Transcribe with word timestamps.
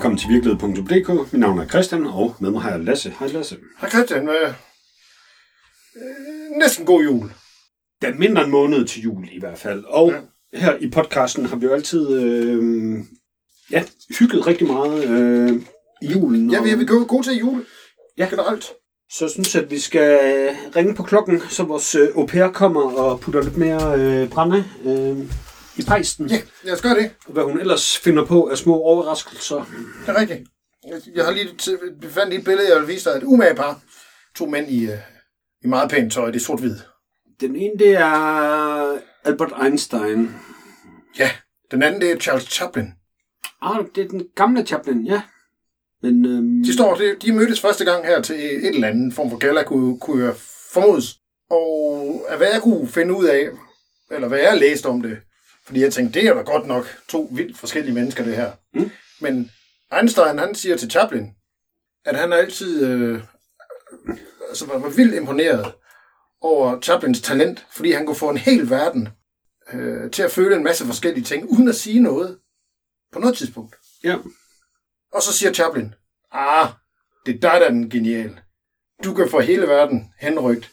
Velkommen 0.00 0.18
til 0.18 0.28
virkelighed.dk. 0.28 1.32
Mit 1.32 1.40
navn 1.40 1.58
er 1.58 1.66
Christian, 1.66 2.06
og 2.06 2.34
med 2.40 2.50
mig 2.50 2.62
har 2.62 2.70
jeg 2.70 2.80
Lasse. 2.80 3.14
Hej 3.18 3.28
Lasse. 3.28 3.56
Hej 3.80 3.90
Christian. 3.90 4.28
Øh, 4.28 4.48
øh, 5.96 6.58
næsten 6.58 6.86
god 6.86 7.02
jul. 7.02 7.30
Der 8.02 8.08
er 8.08 8.14
mindre 8.14 8.44
en 8.44 8.50
måned 8.50 8.86
til 8.86 9.02
jul 9.02 9.28
i 9.32 9.40
hvert 9.40 9.58
fald. 9.58 9.84
Og 9.84 10.12
ja. 10.52 10.58
her 10.58 10.76
i 10.80 10.90
podcasten 10.90 11.46
har 11.46 11.56
vi 11.56 11.66
jo 11.66 11.72
altid 11.72 12.22
øh, 12.22 12.98
ja, 13.70 13.84
hygget 14.18 14.46
rigtig 14.46 14.66
meget 14.66 15.04
øh, 15.04 15.62
i 16.02 16.06
julen. 16.06 16.50
Ja, 16.50 16.62
vi 16.62 16.70
er, 16.70 16.76
er 16.76 17.06
gode 17.06 17.26
til 17.26 17.38
jul. 17.38 17.66
Ja. 18.18 18.26
Generelt. 18.30 18.64
Så 19.10 19.24
jeg 19.24 19.30
synes, 19.30 19.56
at 19.56 19.70
vi 19.70 19.78
skal 19.78 20.18
ringe 20.76 20.94
på 20.94 21.02
klokken, 21.02 21.40
så 21.48 21.62
vores 21.62 21.94
øh, 21.94 22.08
au 22.16 22.26
pair 22.26 22.48
kommer 22.48 22.92
og 22.92 23.20
putter 23.20 23.42
lidt 23.42 23.56
mere 23.56 23.98
øh, 23.98 24.30
brænde 24.30 24.64
øh, 24.84 25.18
i 25.80 25.86
pejsten. 25.86 26.26
Ja, 26.26 26.40
lad 26.62 26.74
os 26.74 26.82
gøre 26.82 26.94
det. 26.94 27.10
Og 27.26 27.32
hvad 27.32 27.44
hun 27.44 27.60
ellers 27.60 27.98
finder 27.98 28.24
på 28.24 28.46
af 28.48 28.58
små 28.58 28.74
overraskelser. 28.74 29.56
Det 30.06 30.08
er 30.14 30.20
rigtigt. 30.20 30.48
Jeg 31.14 31.24
har 31.24 31.32
lige 31.32 31.48
t- 31.62 32.00
befandt 32.00 32.34
et 32.34 32.44
billede, 32.44 32.68
jeg 32.72 32.80
vil 32.80 32.88
vise 32.88 33.10
dig. 33.10 33.16
Et 33.16 33.22
umage 33.24 33.54
par. 33.54 33.80
To 34.36 34.46
mænd 34.46 34.68
i, 34.70 34.84
øh, 34.84 34.98
i 35.64 35.66
meget 35.66 35.90
pænt 35.90 36.12
tøj. 36.12 36.26
Det 36.26 36.36
er 36.36 36.40
sort-hvid. 36.44 36.76
Den 37.40 37.56
ene, 37.56 37.78
det 37.78 37.92
er 37.96 38.98
Albert 39.24 39.52
Einstein. 39.64 40.34
Ja. 41.18 41.30
Den 41.70 41.82
anden, 41.82 42.00
det 42.00 42.10
er 42.10 42.16
Charles 42.16 42.44
Chaplin. 42.44 42.86
Ah, 43.62 43.84
det 43.94 44.04
er 44.04 44.08
den 44.08 44.22
gamle 44.36 44.66
Chaplin, 44.66 45.06
ja. 45.06 45.22
Men, 46.02 46.26
øhm, 46.26 46.62
De 46.64 46.72
står, 46.74 46.94
de, 46.94 47.16
de 47.22 47.32
mødtes 47.32 47.60
første 47.60 47.84
gang 47.84 48.06
her 48.06 48.22
til 48.22 48.36
et 48.36 48.74
eller 48.74 48.88
andet 48.88 49.14
form 49.14 49.30
for 49.30 49.36
gala, 49.38 49.62
kunne, 49.62 50.00
kunne 50.00 50.24
jeg 50.24 50.34
formodes. 50.72 51.16
Og 51.50 52.20
af 52.28 52.36
hvad 52.36 52.48
jeg 52.52 52.62
kunne 52.62 52.88
finde 52.88 53.14
ud 53.14 53.24
af, 53.24 53.48
eller 54.10 54.28
hvad 54.28 54.38
jeg 54.38 54.56
læste 54.58 54.86
om 54.86 55.02
det, 55.02 55.18
fordi 55.70 55.82
jeg 55.82 55.92
tænkte, 55.92 56.20
det 56.20 56.28
er 56.28 56.34
da 56.34 56.40
godt 56.40 56.66
nok 56.66 56.84
to 57.08 57.28
vildt 57.32 57.58
forskellige 57.58 57.94
mennesker, 57.94 58.24
det 58.24 58.36
her. 58.36 58.52
Mm. 58.74 58.90
Men 59.20 59.50
Einstein, 59.98 60.38
han 60.38 60.54
siger 60.54 60.76
til 60.76 60.90
Chaplin, 60.90 61.34
at 62.04 62.16
han 62.16 62.32
altid 62.32 62.86
øh, 62.86 63.22
altså 64.48 64.66
var, 64.66 64.78
var 64.78 64.88
vildt 64.88 65.14
imponeret 65.14 65.74
over 66.40 66.80
Chaplins 66.80 67.20
talent, 67.20 67.66
fordi 67.72 67.92
han 67.92 68.06
kunne 68.06 68.16
få 68.16 68.30
en 68.30 68.36
hel 68.36 68.70
verden 68.70 69.08
øh, 69.72 70.10
til 70.10 70.22
at 70.22 70.30
føle 70.30 70.56
en 70.56 70.64
masse 70.64 70.84
forskellige 70.84 71.24
ting, 71.24 71.50
uden 71.50 71.68
at 71.68 71.74
sige 71.74 72.00
noget 72.00 72.38
på 73.12 73.18
noget 73.18 73.36
tidspunkt. 73.36 73.76
Ja. 74.04 74.16
Og 75.12 75.22
så 75.22 75.32
siger 75.32 75.52
Chaplin, 75.52 75.94
ah, 76.32 76.68
det 77.26 77.34
er 77.34 77.40
dig, 77.40 77.60
der 77.60 77.66
er 77.66 77.70
den 77.70 77.90
genial. 77.90 78.40
Du 79.04 79.14
kan 79.14 79.30
få 79.30 79.40
hele 79.40 79.66
verden 79.66 80.12
henrygt 80.20 80.70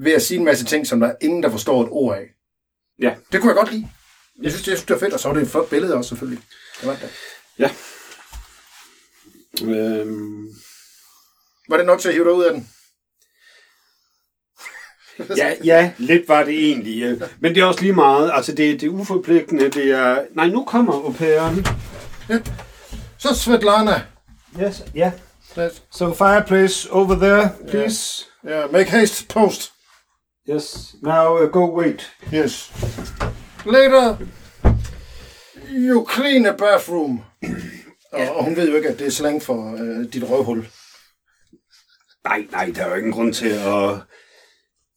ved 0.00 0.12
at 0.12 0.22
sige 0.22 0.38
en 0.38 0.44
masse 0.44 0.64
ting, 0.64 0.86
som 0.86 1.00
der 1.00 1.06
er 1.06 1.16
ingen, 1.20 1.42
der 1.42 1.50
forstår 1.50 1.82
et 1.82 1.88
ord 1.90 2.16
af. 2.16 2.26
Ja. 2.98 3.14
Det 3.32 3.40
kunne 3.40 3.50
jeg 3.50 3.56
godt 3.56 3.72
lide. 3.72 3.88
Jeg 4.42 4.50
synes, 4.50 4.64
det, 4.64 4.70
jeg 4.70 4.78
synes, 4.78 4.86
det 4.86 4.94
var 4.94 5.00
fedt, 5.00 5.14
og 5.14 5.20
så 5.20 5.28
var 5.28 5.34
det 5.34 5.42
et 5.42 5.48
flot 5.48 5.70
billede 5.70 5.94
også, 5.94 6.08
selvfølgelig. 6.08 6.44
Det 6.80 6.88
var, 6.88 6.96
det. 6.96 7.10
Ja. 7.58 7.70
Øhm, 9.62 10.48
var 11.68 11.76
det 11.76 11.86
nok 11.86 12.00
til 12.00 12.08
at 12.08 12.14
hive 12.14 12.24
dig 12.24 12.32
ud 12.32 12.44
af 12.44 12.52
den? 12.52 12.68
ja, 15.36 15.54
ja, 15.64 15.92
lidt 15.98 16.28
var 16.28 16.44
det 16.44 16.68
egentlig. 16.68 17.02
øh. 17.02 17.22
Men 17.40 17.54
det 17.54 17.60
er 17.60 17.64
også 17.64 17.80
lige 17.80 17.92
meget. 17.92 18.30
Altså, 18.34 18.52
det, 18.52 18.80
det 18.80 18.86
er 18.86 18.90
uforpligtende. 18.90 19.70
Det 19.70 19.90
er... 19.90 20.24
Nej, 20.34 20.46
nu 20.46 20.64
kommer 20.64 20.92
au 20.92 21.12
pairen. 21.12 21.66
Ja. 22.28 22.40
Så 23.18 23.34
Svetlana. 23.34 24.02
Yes, 24.60 24.82
ja. 24.94 25.12
Yes. 25.58 25.82
So 25.92 26.14
fireplace 26.14 26.90
over 26.90 27.14
there, 27.14 27.50
please. 27.68 28.24
Yeah, 28.48 28.72
make 28.72 28.90
haste, 28.90 29.26
post. 29.28 29.72
Yes. 30.48 30.94
Now 31.02 31.42
uh, 31.42 31.50
go 31.50 31.80
wait. 31.80 32.10
Yes. 32.34 32.72
Later, 33.66 34.16
you 35.70 36.06
clean 36.14 36.46
a 36.46 36.52
bathroom. 36.52 37.24
Og, 38.12 38.36
og 38.36 38.44
hun 38.44 38.56
ved 38.56 38.68
jo 38.70 38.76
ikke, 38.76 38.88
at 38.88 38.98
det 38.98 39.06
er 39.06 39.10
slang 39.10 39.42
for 39.42 39.76
øh, 39.76 40.12
dit 40.12 40.30
røvhul. 40.30 40.68
Nej, 42.24 42.46
nej, 42.50 42.72
der 42.74 42.84
er 42.84 42.88
jo 42.88 42.94
ingen 42.94 43.12
grund 43.12 43.34
til 43.34 43.48
at 43.48 43.94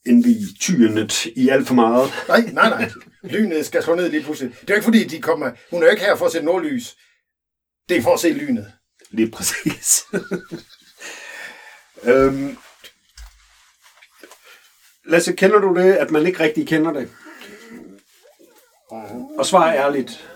indvige 0.06 0.46
tyrenet 0.62 1.26
i 1.26 1.50
alt 1.50 1.68
for 1.68 1.74
meget. 1.74 2.12
Nej, 2.28 2.42
nej, 2.42 2.70
nej. 2.70 2.92
Lynet 3.24 3.66
skal 3.66 3.84
slå 3.84 3.96
ned 3.96 4.10
lige 4.10 4.24
pludselig. 4.24 4.52
Det 4.62 4.70
er 4.70 4.74
jo 4.74 4.76
ikke 4.76 4.84
fordi, 4.86 5.04
de 5.04 5.22
kommer... 5.22 5.52
Hun 5.72 5.82
er 5.82 5.86
jo 5.88 5.92
ikke 5.92 6.04
her 6.04 6.16
for 6.16 6.26
at 6.26 6.32
se 6.32 6.42
nordlys. 6.42 6.98
Det 7.90 7.98
er 7.98 8.02
for 8.02 8.14
at 8.14 8.20
se 8.20 8.30
lynet. 8.30 8.72
Lige 9.12 9.32
præcis. 9.32 10.04
øhm, 12.04 12.58
Lasse, 15.06 15.34
kender 15.34 15.60
du 15.60 15.76
det, 15.76 15.94
at 15.94 16.12
man 16.12 16.26
ikke 16.28 16.40
rigtig 16.40 16.68
kender 16.68 16.94
det? 16.94 17.10
Og 19.38 19.46
svar 19.46 19.74
ærligt. 19.74 20.30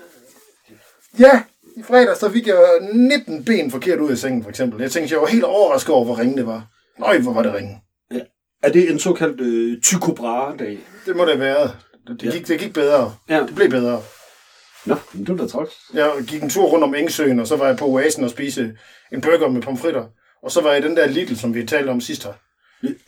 Ja, 1.18 1.42
i 1.76 1.82
fredag 1.82 2.16
så 2.16 2.30
fik 2.30 2.46
jeg 2.46 2.56
19 2.92 3.44
ben 3.44 3.70
forkert 3.70 3.98
ud 4.00 4.10
af 4.10 4.18
sengen, 4.18 4.42
for 4.42 4.50
eksempel. 4.50 4.80
Jeg 4.80 4.90
tænkte, 4.90 5.14
jeg 5.14 5.20
var 5.20 5.26
helt 5.26 5.44
overrasket 5.44 5.94
over, 5.94 6.04
hvor 6.04 6.18
ringe 6.18 6.36
det 6.36 6.46
var. 6.46 6.66
Nøj, 6.98 7.18
hvor 7.18 7.32
var 7.32 7.42
det 7.42 7.54
ringe. 7.54 7.82
Ja. 8.14 8.20
Er 8.62 8.72
det 8.72 8.90
en 8.90 8.98
såkaldt 8.98 9.40
øh, 9.40 9.80
Tycho 9.80 10.14
Brahe-dag? 10.14 10.78
Det 11.06 11.16
må 11.16 11.24
det 11.24 11.40
være. 11.40 11.70
Det, 12.08 12.20
det, 12.20 12.32
gik, 12.32 12.48
det 12.48 12.60
gik 12.60 12.74
bedre. 12.74 13.14
Ja. 13.28 13.40
Det 13.40 13.54
blev 13.54 13.70
bedre. 13.70 14.02
Nå, 14.86 14.96
men 15.12 15.26
det 15.26 15.38
var 15.38 15.44
da 15.44 15.50
træls. 15.50 15.72
Jeg 15.94 16.12
gik 16.26 16.42
en 16.42 16.50
tur 16.50 16.64
rundt 16.64 16.84
om 16.84 16.94
Engsøen, 16.94 17.40
og 17.40 17.46
så 17.46 17.56
var 17.56 17.66
jeg 17.66 17.76
på 17.76 17.86
Oasen 17.86 18.24
og 18.24 18.30
spise 18.30 18.72
en 19.12 19.20
burger 19.20 19.48
med 19.48 19.62
pomfritter. 19.62 20.04
Og 20.42 20.50
så 20.50 20.60
var 20.60 20.72
jeg 20.72 20.84
i 20.84 20.88
den 20.88 20.96
der 20.96 21.06
Lidl, 21.06 21.34
som 21.34 21.54
vi 21.54 21.66
talte 21.66 21.90
om 21.90 22.00
sidst 22.00 22.24
her. 22.24 22.32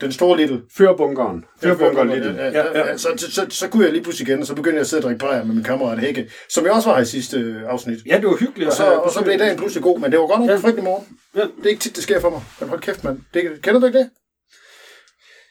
Den 0.00 0.12
store 0.12 0.36
Lidl. 0.36 0.56
Førbunkeren. 0.76 1.44
Førbunkeren 1.62 2.08
lidt. 2.08 2.24
Ja, 2.24 2.30
ja, 2.44 2.50
ja, 2.50 2.78
ja. 2.88 2.96
Så, 2.96 3.08
så, 3.16 3.30
så, 3.32 3.46
så 3.50 3.68
kunne 3.68 3.84
jeg 3.84 3.92
lige 3.92 4.02
pludselig 4.02 4.28
igen, 4.28 4.40
og 4.40 4.46
så 4.46 4.54
begyndte 4.54 4.74
jeg 4.74 4.80
at 4.80 4.86
sidde 4.86 5.00
og 5.00 5.04
drikke 5.04 5.18
bajer 5.18 5.44
med 5.44 5.54
min 5.54 5.64
kammerat 5.64 5.98
Hække, 5.98 6.30
som 6.48 6.64
jeg 6.64 6.72
også 6.72 6.88
var 6.88 6.96
her 6.96 7.02
i 7.02 7.06
sidste 7.06 7.36
øh, 7.38 7.62
afsnit. 7.68 7.98
Ja, 8.06 8.16
det 8.16 8.26
var 8.26 8.36
hyggeligt. 8.36 8.70
Og 8.70 8.76
så, 8.76 8.84
og 8.84 9.10
så 9.12 9.22
blev 9.24 9.38
dagen 9.38 9.56
pludselig 9.56 9.82
god, 9.82 9.98
men 9.98 10.10
det 10.12 10.20
var 10.20 10.26
godt 10.26 10.40
nok 10.40 10.50
Ja. 10.50 10.56
frygtelig 10.56 10.84
morgen. 10.84 11.06
Ja. 11.36 11.40
Det 11.40 11.64
er 11.64 11.68
ikke 11.68 11.80
tit, 11.80 11.94
det 11.96 12.02
sker 12.02 12.20
for 12.20 12.30
mig. 12.30 12.42
Men 12.60 12.68
hold 12.68 12.80
kæft, 12.80 13.04
mand. 13.04 13.18
Det, 13.34 13.62
kender 13.62 13.80
du 13.80 13.86
ikke 13.86 13.98
det? 13.98 14.10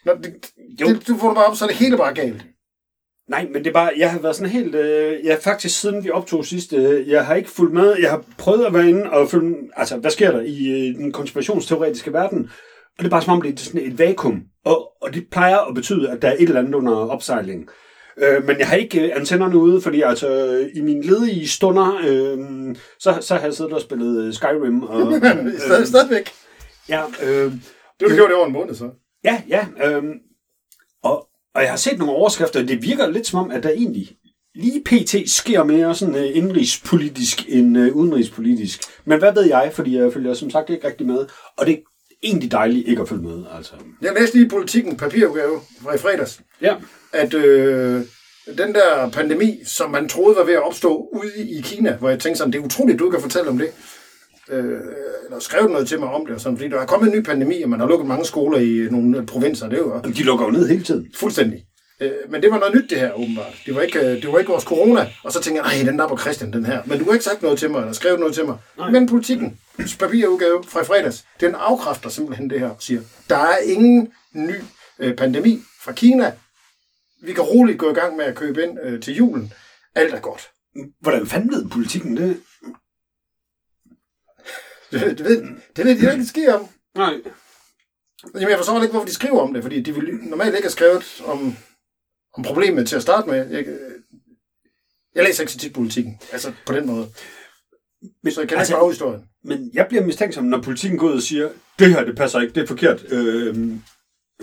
Nå, 0.06 0.12
det, 0.22 0.34
Jo. 0.80 0.86
det, 0.86 1.08
du 1.08 1.16
får 1.16 1.28
det 1.28 1.34
bare 1.36 1.44
op, 1.46 1.56
så 1.56 1.64
er 1.64 1.68
det 1.68 1.76
hele 1.76 1.96
bare 1.96 2.14
galt. 2.14 2.42
Nej, 3.28 3.46
men 3.52 3.64
det 3.64 3.66
er 3.70 3.74
bare, 3.74 3.90
jeg 3.96 4.10
har 4.10 4.18
været 4.18 4.36
sådan 4.36 4.50
helt, 4.52 4.74
øh, 4.74 5.24
jeg 5.24 5.38
faktisk 5.42 5.80
siden 5.80 6.04
vi 6.04 6.10
optog 6.10 6.44
sidst, 6.46 6.72
øh, 6.72 7.08
jeg 7.08 7.26
har 7.26 7.34
ikke 7.34 7.50
fulgt 7.50 7.74
med, 7.74 7.96
jeg 8.00 8.10
har 8.10 8.24
prøvet 8.38 8.64
at 8.66 8.74
være 8.74 8.88
inde 8.88 9.10
og 9.10 9.30
følge, 9.30 9.56
altså 9.76 9.96
hvad 9.96 10.10
sker 10.10 10.30
der 10.30 10.40
i 10.40 10.66
øh, 10.68 10.94
den 10.94 11.12
konspirationsteoretiske 11.12 12.12
verden, 12.12 12.50
og 13.00 13.04
det 13.04 13.08
er 13.08 13.10
bare 13.10 13.22
som 13.22 13.32
om, 13.32 13.42
det 13.42 13.60
er 13.60 13.64
sådan 13.64 13.92
et 13.92 13.98
vakuum, 13.98 14.42
og, 14.64 14.88
og 15.02 15.14
det 15.14 15.26
plejer 15.30 15.58
at 15.58 15.74
betyde, 15.74 16.10
at 16.10 16.22
der 16.22 16.28
er 16.28 16.32
et 16.32 16.42
eller 16.42 16.60
andet 16.60 16.74
under 16.74 16.92
opsejling. 16.92 17.68
Øh, 18.18 18.44
men 18.44 18.58
jeg 18.58 18.68
har 18.68 18.76
ikke 18.76 19.00
øh, 19.00 19.10
antennerne 19.16 19.56
ude, 19.56 19.80
fordi 19.80 20.02
altså 20.02 20.28
øh, 20.46 20.70
i 20.74 20.80
mine 20.80 21.02
ledige 21.02 21.48
stunder, 21.48 22.00
øh, 22.06 22.38
så, 22.98 23.18
så 23.20 23.34
har 23.34 23.44
jeg 23.44 23.54
siddet 23.54 23.72
og 23.72 23.80
spillet 23.80 24.24
øh, 24.24 24.34
Skyrim. 24.34 24.82
Og, 24.82 25.12
Stad, 25.66 25.86
stadigvæk. 25.86 26.30
ja, 26.88 27.02
øh, 27.22 27.52
Det 27.52 27.62
har 28.00 28.08
du 28.08 28.14
gjort 28.14 28.30
i 28.30 28.34
over 28.34 28.46
en 28.46 28.52
måned, 28.52 28.74
så. 28.74 28.90
Ja, 29.24 29.42
ja. 29.48 29.66
Øhm, 29.84 30.12
og, 31.02 31.28
og 31.54 31.62
jeg 31.62 31.70
har 31.70 31.76
set 31.76 31.98
nogle 31.98 32.14
overskrifter, 32.14 32.62
og 32.62 32.68
det 32.68 32.82
virker 32.82 33.10
lidt 33.10 33.26
som 33.26 33.38
om, 33.38 33.50
at 33.50 33.62
der 33.62 33.70
egentlig 33.70 34.16
lige 34.54 34.82
pt. 34.84 35.30
sker 35.30 35.64
mere 35.64 35.94
sådan 35.94 36.14
uh, 36.14 36.36
indrigspolitisk 36.36 37.48
end 37.48 37.78
uh, 37.78 37.96
udenrigspolitisk. 37.96 38.80
Men 39.04 39.18
hvad 39.18 39.32
ved 39.32 39.44
jeg, 39.44 39.70
fordi 39.74 39.96
jeg 39.96 40.12
følger 40.12 40.34
som 40.34 40.50
sagt 40.50 40.70
ikke 40.70 40.86
rigtig 40.86 41.06
med. 41.06 41.26
Og 41.58 41.66
det 41.66 41.82
egentlig 42.22 42.52
dejligt 42.52 42.88
ikke 42.88 43.02
at 43.02 43.08
følge 43.08 43.22
med. 43.22 43.44
Altså. 43.56 43.72
Jeg 44.02 44.12
læste 44.20 44.36
lige 44.36 44.46
i 44.46 44.48
politikken 44.48 44.96
papirudgave 44.96 45.60
fra 45.82 45.94
i 45.94 45.98
fredags, 45.98 46.40
Ja. 46.62 46.74
at 47.12 47.34
øh, 47.34 48.02
den 48.58 48.74
der 48.74 49.10
pandemi, 49.12 49.60
som 49.66 49.90
man 49.90 50.08
troede 50.08 50.36
var 50.36 50.44
ved 50.44 50.54
at 50.54 50.62
opstå 50.66 51.08
ude 51.12 51.48
i 51.48 51.60
Kina, 51.60 51.92
hvor 51.96 52.08
jeg 52.08 52.18
tænkte 52.18 52.38
sådan, 52.38 52.52
det 52.52 52.58
er 52.60 52.64
utroligt, 52.64 52.98
du 52.98 53.10
kan 53.10 53.20
fortælle 53.20 53.48
om 53.50 53.58
det. 53.58 53.68
Øh, 54.50 54.64
eller 55.24 55.38
skrevet 55.40 55.70
noget 55.70 55.88
til 55.88 56.00
mig 56.00 56.08
om 56.08 56.26
det, 56.26 56.34
og 56.34 56.40
sådan, 56.40 56.58
fordi 56.58 56.70
der 56.70 56.80
er 56.80 56.86
kommet 56.86 57.12
en 57.12 57.18
ny 57.18 57.22
pandemi, 57.24 57.62
og 57.62 57.68
man 57.70 57.80
har 57.80 57.86
lukket 57.88 58.08
mange 58.08 58.24
skoler 58.24 58.58
i 58.58 58.88
nogle 58.90 59.26
provinser, 59.26 59.68
det 59.68 59.78
er 59.78 59.82
jo 59.82 60.00
De 60.04 60.22
lukker 60.22 60.44
jo 60.44 60.50
ned 60.50 60.68
hele 60.68 60.84
tiden. 60.84 61.06
fuldstændig. 61.16 61.64
Øh, 62.00 62.30
men 62.30 62.42
det 62.42 62.50
var 62.50 62.58
noget 62.58 62.74
nyt, 62.74 62.90
det 62.90 63.00
her, 63.00 63.12
åbenbart. 63.12 63.62
Det 63.66 63.74
var 63.74 63.80
ikke, 63.80 63.98
øh, 63.98 64.22
det 64.22 64.32
var 64.32 64.38
ikke 64.38 64.50
vores 64.50 64.64
corona. 64.64 65.12
Og 65.22 65.32
så 65.32 65.40
tænkte 65.40 65.62
jeg, 65.62 65.76
nej, 65.76 65.90
den 65.90 65.98
der 65.98 66.08
på 66.08 66.18
Christian, 66.18 66.52
den 66.52 66.66
her. 66.66 66.82
Men 66.86 66.98
du 66.98 67.04
har 67.04 67.12
ikke 67.12 67.24
sagt 67.24 67.42
noget 67.42 67.58
til 67.58 67.70
mig, 67.70 67.80
eller 67.80 67.92
skrevet 67.92 68.20
noget 68.20 68.34
til 68.34 68.44
mig. 68.44 68.58
Nej. 68.76 68.90
Men 68.90 69.08
politikken, 69.08 69.60
papirudgave 69.98 70.64
fra 70.64 70.82
i 70.82 70.84
fredags, 70.84 71.24
den 71.40 71.54
afkræfter 71.54 72.10
simpelthen 72.10 72.50
det 72.50 72.60
her, 72.60 72.68
og 72.68 72.82
siger, 72.82 73.00
der 73.28 73.36
er 73.36 73.58
ingen 73.58 74.12
ny 74.32 74.54
øh, 74.98 75.16
pandemi 75.16 75.62
fra 75.80 75.92
Kina. 75.92 76.32
Vi 77.22 77.32
kan 77.32 77.44
roligt 77.44 77.78
gå 77.78 77.90
i 77.90 77.94
gang 77.94 78.16
med 78.16 78.24
at 78.24 78.34
købe 78.34 78.62
ind 78.62 78.78
øh, 78.82 79.02
til 79.02 79.14
julen. 79.14 79.52
Alt 79.94 80.14
er 80.14 80.20
godt. 80.20 80.50
Hvordan 81.00 81.26
fanden 81.26 81.50
ved 81.50 81.68
politikken 81.68 82.16
det? 82.16 82.36
Det, 84.92 85.18
det, 85.18 85.24
ved, 85.24 85.42
det 85.76 85.84
ved 85.84 85.98
de 85.98 86.12
ikke 86.12 86.26
ske 86.26 86.54
om. 86.54 86.68
Nej. 86.94 87.14
Jamen, 88.34 88.50
jeg 88.50 88.58
forstår 88.58 88.82
ikke, 88.82 88.92
hvorfor 88.92 89.06
de 89.06 89.14
skriver 89.14 89.40
om 89.40 89.54
det, 89.54 89.62
fordi 89.62 89.82
de 89.82 89.94
vil 89.94 90.14
normalt 90.14 90.54
ikke 90.54 90.64
have 90.64 90.70
skrevet 90.70 91.22
om, 91.24 91.56
om 92.36 92.42
problemet 92.42 92.88
til 92.88 92.96
at 92.96 93.02
starte 93.02 93.28
med. 93.28 93.50
Jeg, 93.50 93.64
jeg 95.14 95.24
læser 95.24 95.42
ikke 95.42 95.52
så 95.52 95.58
tit 95.58 95.72
politikken, 95.72 96.20
altså 96.32 96.52
på 96.66 96.72
den 96.72 96.86
måde. 96.86 97.06
Men, 98.22 98.32
Så 98.32 98.40
jeg 98.40 98.48
kan 98.48 98.58
altså, 98.58 98.72
ikke 98.74 98.80
bare 98.80 98.90
historien. 98.90 99.22
men 99.44 99.70
jeg 99.74 99.86
bliver 99.88 100.04
mistænksom, 100.04 100.44
når 100.44 100.60
politikken 100.62 100.98
går 100.98 101.06
ud 101.08 101.16
og 101.16 101.22
siger, 101.22 101.48
det 101.78 101.94
her, 101.94 102.04
det 102.04 102.16
passer 102.16 102.40
ikke, 102.40 102.54
det 102.54 102.62
er 102.62 102.66
forkert. 102.66 103.04
Øh, 103.12 103.56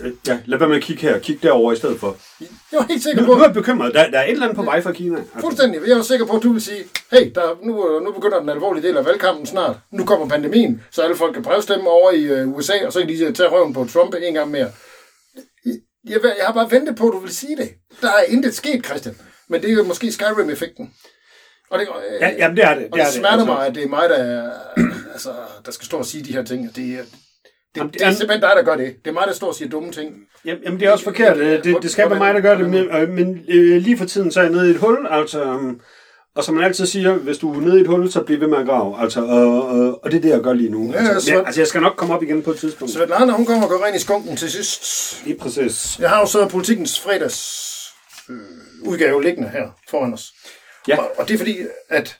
Øh, 0.00 0.12
Ja, 0.26 0.38
lad 0.46 0.58
være 0.58 0.68
med 0.68 0.76
at 0.76 0.82
kigge 0.82 1.02
her. 1.02 1.18
Kig 1.18 1.42
derover 1.42 1.72
i 1.72 1.76
stedet 1.76 2.00
for. 2.00 2.16
Jeg 2.40 2.48
var 2.78 2.86
helt 2.88 3.02
sikker 3.02 3.20
Nu, 3.20 3.26
på, 3.26 3.32
nu 3.34 3.38
er 3.40 3.44
jeg 3.44 3.54
bekymret. 3.54 3.94
Der, 3.94 4.10
der 4.10 4.18
er 4.18 4.24
et 4.24 4.30
eller 4.30 4.42
andet 4.44 4.56
på 4.56 4.62
vej 4.62 4.82
fra 4.82 4.92
Kina. 4.92 5.18
Altså, 5.18 5.40
fuldstændig, 5.40 5.80
jeg 5.88 5.96
var 5.96 6.02
sikker 6.02 6.26
på, 6.26 6.36
at 6.36 6.42
du 6.42 6.48
ville 6.48 6.60
sige, 6.60 6.84
hey, 7.12 7.32
der, 7.34 7.40
er- 7.42 7.56
nu, 7.62 8.00
nu 8.04 8.12
begynder 8.12 8.40
den 8.40 8.48
alvorlige 8.48 8.88
del 8.88 8.96
af 8.96 9.04
valgkampen 9.04 9.46
snart. 9.46 9.76
Nu 9.92 10.04
kommer 10.04 10.28
pandemien, 10.28 10.82
så 10.90 11.02
alle 11.02 11.16
folk 11.16 11.34
kan 11.34 11.42
brevstemme 11.42 11.88
over 11.90 12.10
i 12.10 12.22
øh, 12.24 12.48
USA, 12.48 12.86
og 12.86 12.92
så 12.92 12.98
kan 13.00 13.08
de 13.08 13.32
tage 13.32 13.48
røven 13.48 13.72
på 13.72 13.84
Trump 13.92 14.14
en 14.22 14.34
gang 14.34 14.50
mere. 14.50 14.70
Jeg, 16.08 16.20
jeg, 16.22 16.34
jeg 16.38 16.46
har 16.46 16.52
bare 16.52 16.70
ventet 16.70 16.96
på, 16.96 17.06
at 17.08 17.12
du 17.12 17.18
vil 17.18 17.34
sige 17.36 17.56
det. 17.56 17.70
Der 18.00 18.08
er 18.08 18.22
intet 18.28 18.54
sket, 18.54 18.86
Christian. 18.86 19.16
Men 19.48 19.62
det 19.62 19.70
er 19.70 19.74
jo 19.74 19.84
måske 19.84 20.12
Skyrim-effekten. 20.12 20.90
Og 21.70 21.78
det, 21.78 21.88
øh, 21.88 22.20
ja, 22.20 22.28
jamen, 22.38 22.56
det 22.56 22.64
er 22.64 22.74
det. 22.74 22.84
og 22.92 22.98
det, 22.98 23.06
det 23.06 23.14
smerter 23.14 23.32
altså. 23.32 23.46
mig, 23.46 23.66
at 23.66 23.74
det 23.74 23.84
er 23.84 23.88
mig, 23.88 24.08
der, 24.08 24.16
er- 24.16 24.52
altså, 25.14 25.30
der 25.66 25.72
skal 25.72 25.86
stå 25.86 25.96
og 25.98 26.06
sige 26.06 26.24
de 26.24 26.32
her 26.32 26.42
ting. 26.44 26.76
Det 26.76 26.84
er, 26.84 26.96
det, 26.98 27.06
Jamen, 27.76 27.92
det 27.92 28.02
er 28.02 28.10
simpelthen 28.10 28.40
dig, 28.40 28.52
der 28.56 28.62
gør 28.62 28.76
det. 28.76 28.94
Det 29.04 29.10
er 29.10 29.14
mig, 29.14 29.24
der 29.26 29.32
står 29.34 29.46
og 29.48 29.54
siger 29.54 29.68
dumme 29.68 29.92
ting. 29.92 30.14
Jamen, 30.44 30.62
jamen, 30.64 30.80
det 30.80 30.88
er 30.88 30.92
også 30.92 31.04
forkert. 31.04 31.36
Øh, 31.36 31.64
Det, 31.64 31.76
det 31.82 31.90
skal 31.90 32.10
være 32.10 32.18
mig, 32.18 32.34
der 32.34 32.40
gør 32.40 32.54
det. 32.58 32.70
Men, 32.70 32.84
øh, 32.96 33.08
men 33.08 33.44
øh, 33.48 33.82
lige 33.82 33.98
for 33.98 34.04
tiden, 34.04 34.32
så 34.32 34.40
er 34.40 34.44
jeg 34.44 34.52
nede 34.52 34.66
i 34.68 34.70
et 34.70 34.76
hul. 34.76 35.06
Altså, 35.10 35.42
um, 35.44 35.80
og 36.36 36.44
som 36.44 36.54
man 36.54 36.64
altid 36.64 36.86
siger, 36.86 37.14
hvis 37.14 37.38
du 37.38 37.52
er 37.54 37.60
nede 37.60 37.78
i 37.78 37.80
et 37.80 37.86
hul, 37.86 38.10
så 38.10 38.22
bliver 38.22 38.38
ved 38.40 38.48
med 38.48 38.58
at 38.58 38.66
grave. 38.66 39.00
Altså, 39.00 39.20
og, 39.24 39.68
og, 39.68 40.04
og 40.04 40.10
det 40.10 40.16
er 40.16 40.20
det, 40.22 40.28
jeg 40.28 40.40
gør 40.40 40.52
lige 40.52 40.70
nu. 40.70 40.92
Ja, 40.92 40.98
altså, 40.98 41.26
så- 41.28 41.34
men, 41.36 41.46
altså, 41.46 41.60
jeg 41.60 41.68
skal 41.68 41.80
nok 41.82 41.92
komme 41.96 42.14
op 42.14 42.22
igen 42.22 42.42
på 42.42 42.50
et 42.50 42.58
tidspunkt. 42.58 42.92
Svetlana, 42.94 43.32
hun 43.32 43.46
kommer 43.46 43.62
og 43.64 43.68
går 43.70 43.84
rent 43.86 43.96
i 43.96 43.98
skunken 44.00 44.36
til 44.36 44.50
sidst. 44.50 44.82
Lige 45.24 45.36
præcis. 45.38 45.98
Jeg 45.98 46.10
har 46.10 46.20
jo 46.20 46.26
så 46.26 46.48
politikens 46.48 47.00
fredags 47.00 47.64
øh, 48.30 48.36
udgave 48.82 49.22
liggende 49.22 49.48
her 49.48 49.68
foran 49.90 50.12
os. 50.12 50.32
Ja. 50.88 50.98
Og, 50.98 51.10
og 51.18 51.28
det 51.28 51.34
er 51.34 51.38
fordi, 51.38 51.56
at 51.88 52.16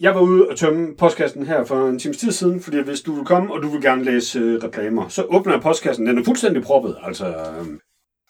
Jeg 0.00 0.14
var 0.14 0.20
ude 0.20 0.48
og 0.48 0.56
tømme 0.58 0.96
postkassen 0.96 1.46
her 1.46 1.64
for 1.64 1.88
en 1.88 1.98
times 1.98 2.16
tid 2.16 2.32
siden, 2.32 2.62
fordi 2.62 2.78
hvis 2.82 3.00
du 3.00 3.14
vil 3.14 3.24
komme, 3.24 3.52
og 3.54 3.62
du 3.62 3.68
vil 3.68 3.82
gerne 3.82 4.04
læse 4.04 4.38
øh, 4.38 4.62
reklamer, 4.64 5.08
så 5.08 5.22
åbner 5.22 5.52
jeg 5.52 5.62
postkassen. 5.62 6.06
Den 6.06 6.18
er 6.18 6.24
fuldstændig 6.24 6.62
proppet, 6.62 6.96
altså. 7.06 7.26
Øh. 7.26 7.66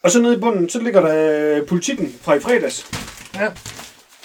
Og 0.02 0.10
så 0.10 0.20
nede 0.22 0.36
i 0.36 0.40
bunden, 0.40 0.68
så 0.68 0.80
ligger 0.82 1.00
der 1.00 1.56
øh, 1.56 1.66
politikken 1.66 2.14
fra 2.20 2.34
i 2.34 2.40
fredags, 2.40 2.86
ja, 3.34 3.48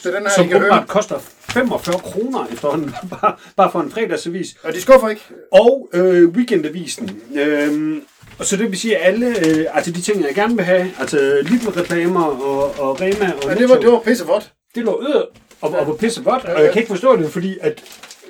det 0.09 0.15
er 0.15 0.19
den 0.19 0.27
her, 0.27 0.35
som 0.35 0.55
åbenbart 0.55 0.87
koster 0.87 1.19
45 1.39 1.99
kroner 1.99 2.45
efterhånden, 2.53 2.91
bare, 3.21 3.35
bare 3.55 3.71
for 3.71 3.79
en 3.81 3.91
fredagsavis. 3.91 4.55
Og 4.63 4.73
de 4.73 4.81
skuffer 4.81 5.09
ikke. 5.09 5.21
Og 5.51 5.89
øh, 5.93 6.29
weekendavisen. 6.29 7.21
Øh, 7.35 8.01
og 8.39 8.45
så 8.45 8.57
det 8.57 8.71
vil 8.71 8.79
sige, 8.79 8.97
at 8.97 9.13
alle, 9.13 9.27
øh, 9.27 9.65
altså 9.73 9.91
de 9.91 10.01
ting, 10.01 10.21
jeg 10.23 10.35
gerne 10.35 10.55
vil 10.55 10.65
have, 10.65 10.91
altså 10.99 11.17
Lidl-reklamer 11.41 12.23
og, 12.25 12.79
og 12.79 13.01
Rema 13.01 13.33
og 13.43 13.49
Men 13.49 13.57
det 13.57 13.69
var, 13.69 13.75
det 13.75 13.91
var 13.91 13.99
pisse 13.99 14.25
vådt. 14.25 14.51
det 14.75 14.83
lå 14.83 15.03
øde 15.09 15.27
og, 15.61 15.71
og 15.71 15.87
var 15.87 15.93
pisse 15.93 16.23
godt, 16.23 16.43
Ja, 16.43 16.53
og 16.53 16.59
jeg 16.59 16.65
ja. 16.67 16.71
kan 16.73 16.81
ikke 16.81 16.89
forstå 16.91 17.15
det, 17.17 17.31
fordi 17.31 17.57
at 17.61 17.83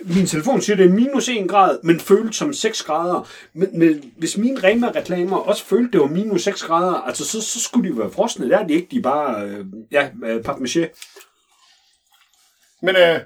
min 0.03 0.25
telefon 0.25 0.61
siger, 0.61 0.75
det 0.75 0.85
er 0.85 0.89
minus 0.89 1.29
1 1.29 1.49
grad, 1.49 1.77
men 1.83 1.99
føles 1.99 2.35
som 2.35 2.53
6 2.53 2.83
grader. 2.83 3.27
Men, 3.53 3.79
men 3.79 4.03
hvis 4.17 4.37
mine 4.37 4.59
Rema-reklamer 4.63 5.37
også 5.37 5.65
følte, 5.65 5.91
det 5.91 6.01
var 6.01 6.07
minus 6.07 6.43
6 6.43 6.63
grader, 6.63 6.93
altså 6.93 7.25
så, 7.25 7.41
så 7.41 7.59
skulle 7.59 7.89
de 7.91 7.97
være 7.97 8.11
frosne. 8.11 8.49
Der 8.49 8.57
er 8.57 8.67
de 8.67 8.73
ikke, 8.73 8.87
de 8.91 8.97
er 8.97 9.01
bare, 9.01 9.43
øh, 9.45 9.65
ja, 9.91 10.07
øh, 10.25 10.39
papmaché. 10.47 10.85
Men 12.85 12.95
øh, 12.95 13.19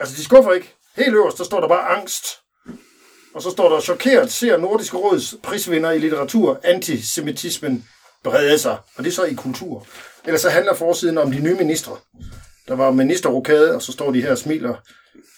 altså, 0.00 0.16
de 0.16 0.24
skuffer 0.24 0.52
ikke. 0.52 0.74
Helt 0.96 1.14
øverst, 1.14 1.38
der 1.38 1.44
står 1.44 1.60
der 1.60 1.68
bare 1.68 1.88
angst. 1.96 2.26
Og 3.34 3.42
så 3.42 3.50
står 3.50 3.68
der, 3.68 3.80
chokeret 3.80 4.32
ser 4.32 4.56
Nordisk 4.56 4.94
Råds 4.94 5.34
prisvinder 5.42 5.90
i 5.90 5.98
litteratur, 5.98 6.60
antisemitismen 6.64 7.84
brede 8.24 8.58
sig. 8.58 8.78
Og 8.96 9.04
det 9.04 9.10
er 9.10 9.14
så 9.14 9.24
i 9.24 9.34
kultur. 9.34 9.86
Ellers 10.24 10.40
så 10.40 10.50
handler 10.50 10.74
forsiden 10.74 11.18
om 11.18 11.32
de 11.32 11.40
nye 11.40 11.54
ministre. 11.54 11.96
Der 12.68 12.74
var 12.74 12.90
ministerrokade, 12.90 13.74
og 13.74 13.82
så 13.82 13.92
står 13.92 14.12
de 14.12 14.22
her 14.22 14.30
og 14.30 14.38
smiler 14.38 14.74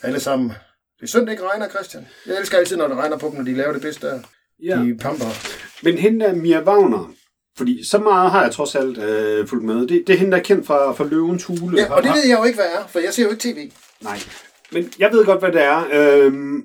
alle 0.02 0.20
sammen. 0.20 0.48
Det 0.48 1.02
er 1.02 1.06
synd, 1.06 1.26
det 1.26 1.32
ikke 1.32 1.48
regner, 1.48 1.68
Christian. 1.68 2.06
Jeg 2.26 2.38
elsker 2.38 2.58
altid, 2.58 2.76
når 2.76 2.88
det 2.88 2.96
regner 2.96 3.18
på 3.18 3.26
dem, 3.26 3.34
når 3.34 3.44
de 3.44 3.54
laver 3.54 3.72
det 3.72 3.82
bedste 3.82 4.06
der. 4.06 4.20
Ja. 4.62 4.76
De 4.76 4.98
pamper. 4.98 5.26
Men 5.82 5.98
hende 5.98 6.24
der 6.24 6.34
Mia 6.34 6.60
Wagner, 6.60 7.14
fordi 7.56 7.84
så 7.84 7.98
meget 7.98 8.30
har 8.30 8.42
jeg 8.42 8.52
trods 8.52 8.74
alt 8.74 8.98
øh, 8.98 9.46
fulgt 9.46 9.64
med. 9.64 9.86
Det, 9.86 10.04
det 10.06 10.14
er 10.14 10.18
hende, 10.18 10.32
der 10.32 10.38
er 10.38 10.42
kendt 10.42 10.66
fra, 10.66 10.92
fra 10.92 11.04
Løvens 11.04 11.44
Hule. 11.44 11.80
Ja, 11.80 11.92
og 11.92 12.02
det 12.02 12.12
ved 12.12 12.26
jeg 12.28 12.38
jo 12.38 12.44
ikke, 12.44 12.56
hvad 12.56 12.66
er, 12.66 12.86
for 12.88 12.98
jeg 12.98 13.14
ser 13.14 13.22
jo 13.22 13.30
ikke 13.30 13.42
tv. 13.52 13.70
Nej, 14.02 14.18
men 14.72 14.92
jeg 14.98 15.12
ved 15.12 15.24
godt, 15.24 15.40
hvad 15.40 15.52
det 15.52 15.62
er. 15.62 15.84
Øhm, 15.92 16.62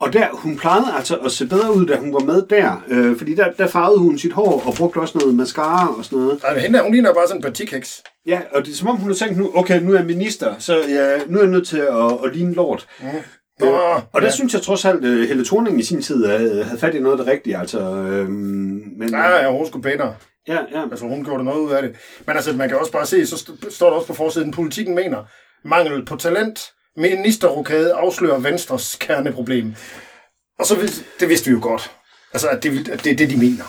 og 0.00 0.12
der, 0.12 0.28
hun 0.32 0.56
plejede 0.56 0.92
altså 0.96 1.16
at 1.16 1.32
se 1.32 1.46
bedre 1.46 1.74
ud, 1.74 1.86
da 1.86 1.96
hun 1.96 2.12
var 2.12 2.18
med 2.20 2.42
der. 2.50 2.84
Øh, 2.88 3.16
fordi 3.16 3.34
der, 3.34 3.52
der 3.52 3.66
farvede 3.66 3.98
hun 3.98 4.18
sit 4.18 4.32
hår 4.32 4.62
og 4.66 4.74
brugte 4.74 4.98
også 4.98 5.18
noget 5.18 5.34
mascara 5.34 5.96
og 5.98 6.04
sådan 6.04 6.18
noget. 6.18 6.42
Nej, 6.42 6.52
men 6.52 6.62
hende 6.62 6.78
der, 6.78 6.84
hun 6.84 6.92
ligner 6.92 7.14
bare 7.14 7.26
sådan 7.28 7.38
en 7.38 7.42
batikheks. 7.42 8.02
Ja, 8.26 8.40
og 8.52 8.66
det 8.66 8.72
er 8.72 8.76
som 8.76 8.88
om, 8.88 8.96
hun 8.96 9.10
har 9.10 9.14
tænkt 9.14 9.36
nu, 9.36 9.50
okay, 9.54 9.80
nu 9.80 9.92
er 9.92 9.96
jeg 9.96 10.06
minister, 10.06 10.54
så 10.58 10.76
ja, 10.88 11.18
nu 11.26 11.38
er 11.38 11.42
jeg 11.42 11.50
nødt 11.50 11.66
til 11.66 11.78
at, 11.78 12.24
at 12.24 12.36
ligne 12.36 12.54
lort. 12.54 12.86
Nå, 13.02 13.08
Øh, 13.62 13.70
og 14.12 14.20
der 14.20 14.22
ja. 14.22 14.30
synes 14.30 14.54
jeg 14.54 14.62
trods 14.62 14.84
alt, 14.84 15.04
at 15.04 15.28
Helle 15.28 15.44
Thorning 15.44 15.80
i 15.80 15.82
sin 15.82 16.02
tid 16.02 16.26
havde, 16.26 16.64
havde 16.64 16.78
fat 16.80 16.94
i 16.94 16.98
noget 17.00 17.18
af 17.18 17.24
det 17.24 17.32
rigtige. 17.32 17.58
Altså, 17.58 17.80
øhm, 17.80 18.30
men, 18.98 19.10
Ja, 19.10 19.36
ja, 19.44 19.50
hun 19.50 19.66
skulle 19.66 19.82
pænere. 19.82 20.14
ja, 20.48 20.58
ja. 20.72 20.82
Altså, 20.90 21.04
hun 21.06 21.24
gjorde 21.24 21.44
noget 21.44 21.60
ud 21.60 21.72
af 21.72 21.82
det. 21.82 21.96
Men 22.26 22.36
altså, 22.36 22.52
man 22.52 22.68
kan 22.68 22.78
også 22.78 22.92
bare 22.92 23.06
se, 23.06 23.26
så 23.26 23.36
st- 23.36 23.70
står 23.70 23.86
der 23.90 23.96
også 23.96 24.06
på 24.06 24.14
forsiden, 24.14 24.50
politikken 24.50 24.94
mener, 24.94 25.24
mangel 25.68 26.04
på 26.04 26.16
talent, 26.16 26.60
ministerrokade 26.96 27.92
afslører 27.92 28.38
Venstres 28.38 28.96
kerneproblem. 29.00 29.74
Og 30.58 30.66
så 30.66 30.76
det 31.20 31.28
vidste 31.28 31.46
vi 31.50 31.52
jo 31.54 31.58
godt. 31.62 31.90
Altså, 32.32 32.48
at 32.48 32.62
det, 32.62 32.88
at 32.88 33.04
det 33.04 33.12
er 33.12 33.16
det, 33.16 33.30
de 33.30 33.36
mener. 33.36 33.64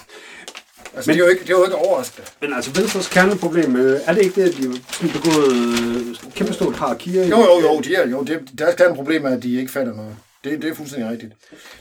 Altså, 1.00 1.12
Men, 1.12 1.18
det, 1.18 1.24
er 1.24 1.26
jo 1.26 1.32
ikke, 1.32 1.44
det 1.44 1.50
er 1.50 1.58
jo 1.58 1.64
ikke 1.64 1.76
overraskende. 1.76 2.28
Men 2.42 2.54
altså, 2.54 2.72
Venstres 2.72 3.08
kerneproblem, 3.08 3.76
øh, 3.76 4.00
er 4.06 4.14
det 4.14 4.22
ikke 4.22 4.42
det, 4.42 4.50
at 4.50 4.58
de 4.58 4.64
har 5.02 5.20
begået 5.20 5.52
øh, 5.54 6.32
kæmpe 6.36 6.54
stort 6.54 6.76
harakiri? 6.76 7.28
Jo, 7.28 7.38
jo, 7.38 7.60
jo, 7.62 7.80
de 7.80 7.96
er, 7.96 8.08
jo 8.08 8.24
det, 8.24 8.40
deres 8.58 8.76
kerneproblem 8.76 9.26
er, 9.26 9.30
at 9.30 9.44
de 9.44 9.60
ikke 9.60 9.72
fatter 9.72 9.94
noget. 9.94 10.16
Det, 10.44 10.62
det 10.62 10.72
er 10.72 10.76
fuldstændig 10.76 11.10
rigtigt. 11.12 11.34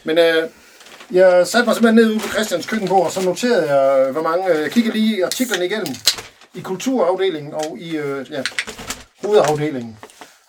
Men 0.04 0.18
øh, 0.18 0.48
jeg 1.10 1.46
satte 1.46 1.66
mig 1.66 1.74
simpelthen 1.74 1.94
ned 1.94 2.10
ude 2.10 2.18
på 2.20 2.28
Christians 2.28 2.66
køkkenbord, 2.66 3.06
og 3.06 3.12
så 3.12 3.20
noterede 3.24 3.74
jeg, 3.74 4.12
hvor 4.12 4.22
mange... 4.22 4.54
øh, 4.54 4.62
Jeg 4.62 4.70
kiggede 4.70 4.96
lige 4.98 5.24
artiklerne 5.24 5.66
igennem 5.66 5.94
i 6.54 6.60
kulturafdelingen 6.60 7.54
og 7.54 7.76
i 7.80 7.96
øh, 7.96 8.26
ja, 8.30 8.42
hovedafdelingen. 9.24 9.96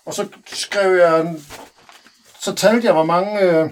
Og 0.06 0.14
så 0.14 0.26
skrev 0.54 0.96
jeg... 0.96 1.36
Så 2.42 2.56
talte 2.56 2.86
jeg, 2.86 2.94
hvor 2.94 3.06
mange 3.06 3.42
øh, 3.42 3.70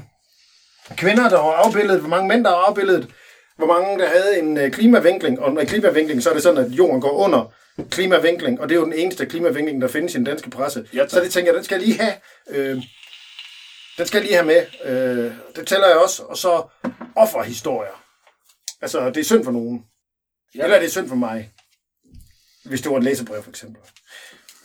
kvinder, 0.96 1.30
der 1.30 1.38
var 1.38 1.52
afbildet, 1.52 2.00
hvor 2.00 2.10
mange 2.10 2.28
mænd, 2.28 2.44
der 2.44 2.50
var 2.50 2.64
afbildet, 2.68 3.08
hvor 3.58 3.66
mange, 3.68 4.00
der 4.00 4.10
havde 4.10 4.40
en 4.40 4.58
øh, 4.58 4.72
klimavinkling. 4.72 5.40
Og 5.40 5.54
med 5.54 5.66
klimavinkling, 5.66 6.24
så 6.24 6.30
er 6.30 6.34
det 6.34 6.44
sådan, 6.44 6.66
at 6.66 6.72
jorden 6.72 7.02
går 7.02 7.12
under 7.12 7.54
klimavinkling, 7.92 8.62
og 8.62 8.70
det 8.70 8.76
er 8.76 8.80
jo 8.80 8.86
den 8.86 8.94
eneste 8.94 9.26
klimavinkling, 9.26 9.82
der 9.82 9.88
findes 9.88 10.14
i 10.14 10.18
den 10.18 10.24
danske 10.26 10.50
presse. 10.50 10.88
Ja, 10.94 11.00
tak. 11.00 11.10
så 11.10 11.20
det 11.20 11.32
tænker 11.32 11.52
jeg, 11.52 11.56
den 11.56 11.64
skal 11.64 11.76
jeg 11.80 11.88
lige 11.88 12.00
have. 12.00 12.14
Øh, 12.50 12.82
den 13.98 14.06
skal 14.08 14.18
jeg 14.18 14.26
lige 14.26 14.36
have 14.36 14.46
med. 14.46 14.66
Øh, 14.86 15.32
det 15.56 15.68
tæller 15.68 15.88
jeg 15.88 15.98
også. 15.98 16.24
Og 16.24 16.38
så 16.38 16.64
offerhistorier. 17.16 18.04
Altså, 18.82 19.10
det 19.10 19.18
er 19.18 19.24
synd 19.24 19.44
for 19.44 19.52
nogen. 19.52 19.84
Ja. 20.56 20.64
Eller 20.64 20.80
det 20.80 20.86
er 20.86 20.90
synd 20.90 21.10
for 21.10 21.16
mig. 21.16 21.52
Hvis 22.66 22.82
det 22.82 22.92
var 22.92 22.98
et 22.98 23.04
læsebrev, 23.04 23.44
for 23.44 23.50
eksempel. 23.50 23.82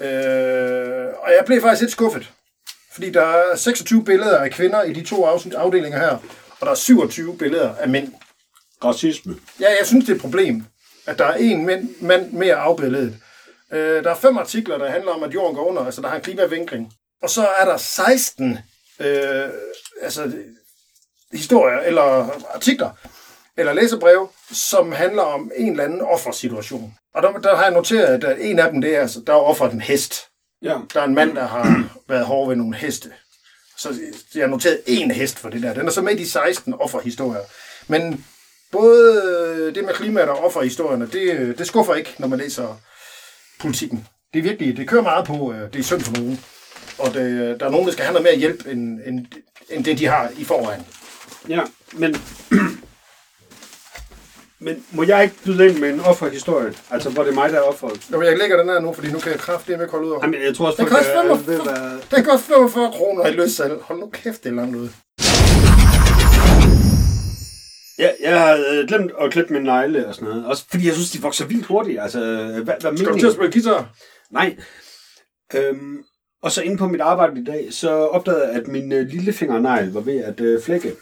Øh, 0.01 1.09
og 1.23 1.31
jeg 1.37 1.43
blev 1.47 1.61
faktisk 1.61 1.81
lidt 1.81 1.93
skuffet. 1.93 2.31
Fordi 2.93 3.11
der 3.11 3.23
er 3.23 3.57
26 3.57 4.05
billeder 4.05 4.39
af 4.39 4.51
kvinder 4.51 4.83
i 4.83 4.93
de 4.93 5.05
to 5.05 5.27
afsnit- 5.27 5.55
afdelinger 5.57 5.99
her. 5.99 6.11
Og 6.61 6.67
der 6.67 6.71
er 6.71 6.75
27 6.75 7.39
billeder 7.39 7.75
af 7.77 7.89
mænd. 7.89 8.13
Racisme. 8.85 9.37
Ja, 9.61 9.69
jeg 9.79 9.87
synes, 9.87 10.05
det 10.05 10.13
er 10.13 10.17
et 10.17 10.21
problem, 10.21 10.65
at 11.07 11.19
der 11.19 11.25
er 11.25 11.35
en 11.35 11.67
mand, 12.01 12.33
mere 12.33 12.55
afbilledet. 12.55 13.17
Øh, 13.73 14.05
der 14.05 14.11
er 14.11 14.15
fem 14.15 14.39
artikler, 14.39 14.79
der 14.79 14.91
handler 14.91 15.11
om, 15.13 15.23
at 15.23 15.35
jorden 15.35 15.57
går 15.57 15.65
under, 15.65 15.85
altså 15.85 16.03
der 16.03 16.09
har 16.09 16.17
en 16.17 16.23
klimavinkling. 16.23 16.93
Og 17.23 17.31
så 17.31 17.47
er 17.61 17.65
der 17.65 17.77
16 17.77 18.59
øh, 19.01 19.49
altså, 20.03 20.33
historier 21.33 21.79
eller 21.79 22.31
artikler 22.55 22.91
eller 23.57 23.73
læsebreve, 23.73 24.29
som 24.53 24.93
handler 24.93 25.23
om 25.23 25.51
en 25.57 25.71
eller 25.71 25.85
anden 25.85 26.01
offersituation. 26.01 26.95
Og 27.15 27.23
der, 27.23 27.33
der 27.33 27.57
har 27.57 27.63
jeg 27.63 27.73
noteret, 27.73 28.25
at 28.25 28.37
en 28.41 28.59
af 28.59 28.71
dem, 28.71 28.81
det 28.81 28.97
er, 28.97 29.01
altså, 29.01 29.21
der 29.27 29.33
er 29.33 29.37
offeret 29.37 29.73
en 29.73 29.81
hest. 29.81 30.29
Ja. 30.63 30.79
Der 30.95 31.01
er 31.01 31.05
en 31.05 31.15
mand, 31.15 31.35
der 31.35 31.47
har 31.47 31.85
været 32.09 32.27
hård 32.27 32.49
ved 32.49 32.57
nogle 32.57 32.77
heste. 32.77 33.13
Så 33.79 33.95
jeg 34.35 34.43
har 34.43 34.49
noteret 34.49 34.81
én 34.89 35.13
hest 35.13 35.39
for 35.39 35.49
det 35.49 35.63
der. 35.63 35.75
Den 35.75 35.87
er 35.87 35.91
så 35.91 36.03
med 36.03 36.13
i 36.13 36.19
de 36.19 36.31
16 36.31 36.75
offerhistorier. 36.75 37.43
Men 37.89 38.25
både 38.73 39.23
øh, 39.25 39.75
det 39.75 39.85
med 39.85 39.95
klimaet 39.95 40.29
og 40.29 40.45
offerhistorierne, 40.45 41.09
det, 41.13 41.59
det 41.59 41.67
skuffer 41.67 41.95
ikke, 41.95 42.15
når 42.19 42.29
man 42.29 42.39
læser 42.39 42.81
politikken. 43.61 44.07
Det 44.33 44.39
er 44.39 44.43
virkelig, 44.43 44.77
det 44.77 44.89
kører 44.89 45.03
meget 45.03 45.27
på, 45.27 45.53
øh, 45.53 45.73
det 45.73 45.79
er 45.79 45.83
synd 45.83 46.01
for 46.01 46.13
nogen. 46.13 46.41
Og 46.99 47.15
det, 47.15 47.61
der 47.61 47.67
er 47.67 47.71
nogen, 47.71 47.87
der 47.87 47.93
skal 47.93 48.05
have 48.05 48.13
noget 48.13 48.25
mere 48.25 48.39
hjælp, 48.39 48.67
end, 48.67 49.01
end, 49.07 49.27
end 49.71 49.85
det, 49.85 49.99
de 49.99 50.07
har 50.07 50.31
i 50.39 50.45
forvejen. 50.45 50.87
Ja, 51.49 51.61
men... 51.93 52.17
men 54.67 54.85
må 54.91 55.03
jeg 55.03 55.23
ikke 55.23 55.35
byde 55.45 55.69
ind 55.69 55.79
med 55.79 55.91
en 55.91 56.01
offerhistorie? 56.01 56.75
Altså, 56.91 57.11
hvor 57.11 57.23
det 57.23 57.31
er 57.31 57.35
mig, 57.35 57.51
der 57.51 57.57
er 57.57 57.63
offeret? 57.63 58.07
Nå, 58.11 58.23
jeg 58.23 58.39
lægger 58.39 58.57
den 58.57 58.69
her 58.69 58.81
nu, 58.81 58.93
fordi 58.93 59.13
nu 59.13 59.19
kan 59.19 59.33
jeg 59.33 59.41
kraftigt 59.41 59.79
med 59.79 59.89
kolde 59.89 60.07
ud 60.07 60.11
over. 60.11 60.21
Jamen, 60.23 60.43
jeg 60.43 60.57
tror 60.57 60.67
også, 60.67 60.83
Den 60.83 60.91
folk 60.91 60.99
koster 60.99 61.19
er, 61.19 61.23
45, 61.23 61.55
ved, 61.55 61.63
hvad... 61.63 62.17
den 62.17 62.25
koster 62.25 62.55
45 62.55 62.93
kroner 62.93 63.27
i 63.27 63.33
løssalg. 63.33 63.73
Hold 63.83 64.01
nu 64.01 64.11
kæft, 64.13 64.45
det 64.45 64.51
er 64.51 64.55
langt 64.55 64.77
ude. 64.77 64.91
Ja, 67.99 68.11
jeg 68.21 68.41
har 68.41 68.55
øh, 68.71 68.89
glemt 68.89 69.13
at 69.21 69.33
klippe 69.33 69.53
mine 69.53 69.65
negle 69.65 70.07
og 70.09 70.15
sådan 70.15 70.29
noget. 70.29 70.47
Også 70.47 70.65
fordi 70.71 70.87
jeg 70.87 70.95
synes, 70.95 71.11
de 71.11 71.23
vokser 71.23 71.47
vildt 71.47 71.67
hurtigt. 71.67 72.01
Altså, 72.01 72.21
hvad, 72.21 72.65
hvad 72.65 72.77
Skal 72.81 72.91
du 72.91 72.93
meningen? 72.93 73.19
til 73.19 73.27
at 73.27 73.33
spille 73.33 73.53
guitar? 73.53 73.89
Nej. 74.31 74.57
Øhm, 75.55 76.03
og 76.43 76.53
så 76.53 76.63
inde 76.63 76.77
på 76.79 76.89
mit 76.89 77.01
arbejde 77.01 77.41
i 77.41 77.45
dag, 77.45 77.69
så 77.71 77.91
opdagede 77.91 78.47
jeg, 78.47 78.53
at 78.53 78.69
min 78.69 78.93
øh, 78.93 79.07
lillefingernegl 79.07 79.93
var 79.93 80.01
ved 80.01 80.17
at 80.19 80.41
øh, 80.41 80.63
flække. 80.63 80.93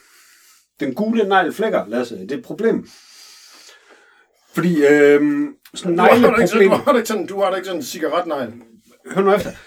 Den 0.81 0.95
gule 0.95 1.29
negl 1.29 1.53
flækker, 1.53 1.87
Lasse. 1.87 2.19
Det 2.19 2.33
er 2.33 2.37
et 2.37 2.45
problem. 2.45 2.89
Fordi 4.55 4.87
øh, 4.87 5.21
sådan 5.75 5.97
Du 5.97 6.03
har, 6.03 6.09
da 6.09 6.37
ikke 6.37 6.47
sådan, 6.47 6.69
du, 6.69 6.75
har 6.75 6.93
da 6.93 6.99
ikke 6.99 7.09
sådan, 7.09 7.27
du 7.27 7.41
har 7.41 7.51
da 7.51 7.57
ikke 7.57 7.67
sådan 7.67 7.81
en 7.81 7.85
cigaretnegl. 7.85 8.53
Hør 9.15 9.23
nu 9.23 9.35
efter. 9.35 9.51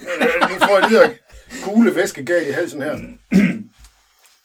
Øh, 0.00 0.50
nu 0.50 0.56
får 0.66 0.78
jeg 0.78 0.90
lige 0.90 1.18
kugle 1.64 1.94
væske 1.94 2.24
galt 2.24 2.48
i 2.48 2.50
halsen 2.50 2.82
her. 2.82 2.98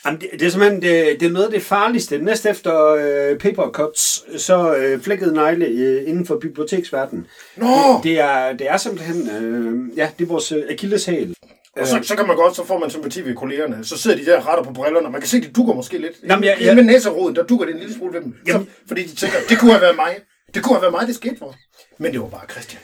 Jamen, 0.05 0.22
det, 0.22 0.29
det 0.34 0.41
er 0.41 0.50
simpelthen 0.50 0.81
det, 0.81 1.20
det 1.20 1.25
er 1.25 1.31
noget 1.31 1.46
af 1.46 1.51
det 1.51 1.62
farligste. 1.63 2.17
Næst 2.17 2.46
efter 2.46 2.86
øh, 2.88 3.38
paper 3.38 3.72
cuts, 3.72 4.24
så 4.43 4.75
øh, 4.75 5.01
flækket 5.01 5.34
negle 5.34 5.65
øh, 5.65 6.10
inden 6.10 6.25
for 6.25 6.38
biblioteksverdenen. 6.39 7.27
Nå! 7.55 7.67
Det, 7.67 8.03
det, 8.03 8.20
er, 8.20 8.53
det 8.53 8.70
er 8.70 8.77
simpelthen, 8.77 9.29
øh, 9.29 9.98
ja, 9.98 10.10
det 10.20 10.24
er 10.24 10.27
vores 10.27 10.51
øh, 10.51 10.63
akilleshæl. 10.70 11.36
Og 11.77 11.88
så, 11.88 12.00
så 12.03 12.15
kan 12.15 12.27
man 12.27 12.36
godt, 12.36 12.55
så 12.55 12.65
får 12.65 12.79
man 12.79 12.89
sympati 12.89 13.25
ved 13.25 13.36
kollegerne. 13.36 13.86
Så 13.86 13.98
sidder 13.98 14.17
de 14.17 14.25
der 14.25 14.38
og 14.38 14.48
retter 14.48 14.63
på 14.63 14.74
brillerne, 14.74 15.05
og 15.05 15.12
man 15.12 15.22
kan 15.22 15.27
se, 15.29 15.41
de 15.41 15.48
dukker 15.51 15.74
måske 15.74 15.98
lidt. 15.98 16.13
Nå, 16.24 16.36
men 16.36 16.43
jeg- 16.43 16.58
jeg, 16.62 16.75
Med 16.75 16.84
næserodet, 16.84 17.36
der 17.36 17.43
dukker 17.43 17.65
det 17.65 17.74
en 17.74 17.79
lille 17.79 17.96
smule 17.96 18.13
ved 18.13 18.22
dem. 18.22 18.34
Så, 18.46 18.51
Jamen- 18.51 18.67
fordi 18.88 19.03
de 19.03 19.15
tænker, 19.15 19.38
det 19.50 19.58
kunne 19.60 19.72
have 19.72 19.81
været 19.81 19.96
mig. 19.96 20.17
Det 20.53 20.63
kunne 20.63 20.75
have 20.75 20.81
været 20.81 20.91
mig, 20.93 21.08
det 21.08 21.15
skete 21.15 21.36
for. 21.39 21.55
Men 22.00 22.12
det 22.12 22.22
var 22.22 22.27
bare 22.27 22.41
Christian. 22.51 22.81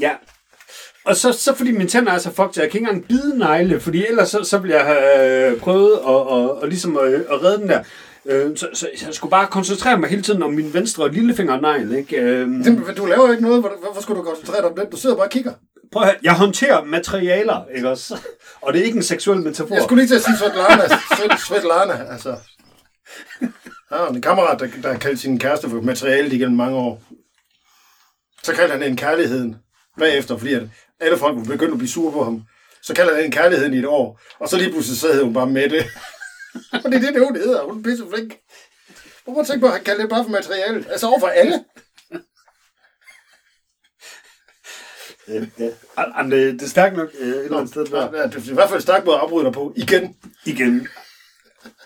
Ja. 0.00 0.12
Og 1.08 1.16
så, 1.16 1.32
så 1.32 1.54
fordi 1.54 1.70
mine 1.70 1.88
tænder 1.88 2.12
er 2.12 2.18
så 2.18 2.30
fucked, 2.30 2.52
så 2.52 2.60
jeg 2.62 2.70
kan 2.70 2.78
ikke 2.80 2.88
engang 2.90 3.08
bide 3.08 3.38
negle, 3.38 3.80
fordi 3.80 4.06
ellers 4.06 4.28
så, 4.30 4.44
så 4.44 4.58
ville 4.58 4.76
jeg 4.76 4.84
have 4.86 5.50
øh, 5.52 5.58
prøvet 5.60 5.92
at, 5.92 6.04
og, 6.04 6.62
og 6.62 6.68
ligesom 6.68 6.96
at, 6.96 7.12
at 7.14 7.42
redde 7.44 7.58
den 7.58 7.68
der. 7.68 7.82
Øh, 8.26 8.56
så, 8.56 8.68
så 8.74 8.88
jeg 9.06 9.14
skulle 9.14 9.30
bare 9.30 9.46
koncentrere 9.46 9.98
mig 9.98 10.08
hele 10.10 10.22
tiden 10.22 10.42
om 10.42 10.52
min 10.52 10.74
venstre 10.74 11.12
lillefingernegl, 11.12 11.92
ikke? 11.94 12.16
Øh, 12.16 12.48
Det, 12.48 12.96
du 12.96 13.06
laver 13.06 13.30
ikke 13.30 13.42
noget. 13.42 13.60
Hvor- 13.60 13.72
Hvorfor 13.84 14.02
skulle 14.02 14.18
du 14.18 14.24
koncentrere 14.24 14.56
dig 14.60 14.70
om 14.70 14.74
det? 14.76 14.88
Du 14.92 14.96
sidder 14.96 15.16
bare 15.16 15.26
og 15.26 15.30
kigger. 15.30 15.52
prøv 15.92 16.02
at 16.02 16.08
høre, 16.08 16.16
jeg 16.22 16.32
håndterer 16.34 16.84
materialer, 16.84 17.64
ikke 17.76 17.88
også? 17.88 18.18
Og 18.62 18.72
det 18.72 18.80
er 18.80 18.84
ikke 18.84 18.96
en 18.96 19.02
seksuel 19.02 19.38
metafor. 19.40 19.74
Jeg 19.74 19.82
skulle 19.82 20.02
lige 20.02 20.08
til 20.08 20.14
at 20.14 20.22
sige 20.22 20.36
Svetlana. 20.36 20.82
Svet- 20.88 21.40
Svetlana, 21.46 22.12
altså. 22.12 22.36
Ja, 23.92 24.06
en 24.06 24.20
kammerat, 24.22 24.60
der, 24.60 24.66
der 24.82 24.92
har 24.92 24.98
kaldt 24.98 25.20
sin 25.20 25.38
kæreste 25.38 25.68
for 25.70 25.80
materiale 25.80 26.34
igennem 26.34 26.56
mange 26.56 26.76
år. 26.76 27.02
Så 28.42 28.52
kaldte 28.54 28.72
han 28.72 28.82
en 28.82 28.96
kærligheden 28.96 29.56
bagefter, 29.98 30.36
fordi 30.38 30.54
at 30.54 30.62
alle 31.00 31.18
folk 31.18 31.36
var 31.36 31.44
begyndt 31.44 31.72
at 31.72 31.78
blive 31.78 31.90
sure 31.90 32.12
på 32.12 32.24
ham. 32.24 32.42
Så 32.82 32.94
kalder 32.94 33.14
han 33.14 33.24
en 33.24 33.32
kærligheden 33.32 33.74
i 33.74 33.78
et 33.78 33.86
år, 33.86 34.20
og 34.38 34.48
så 34.48 34.56
lige 34.56 34.70
pludselig 34.70 34.98
så 34.98 35.12
hed 35.12 35.22
hun 35.22 35.34
bare 35.34 35.46
med 35.46 35.68
det. 35.68 35.84
og 36.84 36.84
det 36.84 36.94
er 36.94 37.00
det, 37.00 37.14
det 37.14 37.26
hun 37.26 37.36
hedder. 37.36 37.64
Hun 37.64 37.78
er 37.78 37.82
pisse 37.82 38.04
flink. 38.14 38.38
Hvorfor 39.24 39.42
tænke 39.42 39.60
på, 39.60 39.66
at 39.66 39.72
han 39.72 39.84
kalder 39.84 40.00
det 40.00 40.10
bare 40.10 40.24
for 40.24 40.30
materiale? 40.30 40.84
Altså 40.90 41.06
over 41.06 41.20
for 41.20 41.26
alle. 41.26 41.64
Ja, 45.28 45.40
ja. 45.58 45.70
Jamen, 46.16 46.32
det, 46.32 46.52
det 46.52 46.62
er 46.62 46.68
stærkt 46.68 46.96
nok 46.96 47.08
øh, 47.18 47.28
et 47.28 47.44
eller 47.44 47.56
andet 47.56 47.70
sted 47.70 47.84
der. 47.86 48.16
Ja, 48.16 48.26
det 48.26 48.34
er 48.34 48.50
i 48.50 48.54
hvert 48.54 48.68
fald 48.68 48.78
en 48.78 48.82
stærk 48.82 49.04
måde 49.04 49.16
at 49.16 49.22
afbryde 49.22 49.44
dig 49.44 49.52
på. 49.52 49.72
Igen. 49.76 50.16
Igen. 50.44 50.88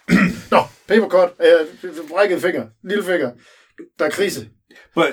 Nå, 0.50 0.62
papercut. 0.86 1.30
Øh, 1.40 1.66
brækket 2.08 2.42
finger. 2.42 2.66
Lille 2.82 3.04
finger. 3.04 3.30
Der 3.98 4.04
er 4.04 4.10
krise. 4.10 4.48
At- 4.96 5.04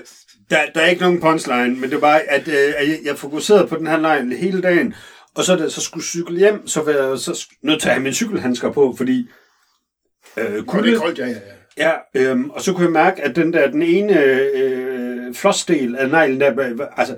Der, 0.49 0.57
der 0.75 0.81
er 0.81 0.88
ikke 0.88 1.01
nogen 1.01 1.21
punchline, 1.21 1.75
men 1.79 1.83
det 1.89 1.93
er 1.93 1.99
bare, 1.99 2.21
at, 2.21 2.47
øh, 2.47 2.73
at 2.77 2.99
jeg- 3.05 3.17
fokuserede 3.17 3.67
på 3.67 3.75
den 3.75 3.88
her 3.88 4.15
line 4.19 4.35
hele 4.35 4.61
dagen, 4.61 4.93
og 5.35 5.43
så 5.43 5.55
da 5.55 5.69
så 5.69 5.81
skulle 5.81 6.03
cykle 6.05 6.38
hjem, 6.38 6.67
så 6.67 6.81
var 6.81 6.91
jeg 6.91 7.19
så 7.19 7.45
nødt 7.63 7.81
til 7.81 7.88
at 7.89 7.93
have 7.93 8.03
mine 8.03 8.15
cykelhandsker 8.15 8.71
på, 8.71 8.93
fordi 8.97 9.27
øh, 10.38 10.53
det 10.53 10.67
kulde, 10.67 10.93
er 10.93 10.99
koldt, 10.99 11.19
ja, 11.19 11.27
ja, 11.27 11.35
ja. 11.77 11.91
ja, 12.15 12.29
øhm, 12.29 12.49
og 12.49 12.61
så 12.61 12.73
kunne 12.73 12.83
jeg 12.83 12.91
mærke, 12.91 13.21
at 13.21 13.35
den 13.35 13.53
der, 13.53 13.71
den 13.71 13.81
ene 13.83 14.23
øh, 14.23 15.33
flossdel 15.33 15.95
af 15.95 16.09
neglen 16.09 16.39
der, 16.41 16.53
var- 16.53 16.73
var- 16.75 16.93
altså, 16.97 17.17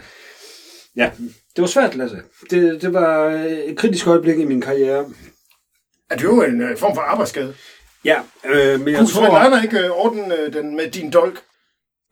ja, 0.96 1.12
det 1.56 1.62
var 1.62 1.68
svært, 1.68 1.96
Lasse. 1.96 2.22
Det, 2.50 2.82
det 2.82 2.94
var 2.94 3.26
øh, 3.28 3.46
et 3.52 3.78
kritisk 3.78 4.08
øjeblik 4.08 4.40
i 4.40 4.46
min 4.46 4.62
karriere. 4.62 5.06
Er 6.10 6.16
det 6.16 6.24
jo 6.24 6.42
en 6.44 6.62
øh, 6.62 6.78
form 6.78 6.96
for 6.96 7.02
arbejdsskade? 7.02 7.56
Ja, 8.06 8.22
øh, 8.46 8.80
men 8.80 8.88
jeg 8.88 8.98
Kunne 8.98 9.08
tror... 9.08 9.26
Svetlana 9.26 9.62
ikke 9.64 9.80
øh, 9.80 9.92
ordne 9.92 10.36
øh, 10.40 10.54
den 10.54 10.76
med 10.76 10.92
din 10.92 11.12
dolk? 11.12 11.42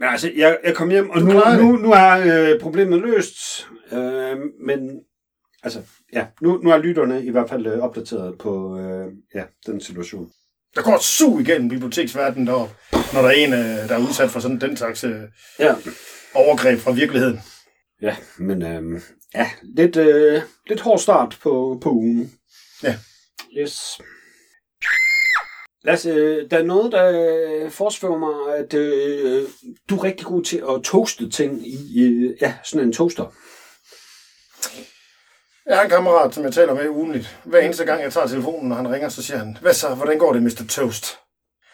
Ja, 0.02 0.12
altså, 0.12 0.32
jeg, 0.36 0.58
jeg 0.64 0.76
kom 0.76 0.90
hjem, 0.90 1.10
og 1.10 1.22
Du 1.22 1.26
nu, 1.26 1.34
nu, 1.58 1.72
nu 1.78 1.92
er 1.92 2.52
øh, 2.54 2.60
problemet 2.60 3.02
løst. 3.02 3.68
Øh, 3.92 4.38
men 4.66 5.00
altså, 5.64 5.82
ja, 6.14 6.26
nu, 6.42 6.58
nu 6.64 6.70
er 6.70 6.78
lytterne 6.78 7.26
i 7.26 7.30
hvert 7.30 7.50
fald 7.50 7.68
øh, 7.68 7.80
opdateret 7.80 8.38
på 8.38 8.80
øh, 8.80 9.12
ja, 9.36 9.44
den 9.66 9.82
situation. 9.82 10.30
Der 10.76 10.82
går 10.82 10.96
et 10.96 11.02
sug 11.04 11.42
igennem 11.42 11.70
biblioteksverdenen 11.70 12.48
deroppe, 12.48 12.76
når 13.14 13.22
der 13.22 13.28
er 13.30 13.34
en, 13.34 13.54
øh, 13.54 13.60
der 13.90 13.96
er 13.96 14.08
udsat 14.08 14.30
for 14.30 14.40
sådan 14.40 14.62
den 14.62 14.78
slags 14.78 15.04
øh, 15.04 15.22
Ja, 15.60 15.76
overgreb 16.34 16.80
fra 16.80 16.92
virkeligheden. 16.92 17.40
ja 18.02 18.16
men 18.38 18.62
øh, 18.62 19.02
ja, 19.36 19.50
lidt, 19.64 19.96
øh, 19.96 20.42
lidt 20.68 20.82
hård 20.82 21.00
start 21.00 21.38
på, 21.42 21.80
på 21.82 21.90
ugen. 21.90 22.32
Ja. 22.84 22.96
Yes. 23.58 24.02
Øh, 25.88 26.52
der 26.52 26.58
er 26.58 26.64
noget, 26.64 26.92
der 26.92 27.70
forsvæver 27.70 28.18
mig, 28.18 28.56
at 28.58 28.74
øh, 28.74 29.44
du 29.90 29.98
er 29.98 30.04
rigtig 30.04 30.26
god 30.28 30.44
til 30.44 30.58
at 30.58 30.82
toaste 30.84 31.30
ting 31.30 31.68
i 31.68 32.02
øh, 32.04 32.38
ja, 32.42 32.54
sådan 32.64 32.88
en 32.88 32.94
toaster. 32.94 33.26
Jeg 35.66 35.78
har 35.78 35.84
en 35.84 35.90
kammerat, 35.90 36.34
som 36.36 36.44
jeg 36.44 36.54
taler 36.54 36.74
med 36.74 36.90
ugenligt. 36.90 37.38
Hver 37.46 37.60
eneste 37.60 37.86
gang, 37.86 38.04
jeg 38.04 38.14
tager 38.14 38.28
telefonen, 38.28 38.70
når 38.70 38.76
han 38.76 38.92
ringer, 38.94 39.10
så 39.10 39.24
siger 39.24 39.38
han, 39.38 39.58
hvad 39.62 39.74
så, 39.74 39.88
hvordan 39.96 40.18
går 40.18 40.34
det, 40.34 40.44
Mr. 40.44 40.64
Toast? 40.70 41.06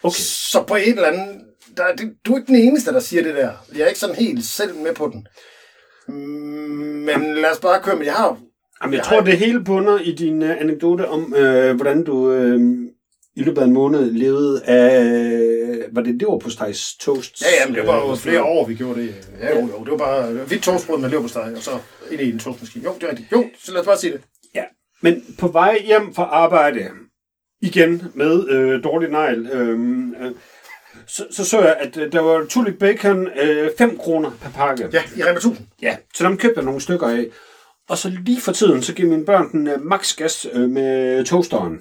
Okay. 0.04 0.16
Så 0.52 0.64
på 0.68 0.76
en 0.76 0.94
eller 0.94 1.08
anden... 1.08 1.42
Der, 1.78 1.84
er- 1.84 1.96
det, 1.96 2.14
du 2.26 2.34
er 2.34 2.38
ikke 2.38 2.48
den 2.48 2.56
eneste, 2.56 2.92
der 2.94 3.00
siger 3.00 3.24
det 3.24 3.36
der. 3.36 3.52
Jeg 3.76 3.82
er 3.84 3.88
ikke 3.88 4.00
sådan 4.00 4.16
helt 4.16 4.46
selv 4.46 4.76
med 4.76 4.96
på 4.96 5.08
den. 5.14 5.28
Men 7.06 7.36
lad 7.36 7.52
os 7.52 7.60
bare 7.60 7.82
køre 7.84 7.96
med. 7.96 8.06
Jeg 8.06 8.14
har 8.14 8.28
Jamen, 8.84 8.94
jeg 8.94 8.98
Jeg 8.98 9.06
tror, 9.06 9.16
har- 9.18 9.24
det 9.26 9.38
hele 9.38 9.64
bunder 9.64 10.00
i 10.00 10.12
din 10.12 10.42
uh, 10.44 10.50
anekdote 10.50 11.08
om, 11.08 11.34
øh, 11.36 11.76
hvordan 11.76 12.04
du 12.04 12.32
øh, 12.32 12.62
i 13.36 13.44
løbet 13.44 13.62
af 13.62 13.66
en 13.66 13.74
måned 13.74 14.12
levede 14.12 14.64
af, 14.64 15.86
var 15.92 16.02
det 16.02 16.20
det 16.20 16.28
var 16.28 16.38
på 16.38 16.50
stejs 16.50 16.96
toast? 17.00 17.42
Ja, 17.42 17.48
jamen, 17.62 17.76
det 17.76 17.88
var 17.88 18.10
jo 18.10 18.16
flere 18.16 18.44
år, 18.44 18.68
vi 18.68 18.76
gjorde 18.76 19.02
det. 19.02 19.16
Ja, 19.40 19.60
jo, 19.60 19.62
jo, 19.68 19.84
det 19.84 19.92
var 19.92 19.98
bare 19.98 20.32
hvidt 20.32 20.64
toastbrød 20.64 21.00
med 21.00 21.10
leverpostej, 21.10 21.54
og 21.56 21.62
så 21.62 21.72
ind 22.12 22.22
i 22.22 22.32
en 22.32 22.40
toastmaskine. 22.40 22.86
Jo, 22.86 22.94
det 22.96 23.04
er 23.04 23.10
rigtigt. 23.10 23.32
Jo, 23.32 23.46
så 23.64 23.72
lad 23.72 23.82
os 23.82 23.86
bare 23.86 23.98
sige 23.98 24.14
det. 24.14 24.22
Ja, 24.56 24.64
men 25.02 25.36
på 25.40 25.48
vej 25.48 25.82
hjem 25.86 26.14
fra 26.14 26.24
arbejde, 26.24 26.90
igen 27.62 28.04
med 28.14 28.50
øh, 28.50 28.84
dårlig 28.84 29.10
negl, 29.10 29.48
øh, 29.48 29.80
øh, 30.22 30.32
så, 31.08 31.26
så 31.32 31.46
så 31.46 31.62
jeg, 31.62 31.76
at 31.80 31.98
øh, 31.98 32.12
der 32.12 32.20
var 32.20 32.46
tulip 32.50 32.80
bacon 32.80 33.30
5 33.78 33.90
øh, 33.90 33.98
kroner 33.98 34.32
per 34.42 34.50
pakke. 34.50 34.90
Ja, 34.94 35.04
i 35.18 35.24
Rema 35.24 35.38
1000. 35.38 35.68
ja, 35.82 35.98
så 36.14 36.24
dem 36.24 36.38
købte 36.38 36.58
jeg 36.58 36.66
nogle 36.66 36.82
stykker 36.82 37.08
af. 37.08 37.26
Og 37.90 37.98
så 37.98 38.12
lige 38.26 38.42
for 38.42 38.52
tiden, 38.52 38.82
så 38.82 38.94
giver 38.94 39.10
mine 39.10 39.26
børn 39.26 39.52
den 39.52 39.68
øh, 39.68 39.82
max 39.82 40.16
gas 40.16 40.48
øh, 40.54 40.70
med 40.70 41.26
toasteren. 41.26 41.80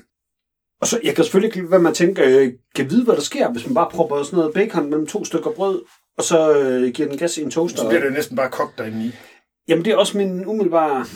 Og 0.80 0.86
så, 0.86 1.00
jeg 1.04 1.14
kan 1.14 1.24
selvfølgelig 1.24 1.48
ikke 1.48 1.58
lade 1.58 1.70
være 1.70 1.80
med 1.80 1.90
at 1.90 1.96
tænke, 1.96 2.22
øh, 2.22 2.52
kan 2.74 2.90
vide, 2.90 3.04
hvad 3.04 3.14
der 3.14 3.20
sker, 3.22 3.50
hvis 3.50 3.66
man 3.66 3.74
bare 3.74 3.90
propper 3.90 4.22
sådan 4.22 4.36
noget 4.36 4.54
bacon 4.54 4.90
mellem 4.90 5.06
to 5.06 5.24
stykker 5.24 5.50
brød, 5.50 5.82
og 6.18 6.24
så 6.24 6.58
øh, 6.58 6.92
giver 6.92 7.08
den 7.08 7.18
gas 7.18 7.38
i 7.38 7.42
en 7.42 7.50
toaster. 7.50 7.78
Så 7.78 7.88
bliver 7.88 8.02
det 8.02 8.12
næsten 8.12 8.36
bare 8.36 8.50
kogt 8.50 8.78
derinde 8.78 9.06
i. 9.06 9.12
Jamen, 9.68 9.84
det 9.84 9.92
er 9.92 9.96
også 9.96 10.16
min 10.18 10.46
umiddelbare 10.46 11.06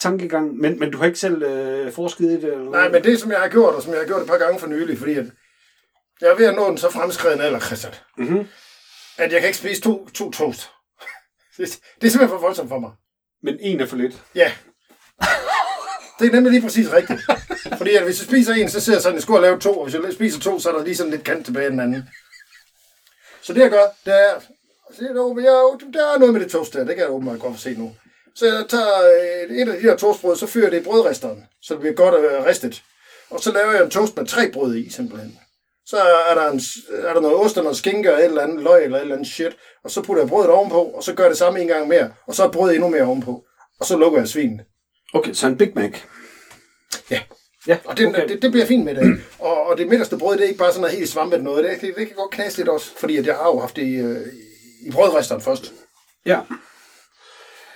tankegang, 0.00 0.56
men, 0.56 0.78
men 0.78 0.90
du 0.90 0.98
har 0.98 1.06
ikke 1.06 1.18
selv 1.18 1.42
øh, 1.42 1.92
forsket 1.92 2.24
i 2.24 2.32
det? 2.32 2.44
Eller 2.44 2.70
Nej, 2.70 2.88
men 2.88 3.04
det, 3.04 3.20
som 3.20 3.30
jeg 3.30 3.40
har 3.40 3.48
gjort, 3.48 3.74
og 3.74 3.82
som 3.82 3.92
jeg 3.92 4.00
har 4.00 4.06
gjort 4.06 4.22
et 4.22 4.28
par 4.28 4.38
gange 4.38 4.58
for 4.58 4.66
nylig, 4.66 4.98
fordi 4.98 5.12
at 5.14 5.26
jeg 6.20 6.30
er 6.30 6.36
ved 6.36 6.46
at 6.46 6.54
nå 6.54 6.68
den 6.68 6.78
så 6.78 6.90
fremskreden 6.90 7.40
alder, 7.40 7.60
Christian, 7.60 7.92
Mm-hmm. 8.18 8.46
at 9.18 9.32
jeg 9.32 9.40
kan 9.40 9.48
ikke 9.48 9.58
spise 9.58 9.80
to, 9.80 10.08
to 10.14 10.30
toast. 10.30 10.70
Det, 11.56 11.80
det 12.00 12.06
er 12.06 12.10
simpelthen 12.10 12.28
for 12.28 12.38
voldsomt 12.46 12.68
for 12.68 12.78
mig. 12.78 12.90
Men 13.42 13.58
en 13.60 13.80
er 13.80 13.86
for 13.86 13.96
lidt. 13.96 14.22
Ja. 14.34 14.52
Det 16.22 16.28
er 16.28 16.32
nemlig 16.32 16.52
lige 16.52 16.62
præcis 16.62 16.92
rigtigt. 16.92 17.20
Fordi 17.78 17.90
at 17.90 18.04
hvis 18.04 18.20
jeg 18.20 18.26
spiser 18.26 18.54
en, 18.54 18.70
så 18.70 18.80
sidder 18.80 18.96
jeg 18.96 19.02
sådan, 19.02 19.14
jeg 19.14 19.22
skulle 19.22 19.38
have 19.38 19.46
lavet 19.46 19.62
to, 19.62 19.78
og 19.78 19.84
hvis 19.84 19.94
jeg 19.94 20.12
spiser 20.12 20.40
to, 20.40 20.58
så 20.58 20.70
er 20.70 20.76
der 20.76 20.84
lige 20.84 20.96
sådan 20.96 21.12
lidt 21.12 21.24
kant 21.24 21.44
tilbage 21.44 21.66
i 21.66 21.70
den 21.70 21.80
anden. 21.80 22.08
Så 23.42 23.52
det 23.52 23.60
jeg 23.60 23.70
gør, 23.70 23.84
det 24.04 24.14
er, 24.14 24.40
se, 24.96 25.04
der, 25.04 25.34
jeg, 25.36 25.92
der 25.92 26.14
er 26.14 26.18
noget 26.18 26.34
med 26.34 26.40
det 26.40 26.50
toast 26.50 26.72
der, 26.72 26.84
det 26.84 26.94
kan 26.94 27.04
jeg 27.04 27.10
åbenbart 27.10 27.40
godt 27.40 27.60
se 27.60 27.74
nu. 27.74 27.92
Så 28.34 28.46
jeg 28.46 28.64
tager 28.68 29.02
øh, 29.50 29.56
et 29.56 29.68
af 29.68 29.76
de 29.76 29.82
her 29.82 29.96
toastbrød, 29.96 30.36
så 30.36 30.46
fyrer 30.46 30.64
jeg 30.64 30.72
det 30.72 30.80
i 30.80 30.84
brødristeren, 30.84 31.44
så 31.62 31.74
det 31.74 31.80
bliver 31.80 31.94
godt 31.94 32.14
øh, 32.14 32.44
ristet. 32.44 32.82
Og 33.30 33.40
så 33.40 33.52
laver 33.52 33.72
jeg 33.72 33.84
en 33.84 33.90
toast 33.90 34.16
med 34.16 34.26
tre 34.26 34.50
brød 34.52 34.76
i, 34.76 34.90
simpelthen. 34.90 35.38
Så 35.86 35.96
er 36.30 36.34
der, 36.34 36.50
en, 36.50 36.60
er 37.08 37.14
der 37.14 37.20
noget 37.20 37.36
ost 37.36 37.56
og 37.58 37.62
noget 37.62 37.78
skinke 37.78 38.14
og 38.14 38.18
et 38.18 38.24
eller 38.24 38.42
andet 38.42 38.62
løg 38.62 38.84
eller 38.84 38.96
et 38.96 39.02
eller 39.02 39.14
andet 39.14 39.28
shit. 39.28 39.56
Og 39.84 39.90
så 39.90 40.02
putter 40.02 40.22
jeg 40.22 40.28
brødet 40.28 40.50
ovenpå, 40.50 40.82
og 40.82 41.02
så 41.02 41.14
gør 41.14 41.24
jeg 41.24 41.30
det 41.30 41.38
samme 41.38 41.60
en 41.60 41.68
gang 41.68 41.88
mere. 41.88 42.12
Og 42.26 42.34
så 42.34 42.44
er 42.44 42.50
brødet 42.50 42.74
endnu 42.74 42.88
mere 42.88 43.02
ovenpå. 43.02 43.44
Og 43.80 43.86
så 43.86 43.96
lukker 43.96 44.18
jeg 44.18 44.28
svinet. 44.28 44.60
Okay, 45.14 45.32
så 45.32 45.46
en 45.46 45.58
Big 45.58 45.72
Mac. 45.74 45.92
Ja. 47.10 47.20
Ja, 47.66 47.78
Og 47.84 47.98
det, 47.98 48.06
okay. 48.06 48.28
det, 48.28 48.42
det 48.42 48.50
bliver 48.50 48.66
fint 48.66 48.84
med 48.84 48.94
det. 48.94 49.20
Og, 49.38 49.66
og 49.66 49.78
det 49.78 49.88
midterste 49.88 50.16
brød, 50.18 50.36
det 50.36 50.44
er 50.44 50.48
ikke 50.48 50.58
bare 50.58 50.70
sådan 50.72 50.80
noget 50.80 50.96
helt 50.96 51.08
svampet 51.10 51.42
noget. 51.42 51.64
Det, 51.64 51.80
det, 51.80 51.94
det 51.96 52.06
kan 52.06 52.16
godt 52.16 52.30
knase 52.30 52.56
lidt 52.56 52.68
også, 52.68 52.90
fordi 52.96 53.16
at 53.16 53.26
jeg 53.26 53.34
har 53.34 53.44
jo 53.46 53.58
haft 53.60 53.76
det 53.76 53.82
i, 53.82 53.94
øh, 53.94 54.26
i 54.86 54.90
brødristeren 54.90 55.40
først. 55.40 55.72
Ja. 56.26 56.40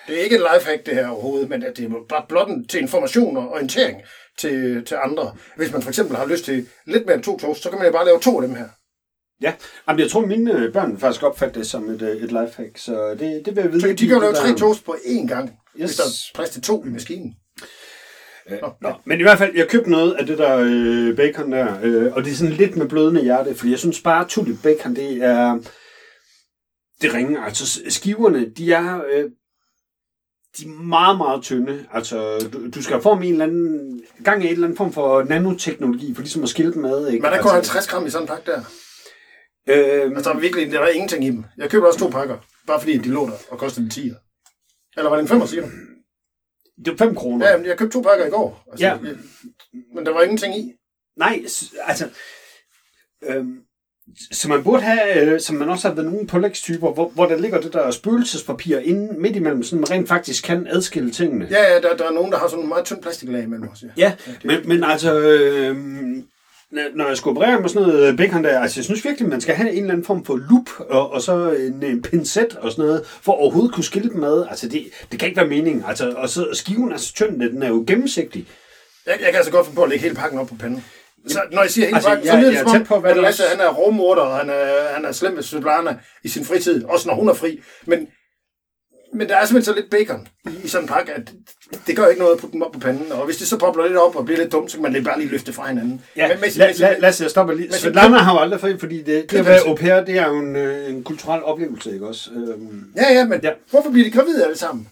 Det 0.09 0.19
er 0.19 0.23
ikke 0.23 0.37
et 0.37 0.43
lifehack, 0.55 0.87
det 0.87 0.95
her 0.95 1.09
overhovedet, 1.09 1.49
men 1.49 1.62
at 1.62 1.76
det 1.76 1.85
er 1.85 1.90
bare 2.09 2.25
blot 2.28 2.49
en- 2.49 2.69
til 2.69 2.81
information 2.81 3.37
og 3.37 3.49
orientering 3.49 4.02
til, 4.38 4.85
til 4.85 4.97
andre. 5.05 5.35
Hvis 5.57 5.73
man 5.73 5.83
for 5.83 5.88
eksempel 5.88 6.16
har 6.16 6.26
lyst 6.26 6.45
til 6.45 6.66
lidt 6.87 7.07
mere 7.07 7.14
end 7.14 7.25
to 7.25 7.38
toast, 7.38 7.62
så 7.62 7.71
kan 7.71 7.78
man 7.78 7.87
jo 7.87 7.93
bare 7.93 8.05
lave 8.07 8.21
to 8.21 8.40
af 8.43 8.49
dem 8.49 8.57
her. 8.57 8.69
Ja, 9.43 9.52
Jamen, 9.88 10.00
jeg 10.00 10.11
tror, 10.11 10.21
mine 10.26 10.52
øh, 10.52 10.73
børn 10.73 10.99
faktisk 10.99 11.23
opfatte 11.23 11.59
det 11.59 11.66
som 11.66 11.90
et, 11.90 12.02
øh, 12.02 12.09
et 12.16 12.33
lifehack, 12.33 12.78
så 12.78 13.11
det, 13.19 13.43
det 13.47 13.57
vil 13.57 13.62
jeg 13.62 13.73
vide. 13.73 13.81
Så 13.81 13.88
de 13.88 14.07
kan 14.07 14.16
jo 14.16 14.21
lave 14.21 14.33
tre 14.35 14.55
toast 14.55 14.85
på 14.85 14.97
én 15.05 15.26
gang, 15.28 15.50
yes. 15.80 15.97
Der 15.97 16.04
er 16.04 16.30
plads 16.35 16.50
til 16.50 16.62
to 16.62 16.85
i 16.85 16.88
maskinen. 16.88 17.35
Øh, 18.50 18.59
nå, 18.80 18.92
men 19.04 19.21
i 19.21 19.23
hvert 19.23 19.38
fald, 19.38 19.54
jeg 19.56 19.68
købte 19.68 19.90
noget 19.90 20.14
af 20.14 20.26
det 20.26 20.38
der 20.38 20.56
øh, 20.59 21.16
bacon 21.16 21.52
der, 21.52 21.78
øh, 21.83 22.12
og 22.12 22.25
det 22.25 22.33
er 22.33 22.37
sådan 22.37 22.52
lidt 22.52 22.76
med 22.76 22.88
blødende 22.88 23.23
hjerte, 23.23 23.54
fordi 23.54 23.71
jeg 23.71 23.78
synes 23.78 24.00
bare, 24.00 24.21
at 24.25 24.28
tulip 24.28 24.62
bacon, 24.62 24.97
det 24.97 25.23
er, 25.23 25.59
det 27.02 27.14
ringer. 27.14 27.42
Altså 27.42 27.80
skiverne, 27.88 28.50
de 28.50 28.73
er, 28.73 28.97
øh, 28.97 29.25
de 30.59 30.64
er 30.64 30.83
meget, 30.83 31.16
meget 31.18 31.42
tynde. 31.42 31.87
Altså, 31.92 32.49
du, 32.52 32.71
du 32.71 32.83
skal 32.83 33.02
få 33.02 33.12
en 33.12 33.23
eller 33.23 33.45
anden 33.45 34.02
gang 34.25 34.42
i 34.42 34.47
en 34.47 34.52
eller 34.52 34.66
anden 34.66 34.76
form 34.76 34.92
for 34.92 35.23
nanoteknologi, 35.23 36.14
for 36.14 36.23
ligesom 36.23 36.42
at 36.42 36.49
skille 36.49 36.75
dem 36.75 36.85
ad. 36.85 37.09
Ikke? 37.09 37.23
Men 37.23 37.23
der 37.23 37.30
altså, 37.30 37.42
går 37.42 37.54
50 37.54 37.87
gram 37.88 38.06
i 38.06 38.11
sådan 38.11 38.23
en 38.23 38.28
pakke 38.28 38.50
der. 38.50 38.59
Øh, 39.68 40.11
Altså, 40.16 40.30
der 40.30 40.37
er 40.37 40.40
virkelig, 40.40 40.73
der 40.73 40.80
er 40.80 40.88
ingenting 40.88 41.25
i 41.25 41.30
dem. 41.30 41.45
Jeg 41.56 41.71
køber 41.71 41.87
også 41.87 41.99
to 41.99 42.09
pakker, 42.09 42.37
bare 42.66 42.80
fordi 42.80 42.99
de 42.99 43.09
lå 43.09 43.26
der 43.26 43.37
og 43.50 43.59
kostede 43.59 43.85
en 43.85 43.90
10. 43.90 44.12
Eller 44.96 45.08
var 45.10 45.16
det 45.16 45.22
en 45.22 45.28
5, 45.28 45.46
siger 45.46 45.62
du? 45.62 45.68
det 46.84 46.92
er 46.92 46.96
5 46.96 47.14
kroner. 47.14 47.48
Ja, 47.50 47.56
men 47.56 47.66
jeg 47.66 47.78
købte 47.78 47.92
to 47.98 48.00
pakker 48.02 48.26
i 48.26 48.30
går. 48.30 48.64
Altså, 48.72 48.86
Ja. 48.86 48.92
jeg, 49.04 49.16
men 49.94 50.06
der 50.06 50.12
var 50.12 50.22
ingenting 50.22 50.56
i. 50.58 50.72
Nej, 51.16 51.42
altså... 51.86 52.08
Øhm, 53.24 53.58
så 54.32 54.48
man 54.48 54.64
burde 54.64 54.82
have, 54.82 55.32
øh, 55.34 55.40
som 55.40 55.56
man 55.56 55.68
også 55.68 55.88
har 55.88 55.94
været 55.94 56.12
nogle 56.12 56.26
pålægstyper, 56.26 56.92
hvor, 56.92 57.08
hvor 57.08 57.26
der 57.26 57.36
ligger 57.38 57.60
det 57.60 57.72
der 57.72 57.90
spøgelsespapir 57.90 58.78
inde 58.78 59.20
midt 59.20 59.36
imellem, 59.36 59.62
så 59.62 59.76
man 59.76 59.90
rent 59.90 60.08
faktisk 60.08 60.44
kan 60.44 60.66
adskille 60.66 61.10
tingene. 61.10 61.48
Ja, 61.50 61.72
ja, 61.72 61.80
der, 61.80 61.96
der 61.96 62.04
er 62.08 62.12
nogen, 62.12 62.32
der 62.32 62.38
har 62.38 62.48
sådan 62.48 62.62
en 62.62 62.68
meget 62.68 62.84
tynd 62.84 63.02
plastiklag 63.02 63.42
imellem 63.42 63.68
os. 63.68 63.82
Ja. 63.82 63.88
Ja, 63.96 64.12
men, 64.44 64.68
men 64.68 64.84
altså, 64.84 65.20
øh, 65.20 65.76
når 66.94 67.08
jeg 67.08 67.16
skulle 67.16 67.38
operere 67.38 67.61
med 67.61 67.68
sådan 67.68 67.88
noget 67.88 68.08
øh, 68.08 68.16
bacon 68.16 68.44
der, 68.44 68.61
altså 68.61 68.78
jeg 68.80 68.85
synes 68.85 69.04
virkelig, 69.04 69.28
man 69.28 69.40
skal 69.40 69.54
have 69.54 69.70
en 69.73 69.78
eller 69.78 69.90
anden 69.92 70.06
form 70.06 70.25
for 70.25 70.37
loop, 70.50 70.70
og, 70.90 71.12
og 71.12 71.23
så 71.23 71.50
en, 71.52 71.82
en 71.82 72.02
pincet 72.02 72.56
og 72.56 72.70
sådan 72.70 72.85
noget, 72.85 73.06
for 73.06 73.32
at 73.32 73.38
overhovedet 73.38 73.75
kunne 73.75 73.85
skille 73.85 74.11
dem 74.11 74.25
ad. 74.25 74.46
Altså 74.50 74.68
det, 74.68 74.85
det 75.12 75.18
kan 75.20 75.28
ikke 75.28 75.40
være 75.40 75.49
meningen. 75.49 75.85
Altså, 75.88 76.11
og 76.16 76.28
så 76.28 76.46
skiven 76.52 76.92
er 76.92 76.96
så 76.96 77.12
tynd, 77.14 77.40
den 77.40 77.62
er 77.62 77.68
jo 77.68 77.85
gennemsigtig. 77.87 78.46
Jeg, 79.06 79.14
jeg 79.20 79.26
kan 79.26 79.37
altså 79.37 79.52
godt 79.52 79.66
få 79.66 79.73
på 79.73 79.82
at 79.82 79.88
lægge 79.88 80.02
hele 80.02 80.14
pakken 80.14 80.38
op 80.40 80.46
på 80.49 80.54
panden. 80.61 80.85
Så, 81.28 81.40
når 81.52 81.62
jeg 81.62 81.70
siger 81.70 81.85
hele 81.87 81.96
Altså, 81.96 82.08
pakken, 82.08 82.26
jeg- 82.26 82.32
så 82.32 82.38
lyder 82.40 82.50
det 82.50 82.56
er 82.58 82.62
som 82.62 82.70
om, 82.70 82.76
tæt 82.78 82.87
på, 82.87 83.00
hvad 83.00 83.11
at 83.11 83.16
Lasse, 83.16 83.42
han 83.50 83.61
er 83.61 83.68
rovmorder, 83.75 84.23
og 84.23 84.37
han 84.38 84.50
er, 84.50 84.94
han 84.94 85.04
er 85.04 85.12
slem 85.12 85.32
med 85.35 85.42
Svetlana 85.42 85.96
i 86.25 86.28
sin 86.28 86.44
fritid, 86.44 86.85
også 86.85 87.08
når 87.08 87.14
hun 87.14 87.28
er 87.28 87.35
fri. 87.35 87.61
Men, 87.87 88.06
men 89.16 89.28
der 89.28 89.37
er 89.37 89.46
simpelthen 89.46 89.75
så 89.75 89.80
lidt 89.80 89.90
bacon 89.90 90.28
i, 90.50 90.64
i 90.64 90.68
sådan 90.68 90.85
en 90.85 90.88
pakke, 90.88 91.12
at 91.12 91.32
det 91.87 91.96
gør 91.96 92.06
ikke 92.06 92.20
noget 92.20 92.35
at 92.35 92.38
putte 92.40 92.52
dem 92.52 92.62
op 92.62 92.73
på 92.73 92.78
panden. 92.78 93.12
Og 93.12 93.25
hvis 93.25 93.37
det 93.37 93.46
så 93.49 93.58
popler 93.58 93.87
lidt 93.87 93.96
op 93.96 94.16
og 94.16 94.25
bliver 94.25 94.38
lidt 94.40 94.52
dumt, 94.52 94.70
så 94.70 94.76
kan 94.76 94.82
man 94.82 94.92
lige 94.92 95.04
bare 95.04 95.18
lige 95.18 95.30
løfte 95.30 95.52
fra 95.52 95.68
hinanden. 95.68 96.02
Ja, 96.16 96.28
men, 96.28 96.40
med, 96.40 96.49
la, 96.56 96.73
la, 96.78 96.99
Lasse, 96.99 97.23
jeg 97.25 97.30
stopper 97.30 97.54
lige. 97.54 97.73
Svetlana 97.73 98.16
har 98.18 98.32
jo 98.32 98.38
aldrig 98.38 98.61
fri, 98.61 98.78
fordi 98.78 99.02
det, 99.02 99.30
det 99.30 99.38
at 99.38 99.46
være 99.46 99.61
au 99.66 99.75
pair, 99.75 100.04
det 100.04 100.18
er 100.18 100.26
jo 100.28 100.38
en, 100.38 100.56
øh, 100.56 100.90
en 100.90 101.04
kulturel 101.04 101.42
oplevelse, 101.42 101.92
ikke 101.92 102.06
også? 102.08 102.30
Øhm, 102.30 102.85
ja, 102.96 103.12
ja, 103.12 103.25
men 103.25 103.40
Ja. 103.42 103.50
hvorfor 103.70 103.90
bliver 103.90 104.04
de 104.04 104.11
gravide 104.18 104.44
alle 104.44 104.56
sammen? 104.58 104.88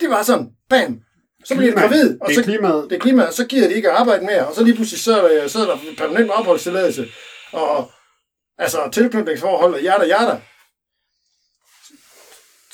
Det 0.00 0.10
var 0.10 0.22
sådan, 0.22 0.48
bam, 0.70 1.00
så 1.44 1.54
bliver 1.54 1.70
de 1.70 1.76
klima. 1.76 1.86
gravide, 1.86 2.18
og 2.20 2.26
Det 2.28 2.34
så, 2.34 2.40
er 2.40 2.44
klimaet. 2.44 2.86
det 2.90 2.96
er 2.96 3.00
klima, 3.00 3.22
og 3.22 3.32
så 3.32 3.46
giver 3.46 3.68
de 3.68 3.74
ikke 3.74 3.90
arbejde 3.90 4.24
mere, 4.24 4.46
og 4.46 4.54
så 4.54 4.64
lige 4.64 4.74
pludselig 4.74 5.00
så, 5.00 5.28
så 5.48 5.58
er 5.60 5.64
der 5.66 5.76
permanent 5.98 6.30
opholdstilladelse, 6.30 7.06
og 7.52 7.90
altså 8.58 8.78
tilknytningsforhold 8.92 9.74
og 9.74 9.80
hjerter, 9.80 10.04
hjerter. 10.06 10.36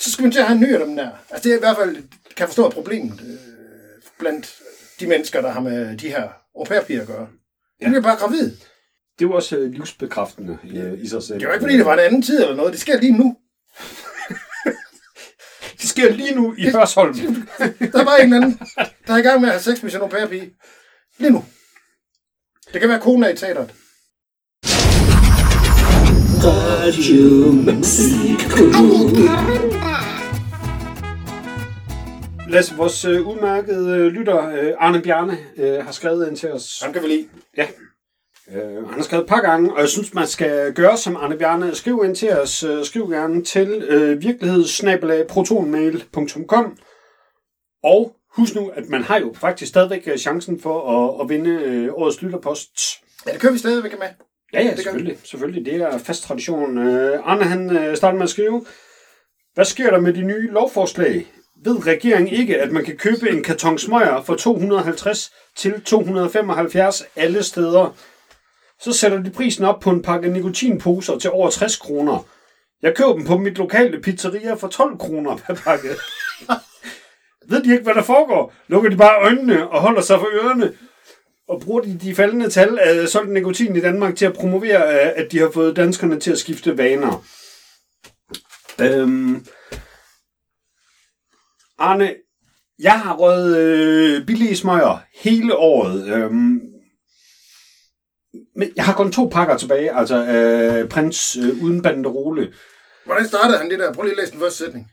Så 0.00 0.12
skal 0.12 0.22
man 0.22 0.32
til 0.32 0.38
at 0.38 0.46
have 0.46 0.54
en 0.56 0.62
ny 0.62 0.72
af 0.74 0.86
dem 0.86 0.96
der. 0.96 1.10
Altså 1.30 1.48
det 1.48 1.52
er 1.52 1.56
i 1.56 1.60
hvert 1.60 1.76
fald, 1.76 1.96
kan 2.36 2.46
forstå, 2.46 2.66
at 2.66 2.72
problemet 2.72 3.20
øh, 3.20 3.36
blandt 4.18 4.58
de 5.00 5.06
mennesker, 5.06 5.40
der 5.40 5.50
har 5.50 5.60
med 5.60 5.96
de 5.96 6.08
her 6.08 6.28
au 6.56 6.64
pair 6.64 6.80
at 6.80 7.06
gøre. 7.06 7.28
De 7.80 7.86
bliver 7.86 8.00
bare 8.00 8.16
gravid. 8.16 8.50
Det 9.18 9.24
er 9.24 9.28
jo 9.28 9.32
også 9.32 9.56
øh, 9.56 9.72
livsbekræftende 9.72 10.58
i, 10.64 11.02
i 11.02 11.08
sig 11.08 11.22
selv. 11.22 11.38
Det 11.38 11.44
er 11.44 11.48
jo 11.48 11.54
ikke, 11.54 11.62
fordi 11.62 11.76
det 11.76 11.86
var 11.86 11.92
en 11.92 11.98
anden 11.98 12.22
tid 12.22 12.42
eller 12.42 12.56
noget. 12.56 12.72
Det 12.72 12.80
sker 12.80 13.00
lige 13.00 13.18
nu. 13.18 13.36
Det 15.80 15.88
sker 15.88 16.12
lige 16.12 16.34
nu 16.34 16.54
i 16.58 16.70
Hørsholm. 16.70 17.14
Der 17.92 18.00
er 18.00 18.04
bare 18.04 18.22
en 18.22 18.34
eller 18.34 18.46
anden, 18.46 18.60
der 19.06 19.12
er 19.12 19.16
i 19.16 19.22
gang 19.22 19.40
med 19.40 19.48
at 19.48 19.54
have 19.54 19.62
sex 19.62 19.82
med 19.82 19.90
sin 19.90 20.00
au 20.00 20.08
pair 20.08 20.26
pige. 20.26 20.50
Lige 21.18 21.30
nu. 21.30 21.44
Det 22.72 22.80
kan 22.80 22.88
være 22.90 23.00
kona 23.00 23.28
i 23.28 23.36
teateret. 23.36 23.74
Lasse, 32.48 32.76
vores 32.76 33.04
øh, 33.04 33.26
udmærkede 33.26 33.96
øh, 33.96 34.06
lytter, 34.06 34.48
øh, 34.48 34.72
Arne 34.78 35.02
Bjarne, 35.02 35.38
øh, 35.56 35.84
har 35.84 35.92
skrevet 35.92 36.28
ind 36.28 36.36
til 36.36 36.52
os. 36.52 36.80
Ham 36.82 36.92
kan 36.92 37.02
vi 37.02 37.08
lide. 37.08 37.28
Ja. 37.56 37.66
Øh, 38.52 38.86
han 38.86 38.94
har 38.94 39.02
skrevet 39.02 39.22
et 39.22 39.28
par 39.28 39.40
gange, 39.40 39.74
og 39.74 39.80
jeg 39.80 39.88
synes, 39.88 40.14
man 40.14 40.26
skal 40.26 40.72
gøre 40.72 40.96
som 40.96 41.16
Arne 41.16 41.38
Bjarne. 41.38 41.74
Skriv 41.74 42.02
ind 42.04 42.16
til 42.16 42.32
os. 42.32 42.62
Øh, 42.62 42.84
skriv 42.84 43.10
gerne 43.10 43.44
til 43.44 43.68
øh, 43.88 44.22
virkelighedssnabelag.protonmail.com 44.22 46.78
Og 47.84 48.16
husk 48.36 48.54
nu, 48.54 48.68
at 48.68 48.88
man 48.88 49.02
har 49.02 49.18
jo 49.18 49.34
faktisk 49.36 49.68
stadigvæk 49.68 50.02
øh, 50.06 50.18
chancen 50.18 50.60
for 50.60 50.90
at, 50.90 51.20
at 51.20 51.28
vinde 51.28 51.50
øh, 51.50 51.88
årets 51.92 52.22
lytterpost. 52.22 52.70
Ja, 53.26 53.32
det 53.32 53.40
kører 53.40 53.52
vi 53.52 53.58
stadigvæk 53.58 53.98
med. 53.98 54.08
Ja, 54.52 54.62
ja, 54.62 54.68
gør 54.68 54.76
selvfølgelig. 54.76 55.18
selvfølgelig. 55.24 55.64
Det 55.64 55.74
er 55.74 55.98
fast 55.98 56.22
tradition. 56.22 56.78
Øh, 56.78 57.20
Arne, 57.24 57.44
han 57.44 57.76
øh, 57.76 57.96
starter 57.96 58.18
med 58.18 58.24
at 58.24 58.30
skrive, 58.30 58.66
hvad 59.54 59.64
sker 59.64 59.90
der 59.90 60.00
med 60.00 60.12
de 60.12 60.22
nye 60.22 60.50
lovforslag? 60.50 61.26
Ved 61.64 61.86
regeringen 61.86 62.34
ikke, 62.34 62.58
at 62.58 62.72
man 62.72 62.84
kan 62.84 62.96
købe 62.96 63.30
en 63.30 63.42
karton 63.42 63.78
smøger 63.78 64.22
for 64.22 64.34
250 64.34 65.32
til 65.56 65.80
275 65.84 67.02
alle 67.16 67.42
steder? 67.42 67.96
Så 68.80 68.92
sætter 68.92 69.22
de 69.22 69.30
prisen 69.30 69.64
op 69.64 69.80
på 69.80 69.90
en 69.90 70.02
pakke 70.02 70.28
nikotinposer 70.28 71.18
til 71.18 71.30
over 71.30 71.50
60 71.50 71.76
kroner. 71.76 72.26
Jeg 72.82 72.96
køber 72.96 73.12
dem 73.12 73.24
på 73.24 73.38
mit 73.38 73.58
lokale 73.58 74.00
pizzeria 74.00 74.54
for 74.54 74.68
12 74.68 74.98
kroner 74.98 75.36
per 75.36 75.54
pakke. 75.54 75.88
Ved 77.50 77.62
de 77.62 77.72
ikke, 77.72 77.84
hvad 77.84 77.94
der 77.94 78.02
foregår? 78.02 78.54
Lukker 78.68 78.90
de 78.90 78.96
bare 78.96 79.22
øjnene 79.22 79.68
og 79.68 79.80
holder 79.80 80.00
sig 80.00 80.18
for 80.18 80.28
ørerne? 80.32 80.72
Og 81.48 81.60
bruger 81.60 81.80
de 81.80 81.98
de 81.98 82.14
faldende 82.14 82.50
tal 82.50 82.78
af 82.78 83.08
solgt 83.08 83.32
nikotin 83.32 83.76
i 83.76 83.80
Danmark 83.80 84.16
til 84.16 84.26
at 84.26 84.34
promovere, 84.34 84.84
at 85.00 85.32
de 85.32 85.38
har 85.38 85.50
fået 85.50 85.76
danskerne 85.76 86.20
til 86.20 86.30
at 86.30 86.38
skifte 86.38 86.78
vaner? 86.78 87.24
Øhm, 88.80 89.46
Arne, 91.78 92.14
jeg 92.78 93.00
har 93.00 93.16
røget 93.16 93.56
øh, 93.58 94.26
billige 94.26 94.56
smøger 94.56 94.98
hele 95.14 95.56
året. 95.56 96.08
Øhm, 96.08 96.60
men 98.56 98.72
jeg 98.76 98.84
har 98.84 98.92
kun 98.94 99.12
to 99.12 99.28
pakker 99.28 99.56
tilbage, 99.56 99.96
altså 99.96 100.24
øh, 100.24 100.88
prins 100.88 101.36
øh, 101.36 101.62
uden 101.62 101.82
banderole. 101.82 102.52
Hvordan 103.04 103.28
startede 103.28 103.58
han 103.58 103.70
det 103.70 103.78
der? 103.78 103.92
Prøv 103.92 104.02
lige 104.02 104.12
at 104.12 104.18
læse 104.18 104.32
den 104.32 104.40
første 104.40 104.64
sætning. 104.64 104.90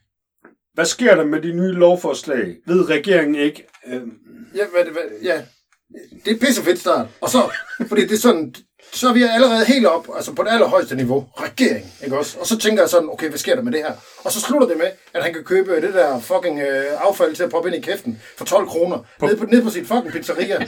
Hvad 0.74 0.86
sker 0.86 1.16
der 1.16 1.26
med 1.26 1.42
de 1.42 1.54
nye 1.54 1.72
lovforslag? 1.72 2.56
Ved 2.68 2.90
regeringen 2.90 3.36
ikke? 3.36 3.68
Øhm, 3.88 4.12
Ja, 4.56 4.66
hvad, 4.74 4.84
hvad, 4.92 5.02
ja. 5.24 5.42
Det 6.26 6.32
er 6.32 6.36
et 6.36 6.40
pissefedt 6.40 6.80
start. 6.80 7.08
Og 7.22 7.30
så, 7.30 7.52
fordi 7.88 8.02
det 8.02 8.12
er 8.12 8.18
sådan, 8.18 8.56
så 8.96 9.10
er 9.10 9.14
vi 9.14 9.24
allerede 9.24 9.66
helt 9.66 9.86
op, 9.86 10.08
altså 10.16 10.34
på 10.34 10.44
det 10.44 10.50
allerhøjeste 10.50 10.96
niveau, 10.96 11.28
regering, 11.40 11.94
ikke 12.04 12.18
også? 12.18 12.40
Og 12.40 12.48
så 12.48 12.58
tænker 12.58 12.82
jeg 12.84 12.90
sådan, 12.90 13.10
okay, 13.10 13.30
hvad 13.30 13.40
sker 13.40 13.56
der 13.56 13.62
med 13.62 13.72
det 13.72 13.80
her? 13.84 13.94
Og 14.24 14.32
så 14.32 14.40
slutter 14.42 14.68
det 14.68 14.78
med, 14.78 14.88
at 15.14 15.24
han 15.24 15.34
kan 15.34 15.44
købe 15.44 15.82
det 15.82 15.94
der 15.94 16.20
fucking 16.20 16.60
øh, 16.60 16.86
affald 17.08 17.36
til 17.36 17.44
at 17.44 17.50
proppe 17.50 17.70
ind 17.70 17.76
i 17.78 17.82
kæften 17.82 18.22
for 18.38 18.46
12 18.46 18.68
kroner, 18.68 19.00
ned 19.22 19.38
på, 19.38 19.46
ned 19.46 19.64
på 19.64 19.70
sit 19.70 19.88
fucking 19.88 20.12
pizzeria. 20.12 20.60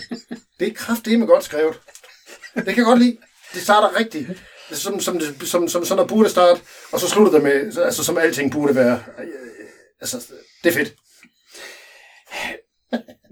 Det 0.59 0.67
er 0.67 0.73
kraftedeme 0.73 1.25
godt 1.25 1.43
skrevet. 1.43 1.79
Det 2.55 2.65
kan 2.65 2.77
jeg 2.77 2.85
godt 2.85 2.99
lide. 2.99 3.17
Det 3.53 3.61
starter 3.61 3.99
rigtigt. 3.99 4.27
Det 4.27 4.75
er 4.75 4.75
som, 4.75 4.99
som, 4.99 5.19
det- 5.19 5.47
som, 5.49 5.67
som 5.69 5.85
sådan 5.85 5.95
noget 5.95 6.09
burde 6.09 6.29
starte, 6.29 6.61
og 6.91 6.99
så 6.99 7.07
slutter 7.09 7.31
det 7.31 7.43
med, 7.43 7.71
så- 7.71 7.81
altså 7.83 8.03
som 8.03 8.17
alting 8.17 8.51
burde 8.51 8.75
være. 8.75 9.03
Øh, 9.19 9.25
Altså, 10.01 10.17
det 10.63 10.69
er 10.69 10.73
fedt. 10.73 10.93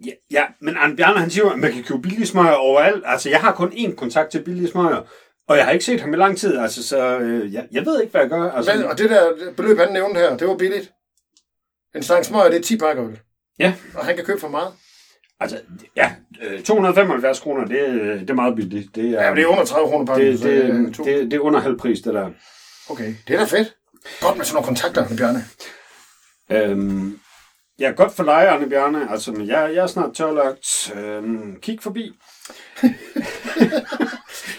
Ja, 0.06 0.12
ja, 0.32 0.44
men 0.62 0.78
Arne 0.78 0.96
Bjarne, 0.96 1.20
han 1.20 1.30
siger, 1.30 1.50
at 1.50 1.60
man 1.60 1.72
kan 1.74 1.84
købe 1.84 2.02
billige 2.02 2.26
smøger 2.26 2.52
overalt. 2.54 3.04
Altså, 3.06 3.30
jeg 3.30 3.40
har 3.40 3.52
kun 3.52 3.70
én 3.74 3.96
kontakt 3.96 4.32
til 4.32 4.44
billige 4.44 4.68
smøger, 4.68 5.02
og 5.48 5.58
jeg 5.58 5.66
har 5.66 5.72
ikke 5.72 5.86
set 5.86 6.02
ham 6.02 6.14
i 6.14 6.18
lang 6.18 6.38
tid. 6.38 6.58
Altså, 6.58 6.88
så 6.88 7.18
øh, 7.20 7.54
jeg, 7.54 7.68
jeg 7.72 7.86
ved 7.86 8.02
ikke, 8.02 8.12
hvad 8.12 8.22
jeg 8.22 8.30
gør. 8.30 8.52
Altså, 8.52 8.76
Men, 8.76 8.84
og 8.86 8.98
det 8.98 9.10
der 9.10 9.32
beløb, 9.58 9.78
han 9.78 9.94
nævnte 9.94 10.20
her, 10.20 10.38
det 10.38 10.48
var 10.48 10.56
billigt. 10.58 10.92
En 11.96 12.04
stang 12.04 12.26
smøger, 12.26 12.50
det 12.50 12.58
er 12.58 12.62
10 12.62 12.78
pakker 12.78 13.06
øl. 13.08 13.20
Ja. 13.60 13.74
Og 13.96 14.06
han 14.06 14.16
kan 14.16 14.26
købe 14.26 14.40
for 14.40 14.48
meget. 14.50 14.74
altså 15.40 15.60
ja, 15.96 16.12
øh, 16.44 16.62
275 16.64 17.40
kroner, 17.40 17.66
det, 17.66 17.90
er- 17.90 18.18
det 18.20 18.30
er 18.30 18.34
meget 18.34 18.56
billigt. 18.56 18.96
Det 18.96 19.06
er, 19.10 19.24
Ja, 19.24 19.30
men 19.30 19.38
det 19.38 19.44
er 19.44 19.48
under 19.48 19.66
30 19.66 19.88
kroner 19.88 20.06
pakken. 20.06 20.28
det, 20.28 20.40
det, 20.44 20.74
det, 20.74 20.96
to- 20.96 21.04
det, 21.04 21.24
det 21.32 21.34
er 21.34 21.40
under 21.40 21.60
halv 21.60 21.78
pris, 21.78 22.00
det 22.02 22.14
der. 22.14 22.30
Okay, 22.90 23.14
det 23.28 23.34
er 23.34 23.38
da 23.40 23.46
fedt. 23.46 23.76
Godt 24.22 24.38
med 24.38 24.46
sådan 24.46 24.56
nogle 24.56 24.66
kontakter, 24.68 25.10
med 25.10 25.18
Bjarne. 25.18 25.46
Øhm, 26.52 27.20
er 27.84 27.92
godt 27.92 28.14
for 28.14 28.24
dig, 28.24 28.48
Arne 28.50 28.70
Bjarne. 28.70 29.12
Altså, 29.12 29.32
jeg, 29.46 29.72
jeg 29.76 29.84
er 29.84 29.88
snart 29.88 30.14
tørlagt. 30.16 30.94
Øhm, 30.96 31.56
kig 31.62 31.80
forbi. 31.82 32.12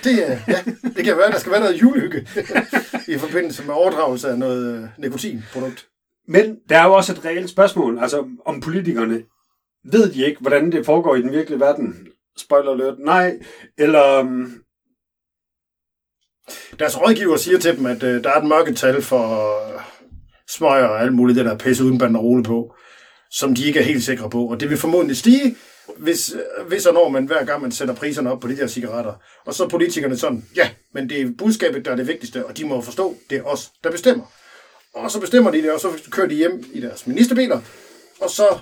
Det, 0.05 0.31
er- 0.31 0.39
ja, 0.49 0.59
det 0.97 1.05
kan 1.05 1.17
være, 1.17 1.31
der 1.31 1.39
skal 1.39 1.53
være 1.53 1.61
noget 1.61 1.83
julehygge 1.83 2.29
i 3.09 3.19
forbindelse 3.19 3.65
med 3.65 3.75
overdragelse 3.75 4.29
af 4.29 4.39
noget 4.39 4.77
øh, 4.83 4.89
nikotinprodukt. 4.99 5.87
Men 6.29 6.59
der 6.69 6.79
er 6.79 6.85
jo 6.85 6.93
også 6.95 7.13
et 7.13 7.25
reelt 7.25 7.51
spørgsmål, 7.51 7.99
altså 7.99 8.29
om 8.47 8.61
politikerne, 8.61 9.23
ved 9.85 10.13
de 10.13 10.25
ikke, 10.27 10.41
hvordan 10.41 10.73
det 10.73 10.87
foregår 10.87 11.15
i 11.17 11.23
den 11.23 11.33
virkelige 11.33 11.61
verden? 11.61 12.09
Spoiler 12.39 12.73
alert, 12.73 12.99
nej. 12.99 13.39
Eller, 13.79 14.21
um, 14.21 14.55
Deres 16.79 17.01
rådgiver 17.01 17.37
siger 17.37 17.59
til 17.59 17.77
dem, 17.79 17.87
at 17.87 18.03
øh, 18.03 18.25
der 18.25 18.31
er 18.31 18.41
et 18.41 18.49
mørketal 18.49 19.03
for 19.03 19.57
øh, 19.75 19.81
smøger 20.49 20.87
og 20.87 21.01
alt 21.01 21.13
muligt, 21.15 21.37
det 21.37 21.45
der 21.45 21.53
er 21.55 21.59
pisse 21.59 21.85
uden 21.85 21.99
banderole 21.99 22.43
på, 22.43 22.75
som 23.31 23.55
de 23.55 23.67
ikke 23.67 23.81
er 23.81 23.85
helt 23.85 24.05
sikre 24.05 24.31
på. 24.31 24.47
Og 24.47 24.61
det 24.61 24.71
vil 24.71 24.79
formodentlig 24.79 25.17
stige, 25.17 25.57
hvis, 25.97 26.33
øh, 26.33 26.67
hvis 26.67 26.87
og 26.87 26.95
når 26.95 27.09
man 27.09 27.27
hver 27.27 27.45
gang 27.45 27.63
man 27.63 27.73
sætter 27.73 27.95
priserne 27.95 28.33
op 28.33 28.41
på 28.41 28.49
de 28.49 28.57
der 28.57 28.67
cigaretter, 28.67 29.13
og 29.45 29.55
så 29.55 29.65
er 29.65 29.69
politikerne 29.69 30.17
sådan, 30.19 30.45
ja, 30.57 30.71
men 30.95 31.09
det 31.09 31.21
er 31.21 31.31
budskabet, 31.39 31.85
der 31.85 31.91
er 31.93 31.97
det 31.97 32.09
vigtigste, 32.09 32.47
og 32.47 32.57
de 32.57 32.65
må 32.65 32.81
forstå, 32.81 33.17
det 33.31 33.39
er 33.39 33.43
os, 33.43 33.73
der 33.85 33.91
bestemmer. 33.91 34.25
Og 34.95 35.11
så 35.11 35.21
bestemmer 35.21 35.51
de 35.51 35.63
det, 35.63 35.73
og 35.73 35.81
så 35.81 35.89
kører 36.11 36.29
de 36.29 36.35
hjem 36.35 36.65
i 36.73 36.81
deres 36.81 37.07
ministerbiler, 37.07 37.61
og 38.21 38.31
så 38.31 38.59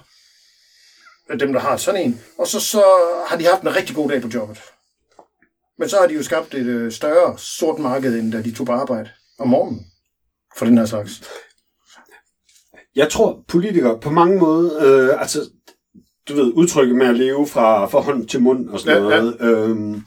øh, 1.30 1.40
dem, 1.40 1.52
der 1.52 1.60
har 1.60 1.76
sådan 1.76 2.02
en, 2.02 2.20
og 2.38 2.48
så, 2.48 2.60
så 2.60 2.82
har 3.28 3.36
de 3.36 3.44
haft 3.44 3.62
en 3.62 3.76
rigtig 3.76 3.96
god 3.96 4.08
dag 4.08 4.22
på 4.22 4.28
jobbet. 4.34 4.58
Men 5.78 5.88
så 5.88 5.96
har 5.96 6.06
de 6.06 6.14
jo 6.14 6.22
skabt 6.22 6.54
et 6.54 6.66
øh, 6.66 6.92
større 6.92 7.38
sort 7.38 7.78
marked, 7.78 8.18
end 8.18 8.32
da 8.32 8.42
de 8.42 8.54
tog 8.54 8.66
på 8.66 8.72
arbejde 8.72 9.10
om 9.38 9.48
morgenen 9.48 9.86
for 10.56 10.64
den 10.64 10.78
her 10.78 10.86
slags. 10.86 11.22
Jeg 12.96 13.10
tror, 13.10 13.44
politikere 13.48 13.98
på 14.00 14.10
mange 14.10 14.38
måder, 14.38 14.70
øh, 15.10 15.20
altså, 15.20 15.38
du 16.28 16.34
ved, 16.34 16.52
udtrykket 16.54 16.96
med 16.96 17.06
at 17.06 17.16
leve 17.16 17.46
fra, 17.46 17.86
fra 17.86 18.00
hånd 18.00 18.28
til 18.28 18.42
mund 18.42 18.68
og 18.68 18.80
sådan 18.80 19.02
Ja, 19.02 19.20
noget. 19.20 19.36
Øh, 19.40 20.00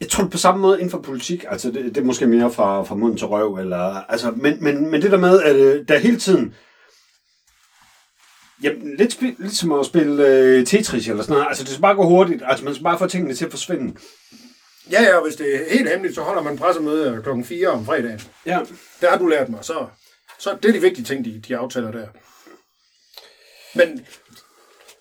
jeg 0.00 0.08
tror 0.08 0.24
på 0.28 0.38
samme 0.38 0.60
måde 0.60 0.76
inden 0.78 0.90
for 0.90 0.98
politik, 1.02 1.44
altså 1.48 1.70
det, 1.70 1.84
det 1.84 1.96
er 1.96 2.04
måske 2.04 2.26
mere 2.26 2.52
fra, 2.52 2.82
fra 2.82 2.94
mund 2.94 3.18
til 3.18 3.26
røv, 3.26 3.54
eller, 3.54 4.10
altså, 4.10 4.30
men, 4.36 4.64
men, 4.64 4.90
men 4.90 5.02
det 5.02 5.10
der 5.10 5.18
med, 5.18 5.42
at 5.42 5.56
øh, 5.56 5.88
der 5.88 5.98
hele 5.98 6.18
tiden, 6.18 6.54
jamen, 8.62 8.96
lidt, 8.96 9.12
spil, 9.12 9.36
lidt 9.38 9.56
som 9.56 9.72
at 9.72 9.86
spille 9.86 10.26
øh, 10.26 10.66
Tetris 10.66 11.08
eller 11.08 11.22
sådan 11.22 11.32
noget, 11.34 11.46
altså 11.48 11.64
det 11.64 11.72
skal 11.72 11.82
bare 11.82 11.94
gå 11.94 12.06
hurtigt, 12.06 12.42
altså 12.46 12.64
man 12.64 12.74
skal 12.74 12.84
bare 12.84 12.98
få 12.98 13.06
tingene 13.06 13.34
til 13.34 13.44
at 13.44 13.50
forsvinde. 13.50 13.94
Ja, 14.90 15.02
ja, 15.02 15.20
hvis 15.24 15.36
det 15.36 15.54
er 15.54 15.72
helt 15.78 15.90
hemmeligt, 15.90 16.14
så 16.14 16.22
holder 16.22 16.42
man 16.42 16.58
pressemøde 16.58 17.20
klokken 17.22 17.44
4 17.44 17.68
om 17.68 17.84
fredagen. 17.86 18.20
Ja, 18.46 18.58
Det 19.00 19.08
har 19.08 19.18
du 19.18 19.26
lært 19.26 19.48
mig, 19.48 19.58
så, 19.64 19.86
så 20.38 20.58
det 20.62 20.68
er 20.68 20.72
de 20.72 20.80
vigtige 20.80 21.04
ting, 21.04 21.24
de, 21.24 21.40
de 21.48 21.56
aftaler 21.56 21.90
der. 21.90 22.06
Men 23.74 23.96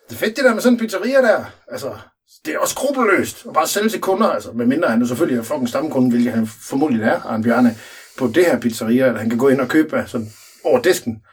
det 0.09 0.15
er 0.15 0.19
fedt 0.19 0.35
det 0.35 0.43
der 0.45 0.53
med 0.53 0.61
sådan 0.61 0.73
en 0.73 0.79
pizzeria 0.79 1.21
der. 1.21 1.45
Altså, 1.67 1.97
det 2.45 2.53
er 2.53 2.59
også 2.59 2.73
skrupelløst 2.73 3.45
at 3.45 3.53
bare 3.53 3.67
sælge 3.67 3.89
til 3.89 4.01
kunder, 4.01 4.27
altså. 4.27 4.51
Medmindre 4.51 4.89
han 4.89 5.01
jo 5.01 5.07
selvfølgelig 5.07 5.39
er 5.39 5.43
fucking 5.43 5.69
stamkunde, 5.69 6.09
hvilket 6.09 6.33
han 6.33 6.47
formodentlig 6.47 7.07
er, 7.07 7.21
Arne 7.21 7.43
Bjarne, 7.43 7.77
på 8.17 8.27
det 8.27 8.45
her 8.45 8.59
pizzeria, 8.59 9.09
at 9.09 9.19
han 9.19 9.29
kan 9.29 9.39
gå 9.39 9.49
ind 9.49 9.61
og 9.61 9.67
købe 9.69 10.03
sådan 10.07 10.31
over 10.63 10.81
disken. 10.81 11.23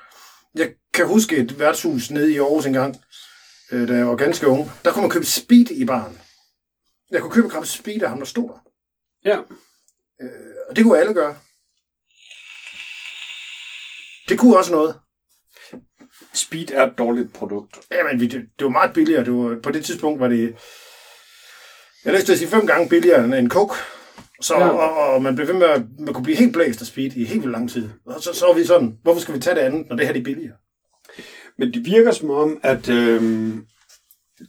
Jeg 0.55 0.73
kan 0.95 1.07
huske 1.07 1.37
et 1.37 1.59
værtshus 1.59 2.11
nede 2.11 2.33
i 2.33 2.39
Aarhus 2.39 2.67
engang, 2.67 2.97
øh, 3.73 3.89
da 3.89 3.95
jeg 3.95 4.09
var 4.09 4.17
ganske 4.17 4.49
ung. 4.49 4.71
Der 4.85 4.93
kunne 4.93 5.03
man 5.03 5.11
købe 5.11 5.27
speed 5.27 5.71
i 5.71 5.85
baren. 5.85 6.21
Jeg 7.11 7.21
kunne 7.21 7.33
købe 7.33 7.49
gram 7.49 7.65
speed 7.65 8.03
af 8.03 8.09
ham, 8.09 8.19
der 8.19 8.27
stod 8.27 8.49
der. 8.49 8.63
ja. 9.31 9.39
Og 10.69 10.77
det 10.77 10.85
kunne 10.85 10.99
alle 10.99 11.15
gøre. 11.15 11.37
Det 14.29 14.39
kunne 14.39 14.57
også 14.59 14.73
noget. 14.73 14.95
Speed 16.35 16.67
er 16.73 16.87
et 16.87 16.99
dårligt 16.99 17.33
produkt. 17.33 17.79
Jamen, 17.93 18.21
vi- 18.21 18.27
det, 18.27 18.41
det 18.59 18.65
var 18.65 18.71
meget 18.71 18.93
billigere. 18.95 19.25
Det 19.25 19.33
var, 19.33 19.57
på 19.63 19.71
det 19.71 19.85
tidspunkt 19.85 20.21
var 20.21 20.29
det... 20.29 20.55
Jeg 22.05 22.13
læste 22.13 22.33
at 22.33 22.39
sige 22.39 22.49
fem 22.49 22.67
gange 22.67 22.89
billigere 22.89 23.25
end 23.25 23.35
en 23.35 23.51
coke. 23.51 23.75
Så, 24.41 24.55
Ja. 24.59 24.69
og, 24.69 25.15
og, 25.15 25.23
man 25.23 25.35
blev 25.35 25.47
ved 25.49 25.55
med 25.55 25.67
at 25.67 25.83
man 25.99 26.15
kunne 26.15 26.25
blive 26.25 26.37
helt 26.37 26.53
blæst 26.53 26.81
af 26.81 26.87
speed 26.87 27.11
i 27.17 27.25
helt 27.25 27.41
vildt 27.43 27.53
lang 27.53 27.71
tid. 27.71 27.89
Og 28.07 28.23
så, 28.23 28.33
så 28.35 28.47
var 28.47 28.53
vi 28.55 28.65
sådan, 28.65 28.99
hvorfor 29.03 29.21
skal 29.21 29.35
vi 29.35 29.41
tage 29.41 29.55
det 29.57 29.61
andet, 29.61 29.87
når 29.89 29.97
det 29.97 30.07
her 30.07 30.13
det 30.13 30.21
er 30.21 30.25
billigere? 30.25 30.57
Men 31.59 31.75
det 31.75 31.85
virker 31.87 32.13
som 32.13 32.31
om, 32.31 32.61
at 32.63 32.89
øh, 32.89 33.53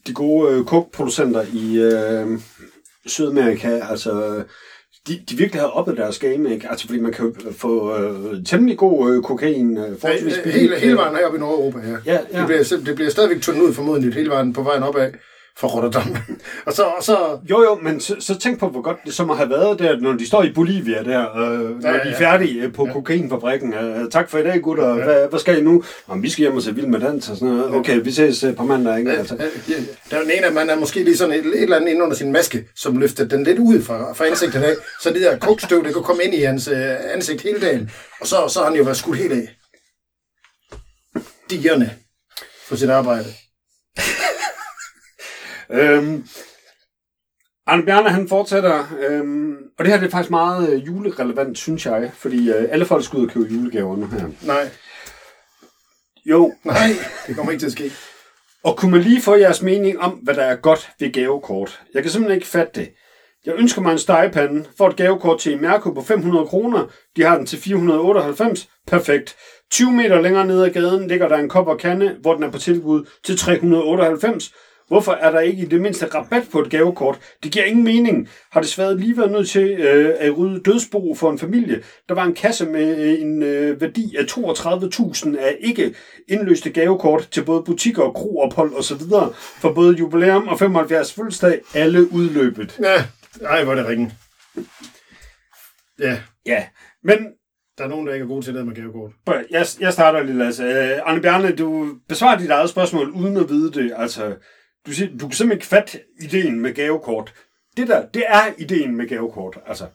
de 0.07 0.13
gode 0.13 0.53
øh, 0.53 0.65
kokproducenter 0.65 1.45
i 1.53 1.77
øh, 1.77 2.39
Sydamerika, 3.05 3.79
altså, 3.89 4.43
de, 5.07 5.19
de 5.29 5.35
virkelig 5.37 5.61
har 5.61 5.67
oppet 5.67 5.97
deres 5.97 6.19
game, 6.19 6.53
ikke? 6.53 6.69
Altså, 6.69 6.85
fordi 6.87 6.99
man 6.99 7.11
kan 7.11 7.25
jo 7.25 7.51
få 7.51 7.97
øh, 7.97 8.45
temmelig 8.45 8.77
god 8.77 9.11
øh, 9.11 9.23
kokain 9.23 9.77
øh, 9.77 9.99
forholdsvis 9.99 10.33
Hele, 10.33 10.43
billigt. 10.43 10.61
hele, 10.63 10.75
hele 10.79 10.95
vejen 10.95 11.15
heroppe 11.15 11.37
i 11.37 11.39
Nordeuropa, 11.41 11.79
ja. 11.79 12.13
Ja, 12.13 12.19
ja. 12.33 12.39
Det, 12.39 12.45
bliver, 12.47 12.81
det 12.85 12.95
bliver 12.95 13.09
stadigvæk 13.11 13.41
tundet 13.41 13.61
ud 13.61 13.73
formodentlig 13.73 14.13
hele 14.13 14.29
vejen 14.29 14.53
på 14.53 14.61
vejen 14.63 14.83
opad 14.83 15.11
fra 15.59 15.67
Rotterdam. 15.67 16.15
og 16.67 16.73
så, 16.73 16.83
og 16.83 17.03
så 17.03 17.39
Jo, 17.49 17.63
jo, 17.63 17.75
men 17.75 17.99
så, 17.99 18.15
så 18.19 18.39
tænk 18.39 18.59
på, 18.59 18.69
hvor 18.69 18.81
godt 18.81 18.97
det 19.05 19.13
så 19.13 19.25
må 19.25 19.33
have 19.33 19.49
været 19.49 19.79
der, 19.79 19.99
når 19.99 20.13
de 20.13 20.27
står 20.27 20.43
i 20.43 20.51
Bolivia 20.53 21.03
der, 21.03 21.37
øh, 21.37 21.81
når 21.81 21.89
ja, 21.89 21.93
de 21.93 22.09
er 22.09 22.17
færdige 22.17 22.61
øh, 22.61 22.73
på 22.73 22.87
ja. 22.87 22.93
kokainfabrikken. 22.93 23.73
Øh, 23.73 24.11
tak 24.11 24.29
for 24.29 24.37
i 24.37 24.43
dag, 24.43 24.61
gutter. 24.61 24.87
Ja. 24.87 25.03
Hvad, 25.03 25.29
hvad 25.29 25.39
skal 25.39 25.57
I 25.57 25.61
nu? 25.61 25.83
Jamen, 26.09 26.23
vi 26.23 26.29
skal 26.29 26.41
hjem 26.41 26.55
og 26.55 26.61
se 26.61 26.75
Vild 26.75 26.87
med 26.87 26.99
Dans 26.99 27.29
og 27.29 27.37
sådan 27.37 27.53
noget. 27.53 27.75
Okay, 27.75 28.01
vi 28.03 28.11
ses 28.11 28.43
øh, 28.43 28.55
på 28.55 28.63
mandag, 28.63 28.99
ikke? 28.99 29.11
Altså. 29.11 29.35
Ja, 29.39 29.45
ja. 29.69 29.75
Der 30.09 30.17
er 30.17 30.21
den 30.21 30.31
ene, 30.31 30.45
at 30.45 30.53
man 30.53 30.69
er 30.69 30.79
måske 30.79 31.03
lige 31.03 31.17
sådan 31.17 31.33
et, 31.33 31.45
et 31.45 31.61
eller 31.63 31.75
andet 31.75 31.89
inde 31.89 32.03
under 32.03 32.15
sin 32.15 32.31
maske, 32.31 32.67
som 32.75 32.97
løfter 32.97 33.25
den 33.25 33.43
lidt 33.43 33.59
ud 33.59 33.81
fra, 33.81 34.13
fra 34.13 34.25
ansigtet 34.25 34.63
af, 34.63 34.73
så 35.01 35.09
det 35.09 35.21
der 35.21 35.37
kokstøv, 35.37 35.83
det 35.83 35.93
kan 35.93 36.03
komme 36.03 36.23
ind 36.23 36.33
i 36.33 36.41
hans 36.41 36.67
øh, 36.67 37.13
ansigt 37.13 37.41
hele 37.41 37.59
dagen, 37.61 37.91
og 38.21 38.27
så, 38.27 38.47
så 38.47 38.59
har 38.59 38.67
han 38.67 38.77
jo 38.77 38.83
været 38.83 38.97
skudt 38.97 39.17
helt 39.17 39.33
af. 39.33 39.55
Digerne 41.49 41.91
på 42.69 42.75
sit 42.75 42.89
arbejde. 42.89 43.25
Øhm, 45.71 46.28
Arne 47.67 47.84
Bjarne, 47.86 48.10
han 48.10 48.30
fortsætter, 48.30 48.84
øhm, 49.10 49.56
og 49.80 49.86
det 49.86 49.93
her 49.93 49.99
det 49.99 50.08
er 50.08 50.12
faktisk 50.12 50.30
meget 50.32 50.69
øh, 50.73 50.88
julerelevant, 50.88 51.58
synes 51.58 51.86
jeg, 51.86 52.12
fordi 52.13 52.49
øh, 52.49 52.67
alle 52.69 52.86
folk 52.86 53.06
skal 53.06 53.19
ud 53.19 53.28
og 53.28 53.32
købe 53.34 53.45
julegaver 53.54 53.95
nu 53.97 54.06
her. 54.06 54.28
Nej, 54.45 54.69
Jo, 56.25 56.54
nej, 56.63 56.88
det 57.28 57.36
kommer 57.36 57.51
ikke 57.51 57.62
til 57.62 57.65
at 57.67 57.71
ske. 57.71 57.91
og 58.63 58.78
kunne 58.78 58.91
man 58.91 59.01
lige 59.01 59.21
få 59.21 59.36
jeres 59.36 59.62
mening 59.62 59.99
om, 59.99 60.12
hvad 60.12 60.34
der 60.36 60.43
er 60.43 60.56
godt 60.56 60.89
ved 60.99 61.13
gavekort? 61.13 61.82
Jeg 61.93 62.01
kan 62.04 62.12
simpelthen 62.12 62.36
ikke 62.38 62.47
fatte 62.47 62.82
det. 62.82 62.89
Jeg 63.45 63.54
ønsker 63.58 63.82
mig 63.82 63.91
en 63.91 63.99
stegepande, 63.99 64.65
får 64.78 64.89
et 64.89 64.95
gavekort 64.95 65.39
til 65.39 65.62
Mærko 65.62 65.91
på 65.91 66.01
500 66.01 66.47
kroner. 66.47 66.88
De 67.15 67.23
har 67.23 67.38
den 67.38 67.45
til 67.45 67.60
498. 67.60 68.67
Perfekt. 68.88 69.36
20 69.71 69.91
meter 69.91 70.21
længere 70.21 70.45
nede 70.47 70.65
ad 70.65 70.69
gaden 70.73 71.08
ligger 71.08 71.28
der 71.28 71.38
en 71.38 71.49
kop 71.49 71.67
og 71.67 71.80
kande, 71.80 72.17
hvor 72.21 72.34
den 72.34 72.43
er 72.43 72.51
på 72.51 72.58
tilbud 72.58 73.06
til 73.23 73.38
398. 73.38 74.54
Hvorfor 74.87 75.11
er 75.11 75.31
der 75.31 75.39
ikke 75.39 75.63
i 75.63 75.65
det 75.65 75.81
mindste 75.81 76.05
rabat 76.05 76.43
på 76.51 76.59
et 76.61 76.69
gavekort? 76.69 77.19
Det 77.43 77.51
giver 77.51 77.65
ingen 77.65 77.83
mening. 77.83 78.29
Har 78.51 78.61
desværre 78.61 78.97
lige 78.97 79.17
været 79.17 79.31
nødt 79.31 79.49
til 79.49 79.71
øh, 79.71 80.15
at 80.19 80.37
rydde 80.37 80.59
dødsbo 80.63 81.15
for 81.15 81.31
en 81.31 81.39
familie. 81.39 81.83
Der 82.09 82.15
var 82.15 82.23
en 82.23 82.33
kasse 82.33 82.65
med 82.65 82.97
øh, 82.97 83.21
en 83.21 83.43
øh, 83.43 83.81
værdi 83.81 84.15
af 84.19 84.23
32.000 84.23 85.37
af 85.37 85.57
ikke 85.59 85.95
indløste 86.27 86.69
gavekort 86.69 87.27
til 87.31 87.45
både 87.45 87.63
butikker, 87.63 88.11
kroophold 88.11 88.73
og 88.73 88.83
så 88.83 88.95
videre 88.95 89.33
for 89.35 89.73
både 89.73 89.95
jubilæum 89.95 90.47
og 90.47 90.59
75 90.59 91.13
fødselsdag, 91.13 91.61
alle 91.73 92.13
udløbet. 92.13 92.79
Ja, 92.83 93.05
nej, 93.41 93.63
hvor 93.63 93.73
er 93.73 93.77
det 93.77 93.87
ringen. 93.87 94.11
Ja, 95.99 96.19
Ja, 96.45 96.65
men 97.03 97.17
der 97.77 97.83
er 97.83 97.87
nogen, 97.87 98.07
der 98.07 98.13
ikke 98.13 98.23
er 98.23 98.27
gode 98.27 98.45
til 98.45 98.53
det 98.53 98.65
med 98.67 98.75
gavekort. 98.75 99.11
jeg, 99.51 99.65
jeg 99.79 99.93
starter 99.93 100.23
lidt, 100.23 100.41
altså. 100.41 100.65
Øh, 100.65 100.99
Arne 101.05 101.21
Bjarne, 101.21 101.55
du 101.55 101.87
besvarer 102.09 102.37
dit 102.37 102.49
eget 102.49 102.69
spørgsmål 102.69 103.09
uden 103.09 103.37
at 103.37 103.49
vide 103.49 103.71
det. 103.71 103.93
Altså, 103.97 104.35
du, 104.85 104.91
siger, 104.91 105.17
du 105.17 105.27
kan 105.27 105.31
simpelthen 105.31 105.51
ikke 105.51 105.65
fatte 105.65 106.01
ideen 106.21 106.59
med 106.59 106.73
gavekort. 106.73 107.33
Det 107.77 107.87
der, 107.87 108.07
det 108.07 108.23
er 108.27 108.53
ideen 108.57 108.95
med 108.95 109.07
gavekort. 109.09 109.59
Altså, 109.65 109.87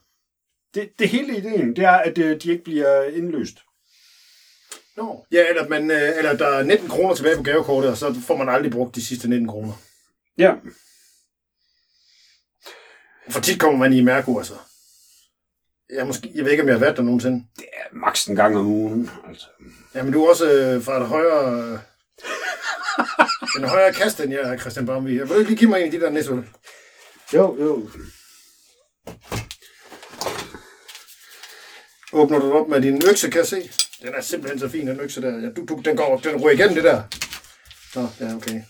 det, 0.75 0.91
det 0.99 1.09
hele 1.09 1.37
ideen, 1.37 1.77
det 1.77 1.85
er, 1.85 1.97
at 1.97 2.19
øh, 2.19 2.43
de 2.43 2.51
ikke 2.51 2.65
bliver 2.65 3.03
indløst. 3.03 3.59
Nå. 4.97 5.27
Ja, 5.33 5.49
eller, 5.49 5.69
man, 5.69 5.91
øh, 5.91 6.19
eller 6.19 6.37
der 6.37 6.47
er 6.47 6.63
19 6.63 6.89
kroner 6.89 7.15
tilbage 7.15 7.37
på 7.37 7.43
gavekortet, 7.43 7.91
og 7.91 7.97
så 7.97 8.15
får 8.27 8.37
man 8.37 8.49
aldrig 8.49 8.73
brugt 8.73 8.95
de 8.95 9.05
sidste 9.05 9.29
19 9.29 9.49
kroner. 9.49 9.73
Ja, 10.39 10.55
For 13.31 13.41
tit 13.41 13.61
kommer 13.61 13.79
man 13.79 13.93
i 13.93 14.01
Mærko, 14.01 14.39
altså. 14.39 14.55
Jeg, 15.91 16.07
måske, 16.07 16.31
jeg 16.35 16.45
ved 16.45 16.51
ikke, 16.51 16.63
om 16.63 16.69
jeg 16.69 16.75
har 16.75 16.81
været 16.81 16.97
der 16.97 17.03
nogensinde. 17.03 17.45
det 17.57 17.65
er 17.73 17.85
maks 17.93 18.27
en 18.27 18.37
gang 18.37 18.57
om 18.57 18.67
ugen. 18.67 19.11
Altså. 19.29 19.47
Jamen, 19.95 20.13
du 20.13 20.25
er 20.25 20.31
også 20.31 20.53
øh, 20.53 20.83
fra 20.83 21.01
et 21.01 21.07
højere... 21.07 21.81
Øh, 23.01 23.63
en 23.63 23.69
højere 23.69 23.93
kast, 23.93 24.21
end 24.21 24.33
jeg 24.33 24.41
er, 24.41 24.59
Christian 24.59 24.87
Barmvig. 24.87 25.21
Vil 25.21 25.29
du 25.29 25.35
ikke 25.35 25.51
lige 25.51 25.59
give 25.59 25.71
mig 25.71 25.81
en 25.81 25.87
af 25.87 25.91
de 25.91 26.01
der 26.01 26.11
næsøl? 26.11 26.45
Jo, 27.35 27.57
jo. 27.61 27.89
Åbner 32.13 32.39
du 32.39 32.47
den 32.47 32.53
op 32.53 32.69
med 32.69 32.81
din 32.81 33.03
økse, 33.11 33.31
kan 33.31 33.39
jeg 33.39 33.47
se? 33.47 33.71
Den 34.03 34.15
er 34.15 34.21
simpelthen 34.21 34.61
så 34.61 34.69
fin, 34.69 34.87
den 34.87 35.01
økse 35.01 35.23
der. 35.23 35.29
Ja, 35.29 35.49
du, 35.57 35.65
du, 35.69 35.83
den, 35.85 35.97
går, 35.97 36.21
den 36.25 36.37
ryger 36.37 36.55
igennem 36.55 36.75
det 36.75 36.85
der. 36.85 37.03
Nå, 37.95 38.09
ja, 38.21 38.35
okay. 38.35 38.63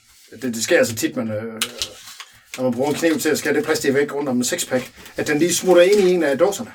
Det, 0.43 0.43
det 0.43 0.63
sker 0.65 0.79
altså 0.79 0.95
tit, 0.95 1.17
man, 1.17 1.31
øh, 1.31 1.61
når 2.57 2.65
man 2.65 2.73
bruger 2.73 2.91
en 2.91 2.97
kniv 2.97 3.19
til 3.19 3.29
at 3.29 3.39
skære 3.39 3.55
det 3.55 3.65
plastik 3.65 3.95
væk 3.95 4.15
rundt 4.15 4.29
om 4.29 4.37
en 4.37 4.45
sexpack, 4.45 4.91
at 5.17 5.27
den 5.27 5.39
lige 5.39 5.55
smutter 5.55 5.83
ind 5.83 6.01
i 6.01 6.13
en 6.13 6.23
af 6.23 6.39
dåserne. 6.39 6.73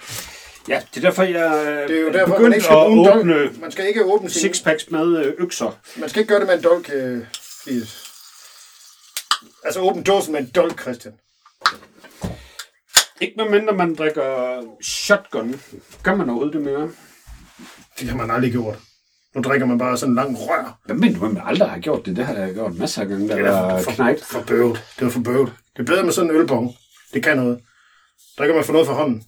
Ja, 0.70 0.82
det 0.94 1.04
er 1.04 1.10
derfor, 1.10 1.24
jeg 1.24 1.86
Det 1.88 1.98
er 1.98 2.02
jo 2.02 2.12
derfor, 2.12 2.40
man 2.40 2.54
ikke 2.54 2.64
skal 2.64 2.76
at 2.76 3.16
åbne. 3.16 3.50
Man 3.62 3.72
skal 3.72 3.88
ikke 3.88 4.04
åbne 4.04 4.30
sin... 4.30 4.42
sixpacks 4.42 4.92
med 4.92 5.26
øh, 5.26 5.34
økser. 5.38 5.80
Man 5.96 6.10
skal 6.10 6.20
ikke 6.20 6.30
gøre 6.30 6.40
det 6.40 6.48
med 6.48 6.58
en 6.58 6.64
dolk. 6.64 6.90
Øh, 6.94 7.22
Fies. 7.66 8.12
altså 9.64 9.80
åbne 9.80 10.04
dåsen 10.04 10.32
med 10.34 10.42
en 10.42 10.52
dolk, 10.56 10.82
Christian. 10.82 11.14
Ikke 13.22 13.34
medmindre 13.38 13.74
man 13.74 13.96
drikker 13.96 14.62
shotgun. 14.82 15.62
Gør 16.04 16.16
man 16.16 16.30
overhovedet 16.30 16.54
det 16.54 16.62
mere? 16.62 16.92
Det 18.00 18.10
har 18.10 18.18
man 18.18 18.32
aldrig 18.32 18.52
gjort. 18.52 18.80
Nu 19.36 19.42
drikker 19.42 19.68
man 19.68 19.78
bare 19.78 19.98
sådan 19.98 20.12
en 20.12 20.16
lang 20.16 20.38
rør. 20.40 20.80
Hvad 20.86 20.96
mener 20.96 21.20
du, 21.20 21.26
man 21.28 21.44
aldrig 21.46 21.70
har 21.70 21.80
gjort 21.80 22.06
det? 22.06 22.16
Det 22.16 22.26
har 22.26 22.34
jeg 22.34 22.54
gjort 22.54 22.76
masser 22.76 23.02
af 23.02 23.08
gange, 23.08 23.30
der 23.30 23.36
Det 23.36 23.46
er 23.46 23.82
for, 23.82 23.92
for, 23.92 24.16
for 24.26 24.44
bøvet. 24.48 24.84
Det 25.00 25.06
var 25.06 25.12
for 25.12 25.20
bøvet. 25.20 25.54
Det 25.74 25.82
er 25.82 25.86
bedre 25.86 26.04
med 26.04 26.14
sådan 26.14 26.30
en 26.30 26.36
ølbong. 26.36 26.76
Det 27.14 27.24
kan 27.24 27.38
noget. 27.38 27.62
Drikker 28.38 28.56
man 28.56 28.64
for 28.64 28.74
noget 28.74 28.88
for 28.88 28.94
hånden. 28.94 29.24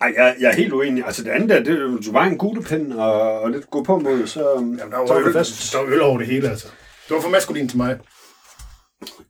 Ej, 0.00 0.12
jeg, 0.16 0.36
jeg 0.40 0.48
er 0.50 0.54
helt 0.54 0.72
uenig. 0.72 1.04
Altså 1.06 1.24
det 1.24 1.30
andet 1.30 1.48
der, 1.48 1.62
det, 1.62 2.04
du 2.06 2.12
var 2.12 2.24
en 2.24 2.38
gulepind 2.38 2.92
og, 2.92 3.40
og 3.40 3.50
lidt 3.50 3.70
gå 3.70 3.82
på 3.82 3.98
mod, 3.98 4.26
så, 4.26 4.50
Jamen, 4.54 4.78
der 4.78 4.98
var, 4.98 5.16
øl, 5.18 5.24
det 5.24 5.32
fast. 5.32 5.72
der 5.72 5.78
var 5.78 5.86
øl 5.86 6.00
over 6.02 6.18
det 6.18 6.26
hele, 6.26 6.50
altså. 6.50 6.68
Det 7.08 7.14
var 7.16 7.20
for 7.22 7.28
maskulin 7.28 7.68
til 7.68 7.76
mig. 7.78 7.98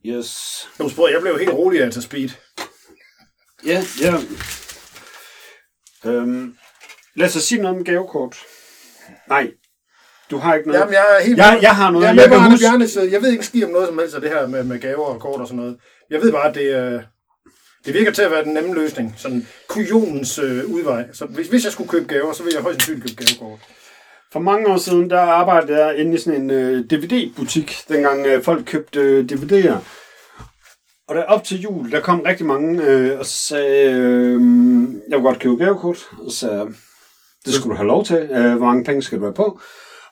Yes. 0.05 0.37
Nu 0.79 0.89
spurgte 0.89 1.13
jeg 1.13 1.21
blev 1.21 1.39
helt 1.39 1.51
rolig 1.53 1.79
tage 1.93 2.01
speed. 2.01 2.29
Ja, 3.65 3.83
ja. 4.01 4.13
Øhm, 6.05 6.55
lad 7.15 7.27
os 7.27 7.31
sige 7.33 7.61
noget 7.61 7.77
om 7.77 7.83
gavekort. 7.83 8.37
Nej, 9.29 9.51
du 10.31 10.37
har 10.37 10.55
ikke 10.55 10.67
noget. 10.67 10.79
Jamen, 10.79 10.93
jeg 10.93 11.05
er 11.19 11.23
helt 11.25 11.37
Jeg- 11.37 11.59
jeg 11.61 11.75
har 11.75 11.91
noget, 11.91 12.05
Jeg, 12.05 12.15
jeg 12.15 12.21
jeg, 12.21 12.29
kan 12.31 12.41
jeg, 12.41 12.51
huske- 12.51 12.63
Bjarnes, 12.63 12.97
jeg 13.11 13.21
ved 13.21 13.31
ikke 13.31 13.45
ski 13.45 13.63
om 13.63 13.69
noget 13.71 13.87
som 13.87 13.99
helst 13.99 14.15
af 14.15 14.21
det 14.21 14.29
her 14.29 14.47
med, 14.47 14.63
med 14.63 14.79
gaver 14.79 15.05
og 15.05 15.19
kort 15.21 15.41
og 15.41 15.47
sådan 15.47 15.57
noget. 15.59 15.77
Jeg 16.09 16.21
ved 16.21 16.31
bare, 16.31 16.49
at 16.49 16.55
det, 16.55 16.93
øh, 16.93 17.01
det 17.85 17.93
virker 17.93 18.11
til 18.11 18.21
at 18.21 18.31
være 18.31 18.43
den 18.43 18.53
nemme 18.53 18.73
løsning. 18.73 19.13
Sådan 19.17 19.47
kujonens 19.67 20.39
øh, 20.39 20.65
udvej. 20.65 21.05
Så 21.13 21.25
hvis, 21.25 21.47
hvis 21.47 21.63
jeg 21.63 21.71
skulle 21.71 21.89
købe 21.89 22.05
gaver, 22.05 22.33
så 22.33 22.43
ville 22.43 22.55
jeg 22.55 22.63
højst 22.63 22.75
sandsynligt 22.79 23.17
købe 23.17 23.23
gavekort. 23.23 23.59
For 24.33 24.39
mange 24.39 24.67
år 24.67 24.77
siden, 24.77 25.09
der 25.09 25.19
arbejdede 25.19 25.85
jeg 25.85 25.97
inde 25.97 26.15
i 26.15 26.17
sådan 26.17 26.41
en 26.41 26.49
øh, 26.49 26.85
DVD-butik, 26.85 27.77
dengang 27.89 28.25
øh, 28.25 28.43
folk 28.43 28.65
købte 28.65 28.99
øh, 28.99 29.25
DVD'er. 29.31 29.77
Og 31.07 31.15
der 31.15 31.23
op 31.23 31.43
til 31.43 31.61
jul, 31.61 31.91
der 31.91 31.99
kom 31.99 32.19
rigtig 32.21 32.45
mange 32.45 32.83
øh, 32.83 33.19
og 33.19 33.25
sagde, 33.25 33.91
øh, 33.91 34.41
jeg 35.09 35.17
vil 35.17 35.21
godt 35.21 35.39
købe 35.39 35.55
gavekort. 35.55 36.09
Og 36.25 36.31
så 36.31 36.37
sagde 36.37 36.73
det 37.45 37.53
skulle 37.53 37.71
du 37.71 37.77
have 37.77 37.87
lov 37.87 38.05
til. 38.05 38.17
Øh, 38.17 38.55
hvor 38.55 38.65
mange 38.65 38.83
penge 38.83 39.01
skal 39.01 39.19
du 39.19 39.23
have 39.23 39.33
på? 39.33 39.59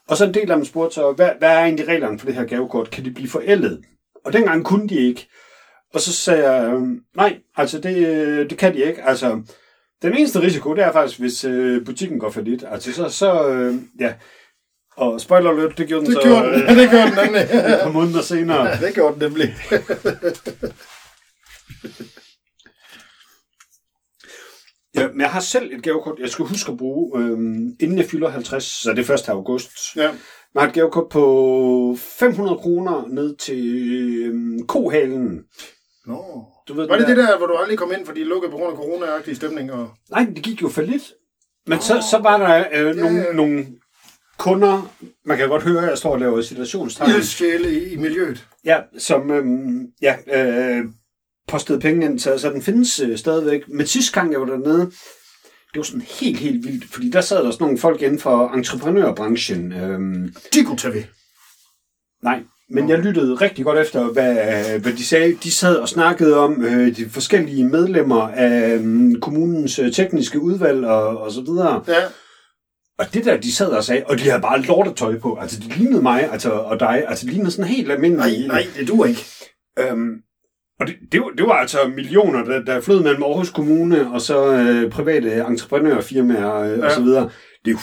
Og 0.08 0.18
så 0.18 0.26
en 0.26 0.34
del 0.34 0.52
af 0.52 0.58
dem 0.58 0.66
spurgte 0.66 0.96
så, 0.96 1.12
hvad, 1.12 1.30
hvad 1.40 1.50
er 1.50 1.60
egentlig 1.60 1.88
reglerne 1.88 2.20
for 2.20 2.26
det 2.26 2.36
her 2.36 2.46
gavekort? 2.46 2.92
Kan 2.92 3.06
de 3.06 3.12
blive 3.12 3.30
forældet? 3.30 3.82
Og 4.26 4.34
dengang 4.34 4.66
kunne 4.66 4.90
de 4.90 5.08
ikke. 5.08 5.30
Og 5.94 6.02
så 6.02 6.14
sagde 6.14 6.52
jeg, 6.52 6.74
øh, 6.74 6.82
nej, 7.16 7.40
altså 7.56 7.80
det, 7.80 8.08
øh, 8.08 8.50
det 8.50 8.58
kan 8.58 8.74
de 8.74 8.88
ikke. 8.88 9.04
Altså, 9.04 9.42
den 10.02 10.18
eneste 10.18 10.42
risiko, 10.42 10.74
det 10.76 10.84
er 10.84 10.92
faktisk, 10.92 11.20
hvis 11.20 11.44
øh, 11.44 11.86
butikken 11.86 12.20
går 12.20 12.30
for 12.30 12.42
lidt. 12.42 12.64
Altså, 12.68 12.94
så, 12.94 13.10
så 13.10 13.48
øh, 13.48 13.76
ja. 14.00 14.14
Og 14.98 15.22
spoiler 15.22 15.50
alert, 15.50 15.78
det 15.78 15.88
gjorde 15.88 16.06
den 16.06 16.16
Det 16.16 16.22
så 16.24 16.28
gjorde 16.28 16.54
den, 16.54 16.62
øh, 16.62 16.76
det 16.82 16.90
gjorde 16.90 17.06
den 17.06 17.16
nemlig. 17.26 17.42
et 17.74 17.80
par 17.84 17.92
måneder 17.92 18.22
senere. 18.22 18.68
Ja, 18.68 18.78
det 18.86 18.94
gjorde 18.94 19.20
den 19.20 19.32
nemlig. 19.32 19.56
Ja, 24.96 25.08
men 25.08 25.22
jeg 25.22 25.30
har 25.30 25.40
selv 25.40 25.74
et 25.74 25.84
gavekort, 25.84 26.20
jeg 26.20 26.30
skal 26.30 26.46
huske 26.46 26.72
at 26.72 26.78
bruge, 26.78 27.20
øh, 27.20 27.38
inden 27.80 27.98
jeg 27.98 28.06
fylder 28.06 28.30
50, 28.30 28.64
så 28.64 28.94
det 28.94 29.10
er 29.10 29.14
1. 29.14 29.30
august. 29.30 29.72
Ja. 29.96 30.02
Jeg 30.54 30.62
har 30.62 30.68
et 30.68 30.74
gavekort 30.74 31.10
på 31.10 31.96
500 32.00 32.58
kroner 32.58 33.08
ned 33.08 33.36
til 33.36 33.64
øh, 34.26 34.66
kohalen. 34.68 35.44
Nå. 36.10 36.46
Du 36.68 36.74
ved, 36.74 36.88
Var 36.88 36.98
det 36.98 37.08
der- 37.08 37.16
det 37.16 37.28
der, 37.28 37.38
hvor 37.38 37.48
du 37.48 37.54
aldrig 37.56 37.78
kom 37.78 37.92
ind, 37.98 38.06
fordi 38.06 38.20
de 38.20 38.26
lukkede 38.26 38.52
på 38.52 38.58
grund 38.58 38.72
af 38.74 38.78
corona-agtig 38.78 39.36
stemning? 39.36 39.72
Og... 39.72 39.90
Nej, 40.12 40.28
det 40.36 40.44
gik 40.44 40.62
jo 40.62 40.70
for 40.70 40.82
lidt. 40.82 41.04
Men 41.68 41.82
så, 41.82 42.04
så 42.12 42.18
var 42.18 42.38
der 42.38 42.66
øh, 42.74 42.96
nogle, 42.96 43.18
ja. 43.22 43.34
nogle 43.34 43.68
kunder, 44.38 44.94
man 45.26 45.38
kan 45.38 45.50
godt 45.50 45.64
høre, 45.64 45.84
at 45.84 45.90
jeg 45.90 45.98
står 45.98 46.12
og 46.14 46.20
laver 46.20 46.42
situationstegn. 46.42 47.10
Ildsjæle 47.16 47.72
i, 47.72 47.94
i 47.94 47.98
miljøet. 47.98 48.48
Ja, 48.66 48.80
som 48.98 49.32
øhm, 49.32 49.88
ja, 50.02 50.16
øh, 50.34 50.86
postede 51.48 51.80
penge 51.80 52.06
ind, 52.06 52.20
så, 52.20 52.38
så 52.38 52.50
den 52.50 52.62
findes 52.62 53.00
øh, 53.00 53.18
stadigvæk. 53.18 53.62
Men 53.68 53.88
sidste 53.88 54.14
gang 54.14 54.32
jeg 54.32 54.40
var 54.42 54.46
dernede, 54.48 54.80
det 55.74 55.76
var 55.76 55.84
sådan 55.84 56.02
helt, 56.20 56.40
helt 56.40 56.66
vildt, 56.68 56.86
fordi 56.94 57.10
der 57.10 57.22
sad 57.22 57.44
der 57.44 57.52
sådan 57.52 57.64
nogle 57.66 57.78
folk 57.80 58.02
inden 58.02 58.20
for 58.20 58.48
entreprenørbranchen. 58.54 59.72
Øhm, 59.74 60.34
De 60.54 60.64
kunne 60.66 60.78
tage 60.78 60.94
ved. 60.94 61.04
nej, 62.24 62.44
men 62.72 62.90
jeg 62.90 63.00
lyttede 63.00 63.34
rigtig 63.34 63.66
godt 63.66 63.80
efter, 63.80 64.04
hvad, 64.04 64.36
hvad 64.80 64.94
de 64.94 65.06
sagde. 65.06 65.34
De 65.44 65.52
sad 65.52 65.76
og 65.76 65.90
snakkede 65.90 66.38
om 66.38 66.66
øh, 66.66 66.96
de 66.96 67.10
forskellige 67.10 67.70
medlemmer 67.70 68.22
af 68.28 68.74
øh, 68.74 69.16
kommunens 69.22 69.80
øh, 69.80 69.94
tekniske 69.94 70.40
udvalg 70.40 70.86
og, 70.86 71.18
og 71.18 71.32
så 71.32 71.42
videre. 71.42 71.84
Ja. 71.88 72.02
Og 73.00 73.14
det 73.14 73.26
der, 73.26 73.38
de 73.38 73.56
sad 73.56 73.68
og 73.68 73.84
sagde, 73.84 74.04
og 74.06 74.18
de 74.18 74.30
havde 74.30 74.42
bare 74.42 74.62
lortetøj 74.62 75.20
på. 75.20 75.38
Altså, 75.42 75.60
de 75.60 75.68
lignede 75.78 76.02
mig 76.02 76.32
altså, 76.32 76.52
og 76.52 76.80
dig. 76.80 77.04
Altså, 77.08 77.26
de 77.26 77.32
lignede 77.32 77.52
sådan 77.52 77.72
helt 77.72 77.92
almindelige. 77.92 78.48
Nej, 78.48 78.64
nej, 78.64 78.68
det 78.80 78.88
duer 78.88 79.06
ikke. 79.06 79.26
Øhm, 79.80 80.14
og 80.80 80.88
det, 80.88 80.96
det, 81.12 81.22
var, 81.22 81.30
det 81.38 81.46
var 81.46 81.54
altså 81.54 81.78
millioner, 81.96 82.44
der, 82.44 82.62
der 82.62 82.82
flød 82.82 83.04
mellem 83.04 83.24
Aarhus 83.24 83.50
Kommune 83.50 84.12
og 84.12 84.22
så 84.22 84.54
øh, 84.54 84.92
private 84.92 85.46
entreprenørfirmaer 85.48 86.56
øh, 86.56 86.80
ja. 86.80 86.86
og 86.86 86.92
så 86.92 87.02
videre. 87.02 87.30
Det 87.66 87.74
er 87.74 87.78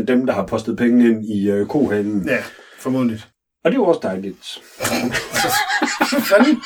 100% 0.00 0.04
dem, 0.04 0.26
der 0.26 0.32
har 0.32 0.46
postet 0.46 0.76
penge 0.76 1.08
ind 1.08 1.24
i 1.24 1.50
øh, 1.50 1.66
kohandlen. 1.66 2.28
Ja. 2.28 2.34
Ja, 2.34 2.42
formodentlig. 2.78 3.22
Og 3.66 3.72
det 3.72 3.78
er 3.78 3.82
jo 3.82 3.86
også 3.86 4.00
dejligt. 4.02 4.62
Fanden? 6.30 6.62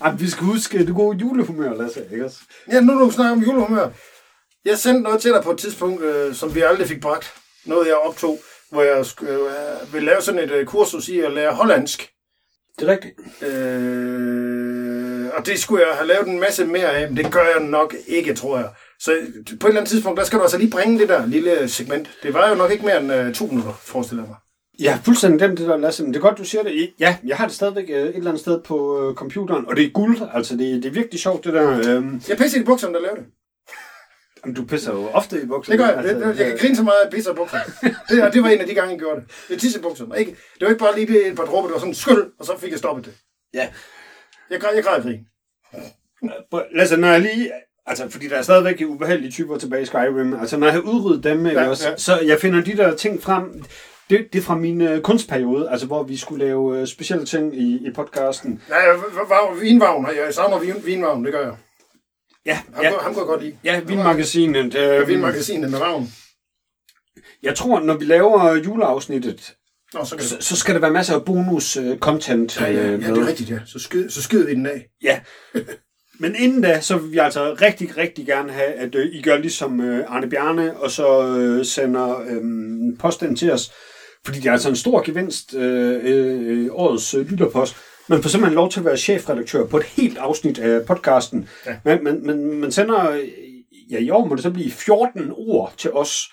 Ej, 0.00 0.14
vi 0.14 0.30
skal 0.30 0.44
huske 0.44 0.86
det 0.86 0.94
gode 0.94 1.18
julehumør, 1.18 1.74
Lasse, 1.74 2.06
ikke 2.12 2.24
også? 2.24 2.38
Ja, 2.72 2.80
nu 2.80 3.04
du 3.04 3.10
snakker 3.10 3.32
om 3.32 3.42
julehumør. 3.42 3.88
Jeg 4.64 4.78
sendte 4.78 5.02
noget 5.02 5.20
til 5.20 5.30
dig 5.30 5.42
på 5.42 5.50
et 5.50 5.58
tidspunkt, 5.58 6.02
øh, 6.02 6.34
som 6.34 6.54
vi 6.54 6.60
aldrig 6.60 6.88
fik 6.88 7.00
bragt. 7.00 7.32
Noget, 7.64 7.86
jeg 7.86 7.96
optog, 7.96 8.38
hvor 8.70 8.82
jeg 8.82 9.04
øh, 9.22 9.92
ville 9.92 10.06
lave 10.06 10.22
sådan 10.22 10.40
et 10.40 10.50
øh, 10.50 10.66
kursus 10.66 11.08
i 11.08 11.20
at 11.20 11.32
lære 11.32 11.52
hollandsk. 11.52 12.10
Det 12.78 12.88
er 12.88 12.92
rigtigt. 12.92 13.14
Øh, 13.42 15.30
og 15.36 15.46
det 15.46 15.60
skulle 15.60 15.86
jeg 15.86 15.96
have 15.96 16.08
lavet 16.08 16.28
en 16.28 16.40
masse 16.40 16.64
mere 16.64 16.92
af, 16.92 17.08
men 17.08 17.16
det 17.16 17.32
gør 17.32 17.44
jeg 17.44 17.60
nok 17.60 17.94
ikke, 18.06 18.34
tror 18.34 18.58
jeg. 18.58 18.68
Så 19.00 19.12
på 19.60 19.66
et 19.66 19.70
eller 19.70 19.80
andet 19.80 19.90
tidspunkt, 19.90 20.18
der 20.18 20.24
skal 20.24 20.38
du 20.38 20.42
altså 20.42 20.58
lige 20.58 20.70
bringe 20.70 20.98
det 20.98 21.08
der 21.08 21.26
lille 21.26 21.68
segment. 21.68 22.10
Det 22.22 22.34
var 22.34 22.48
jo 22.48 22.54
nok 22.54 22.70
ikke 22.70 22.84
mere 22.84 23.00
end 23.00 23.12
øh, 23.12 23.34
to 23.34 23.46
minutter, 23.46 23.72
forestiller 23.82 24.22
jeg 24.22 24.28
mig. 24.28 24.36
Jeg 24.80 24.94
har 24.94 25.02
fuldstændig 25.02 25.38
glemt 25.38 25.58
det 25.58 25.68
der, 25.68 25.76
Lasse, 25.76 26.02
men 26.02 26.12
det 26.14 26.18
er 26.18 26.22
godt, 26.22 26.38
du 26.38 26.44
siger 26.44 26.62
det. 26.62 26.92
Ja, 27.00 27.16
jeg 27.26 27.36
har 27.36 27.46
det 27.46 27.54
stadigvæk 27.54 27.84
øh, 27.90 27.96
et 28.02 28.16
eller 28.16 28.30
andet 28.30 28.40
sted 28.40 28.60
på 28.62 29.08
øh, 29.08 29.14
computeren, 29.14 29.66
og 29.66 29.76
det 29.76 29.84
er 29.84 29.90
guld. 29.90 30.18
Altså, 30.34 30.56
det, 30.56 30.82
det 30.82 30.88
er 30.88 30.92
virkelig 30.92 31.20
sjovt, 31.20 31.44
det 31.44 31.52
der. 31.54 31.96
Øhm, 31.96 32.22
Jeg 32.28 32.36
pisser 32.38 32.60
i 32.60 32.64
bukserne, 32.64 32.94
der 32.94 33.00
laver 33.00 33.14
det. 33.14 33.24
jamen, 34.44 34.54
du 34.56 34.64
pisser 34.64 34.92
jo 34.92 35.08
ofte 35.08 35.42
i 35.42 35.46
bukserne. 35.46 35.78
Det 35.78 35.86
gør 35.86 35.94
jeg. 35.94 36.04
Altså, 36.04 36.28
Det, 36.28 36.38
jeg 36.38 36.46
kan 36.46 36.56
grine 36.58 36.76
så 36.76 36.82
meget, 36.82 36.96
at 36.96 37.04
jeg 37.04 37.12
pisser 37.12 37.32
i 37.32 37.34
bukserne. 37.34 37.62
Det, 38.10 38.22
og 38.22 38.32
det 38.32 38.42
var 38.42 38.48
en 38.48 38.60
af 38.60 38.66
de 38.66 38.74
gange, 38.74 38.90
jeg 38.90 38.98
gjorde 38.98 39.20
det. 39.20 39.30
Det 39.48 39.54
er 39.56 39.58
tisse 39.58 39.78
i 39.78 39.82
bukserne. 39.82 40.18
Ikke, 40.18 40.30
det 40.30 40.60
var 40.60 40.68
ikke 40.68 40.78
bare 40.84 40.98
lige 40.98 41.26
et 41.30 41.36
par 41.36 41.44
dråber, 41.44 41.66
det 41.68 41.72
var 41.74 41.80
sådan 41.80 41.94
skyld, 41.94 42.24
og 42.38 42.46
så 42.46 42.52
fik 42.58 42.70
jeg 42.70 42.78
stoppet 42.78 43.04
det. 43.04 43.14
Ja. 43.54 43.68
Jeg 44.50 44.60
græd, 44.60 44.74
jeg 44.74 44.84
græd 44.84 44.98
i 44.98 45.02
grin. 45.02 45.20
Lasse, 46.74 46.96
når 46.96 47.08
jeg 47.08 47.20
lige... 47.20 47.50
Altså, 47.86 48.08
fordi 48.08 48.28
der 48.28 48.36
er 48.36 48.42
stadigvæk 48.42 48.82
ubehagelige 48.86 49.30
typer 49.30 49.58
tilbage 49.58 49.82
i 49.82 49.86
Skyrim. 49.86 50.34
Altså, 50.34 50.56
når 50.56 50.66
jeg 50.66 50.74
har 50.74 50.80
udryddet 50.80 51.24
dem, 51.24 51.46
Ja, 51.46 51.68
også, 51.68 51.88
ja. 51.88 51.96
så 51.96 52.20
jeg 52.20 52.38
finder 52.40 52.60
de 52.64 52.76
der 52.76 52.96
ting 52.96 53.22
frem. 53.22 53.64
Det, 54.10 54.26
det 54.32 54.38
er 54.38 54.42
fra 54.42 54.56
min 54.56 54.80
øh, 54.80 55.00
kunstperiode, 55.02 55.70
altså 55.70 55.86
hvor 55.86 56.02
vi 56.02 56.16
skulle 56.16 56.44
lave 56.44 56.78
øh, 56.80 56.86
specielle 56.86 57.26
ting 57.26 57.56
i, 57.56 57.86
i 57.88 57.90
podcasten. 57.94 58.62
Ja, 58.68 58.76
ja, 58.76 58.92
v- 58.96 59.32
v- 59.56 59.60
vinvagn. 59.60 60.06
Jeg 60.06 60.34
savner 60.34 60.58
vin, 60.58 60.74
vinvagn, 60.84 61.24
det 61.24 61.32
gør 61.32 61.44
jeg. 61.44 61.54
Ja, 62.46 62.54
Ham, 62.74 62.84
ja, 62.84 62.90
ja. 62.90 62.98
ham 62.98 63.12
jeg 63.16 63.22
godt 63.26 63.42
lide. 63.42 63.56
ja 63.64 63.80
Vinmagasinet. 63.80 64.74
Ja, 64.74 65.00
Øh, 65.00 65.08
vinmagasinet 65.08 65.70
med 65.70 65.78
vagn. 65.78 66.08
jeg 67.42 67.54
tror, 67.54 67.80
når 67.80 67.96
vi 67.96 68.04
laver 68.04 68.54
juleafsnittet, 68.54 69.54
Nå, 69.94 70.04
så 70.04 70.16
så, 70.18 70.36
så 70.40 70.56
skal 70.56 70.74
der 70.74 70.80
være 70.80 70.90
masser 70.90 71.14
af 71.14 71.24
bonus-content 71.24 72.60
Ja, 72.60 72.66
ja, 72.66 72.72
ja, 72.72 72.86
øh, 72.86 72.98
det 73.00 73.08
er 73.08 73.14
med. 73.14 73.26
rigtigt, 73.26 73.50
ja. 73.50 73.58
Så, 73.66 73.78
skyd, 73.78 74.08
så 74.10 74.22
skyder 74.22 74.46
vi 74.46 74.54
den 74.54 74.66
af. 74.66 74.86
Ja. 75.02 75.20
Men 76.22 76.34
inden 76.38 76.62
da, 76.62 76.80
så 76.80 76.96
vil 76.98 77.12
vi 77.12 77.18
altså 77.18 77.54
rigtig, 77.62 77.96
rigtig 77.96 78.26
gerne 78.26 78.52
have, 78.52 78.66
at 78.72 78.94
øh, 78.94 79.06
I 79.12 79.22
gør 79.22 79.38
ligesom 79.38 79.80
øh, 79.80 80.04
Arne 80.08 80.30
Bjarne, 80.30 80.76
og 80.76 80.90
så 80.90 81.36
øh, 81.38 81.64
sender 81.64 82.20
øh, 82.20 82.42
post 82.98 83.22
ind 83.22 83.36
til 83.36 83.52
os. 83.52 83.72
Fordi 84.24 84.38
det 84.38 84.46
er 84.46 84.52
altså 84.52 84.68
en 84.68 84.76
stor 84.76 85.02
gevinst, 85.02 85.54
øh, 85.54 86.00
øh, 86.02 86.68
årets 86.72 87.14
øh, 87.14 87.26
lytterpost. 87.26 87.76
Man 88.08 88.22
får 88.22 88.28
simpelthen 88.28 88.54
lov 88.54 88.70
til 88.70 88.80
at 88.80 88.86
være 88.86 88.96
chefredaktør 88.96 89.66
på 89.66 89.76
et 89.76 89.84
helt 89.84 90.18
afsnit 90.18 90.58
af 90.58 90.86
podcasten. 90.86 91.48
Ja. 91.66 91.78
Men, 91.84 92.04
men, 92.04 92.26
men 92.26 92.60
man 92.60 92.72
sender, 92.72 93.20
ja 93.90 93.98
i 93.98 94.10
år 94.10 94.24
må 94.26 94.34
det 94.34 94.42
så 94.42 94.50
blive 94.50 94.70
14 94.70 95.32
ord 95.36 95.74
til 95.76 95.92
os, 95.92 96.32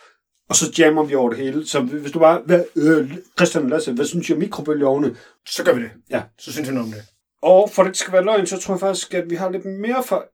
og 0.49 0.55
så 0.55 0.73
jammer 0.79 1.03
vi 1.03 1.15
over 1.15 1.29
det 1.29 1.39
hele. 1.39 1.67
Så 1.67 1.81
hvis 1.81 2.11
du 2.11 2.19
bare, 2.19 2.41
hvad, 2.45 2.63
øh, 2.75 3.17
Christian 3.37 3.69
Lasse, 3.69 3.93
hvad 3.93 4.05
synes 4.05 4.29
I 4.29 4.33
om 4.33 4.39
mikrobølgeovne? 4.39 5.15
Så 5.47 5.63
gør 5.63 5.73
vi 5.73 5.81
det. 5.81 5.91
Ja. 6.09 6.21
Så 6.39 6.51
synes 6.51 6.67
jeg 6.67 6.73
noget 6.73 6.87
om 6.87 6.93
det. 6.93 7.03
Og 7.41 7.69
for 7.69 7.83
det 7.83 7.97
skal 7.97 8.13
være 8.13 8.23
løgn, 8.23 8.45
så 8.45 8.59
tror 8.59 8.73
jeg 8.73 8.79
faktisk, 8.79 9.13
at 9.13 9.29
vi 9.29 9.35
har 9.35 9.51
lidt 9.51 9.65
mere 9.65 10.03
for... 10.03 10.25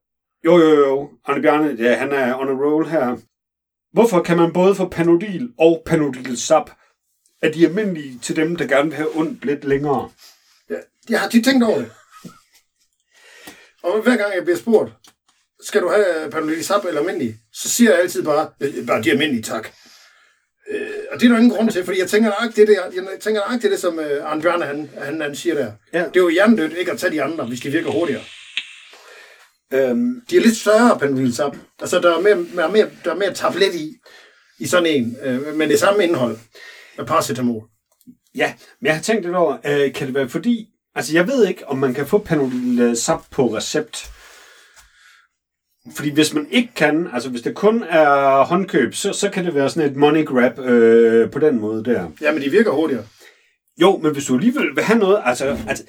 Jo, 0.46 0.58
jo, 0.58 0.88
jo. 0.88 1.10
Arne 1.26 1.42
Bjarne, 1.42 1.76
ja, 1.80 1.96
han 1.96 2.12
er 2.12 2.36
on 2.36 2.50
a 2.50 2.52
roll 2.52 2.88
her. 2.88 3.18
Hvorfor 3.94 4.22
kan 4.22 4.38
man 4.38 4.54
både 4.54 4.76
få 4.76 4.90
panodil 4.90 5.50
og 5.60 5.84
panodil 5.86 6.38
sap? 6.38 6.70
Er 7.44 7.52
de 7.52 7.66
almindelige 7.66 8.20
til 8.22 8.36
dem, 8.36 8.56
der 8.56 8.68
gerne 8.68 8.90
vil 8.90 8.96
have 8.96 9.18
ondt 9.18 9.46
lidt 9.46 9.64
længere? 9.64 10.12
Ja, 10.70 10.76
jeg 11.10 11.20
har 11.20 11.30
tit 11.30 11.46
tænkt 11.46 11.64
over 11.64 11.78
det. 11.78 11.92
Og 13.84 14.02
hver 14.02 14.18
gang 14.18 14.36
jeg 14.36 14.44
bliver 14.44 14.58
spurgt, 14.58 14.92
skal 15.64 15.82
du 15.82 15.90
have 15.90 16.32
Panodil 16.32 16.66
Sap 16.66 16.86
eller 16.86 17.00
almindelig, 17.00 17.36
så 17.54 17.70
siger 17.70 17.92
jeg 17.92 18.00
altid 18.00 18.24
bare, 18.24 18.50
øh, 18.60 18.88
bare 18.88 19.02
de 19.02 19.12
almindelige, 19.12 19.44
tak. 19.44 19.70
Øh, 20.72 20.90
og 21.12 21.20
det 21.20 21.26
er 21.26 21.30
der 21.30 21.38
ingen 21.38 21.52
grund 21.52 21.72
til, 21.72 21.86
fordi 21.86 22.00
jeg 22.00 22.10
tænker 22.10 22.32
nok 22.42 22.56
det, 22.56 22.68
der, 22.68 22.74
jeg 23.12 23.20
tænker 23.20 23.52
nok 23.52 23.62
det, 23.62 23.72
det 23.72 23.80
som 23.80 24.00
øh, 24.00 24.32
Arne 24.32 24.42
Bjørne, 24.42 24.66
han, 24.66 24.90
han, 24.98 25.22
han 25.22 25.36
siger 25.36 25.56
der. 25.56 25.72
Ja. 25.94 26.00
Det 26.00 26.16
er 26.16 26.22
jo 26.22 26.30
hjernedødt 26.30 26.74
ikke 26.74 26.92
at 26.92 27.00
tage 27.00 27.14
de 27.14 27.24
andre, 27.24 27.46
hvis 27.46 27.60
de 27.60 27.70
virker 27.70 27.92
hurtigere. 27.92 28.24
Øhm, 29.74 30.22
De 30.30 30.38
er 30.38 30.42
lidt 30.42 30.58
større 30.58 31.00
Panodil 31.00 31.36
Sap. 31.36 31.58
Altså, 31.80 32.00
der 32.00 32.18
er 32.18 32.22
mere, 32.22 32.46
der 32.56 32.64
er 32.64 32.72
mere, 32.72 32.90
der 33.06 33.12
er 33.12 33.16
mere 33.16 33.34
tablet 33.34 33.76
i, 33.76 33.96
i 34.60 34.68
sådan 34.68 34.86
en, 34.86 35.18
øh, 35.24 35.56
men 35.56 35.70
det 35.70 35.80
samme 35.80 36.04
indhold 36.04 36.38
med 36.98 37.06
paracetamol. 37.06 37.64
ja, 38.36 38.54
men 38.80 38.86
jeg 38.88 38.96
har 38.96 39.02
tænkt 39.02 39.26
lidt 39.26 39.36
over, 39.36 39.58
øh, 39.66 39.94
kan 39.94 40.08
det 40.08 40.16
være 40.16 40.30
fordi... 40.30 40.70
Altså, 40.96 41.14
jeg 41.14 41.28
ved 41.28 41.48
ikke, 41.48 41.68
om 41.68 41.78
man 41.78 41.94
kan 41.94 42.08
få 42.08 42.18
panodil 42.18 42.98
sap 42.98 43.24
på 43.32 43.48
recept. 43.48 44.12
Fordi 45.96 46.10
hvis 46.10 46.34
man 46.34 46.48
ikke 46.52 46.70
kan, 46.76 47.08
altså 47.14 47.30
hvis 47.30 47.42
det 47.42 47.56
kun 47.56 47.84
er 47.84 48.44
håndkøb, 48.44 48.94
så, 48.96 49.14
så 49.14 49.30
kan 49.30 49.46
det 49.46 49.56
være 49.56 49.70
sådan 49.70 49.92
et 49.92 49.98
money 49.98 50.26
grab 50.26 50.60
øh, 50.60 51.32
på 51.32 51.40
den 51.40 51.60
måde 51.60 51.84
der. 51.86 52.10
Ja, 52.22 52.32
men 52.32 52.42
de 52.42 52.50
virker 52.50 52.72
hurtigere. 52.72 53.06
Jo, 53.82 53.98
men 53.98 54.12
hvis 54.12 54.26
du 54.26 54.36
alligevel 54.36 54.76
vil 54.76 54.84
have 54.84 55.00
noget, 55.00 55.22
altså, 55.26 55.58
altså 55.68 55.84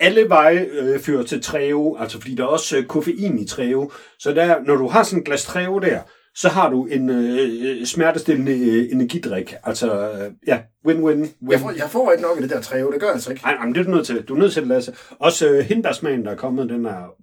alle 0.00 0.28
veje 0.28 0.66
øh, 0.72 1.00
fører 1.00 1.22
til 1.22 1.42
Treo, 1.42 1.96
altså 1.96 2.20
fordi 2.20 2.34
der 2.34 2.42
er 2.42 2.48
også 2.48 2.76
øh, 2.76 2.86
koffein 2.86 3.38
i 3.38 3.46
Treo. 3.46 3.92
Så 4.18 4.32
der, 4.32 4.62
når 4.66 4.76
du 4.76 4.88
har 4.88 5.02
sådan 5.02 5.18
et 5.18 5.24
glas 5.24 5.44
Treo 5.44 5.78
der, 5.78 6.00
så 6.34 6.48
har 6.48 6.70
du 6.70 6.86
en 6.86 7.10
øh, 7.10 7.86
smertestillende 7.86 8.52
øh, 8.52 8.92
energidrik. 8.92 9.54
Altså, 9.64 10.10
øh, 10.10 10.32
ja, 10.46 10.62
win-win. 10.88 11.28
Jeg 11.50 11.60
får, 11.60 11.70
jeg 11.70 11.90
får 11.90 12.12
ikke 12.12 12.22
nok 12.22 12.36
af 12.36 12.42
det 12.42 12.50
der 12.50 12.60
træve, 12.60 12.92
det 12.92 13.00
gør 13.00 13.06
jeg 13.06 13.14
altså 13.14 13.30
ikke. 13.30 13.42
Nej, 13.42 13.64
men 13.64 13.74
det 13.74 13.80
er 13.80 13.84
du 13.84 13.90
nødt 13.90 14.06
til. 14.06 14.22
Du 14.22 14.34
er 14.34 14.38
nødt 14.38 14.52
til 14.52 14.82
sig. 14.82 14.94
Også 15.18 15.48
øh, 15.48 15.64
hindbærsmagen, 15.64 16.24
der 16.24 16.30
er 16.30 16.36
kommet, 16.36 16.68
den 16.68 16.86
er... 16.86 17.14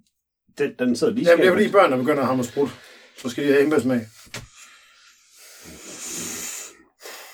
Den, 0.58 0.72
den 0.80 0.96
sidder 0.96 1.14
lige 1.14 1.30
Jamen, 1.30 1.42
det 1.42 1.48
er 1.48 1.54
fordi 1.54 1.72
børnene 1.72 1.98
begynder 1.98 2.20
at 2.20 2.26
have 2.26 2.36
mig 2.38 2.46
sprudt. 2.46 2.72
Så 3.18 3.30
skal 3.30 3.44
de 3.44 3.50
have 3.50 3.62
hindbærsmag. 3.62 4.08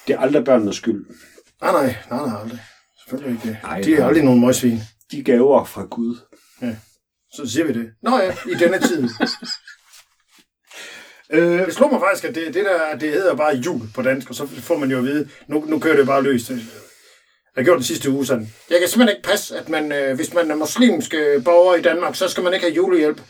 Det 0.08 0.14
er 0.14 0.20
aldrig 0.20 0.46
børnenes 0.46 0.76
skyld. 0.76 1.06
Nej, 1.62 1.72
nej, 1.72 1.96
nej, 2.10 2.28
nej, 2.28 2.42
aldrig. 2.42 2.60
Selvfølgelig 3.00 3.42
ikke. 3.46 3.60
Nej, 3.64 3.82
de 3.82 3.96
er 3.96 4.06
aldrig 4.06 4.24
nogen 4.24 4.42
møgsvin. 4.42 4.80
De 5.12 5.20
er 5.20 5.24
gaver 5.24 5.66
fra 5.66 5.84
Gud. 5.84 6.16
Så 7.34 7.52
siger 7.52 7.66
vi 7.66 7.74
det. 7.74 7.92
Nå 8.02 8.18
ja, 8.18 8.32
i 8.32 8.54
denne 8.60 8.80
tid. 8.80 9.10
Øh, 11.32 11.66
Det 11.66 11.74
slog 11.74 11.92
mig 11.92 12.02
faktisk, 12.02 12.24
at 12.26 12.36
det, 12.36 12.54
det 12.54 12.66
der, 12.66 12.98
det 12.98 13.12
hedder 13.12 13.36
bare 13.36 13.56
jul 13.56 13.82
på 13.96 14.02
dansk, 14.02 14.30
og 14.30 14.36
så 14.36 14.48
får 14.48 14.78
man 14.78 14.92
jo 14.92 14.98
at 14.98 15.04
vide, 15.04 15.30
nu, 15.48 15.66
nu 15.68 15.80
kører 15.80 15.96
det 15.98 16.06
bare 16.06 16.24
løst. 16.24 16.52
Jeg 17.56 17.66
gjort 17.66 17.78
den 17.78 17.84
sidste 17.84 18.10
uge 18.12 18.26
sådan. 18.26 18.54
Jeg 18.70 18.80
kan 18.80 18.88
simpelthen 18.88 19.18
ikke 19.18 19.28
passe, 19.30 19.58
at 19.58 19.70
man, 19.70 19.92
øh, 19.92 20.16
hvis 20.16 20.34
man 20.34 20.52
er 20.52 20.56
muslimsk 20.56 21.14
øh, 21.14 21.44
borger 21.44 21.76
i 21.76 21.82
Danmark, 21.82 22.16
så 22.16 22.28
skal 22.28 22.44
man 22.44 22.54
ikke 22.54 22.66
have 22.66 22.76
julehjælp. 22.76 23.22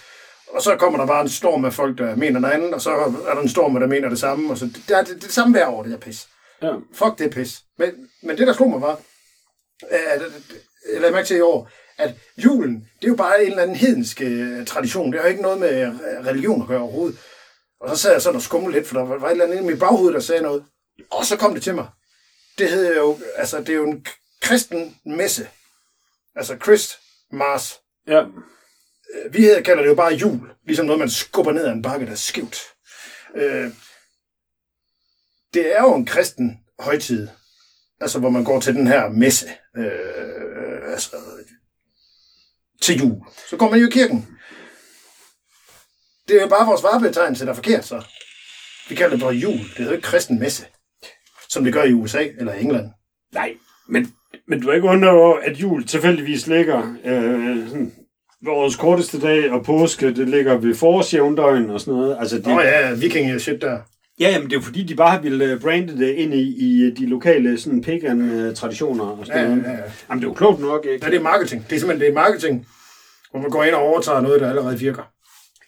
Og 0.47 0.62
så 0.62 0.75
kommer 0.75 0.99
der 0.99 1.06
bare 1.06 1.21
en 1.21 1.29
storm 1.29 1.65
af 1.65 1.73
folk, 1.73 1.97
der 1.97 2.15
mener 2.15 2.39
noget 2.39 2.53
andet, 2.53 2.73
og 2.73 2.82
så 2.82 2.91
er 3.27 3.34
der 3.34 3.41
en 3.41 3.49
storm, 3.49 3.79
der 3.79 3.88
mener 3.88 4.10
det 4.10 4.19
samme. 4.19 4.51
Og 4.51 4.58
så, 4.58 4.65
det, 4.65 4.84
det, 4.88 4.97
er 4.97 5.03
det, 5.03 5.13
det, 5.15 5.23
det 5.23 5.32
samme 5.32 5.53
hver 5.58 5.67
år, 5.67 5.84
det 5.84 5.91
der 5.91 5.97
pis. 5.97 6.27
ja. 6.62 6.71
Fuck 6.93 7.19
det 7.19 7.32
pis. 7.32 7.62
Men, 7.77 7.89
men 8.23 8.38
det, 8.38 8.47
der 8.47 8.53
slog 8.53 8.69
mig 8.69 8.82
var, 8.82 8.99
at, 9.89 10.21
jeg 10.93 11.01
lagde 11.01 11.13
mærke 11.15 11.27
til 11.27 11.38
i 11.38 11.41
år, 11.41 11.69
at 11.97 12.13
julen, 12.38 12.88
det 13.01 13.06
er 13.06 13.10
jo 13.12 13.15
bare 13.15 13.43
en 13.43 13.49
eller 13.49 13.63
anden 13.63 13.75
hedensk 13.75 14.21
øh, 14.21 14.65
tradition. 14.65 15.12
Det 15.13 15.21
har 15.21 15.27
ikke 15.27 15.41
noget 15.41 15.60
med 15.60 15.82
øh, 15.82 15.91
religion 16.27 16.62
at 16.62 16.67
gøre 16.67 16.79
overhovedet. 16.82 17.17
Og 17.84 17.89
så 17.89 17.96
sad 18.02 18.12
jeg 18.12 18.22
sådan 18.22 18.36
og 18.36 18.41
skumlede 18.41 18.74
lidt, 18.74 18.88
for 18.88 18.98
der 19.00 19.06
var 19.06 19.28
et 19.28 19.32
eller 19.32 19.46
andet 19.46 19.58
i 19.62 19.63
mit 19.63 19.80
baghoved, 19.80 20.13
der 20.13 20.19
sagde 20.19 20.41
noget. 20.41 20.65
Og 21.12 21.26
så 21.26 21.38
kom 21.38 21.54
det 21.54 21.63
til 21.63 21.76
mig. 21.76 21.88
Det 22.58 22.69
hedder 22.69 22.96
jo, 22.96 23.19
altså 23.36 23.60
det 23.60 23.69
er 23.69 23.74
jo 23.74 23.84
en 23.91 24.06
kristen 24.41 24.98
messe. 25.06 25.50
Altså 26.36 26.58
Christ 26.63 27.00
Mars. 27.32 27.80
ja. 28.08 28.22
Øh, 29.15 29.34
Vi 29.34 29.41
hedder, 29.41 29.62
kalder 29.62 29.84
det 29.84 29.89
jo 29.89 29.96
bare 29.96 30.13
jul. 30.13 30.39
Ligesom 30.65 30.86
noget, 30.86 31.00
man 31.00 31.10
skubber 31.10 31.52
ned 31.52 31.65
ad 31.65 31.72
en 31.72 31.82
bakke, 31.82 32.06
der 32.06 32.12
er 32.12 32.15
skævt. 32.15 32.58
Øh, 33.36 33.72
det 35.54 35.76
er 35.78 35.82
jo 35.82 35.96
en 35.96 36.06
kristen 36.06 36.60
højtid. 36.80 37.28
Altså, 38.02 38.19
hvor 38.19 38.30
man 38.30 38.43
går 38.43 38.60
til 38.60 38.76
den 38.76 38.88
her 38.88 39.10
messe. 39.10 39.48
Øh, 39.78 40.91
altså, 40.91 41.15
til 42.82 43.00
jul. 43.00 43.15
Så 43.50 43.58
går 43.58 43.69
man 43.69 43.80
jo 43.80 43.88
i 43.88 43.91
kirken. 43.91 44.33
Det 46.27 46.38
er 46.38 46.41
jo 46.41 46.47
bare 46.47 46.65
vores 46.67 46.83
varebetegnelse, 46.83 47.45
der 47.45 47.51
er 47.51 47.55
forkert, 47.55 47.86
så. 47.86 48.01
Vi 48.89 48.95
kalder 48.95 49.15
det 49.15 49.23
bare 49.23 49.33
jul. 49.33 49.53
Det 49.53 49.77
hedder 49.77 49.91
jo 49.91 49.95
ikke 49.95 50.05
kristen 50.05 50.39
messe. 50.39 50.65
Som 51.49 51.63
det 51.63 51.73
gør 51.73 51.83
i 51.83 51.93
USA 51.93 52.23
eller 52.39 52.53
England. 52.53 52.89
Nej, 53.33 53.53
men, 53.89 54.13
men 54.47 54.62
du 54.62 54.67
er 54.69 54.73
ikke 54.73 54.88
undret 54.88 55.12
over, 55.12 55.38
at 55.39 55.57
jul 55.57 55.86
tilfældigvis 55.88 56.47
ligger 56.47 56.95
øh, 57.05 57.67
sådan, 57.67 57.93
vores 58.45 58.75
korteste 58.75 59.21
dag, 59.21 59.51
og 59.51 59.65
påske, 59.65 60.07
det 60.15 60.29
ligger 60.29 60.57
ved 60.57 60.75
forårsjævndøgn 60.75 61.69
og 61.69 61.79
sådan 61.79 61.93
noget. 61.93 62.17
Altså, 62.19 62.36
det, 62.38 62.47
Nå 62.47 62.62
ja, 62.62 62.93
viking 62.93 63.41
shit 63.41 63.62
der. 63.62 63.77
Ja, 64.19 64.29
jamen, 64.29 64.49
det 64.49 64.55
er 64.55 64.59
jo 64.59 64.63
fordi, 64.65 64.83
de 64.83 64.95
bare 64.95 65.21
ville 65.21 65.45
øh, 65.45 65.62
brande 65.62 65.97
det 65.97 66.09
ind 66.15 66.33
i, 66.33 66.41
i 66.41 66.91
de 66.91 67.05
lokale 67.05 67.59
sådan, 67.59 67.81
pagan-traditioner 67.81 69.03
og 69.05 69.25
sådan 69.25 69.41
Ja, 69.41 69.47
noget. 69.47 69.63
ja, 69.63 69.71
ja. 69.71 69.77
Jamen, 70.09 70.21
det 70.21 70.27
er 70.27 70.31
jo 70.31 70.33
klogt 70.33 70.59
nok, 70.59 70.86
ikke? 70.86 71.05
Ja, 71.05 71.12
det 71.12 71.17
er 71.17 71.21
marketing. 71.23 71.65
Det 71.69 71.75
er 71.75 71.79
simpelthen 71.79 72.01
det 72.07 72.09
er 72.09 72.13
marketing, 72.21 72.67
hvor 73.31 73.39
man 73.39 73.49
går 73.49 73.63
ind 73.63 73.75
og 73.75 73.81
overtager 73.81 74.21
noget, 74.21 74.41
der 74.41 74.49
allerede 74.49 74.79
virker. 74.79 75.03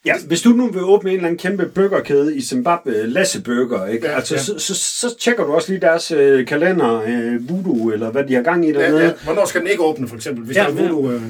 Ja, 0.05 0.13
hvis 0.27 0.41
du 0.41 0.49
nu 0.49 0.67
vil 0.71 0.83
åbne 0.83 1.09
en 1.09 1.15
eller 1.15 1.27
anden 1.27 1.39
kæmpe 1.39 1.65
burgerkæde 1.75 2.35
i 2.35 2.41
Zimbabwe, 2.41 3.07
Lasse 3.07 3.41
Burger, 3.43 3.85
ikke? 3.85 4.07
Ja, 4.07 4.15
altså, 4.15 4.35
ja. 4.35 4.41
Så, 4.41 4.59
så, 4.59 4.75
så, 4.75 5.15
tjekker 5.19 5.43
du 5.43 5.53
også 5.53 5.71
lige 5.71 5.81
deres 5.81 6.11
øh, 6.11 6.47
kalender, 6.47 7.01
øh, 7.07 7.49
voodoo, 7.49 7.89
eller 7.91 8.11
hvad 8.11 8.23
de 8.23 8.33
har 8.33 8.41
gang 8.41 8.65
i 8.65 8.71
Ja, 8.71 8.79
dernede. 8.79 9.03
ja. 9.03 9.13
Hvornår 9.23 9.45
skal 9.45 9.61
den 9.61 9.69
ikke 9.69 9.83
åbne, 9.83 10.07
for 10.07 10.15
eksempel, 10.15 10.45
hvis 10.45 10.57
Ja, 10.57 10.63
ja, 10.63 10.69
der 10.71 10.77
er 10.77 10.83
ja. 10.83 10.89
voodoo 10.91 11.11
øh, 11.11 11.21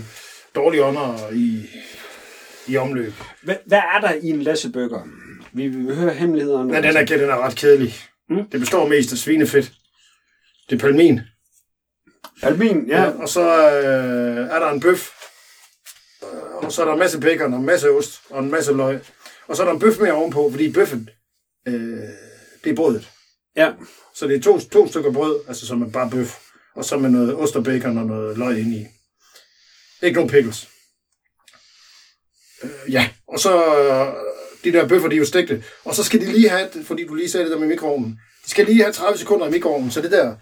dårlige 0.55 0.83
ånder 0.83 1.29
i, 1.33 1.61
i 2.67 2.77
omløb? 2.77 3.13
Hvad, 3.43 3.55
hvad 3.65 3.81
er 3.95 3.99
der 4.01 4.13
i 4.21 4.29
en 4.29 4.41
Lasse 4.41 4.71
Burger? 4.71 5.07
Vi 5.53 5.67
vil 5.67 5.95
høre 5.95 6.13
hemmelighederne. 6.13 6.73
Ja, 6.75 6.81
den 6.81 6.97
er, 6.97 7.05
den 7.05 7.29
er 7.29 7.45
ret 7.45 7.55
kedelig. 7.55 7.95
Mm. 8.29 8.43
Det 8.51 8.59
består 8.59 8.87
mest 8.87 9.11
af 9.11 9.17
svinefedt. 9.17 9.71
Det 10.69 10.75
er 10.75 10.79
palmin. 10.79 11.19
Almin, 12.43 12.85
ja. 12.87 13.01
Ja. 13.03 13.09
Og 13.09 13.29
så 13.29 13.41
øh, 13.69 14.47
er 14.55 14.59
der 14.59 14.69
en 14.71 14.79
bøf. 14.79 15.09
Og 16.63 16.71
så 16.71 16.81
er 16.81 16.85
der 16.85 16.93
en 16.93 16.99
masse 16.99 17.19
bacon 17.19 17.53
og 17.53 17.59
en 17.59 17.65
masse 17.65 17.89
ost 17.89 18.21
og 18.29 18.43
en 18.43 18.51
masse 18.51 18.73
løg. 18.73 18.99
Og 19.47 19.55
så 19.55 19.63
er 19.63 19.67
der 19.67 19.73
en 19.73 19.79
bøf 19.79 19.99
mere 19.99 20.13
ovenpå, 20.13 20.49
fordi 20.51 20.71
bøffen, 20.71 21.09
øh, 21.67 21.73
det 22.63 22.71
er 22.71 22.75
brødet. 22.75 23.09
ja. 23.55 23.73
Så 24.15 24.27
det 24.27 24.35
er 24.35 24.41
to, 24.41 24.59
to 24.59 24.87
stykker 24.87 25.11
brød, 25.11 25.39
altså 25.47 25.67
som 25.67 25.81
er 25.81 25.89
bare 25.89 26.09
bøf. 26.09 26.39
Og 26.75 26.85
så 26.85 26.97
med 26.97 27.09
noget 27.09 27.35
ost 27.35 27.55
og 27.55 27.63
bacon 27.63 27.97
og 27.97 28.05
noget 28.05 28.37
løg 28.37 28.59
ind 28.59 28.73
i. 28.73 28.85
Ikke 30.01 30.15
nogen 30.15 30.29
pickles. 30.29 30.69
Øh, 32.63 32.93
ja, 32.93 33.09
og 33.27 33.39
så 33.39 33.77
øh, 33.77 34.13
de 34.63 34.77
der 34.77 34.87
bøffer, 34.87 35.09
de 35.09 35.15
er 35.15 35.19
jo 35.19 35.25
stegte. 35.25 35.63
Og 35.83 35.95
så 35.95 36.03
skal 36.03 36.21
de 36.21 36.25
lige 36.25 36.49
have, 36.49 36.69
fordi 36.83 37.07
du 37.07 37.13
lige 37.13 37.29
sagde 37.29 37.43
det 37.43 37.51
der 37.51 37.59
med 37.59 37.67
mikroovnen, 37.67 38.19
de 38.45 38.49
skal 38.49 38.65
lige 38.65 38.81
have 38.81 38.93
30 38.93 39.17
sekunder 39.17 39.47
i 39.47 39.51
mikroovnen, 39.51 39.91
så 39.91 40.01
det 40.01 40.11
der 40.11 40.35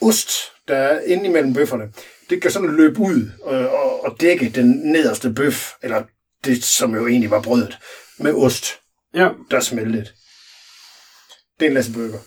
ost, 0.00 0.30
der 0.68 0.76
er 0.76 1.00
inde 1.00 1.24
imellem 1.24 1.54
bøfferne, 1.54 1.92
det 2.30 2.42
kan 2.42 2.50
sådan 2.50 2.76
løbe 2.76 3.00
ud 3.00 3.30
og, 3.42 3.68
og, 3.68 4.04
og 4.04 4.20
dække 4.20 4.50
den 4.54 4.66
nederste 4.68 5.32
bøf, 5.32 5.72
eller 5.82 6.04
det, 6.44 6.64
som 6.64 6.94
jo 6.94 7.06
egentlig 7.06 7.30
var 7.30 7.42
brødet, 7.42 7.78
med 8.18 8.34
ost, 8.34 8.64
Ja, 9.14 9.28
der 9.50 9.56
er 9.56 9.60
smeltet. 9.60 10.14
Det 11.60 11.66
er 11.66 11.70
en 11.70 11.74
Lasse 11.74 11.92
Burger. 11.92 12.18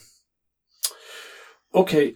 okay. 1.73 2.15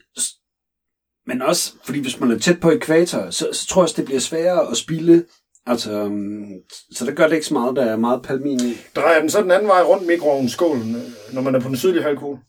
Men 1.26 1.41
også, 1.41 1.74
fordi 1.84 2.00
hvis 2.00 2.19
man 2.19 2.32
er 2.32 2.39
tæt 2.39 2.60
på 2.60 2.72
ekvator, 2.72 3.30
så, 3.30 3.50
så 3.54 3.67
tror 3.67 3.82
jeg 3.82 3.84
også, 3.84 3.96
det 3.98 4.06
bliver 4.06 4.19
sværere 4.19 4.72
at 4.72 4.78
spille. 4.78 5.26
Altså, 5.65 6.02
um, 6.02 6.46
så 6.91 7.06
der 7.06 7.12
gør 7.12 7.28
det 7.28 7.34
ikke 7.36 7.46
så 7.48 7.54
meget, 7.54 7.76
der 7.76 7.86
er 7.86 7.96
meget 7.96 8.22
palmin 8.24 8.60
i. 8.60 8.78
Drejer 8.96 9.19
den 9.19 9.30
så 9.30 9.41
den 9.41 9.52
anden 9.52 9.67
vej 9.67 9.82
rundt 9.82 10.08
mikroovnskålen, 10.08 10.96
øh, 10.96 11.34
når 11.34 11.41
man 11.41 11.56
er 11.56 11.60
på 11.60 11.67
den 11.67 11.78
sydlige 11.78 12.04
halvkugle? 12.04 12.39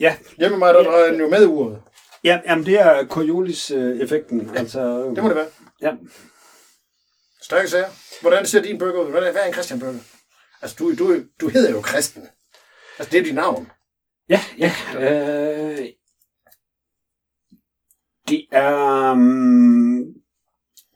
Ja, 0.00 0.16
Hjemme 0.38 0.58
med 0.58 0.66
mig, 0.66 0.74
der 0.74 0.82
drejer 0.84 1.10
den 1.10 1.20
jo 1.20 1.28
med 1.28 1.46
uret. 1.46 1.82
Ja 2.24 2.40
jamen, 2.46 2.66
det 2.66 2.80
er 2.80 3.06
Coriolis-effekten. 3.06 4.56
Altså, 4.56 5.12
Det 5.14 5.22
må 5.22 5.28
det 5.28 5.36
være. 5.36 5.50
Ja. 5.80 5.92
Stærke 7.42 7.68
sager. 7.68 7.88
Hvordan 8.20 8.46
ser 8.46 8.62
din 8.62 8.78
burger 8.78 9.00
ud? 9.04 9.10
Hvad 9.10 9.22
er, 9.22 9.32
hvad 9.32 9.42
er 9.42 9.46
en 9.46 9.52
Christian 9.52 9.80
burger? 9.80 9.98
Altså, 10.62 10.76
du, 10.78 10.94
du, 10.94 11.24
du 11.40 11.48
hedder 11.48 11.70
jo 11.70 11.80
Kristen. 11.80 12.28
Altså, 12.98 13.12
det 13.12 13.18
er 13.18 13.24
dit 13.24 13.34
navn. 13.34 13.70
Ja, 14.28 14.40
ja. 14.58 14.72
Øh, 14.96 15.88
det 18.28 18.46
er... 18.52 19.10
Um, 19.12 20.14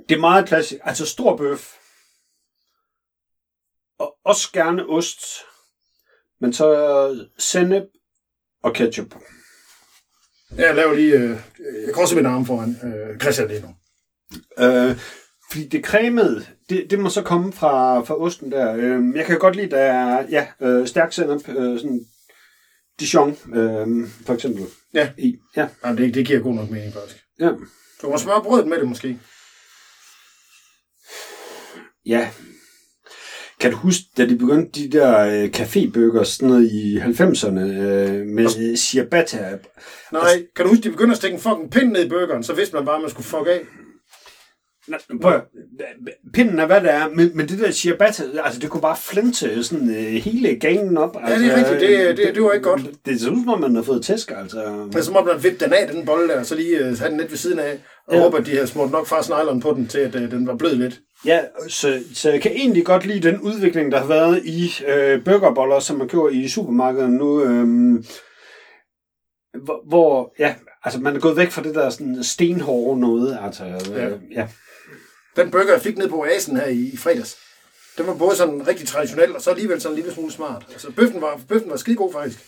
det 0.08 0.14
er 0.14 0.20
meget 0.20 0.48
klassisk. 0.48 0.80
Altså 0.85 1.06
stor 1.06 1.37
bøf. 1.37 1.74
Og 3.98 4.16
også 4.24 4.52
gerne 4.52 4.87
ost. 4.87 5.20
Men 6.40 6.52
så 6.52 7.28
sennep 7.38 7.85
og 8.62 8.74
ketchup. 8.74 9.14
Jeg 10.56 10.74
laver 10.74 10.94
lige... 10.94 11.14
Øh, 11.14 11.36
jeg 11.86 11.94
krydser 11.94 12.16
min 12.16 12.26
arm 12.26 12.46
foran 12.46 12.76
øh, 12.84 13.18
Christian 13.20 13.48
lige 13.48 13.61
nu. 13.61 13.68
Øh, 14.64 14.96
fordi 15.50 15.68
det 15.68 15.84
cremede, 15.84 16.46
det, 16.68 16.86
det 16.90 16.98
må 16.98 17.09
så 17.09 17.22
komme 17.22 17.53
fra, 17.53 18.00
fra 18.00 18.20
osten 18.20 18.53
der. 18.53 18.74
Øh, 18.74 19.16
jeg 19.16 19.24
kan 19.26 19.38
godt 19.38 19.57
lide, 19.57 19.70
der 19.70 19.78
er 19.78 20.26
ja, 20.30 20.46
øh, 20.61 20.86
stærk 20.86 21.12
sennep, 21.12 21.48
øh, 21.48 21.78
sådan 21.78 22.00
Dijon, 23.00 23.30
øh, 23.55 24.09
for 24.26 24.34
eksempel. 24.34 24.64
Ja. 24.94 25.12
I. 25.18 25.38
Ja, 25.57 25.68
Jamen, 25.84 25.98
det, 25.98 26.14
det 26.14 26.26
giver 26.26 26.40
god 26.40 26.55
nok 26.55 26.70
mening, 26.70 26.92
faktisk. 26.92 27.24
ja. 27.40 27.50
Du 28.03 28.11
må 28.11 28.18
smøre 28.18 28.42
brødet 28.42 28.68
med 28.68 28.78
det, 28.78 28.88
måske. 28.88 29.18
Ja. 32.07 32.30
Kan 33.62 33.70
du 33.70 33.76
huske, 33.76 34.04
da 34.16 34.26
de 34.26 34.36
begyndte 34.38 34.80
de 34.80 34.90
der 34.98 35.18
øh, 35.18 35.50
cafébøger 35.56 36.24
sådan 36.24 36.48
noget 36.48 36.70
i 36.70 36.96
90'erne 36.98 37.60
øh, 37.60 38.26
med 38.26 38.46
øh, 38.60 38.76
ciabatta? 38.76 39.58
Nej, 40.12 40.46
kan 40.56 40.64
du 40.64 40.68
huske, 40.68 40.84
de 40.84 40.90
begynder 40.90 41.10
at 41.10 41.16
stikke 41.16 41.34
en 41.34 41.40
fucking 41.40 41.70
pind 41.70 41.92
ned 41.92 42.04
i 42.04 42.08
burgeren, 42.08 42.42
så 42.42 42.54
vidste 42.54 42.76
man 42.76 42.84
bare, 42.84 42.96
at 42.96 43.00
man 43.00 43.10
skulle 43.10 43.26
fuck 43.26 43.46
af. 43.46 43.60
Prøv, 45.22 45.41
pinden 46.35 46.59
er, 46.59 46.66
hvad 46.66 46.80
det 46.80 46.91
er, 46.91 47.09
men, 47.09 47.30
men 47.35 47.49
det 47.49 47.59
der 47.59 47.70
ciabatta, 47.70 48.22
altså 48.45 48.61
det 48.61 48.70
kunne 48.70 48.80
bare 48.80 48.97
flinte 48.97 49.64
sådan 49.64 49.89
øh, 49.91 49.97
hele 50.12 50.55
gangen 50.57 50.97
op. 50.99 51.16
Ja, 51.28 51.39
det 51.39 51.47
er 51.47 51.57
rigtigt. 51.57 51.80
Det- 51.80 52.16
det- 52.16 52.35
det 52.35 52.43
var 52.43 52.53
ikke 52.53 52.68
godt. 52.68 52.80
Det, 52.80 52.91
det 53.07 53.20
ser 53.20 53.30
ud 53.30 53.37
som 53.37 53.49
om, 53.49 53.61
man 53.61 53.74
har 53.76 53.83
fået 53.83 54.05
tæsk, 54.05 54.33
altså. 54.37 54.89
Men 54.93 55.03
så 55.03 55.12
må 55.12 55.24
man 55.24 55.43
vippe 55.45 55.64
den 55.64 55.72
af, 55.72 55.89
den 55.89 56.07
bolle 56.07 56.28
der, 56.28 56.39
og 56.41 56.47
så 56.47 56.55
lige 56.55 56.78
øh, 56.78 56.99
have 56.99 57.11
den 57.11 57.18
lidt 57.18 57.30
ved 57.30 57.39
siden 57.39 57.59
af, 57.59 57.78
og 58.07 58.14
Ja. 58.14 58.18
ja. 58.18 58.22
håbe, 58.24 58.39
at 58.39 58.47
de 58.47 58.57
har 58.57 58.66
smurt 58.66 58.91
nok 58.91 59.07
fast 59.07 59.28
nylon 59.28 59.61
på 59.61 59.72
den, 59.76 59.89
til 59.89 59.99
at 59.99 60.14
øh, 60.14 60.30
den 60.30 60.47
var 60.47 60.57
blød 60.57 60.74
lidt. 60.76 61.01
Ja, 61.26 61.41
så, 61.68 62.01
så 62.14 62.30
jeg 62.30 62.41
kan 62.43 62.53
egentlig 62.53 62.85
godt 62.85 63.07
lide 63.07 63.28
den 63.28 63.41
udvikling, 63.41 63.93
der 63.93 63.99
har 63.99 64.07
været 64.09 64.45
i 64.45 64.72
øh, 64.89 65.24
burgerboller, 65.24 65.78
som 65.80 65.99
man 65.99 66.09
køber 66.09 66.28
i 66.28 66.49
supermarkedet 66.49 67.11
nu. 67.11 67.45
Øh, 67.45 67.64
hvor, 69.64 69.89
hvor, 69.89 70.35
ja, 70.39 70.55
altså 70.85 71.01
man 71.01 71.16
er 71.16 71.20
gået 71.20 71.37
væk 71.37 71.51
fra 71.51 71.62
det 71.62 71.74
der 71.74 71.91
sådan 71.91 72.24
stenhårde 72.24 73.01
noget, 73.01 73.39
altså, 73.43 73.64
ja. 73.64 74.07
Øh, 74.09 74.18
ja. 74.30 74.47
Den 75.37 75.51
burger, 75.51 75.72
jeg 75.72 75.83
fik 75.83 75.99
ned 75.99 76.09
på 76.09 76.20
Oasen 76.20 76.57
her 76.57 76.66
i, 76.66 76.91
i 76.93 76.97
fredags, 76.97 77.37
den 77.99 78.07
var 78.07 78.14
både 78.14 78.37
sådan 78.37 78.66
rigtig 78.66 78.89
traditionel, 78.89 79.37
og 79.37 79.43
så 79.43 79.51
alligevel 79.51 79.80
sådan 79.80 79.93
en 79.93 80.03
lille 80.03 80.14
smule 80.14 80.33
smart. 80.33 80.64
Altså, 80.72 80.91
bøffen 80.91 81.20
var, 81.20 81.41
bøffen 81.49 81.70
var 81.70 81.76
skide 81.76 81.97
god 81.97 82.12
faktisk. 82.12 82.39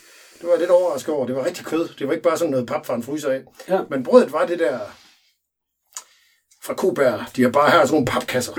Det 0.41 0.49
var 0.49 0.57
lidt 0.57 0.71
overrasket 0.71 1.15
over. 1.15 1.27
Det 1.27 1.37
var 1.37 1.45
rigtig 1.45 1.67
kød. 1.67 1.89
Det 1.99 2.07
var 2.07 2.13
ikke 2.13 2.23
bare 2.23 2.39
sådan 2.39 2.51
noget 2.51 2.67
pap 2.67 2.87
fra 2.87 2.95
en 2.95 3.03
fryser 3.03 3.31
af. 3.31 3.43
Ja. 3.69 3.81
Men 3.91 4.03
brødet 4.05 4.33
var 4.33 4.47
det 4.47 4.59
der 4.59 4.79
fra 6.65 6.75
Kubær. 6.75 7.31
De 7.37 7.43
har 7.43 7.51
bare 7.51 7.71
her 7.71 7.79
sådan 7.79 7.91
nogle 7.93 8.07
papkasser. 8.07 8.53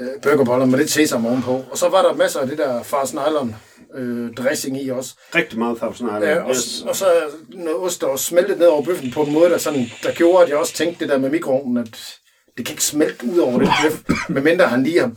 Øh, 0.00 0.22
burgerboller 0.22 0.66
med 0.66 0.78
lidt 0.78 0.90
sesam 0.90 1.26
ovenpå. 1.26 1.64
Og 1.70 1.78
så 1.78 1.88
var 1.88 2.02
der 2.02 2.14
masser 2.14 2.40
af 2.40 2.46
det 2.46 2.58
der 2.58 2.82
Fars 2.82 3.14
Nylon 3.14 3.56
øh, 3.94 4.34
dressing 4.34 4.82
i 4.82 4.88
også. 4.88 5.14
Rigtig 5.34 5.58
meget 5.58 5.78
Fabsnarle. 5.78 6.26
Ja, 6.26 6.42
og, 6.42 6.50
yes. 6.50 6.82
og 6.86 6.96
så 6.96 7.06
noget 7.48 7.78
ost, 7.78 8.00
der 8.00 8.06
var 8.06 8.16
smeltet 8.16 8.58
ned 8.58 8.66
over 8.66 8.84
bøffen 8.84 9.10
på 9.10 9.22
en 9.22 9.32
måde, 9.32 9.50
der, 9.50 9.58
sådan, 9.58 9.86
der 10.02 10.12
gjorde, 10.12 10.42
at 10.44 10.48
jeg 10.48 10.58
også 10.58 10.74
tænkte 10.74 11.00
det 11.00 11.08
der 11.08 11.18
med 11.18 11.30
mikroovnen, 11.30 11.76
at 11.76 12.18
det 12.56 12.66
kan 12.66 12.72
ikke 12.72 12.84
smelte 12.84 13.26
ud 13.26 13.38
over 13.38 13.58
bøf, 13.58 14.02
medmindre 14.34 14.66
han 14.68 14.82
lige 14.82 15.00
har 15.00 15.12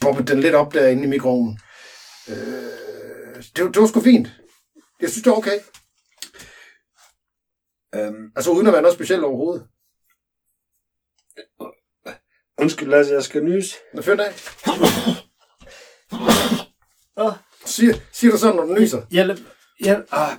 bobbet 0.00 0.28
den 0.28 0.40
lidt 0.40 0.54
op 0.54 0.74
derinde 0.74 1.04
i 1.04 1.06
mikroovnen. 1.06 1.58
Øh, 2.28 2.34
det, 3.56 3.64
var- 3.64 3.70
det 3.70 3.80
var 3.82 3.86
sgu 3.86 4.00
fint. 4.00 4.28
Jeg 5.00 5.10
synes, 5.10 5.22
det 5.22 5.30
var 5.30 5.36
okay. 5.36 5.58
Øhm, 7.94 8.32
Altså 8.36 8.50
uden 8.50 8.66
at 8.66 8.72
være 8.72 8.82
noget 8.82 8.94
specielt 8.96 9.24
overhovedet. 9.24 9.66
undskyld, 12.60 12.88
Lasse, 12.88 13.14
jeg 13.14 13.22
skal 13.22 13.44
nys. 13.44 13.74
Nå, 13.94 14.02
fyr 14.02 14.16
af. 14.20 14.32
Siger, 17.66 17.94
siger 18.12 18.30
du 18.30 18.38
sådan, 18.38 18.56
når 18.56 18.64
du 18.64 18.74
nyser? 18.74 19.02
Ja, 19.12 19.26
ja, 19.84 20.00
ah, 20.10 20.36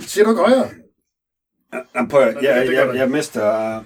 Siger 0.00 0.24
du 0.24 0.30
ikke 0.30 0.42
højere? 0.42 0.70
Ja, 1.94 2.06
prøv, 2.10 2.26
det 2.26 2.42
jeg, 2.42 2.66
det 2.66 2.72
jeg, 2.72 2.88
det. 2.88 2.94
jeg 2.94 3.10
mister... 3.10 3.84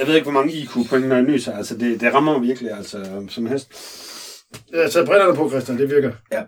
Jeg 0.00 0.08
ved 0.08 0.14
ikke, 0.14 0.30
hvor 0.30 0.40
mange 0.40 0.52
IQ-point, 0.52 1.08
når 1.08 1.16
jeg 1.16 1.24
nyser. 1.24 1.56
Altså, 1.56 1.76
det, 1.76 2.00
det 2.00 2.14
rammer 2.14 2.38
mig 2.38 2.48
virkelig, 2.48 2.70
altså, 2.70 3.26
som 3.28 3.46
hest. 3.46 3.68
Jeg 4.72 4.82
har 4.82 4.88
taget 4.88 5.06
brillerne 5.06 5.36
på, 5.36 5.50
Christian. 5.50 5.78
Det 5.78 5.90
virker. 5.90 6.12
Ja. 6.32 6.42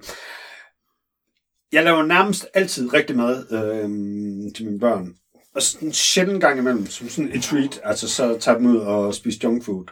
Jeg 1.72 1.84
laver 1.84 2.02
nærmest 2.02 2.46
altid 2.54 2.94
rigtig 2.94 3.16
mad 3.16 3.52
øh, 3.52 4.54
til 4.54 4.64
mine 4.64 4.80
børn. 4.80 5.14
Og 5.54 5.62
sådan 5.62 5.88
en 5.88 5.92
sjældent 5.92 6.40
gang 6.40 6.58
imellem, 6.58 6.86
som 6.86 7.08
sådan 7.08 7.32
et 7.34 7.42
treat, 7.42 7.80
altså 7.84 8.08
så 8.08 8.38
tager 8.40 8.58
dem 8.58 8.66
ud 8.66 8.76
og 8.76 9.14
spise 9.14 9.38
junk 9.44 9.64
food. 9.64 9.84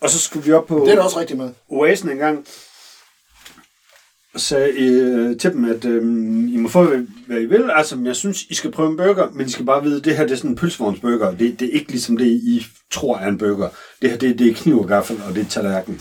Og 0.00 0.10
så 0.10 0.18
skulle 0.18 0.44
vi 0.44 0.52
op 0.52 0.66
på 0.66 0.82
Det 0.86 0.92
er 0.92 0.96
da 0.96 1.02
også 1.02 1.20
rigtig 1.20 1.36
med. 1.36 1.50
Oasen 1.68 2.10
en 2.10 2.18
gang, 2.18 2.46
sagde 4.36 4.72
øh, 4.72 5.38
til 5.38 5.52
dem, 5.52 5.64
at 5.64 5.84
øh, 5.84 6.02
I 6.54 6.56
må 6.56 6.68
få, 6.68 6.84
hvad, 7.26 7.40
I 7.40 7.46
vil. 7.46 7.70
Altså, 7.70 7.98
jeg 8.04 8.16
synes, 8.16 8.42
I 8.42 8.54
skal 8.54 8.72
prøve 8.72 8.90
en 8.90 8.96
burger, 8.96 9.30
men 9.30 9.46
I 9.46 9.50
skal 9.50 9.64
bare 9.64 9.82
vide, 9.82 9.98
at 9.98 10.04
det 10.04 10.16
her 10.16 10.24
det 10.24 10.32
er 10.32 10.36
sådan 10.36 10.50
en 10.50 10.56
pølsevognsburger. 10.56 11.30
Det, 11.30 11.60
det 11.60 11.68
er 11.68 11.72
ikke 11.72 11.90
ligesom 11.90 12.16
det, 12.16 12.26
I 12.26 12.66
tror 12.90 13.18
er 13.18 13.28
en 13.28 13.38
burger. 13.38 13.68
Det 14.02 14.10
her, 14.10 14.18
det, 14.18 14.38
det 14.38 14.50
er 14.50 14.54
kniv 14.54 14.78
og 14.78 14.88
gaffel, 14.88 15.22
og 15.28 15.34
det 15.34 15.46
er 15.46 15.48
tallerken. 15.48 16.00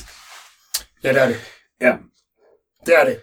Ja, 1.04 1.14
det 1.14 1.22
er 1.22 1.28
det. 1.28 1.38
Ja. 1.82 1.96
Det 2.86 2.96
er 3.00 3.06
det. 3.06 3.20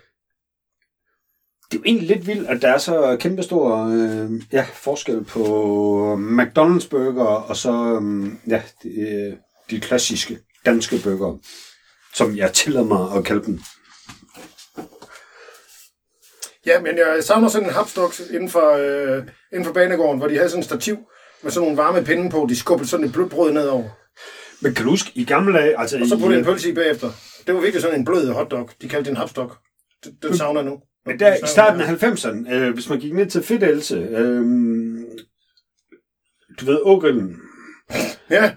Det 1.70 1.76
er 1.76 1.80
jo 1.80 1.84
egentlig 1.84 2.08
lidt 2.08 2.26
vildt, 2.26 2.48
at 2.48 2.62
der 2.62 2.68
er 2.68 2.78
så 2.78 3.16
kæmpe 3.20 3.42
stor 3.42 3.86
øh, 3.86 4.30
ja, 4.52 4.66
forskel 4.74 5.24
på 5.24 6.14
McDonald's 6.14 6.88
burger 6.88 7.24
og 7.24 7.56
så 7.56 8.00
øh, 8.02 8.32
ja, 8.48 8.62
de, 8.82 8.88
øh, 8.88 9.36
de 9.70 9.80
klassiske 9.80 10.38
danske 10.66 11.00
burger, 11.04 11.38
som 12.14 12.36
jeg 12.36 12.52
tillader 12.52 12.86
mig 12.86 13.16
at 13.16 13.24
kalde 13.24 13.44
dem. 13.46 13.60
Ja, 16.66 16.80
men 16.80 16.98
jeg 16.98 17.24
savner 17.24 17.48
sådan 17.48 17.68
en 17.68 17.74
hapstok 17.74 18.14
inden 18.30 18.48
for, 18.50 18.70
øh, 18.72 19.22
inden 19.52 19.64
for 19.64 19.72
banegården, 19.72 20.18
hvor 20.18 20.28
de 20.28 20.36
havde 20.36 20.48
sådan 20.48 20.60
en 20.60 20.64
stativ 20.64 20.98
med 21.42 21.50
sådan 21.50 21.64
nogle 21.64 21.76
varme 21.82 22.04
pinde 22.04 22.30
på. 22.30 22.46
De 22.48 22.56
skubbede 22.56 22.88
sådan 22.88 23.06
et 23.06 23.12
blødt 23.12 23.30
brød 23.30 23.52
nedover. 23.52 23.88
Men 24.60 24.74
kan 24.74 24.84
du 24.84 24.90
huske, 24.90 25.10
i 25.14 25.24
gamle 25.24 25.58
dage... 25.58 25.80
Altså, 25.80 25.98
Og 26.00 26.06
så 26.06 26.18
puttede 26.18 26.38
en 26.38 26.44
pølse 26.44 26.70
i 26.70 26.74
bagefter. 26.74 27.10
Det 27.46 27.54
var 27.54 27.60
virkelig 27.60 27.82
sådan 27.82 27.98
en 27.98 28.04
blød 28.04 28.28
hotdog. 28.28 28.70
De 28.82 28.88
kaldte 28.88 29.04
det 29.04 29.10
en 29.10 29.16
hapstok. 29.16 29.56
Det, 30.04 30.12
det 30.22 30.36
savner 30.38 30.60
jeg 30.60 30.70
nu. 30.70 30.78
Men 31.06 31.18
der, 31.18 31.34
i 31.34 31.38
starten 31.46 31.80
af 31.80 31.86
90'erne, 32.04 32.52
øh, 32.54 32.74
hvis 32.74 32.88
man 32.88 32.98
gik 33.00 33.12
ned 33.14 33.26
til 33.26 33.42
Fedelse, 33.42 33.96
øh, 33.96 34.40
du 36.60 36.64
ved, 36.66 36.78
Ågrillen, 36.82 37.36
Ja. 38.30 38.42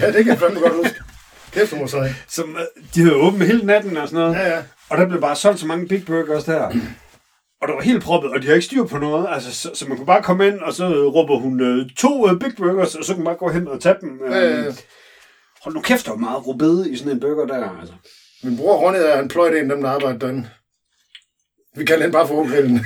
ja, 0.00 0.06
det 0.06 0.14
kan 0.14 0.26
jeg 0.26 0.38
fandme 0.38 0.60
godt 0.60 0.74
huske. 0.74 0.94
Kæft, 1.52 1.76
må 1.80 1.86
sige. 1.86 2.16
som, 2.28 2.56
øh, 2.56 2.84
de 2.94 3.00
havde 3.00 3.16
åbent 3.16 3.44
hele 3.44 3.66
natten 3.66 3.96
og 3.96 4.08
sådan 4.08 4.20
noget, 4.24 4.34
Ja, 4.36 4.54
ja. 4.56 4.62
og 4.88 4.98
der 4.98 5.08
blev 5.08 5.20
bare 5.20 5.36
solgt 5.36 5.60
så 5.60 5.66
mange 5.66 5.88
Big 5.88 6.04
Burgers 6.06 6.44
der. 6.44 6.70
Og 7.62 7.68
det 7.68 7.74
var 7.76 7.82
helt 7.82 8.02
proppet, 8.02 8.30
og 8.30 8.42
de 8.42 8.46
har 8.46 8.54
ikke 8.54 8.66
styr 8.66 8.84
på 8.84 8.98
noget, 8.98 9.26
altså, 9.30 9.54
så, 9.54 9.70
så 9.74 9.88
man 9.88 9.96
kunne 9.96 10.06
bare 10.06 10.22
komme 10.22 10.46
ind, 10.48 10.60
og 10.60 10.72
så 10.72 10.88
råber 11.14 11.38
hun 11.38 11.60
øh, 11.60 11.90
to 11.98 12.28
øh, 12.30 12.38
Big 12.40 12.52
Burgers, 12.56 12.94
og 12.94 13.04
så 13.04 13.14
kunne 13.14 13.24
man 13.24 13.30
bare 13.30 13.36
gå 13.36 13.48
hen 13.48 13.68
og 13.68 13.80
tage 13.80 13.96
dem. 14.00 14.20
Øh, 14.24 14.30
Ja, 14.32 14.38
ja, 14.38 14.62
ja. 14.62 14.72
Hold 15.62 15.74
nu 15.74 15.80
kæft, 15.80 16.04
der 16.06 16.10
var 16.12 16.18
meget 16.18 16.46
rubede 16.46 16.90
i 16.90 16.96
sådan 16.96 17.12
en 17.12 17.20
burger 17.20 17.46
der, 17.46 17.78
altså. 17.80 17.94
Min 18.42 18.56
bror 18.56 18.76
Ronny, 18.76 18.98
han 19.16 19.28
pløjt 19.28 19.54
en 19.56 19.70
af 19.70 19.76
dem, 19.76 19.82
der 19.82 19.90
arbejder 19.90 20.18
derinde. 20.18 20.50
Vi 21.76 21.84
kalder 21.84 22.02
den 22.06 22.12
bare 22.12 22.26
for 22.28 22.34
Ågrillen. 22.34 22.80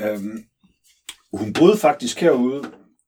Øhm, 0.00 0.44
hun 1.32 1.52
boede 1.52 1.76
faktisk 1.78 2.20
herude, 2.20 2.62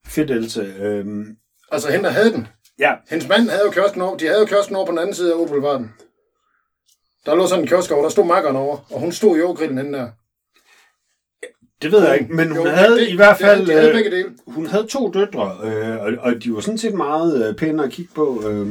Fedelse. 0.07 0.75
Øhm, 0.79 1.25
Altså, 1.73 1.91
hende, 1.91 2.05
der 2.05 2.11
havde 2.11 2.33
den. 2.33 2.49
ja, 2.79 2.95
Hendes 3.11 3.29
mand 3.29 3.49
havde 3.49 3.63
jo 3.65 3.71
kiosken 3.71 4.03
over. 4.03 4.17
De 4.17 4.27
havde 4.27 4.41
jo 4.41 4.47
kiosken 4.47 4.77
over 4.77 4.87
på 4.87 4.91
den 4.91 4.99
anden 4.99 5.15
side 5.15 5.33
af 5.33 5.39
Opelvarden. 5.41 5.91
Der 7.27 7.35
lå 7.35 7.47
sådan 7.47 7.65
en 7.65 7.69
kiosk 7.69 7.91
over, 7.91 8.03
der 8.03 8.09
stod 8.11 8.25
makkeren 8.27 8.57
over, 8.57 8.77
og 8.91 9.01
hun 9.01 9.13
stod 9.13 9.37
i 9.37 9.41
ågrillen 9.43 9.79
henne 9.79 9.99
der. 9.99 10.09
det 11.83 11.93
ved 11.93 12.05
jeg 12.07 12.21
ikke, 12.21 12.35
men 12.35 12.49
hun 12.49 12.67
Jo, 12.67 12.73
havde 12.73 12.97
det- 13.01 13.09
i 13.09 13.17
hvert 13.17 13.39
fald... 13.39 13.59
Det, 13.61 13.69
de 13.69 13.73
havde 13.73 13.89
øh, 13.89 13.95
begge 13.95 14.11
dele. 14.11 14.29
hun 14.47 14.67
havde 14.67 14.87
to 14.87 15.11
døtre, 15.11 15.57
øh, 15.65 15.97
og, 16.01 16.13
og 16.21 16.33
de 16.45 16.55
var 16.55 16.61
sådan 16.61 16.79
set 16.79 16.95
meget 16.95 17.49
øh, 17.49 17.55
pæne 17.57 17.85
at 17.85 17.91
kigge 17.91 18.11
på. 18.15 18.43
Øh, 18.49 18.67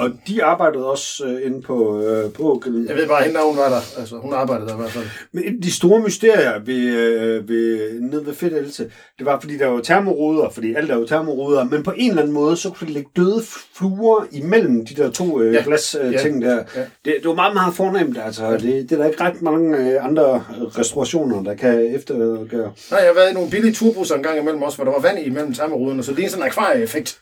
og 0.00 0.10
de 0.28 0.44
arbejdede 0.44 0.90
også 0.90 1.24
øh, 1.26 1.46
inde 1.46 1.62
på, 1.62 2.02
øh, 2.02 2.32
på. 2.32 2.62
Jeg 2.88 2.96
ved 2.96 3.08
bare, 3.08 3.22
hende 3.22 3.36
der, 3.38 3.46
hun 3.48 3.56
var 3.56 3.68
der. 3.68 3.98
Altså, 4.00 4.16
hun 4.16 4.32
arbejdede 4.32 4.68
der 4.68 4.74
i 4.74 4.78
hvert 4.78 4.90
fald. 4.90 5.04
Men 5.32 5.62
de 5.62 5.72
store 5.72 6.00
mysterier 6.00 6.58
ved, 6.64 6.96
øh, 6.96 7.48
ved, 7.48 8.00
nede 8.00 8.26
ved 8.26 8.34
Fedelse, 8.34 8.90
det 9.18 9.26
var, 9.26 9.40
fordi 9.40 9.58
der 9.58 9.66
var 9.66 9.80
termoruder, 9.80 10.50
fordi 10.50 10.74
alt 10.74 10.90
er 10.90 10.96
jo 10.96 11.06
termoruder, 11.06 11.64
men 11.64 11.82
på 11.82 11.92
en 11.96 12.10
eller 12.10 12.22
anden 12.22 12.34
måde, 12.34 12.56
så 12.56 12.70
kunne 12.70 12.86
der 12.88 12.94
ligge 12.94 13.10
døde 13.16 13.42
fluer 13.76 14.24
imellem 14.32 14.86
de 14.86 14.94
der 14.94 15.10
to 15.10 15.40
øh, 15.40 15.52
Ja. 15.54 15.58
ja. 15.58 15.64
glas 15.64 15.96
øh, 16.02 16.12
Ja. 16.12 16.18
ting 16.22 16.42
der. 16.42 16.54
Ja. 16.54 16.80
Det, 16.80 17.14
det 17.20 17.24
var 17.24 17.34
meget, 17.34 17.54
meget 17.54 17.74
fornemt, 17.74 18.18
altså. 18.24 18.52
Det, 18.52 18.62
det 18.62 18.92
er 18.92 18.96
der 18.96 19.06
ikke 19.06 19.20
ret 19.24 19.42
mange 19.42 19.78
øh, 19.78 20.04
andre 20.04 20.44
restaurationer, 20.78 21.42
der 21.42 21.54
kan 21.54 21.94
eftergøre. 21.94 22.72
Nej, 22.90 23.00
jeg 23.00 23.06
har 23.08 23.14
været 23.14 23.30
i 23.30 23.34
nogle 23.34 23.50
billige 23.50 23.72
turbusser 23.72 24.14
en 24.14 24.22
gang 24.22 24.38
imellem 24.38 24.62
også, 24.62 24.76
hvor 24.78 24.84
der 24.84 24.92
var 24.92 25.00
vand 25.00 25.18
imellem 25.26 25.54
termoruderne, 25.54 26.02
så 26.02 26.12
det 26.12 26.24
er 26.24 26.28
sådan 26.28 26.42
en 26.42 26.46
akvarieeffekt. 26.46 27.18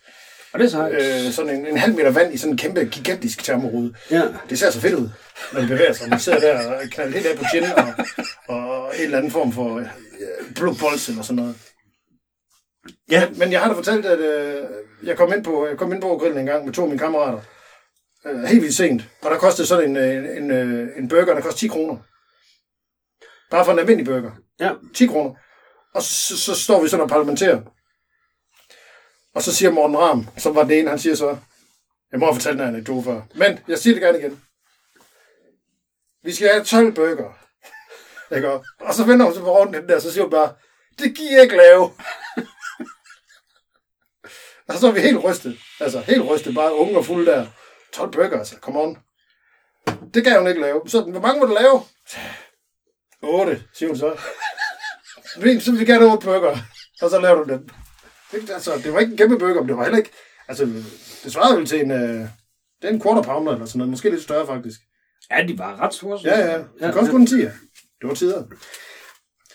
Og 0.53 0.59
det 0.59 0.74
er 0.74 0.88
Øh, 0.92 1.32
sådan 1.32 1.57
en, 1.57 1.66
en 1.66 1.76
halv 1.76 1.94
meter 1.96 2.11
vand 2.11 2.34
i 2.34 2.36
sådan 2.36 2.53
en 2.53 2.59
kæmpe, 2.59 2.84
gigantisk 2.84 3.44
termorude. 3.44 3.94
Ja. 4.11 4.22
Det 4.51 4.59
ser 4.59 4.70
så 4.70 4.80
fedt 4.80 4.94
ud, 4.94 5.09
når 5.53 5.61
man 5.61 5.68
bevæger 5.68 5.92
sig. 5.92 6.09
Man 6.09 6.20
sidder 6.20 6.40
der 6.40 6.74
og 6.74 6.82
knalder 6.90 7.12
helt 7.12 7.26
af 7.26 7.38
på 7.38 7.44
chin 7.44 7.64
og, 7.64 7.94
og 8.57 8.92
en 8.96 9.05
eller 9.05 9.18
anden 9.18 9.32
form 9.32 9.53
for 9.53 9.78
øh, 9.78 9.86
blå 10.55 10.74
bols 10.80 11.09
eller 11.09 11.22
sådan 11.22 11.36
noget. 11.36 11.55
Ja. 13.11 13.28
Men 13.36 13.53
jeg 13.53 13.61
har 13.61 13.68
da 13.68 13.74
fortalt, 13.74 14.07
at 14.07 14.18
øh, 14.18 14.64
jeg 15.03 15.16
kom 15.16 15.32
ind 15.32 15.44
på, 15.44 15.66
jeg 15.66 15.78
kom 15.78 15.92
ind 15.92 16.03
på 16.03 16.16
grillen 16.16 16.40
en 16.40 16.46
gang 16.46 16.64
med 16.64 16.72
to 16.72 16.82
af 16.82 16.88
mine 16.88 16.99
kammerater. 16.99 17.40
Øh, 18.26 18.42
helt 18.42 18.62
vildt 18.62 18.76
sent. 18.76 19.03
Og 19.22 19.30
der 19.30 19.38
kostede 19.38 19.68
sådan 19.68 19.90
en, 19.90 19.96
øh, 19.96 20.36
en, 20.36 20.51
øh, 20.51 20.88
en 20.99 21.09
burger, 21.09 21.34
der 21.34 21.40
kostede 21.40 21.61
10 21.61 21.68
kroner. 21.68 21.96
Bare 23.51 23.64
for 23.64 23.72
en 23.72 23.78
almindelig 23.78 24.07
burger. 24.07 24.30
Ja. 24.61 24.72
10 24.94 25.07
kroner. 25.07 25.34
Og 25.94 26.03
så, 26.03 26.36
så 26.38 26.55
står 26.55 26.82
vi 26.82 26.88
sådan 26.88 27.03
og 27.03 27.09
parlamenterer. 27.09 27.61
Og 29.39 29.45
så 29.45 29.55
siger 29.55 29.70
Morten 29.70 29.99
Ram, 29.99 30.28
som 30.36 30.55
var 30.55 30.62
den 30.62 30.70
ene, 30.70 30.91
han 30.91 30.99
siger 30.99 31.14
så, 31.14 31.36
jeg 32.12 32.20
må 32.20 32.26
have 32.26 32.34
fortalt 32.34 32.61
en 32.61 32.66
anekdote 32.66 33.05
før, 33.05 33.22
men 33.34 33.59
jeg 33.68 33.78
siger 33.78 33.95
det 33.95 34.03
gerne 34.03 34.18
igen. 34.18 34.43
Vi 36.22 36.34
skal 36.34 36.49
have 36.49 36.64
12 36.64 36.93
bøger. 36.95 37.39
Ikke? 38.36 38.53
Og 38.80 38.95
så 38.95 39.05
vender 39.05 39.24
hun 39.24 39.34
sig 39.34 39.43
på 39.43 39.59
rundt 39.59 39.76
den 39.76 39.89
der, 39.89 39.99
så 39.99 40.12
siger 40.12 40.22
hun 40.22 40.30
bare, 40.30 40.55
det 40.99 41.16
giver 41.16 41.32
jeg 41.32 41.43
ikke 41.43 41.57
lave. 41.57 41.82
og 41.82 41.95
altså, 44.68 44.80
så 44.80 44.86
er 44.86 44.93
vi 44.93 45.01
helt 45.01 45.24
rystet. 45.24 45.59
Altså, 45.80 46.01
helt 46.01 46.30
rystet, 46.30 46.55
bare 46.55 46.74
unge 46.74 46.99
og 46.99 47.05
fulde 47.05 47.30
der. 47.30 47.47
12 47.93 48.12
bøger, 48.12 48.39
altså, 48.39 48.57
come 48.61 48.80
on. 48.80 48.99
Det 50.14 50.24
kan 50.24 50.39
hun 50.39 50.49
ikke 50.49 50.61
lave. 50.61 50.82
Så, 50.86 51.01
hvor 51.01 51.20
mange 51.20 51.41
må 51.41 51.47
du 51.47 51.55
lave? 51.55 51.82
8, 53.22 53.62
siger 53.74 53.89
hun 53.89 53.99
så. 53.99 54.20
Fint, 55.43 55.62
så 55.62 55.70
vil 55.70 55.80
vi 55.80 55.84
gerne 55.84 56.01
have 56.01 56.12
8 56.12 56.26
burger. 56.26 56.59
Og 57.03 57.11
så 57.11 57.20
laver 57.20 57.45
du 57.45 57.53
dem. 57.53 57.68
Det, 58.33 58.51
altså, 58.51 58.70
det 58.85 58.93
var 58.93 58.99
ikke 59.01 59.11
en 59.12 59.18
kæmpe 59.18 59.39
burger, 59.39 59.61
men 59.61 59.68
det 59.68 59.76
var 59.76 59.83
heller 59.83 59.99
ikke... 59.99 60.11
Altså, 60.49 60.64
det 61.24 61.33
svarede 61.33 61.57
vel 61.57 61.66
til 61.66 61.81
en... 61.81 61.91
Øh, 61.91 62.26
det 62.83 62.89
er 62.89 62.89
en 62.89 63.03
quarter 63.03 63.22
pounder 63.22 63.53
eller 63.53 63.66
sådan 63.66 63.79
noget. 63.79 63.91
Måske 63.91 64.11
lidt 64.11 64.22
større, 64.22 64.47
faktisk. 64.47 64.81
Ja, 65.31 65.47
de 65.49 65.59
var 65.59 65.81
ret 65.81 65.95
store. 65.95 66.20
Ja, 66.24 66.53
ja. 66.53 66.59
Det 66.59 66.95
kostede 66.95 67.11
kun 67.11 67.20
en 67.20 67.26
10. 67.26 67.37
Det 67.37 67.51
var 68.03 68.14
tider. 68.14 68.45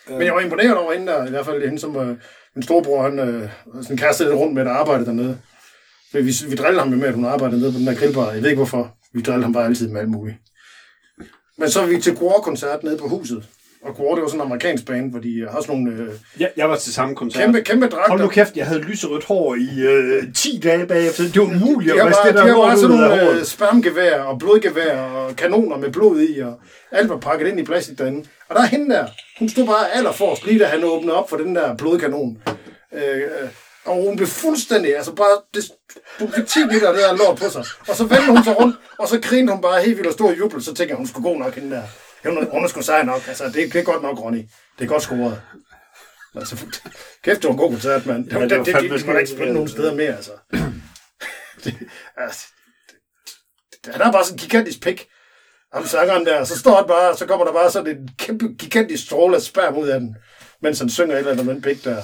Men 0.08 0.22
jeg 0.22 0.34
var 0.34 0.40
imponeret 0.40 0.76
over 0.76 0.92
hende 0.92 1.12
der, 1.12 1.26
i 1.26 1.30
hvert 1.30 1.44
fald 1.44 1.64
hende, 1.64 1.78
som 1.78 1.96
øh, 1.96 2.16
min 2.54 2.62
storebror, 2.62 3.02
han 3.02 3.18
øh, 3.18 3.50
sådan 3.82 3.96
kastede 3.96 4.28
lidt 4.28 4.38
rundt 4.38 4.54
med, 4.54 4.64
der 4.64 4.70
arbejdede 4.70 5.06
dernede. 5.06 5.38
Så 6.10 6.18
vi, 6.18 6.50
vi 6.50 6.56
drillede 6.56 6.80
ham 6.82 6.90
jo 6.90 6.96
med, 6.96 7.08
at 7.08 7.14
hun 7.14 7.24
arbejdede 7.24 7.60
nede 7.60 7.72
på 7.72 7.78
den 7.78 7.86
der 7.86 7.94
grillbar. 7.94 8.32
Jeg 8.32 8.42
ved 8.42 8.50
ikke 8.50 8.58
hvorfor. 8.58 8.96
Vi 9.12 9.22
drillede 9.22 9.42
ham 9.44 9.52
bare 9.52 9.64
altid 9.64 9.88
med 9.88 10.00
alt 10.00 10.10
muligt. 10.10 10.36
Men 11.58 11.70
så 11.70 11.80
er 11.80 11.86
vi 11.86 12.00
til 12.00 12.16
Gore-koncert 12.16 12.82
nede 12.82 12.98
på 12.98 13.08
huset. 13.08 13.48
Og 13.84 13.94
Gwar, 13.94 14.14
det 14.14 14.22
var 14.22 14.28
sådan 14.28 14.40
en 14.40 14.46
amerikansk 14.46 14.86
band, 14.86 15.10
hvor 15.10 15.20
de 15.20 15.48
har 15.50 15.60
sådan 15.60 15.76
nogle 15.76 16.02
øh, 16.02 16.08
Jeg, 16.40 16.50
jeg 16.56 16.70
var 16.70 16.76
til 16.76 16.92
samme 16.94 17.14
koncert. 17.14 17.42
kæmpe, 17.42 17.60
kæmpe 17.62 17.86
dragter. 17.86 18.08
Hold 18.08 18.20
nu 18.20 18.28
kæft, 18.28 18.56
jeg 18.56 18.66
havde 18.66 18.80
lyserødt 18.80 19.24
hår 19.24 19.54
i 19.54 19.80
øh, 19.80 20.22
10 20.34 20.60
dage 20.64 20.86
bagefter. 20.86 21.22
Det 21.24 21.38
var 21.38 21.44
umuligt 21.44 21.92
at 22.00 22.06
vaske 22.06 22.28
det 22.28 22.34
de 22.34 22.40
der 22.40 22.54
hår 22.54 22.66
bare 22.66 22.76
sådan 22.78 22.96
nogle 22.96 23.30
øh, 23.30 23.44
spermgevær 23.44 24.20
og 24.20 24.38
blodgevær 24.38 24.98
og 25.00 25.36
kanoner 25.36 25.76
med 25.76 25.92
blod 25.92 26.20
i, 26.20 26.40
og 26.40 26.60
alt 26.92 27.08
var 27.08 27.16
pakket 27.16 27.46
ind 27.48 27.60
i 27.60 27.64
plastik 27.64 27.98
derinde. 27.98 28.24
Og 28.48 28.56
der 28.56 28.62
er 28.62 28.66
hende 28.66 28.94
der. 28.94 29.06
Hun 29.38 29.48
stod 29.48 29.66
bare 29.66 29.92
allerforrest, 29.94 30.46
lige 30.46 30.58
da 30.58 30.64
han 30.64 30.84
åbnede 30.84 31.14
op 31.16 31.30
for 31.30 31.36
den 31.36 31.54
der 31.56 31.76
blodkanon. 31.76 32.38
Øh, 32.94 33.22
og 33.84 33.94
hun 34.04 34.16
blev 34.16 34.28
fuldstændig, 34.28 34.96
altså 34.96 35.14
bare, 35.14 35.36
det, 35.54 35.64
hun 36.18 36.32
fik 36.32 36.46
10 36.46 36.58
liter 36.72 36.88
af 36.88 36.94
det 36.94 37.02
der 37.02 37.16
lort 37.16 37.38
på 37.38 37.50
sig. 37.50 37.64
Og 37.88 37.96
så 37.96 38.04
vendte 38.04 38.26
hun 38.26 38.44
sig 38.44 38.60
rundt, 38.60 38.76
og 38.98 39.08
så 39.08 39.20
grinede 39.20 39.52
hun 39.52 39.62
bare 39.62 39.82
helt 39.82 39.96
vildt 39.96 40.06
og 40.08 40.12
stor 40.12 40.32
jubel. 40.38 40.62
Så 40.62 40.66
tænkte 40.66 40.88
jeg, 40.88 40.96
hun 40.96 41.06
skulle 41.06 41.28
gå 41.30 41.38
nok, 41.38 41.54
hende 41.54 41.70
der. 41.76 41.82
Hun, 42.24 42.64
er 42.64 42.68
sgu 42.68 42.82
sej 42.82 43.02
nok. 43.02 43.28
Altså, 43.28 43.44
det, 43.44 43.54
det 43.54 43.76
er 43.76 43.82
godt 43.82 44.02
nok, 44.02 44.20
Ronny. 44.20 44.42
Det 44.78 44.84
er 44.84 44.88
godt 44.88 45.02
scoret. 45.02 45.42
Altså, 46.36 46.66
kæft, 47.24 47.42
det 47.42 47.44
var 47.44 47.50
en 47.50 47.56
god 47.56 47.70
koncert, 47.70 48.06
mand. 48.06 48.30
Ja, 48.30 48.38
Ja, 48.38 48.42
det 48.42 48.50
det, 48.50 48.66
det, 48.66 48.74
det, 48.74 48.90
det, 48.90 49.06
det, 49.06 49.18
ikke 49.18 49.30
spille 49.30 49.52
nogen 49.52 49.68
steder 49.68 49.94
mere, 49.94 50.16
altså. 50.16 50.32
det, 51.64 51.74
altså 52.16 52.46
det, 53.84 53.92
han 53.92 54.00
har 54.00 54.12
bare 54.12 54.24
sådan 54.24 54.34
en 54.34 54.38
gigantisk 54.38 54.82
pik. 54.82 55.08
Ham 55.72 55.86
sangeren 55.86 56.26
der, 56.26 56.44
så 56.44 56.58
står 56.58 56.76
han 56.76 56.86
bare, 56.86 57.16
så 57.16 57.26
kommer 57.26 57.44
der 57.46 57.52
bare 57.52 57.70
sådan 57.70 57.96
en 57.96 58.08
kæmpe, 58.18 58.48
gigantisk 58.58 59.04
stråle 59.06 59.36
af 59.36 59.42
sperm 59.42 59.76
ud 59.76 59.88
af 59.88 60.00
den, 60.00 60.16
mens 60.62 60.78
han 60.78 60.88
synger 60.88 61.14
et 61.14 61.18
eller 61.18 61.32
andet 61.32 61.46
med 61.46 61.54
en 61.54 61.62
pik 61.62 61.84
der. 61.84 62.02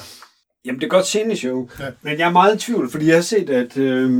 Jamen, 0.65 0.81
det 0.81 0.87
er 0.87 0.91
godt 0.91 1.07
sceneshow. 1.07 1.69
Ja. 1.79 1.85
Ja. 1.85 1.91
Men 2.03 2.19
jeg 2.19 2.27
er 2.29 2.33
meget 2.33 2.57
i 2.57 2.59
tvivl, 2.59 2.91
fordi 2.91 3.07
jeg 3.07 3.15
har 3.15 3.23
set, 3.23 3.51
at 3.51 3.77
øh, 3.77 4.11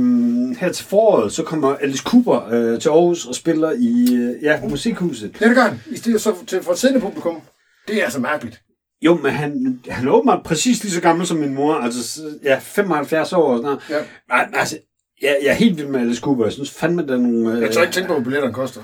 her 0.57 0.71
til 0.71 0.85
foråret, 0.85 1.33
så 1.33 1.43
kommer 1.43 1.75
Alice 1.75 2.03
Cooper 2.03 2.47
øh, 2.51 2.81
til 2.81 2.89
Aarhus 2.89 3.25
og 3.25 3.35
spiller 3.35 3.71
i 3.71 4.15
øh, 4.15 4.43
ja, 4.43 4.59
Musikhuset. 4.69 5.33
Det 5.33 5.41
er 5.41 5.47
det 5.47 5.55
gang, 5.55 5.79
i 5.91 5.97
stedet 5.97 6.21
så 6.21 6.35
til 6.47 6.63
for 6.63 6.71
et 6.71 6.77
siddende 6.77 7.01
publikum. 7.01 7.41
Det 7.87 7.99
er 7.99 8.03
altså 8.03 8.19
mærkeligt. 8.19 8.61
Jo, 9.01 9.15
men 9.17 9.31
han, 9.31 9.79
han 9.89 10.07
er 10.07 10.11
åbenbart 10.11 10.43
præcis 10.45 10.83
lige 10.83 10.93
så 10.93 11.01
gammel 11.01 11.27
som 11.27 11.37
min 11.37 11.53
mor, 11.53 11.75
altså 11.75 12.21
ja, 12.43 12.59
75 12.61 13.33
år 13.33 13.51
og 13.51 13.57
sådan 13.57 13.63
noget. 13.63 13.81
Ja. 13.89 13.97
Nej, 14.29 14.49
altså, 14.53 14.77
jeg, 15.21 15.37
jeg 15.43 15.49
er 15.49 15.53
helt 15.53 15.77
vild 15.77 15.87
med 15.87 15.99
Alice 15.99 16.21
Cooper. 16.21 16.43
Jeg 16.43 16.53
synes 16.53 16.71
fandme, 16.71 17.07
der 17.07 17.13
er 17.13 17.17
nogle... 17.17 17.55
Øh, 17.55 17.61
Jeg 17.61 17.71
tør 17.71 17.81
ikke 17.81 17.93
tænke 17.93 18.07
på, 18.07 18.13
hvad 18.13 18.23
billetterne 18.23 18.53
koster. 18.53 18.81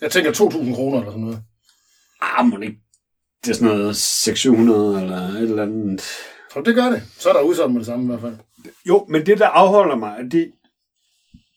Jeg 0.00 0.10
tænker 0.10 0.32
2.000 0.32 0.74
kroner 0.74 0.98
eller 0.98 1.10
sådan 1.12 1.24
noget. 1.24 1.38
Ah, 2.22 2.46
må 2.46 2.56
det 2.56 2.64
ikke... 2.64 2.78
Det 3.44 3.50
er 3.50 3.54
sådan 3.54 3.68
noget 3.78 3.96
600 3.96 5.00
eller 5.02 5.16
et 5.28 5.42
eller 5.42 5.62
andet. 5.62 6.02
Så 6.52 6.62
det 6.64 6.74
gør 6.74 6.90
det. 6.90 7.02
Så 7.18 7.28
er 7.28 7.32
der 7.32 7.40
udsolgt 7.40 7.72
med 7.72 7.80
det 7.80 7.86
samme 7.86 8.04
i 8.04 8.06
hvert 8.06 8.20
fald. 8.20 8.36
Jo, 8.88 9.06
men 9.08 9.26
det, 9.26 9.38
der 9.38 9.46
afholder 9.46 9.96
mig, 9.96 10.18
det, 10.32 10.52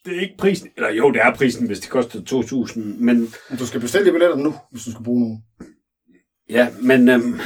det 0.05 0.17
er 0.17 0.21
ikke 0.21 0.37
prisen. 0.37 0.69
Eller 0.75 0.91
jo, 0.91 1.11
det 1.11 1.21
er 1.21 1.35
prisen, 1.35 1.67
hvis 1.67 1.79
det 1.79 1.89
koster 1.89 2.19
2.000. 2.19 2.79
Men 2.79 3.33
du 3.59 3.65
skal 3.67 3.81
bestille 3.81 4.07
de 4.07 4.11
billetter 4.11 4.37
nu, 4.37 4.55
hvis 4.71 4.83
du 4.83 4.91
skal 4.91 5.03
bruge 5.03 5.21
nogen. 5.21 5.43
ja, 6.49 6.69
men... 6.81 7.09
Øhm, 7.09 7.39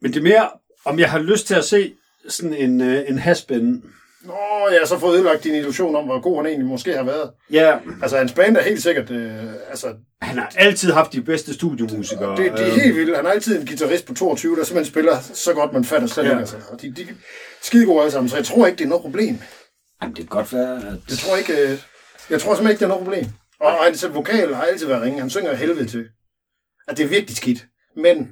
men 0.00 0.12
det 0.12 0.18
er 0.18 0.22
mere, 0.22 0.50
om 0.84 0.98
jeg 0.98 1.10
har 1.10 1.18
lyst 1.18 1.46
til 1.46 1.54
at 1.54 1.64
se 1.64 1.94
sådan 2.28 2.54
en, 2.54 2.80
øh, 2.80 3.04
en 3.08 3.18
hasbænd. 3.18 3.82
Nå, 4.24 4.68
jeg 4.70 4.78
har 4.78 4.86
så 4.86 4.98
fået 4.98 5.14
ødelagt 5.14 5.44
din 5.44 5.54
illusion 5.54 5.96
om, 5.96 6.04
hvor 6.04 6.20
god 6.20 6.36
han 6.36 6.46
egentlig 6.46 6.66
måske 6.68 6.92
har 6.96 7.02
været. 7.02 7.30
Ja, 7.50 7.78
Altså, 8.02 8.18
hans 8.18 8.32
band 8.32 8.56
er 8.56 8.62
helt 8.62 8.82
sikkert... 8.82 9.10
Øh, 9.10 9.34
altså, 9.70 9.94
han 10.22 10.38
har 10.38 10.52
altid 10.56 10.92
haft 10.92 11.12
de 11.12 11.22
bedste 11.22 11.54
studiemusikere. 11.54 12.36
det, 12.36 12.52
det 12.52 12.60
er 12.60 12.66
øh, 12.66 12.72
helt 12.80 12.96
vildt. 12.96 13.16
Han 13.16 13.26
er 13.26 13.30
altid 13.30 13.60
en 13.60 13.66
guitarist 13.66 14.06
på 14.06 14.14
22, 14.14 14.56
der 14.56 14.64
simpelthen 14.64 14.92
spiller 14.92 15.18
så 15.34 15.54
godt, 15.54 15.72
man 15.72 15.84
fatter 15.84 16.08
slet 16.08 16.24
Ja. 16.24 16.28
ikke. 16.30 16.40
Altså. 16.40 16.56
Og 16.70 16.82
de, 16.82 16.92
de 16.96 17.02
er 17.02 17.06
skide 17.62 17.86
gode 17.86 18.00
alle 18.00 18.12
sammen, 18.12 18.28
så 18.28 18.36
jeg 18.36 18.44
tror 18.44 18.66
ikke, 18.66 18.78
det 18.78 18.84
er 18.84 18.88
noget 18.88 19.02
problem. 19.02 19.38
Jamen, 20.02 20.16
det 20.16 20.28
kan 20.28 20.36
godt 20.38 20.52
være, 20.52 20.76
at... 20.76 20.82
Jeg 21.10 21.18
tror 21.18 21.36
ikke, 21.36 21.52
øh, 21.52 21.78
jeg 22.30 22.40
tror 22.40 22.54
simpelthen 22.54 22.70
ikke, 22.70 22.78
det 22.78 22.84
er 22.84 22.88
noget 22.88 23.04
problem. 23.04 23.24
Og, 23.60 23.66
og 23.78 23.84
hans 23.84 24.14
vokal 24.14 24.54
har 24.54 24.62
altid 24.62 24.86
været 24.86 25.02
ringe. 25.02 25.20
Han 25.20 25.30
synger 25.30 25.54
helvede 25.54 25.86
til. 25.86 26.04
At 26.88 26.96
det 26.96 27.04
er 27.04 27.08
virkelig 27.08 27.36
skidt. 27.36 27.66
Men 27.96 28.30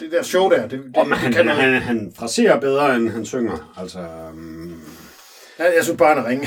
det 0.00 0.12
der 0.12 0.22
show 0.22 0.50
der, 0.50 0.60
det, 0.68 0.70
det, 0.70 0.94
det 0.94 1.16
han, 1.16 1.32
kan 1.32 1.48
han, 1.48 1.56
han, 1.56 1.82
han 1.82 2.12
fraserer 2.16 2.60
bedre, 2.60 2.96
end 2.96 3.08
han 3.08 3.26
synger. 3.26 3.74
Altså, 3.80 3.98
um, 4.32 4.82
Ja, 5.58 5.64
jeg 5.74 5.84
synes 5.84 5.98
bare, 5.98 6.14
han 6.14 6.24
er 6.24 6.28
ringe. 6.28 6.42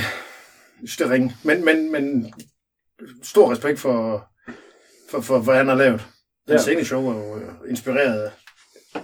Jeg 0.82 0.88
synes, 0.90 0.98
det 0.98 1.06
er 1.08 1.12
ringe. 1.12 1.36
Men, 1.44 1.66
men, 1.66 1.92
men 1.92 2.34
stor 3.24 3.52
respekt 3.52 3.80
for, 3.80 4.28
for, 5.12 5.22
for 5.22 5.40
hvad 5.40 5.56
han 5.56 5.68
har 5.68 5.76
lavet. 5.76 6.00
Den 6.48 6.54
Ja. 6.54 6.58
sceneshow 6.62 7.08
er 7.10 7.14
jo 7.16 7.38
øh, 7.38 7.70
inspireret 7.70 8.32
af, 8.94 9.02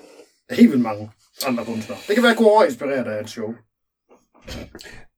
helt 0.56 0.72
vildt 0.72 0.84
mange 0.84 1.12
andre 1.48 1.66
kunstnere. 1.66 2.00
Det 2.08 2.16
kan 2.16 2.24
være 2.24 2.36
god 2.36 2.46
over 2.46 2.64
inspireret 2.64 3.06
af 3.12 3.24
et 3.24 3.30
show. 3.30 3.54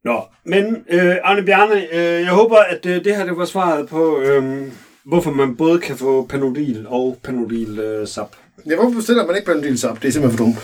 Nå, 0.03 0.21
men 0.45 0.85
øh, 0.89 1.15
Arne 1.23 1.45
Bjarne, 1.45 1.93
øh, 1.93 2.21
jeg 2.21 2.31
håber, 2.31 2.57
at 2.57 2.85
øh, 2.85 3.03
det 3.03 3.15
her 3.15 3.25
det 3.25 3.37
var 3.37 3.45
svaret 3.45 3.89
på, 3.89 4.19
øh, 4.21 4.71
hvorfor 5.05 5.31
man 5.31 5.55
både 5.57 5.79
kan 5.79 5.97
få 5.97 6.25
Panodil 6.25 6.85
og 6.87 7.17
Panodil 7.23 7.79
øh, 7.79 8.07
sap. 8.07 8.35
Ja, 8.65 8.75
hvorfor 8.75 8.95
bestiller 8.95 9.25
man 9.25 9.35
ikke 9.35 9.45
Panodil 9.45 9.85
op? 9.85 10.01
Det 10.01 10.07
er 10.07 10.11
simpelthen 10.11 10.37
for 10.37 10.45
dumt. 10.45 10.57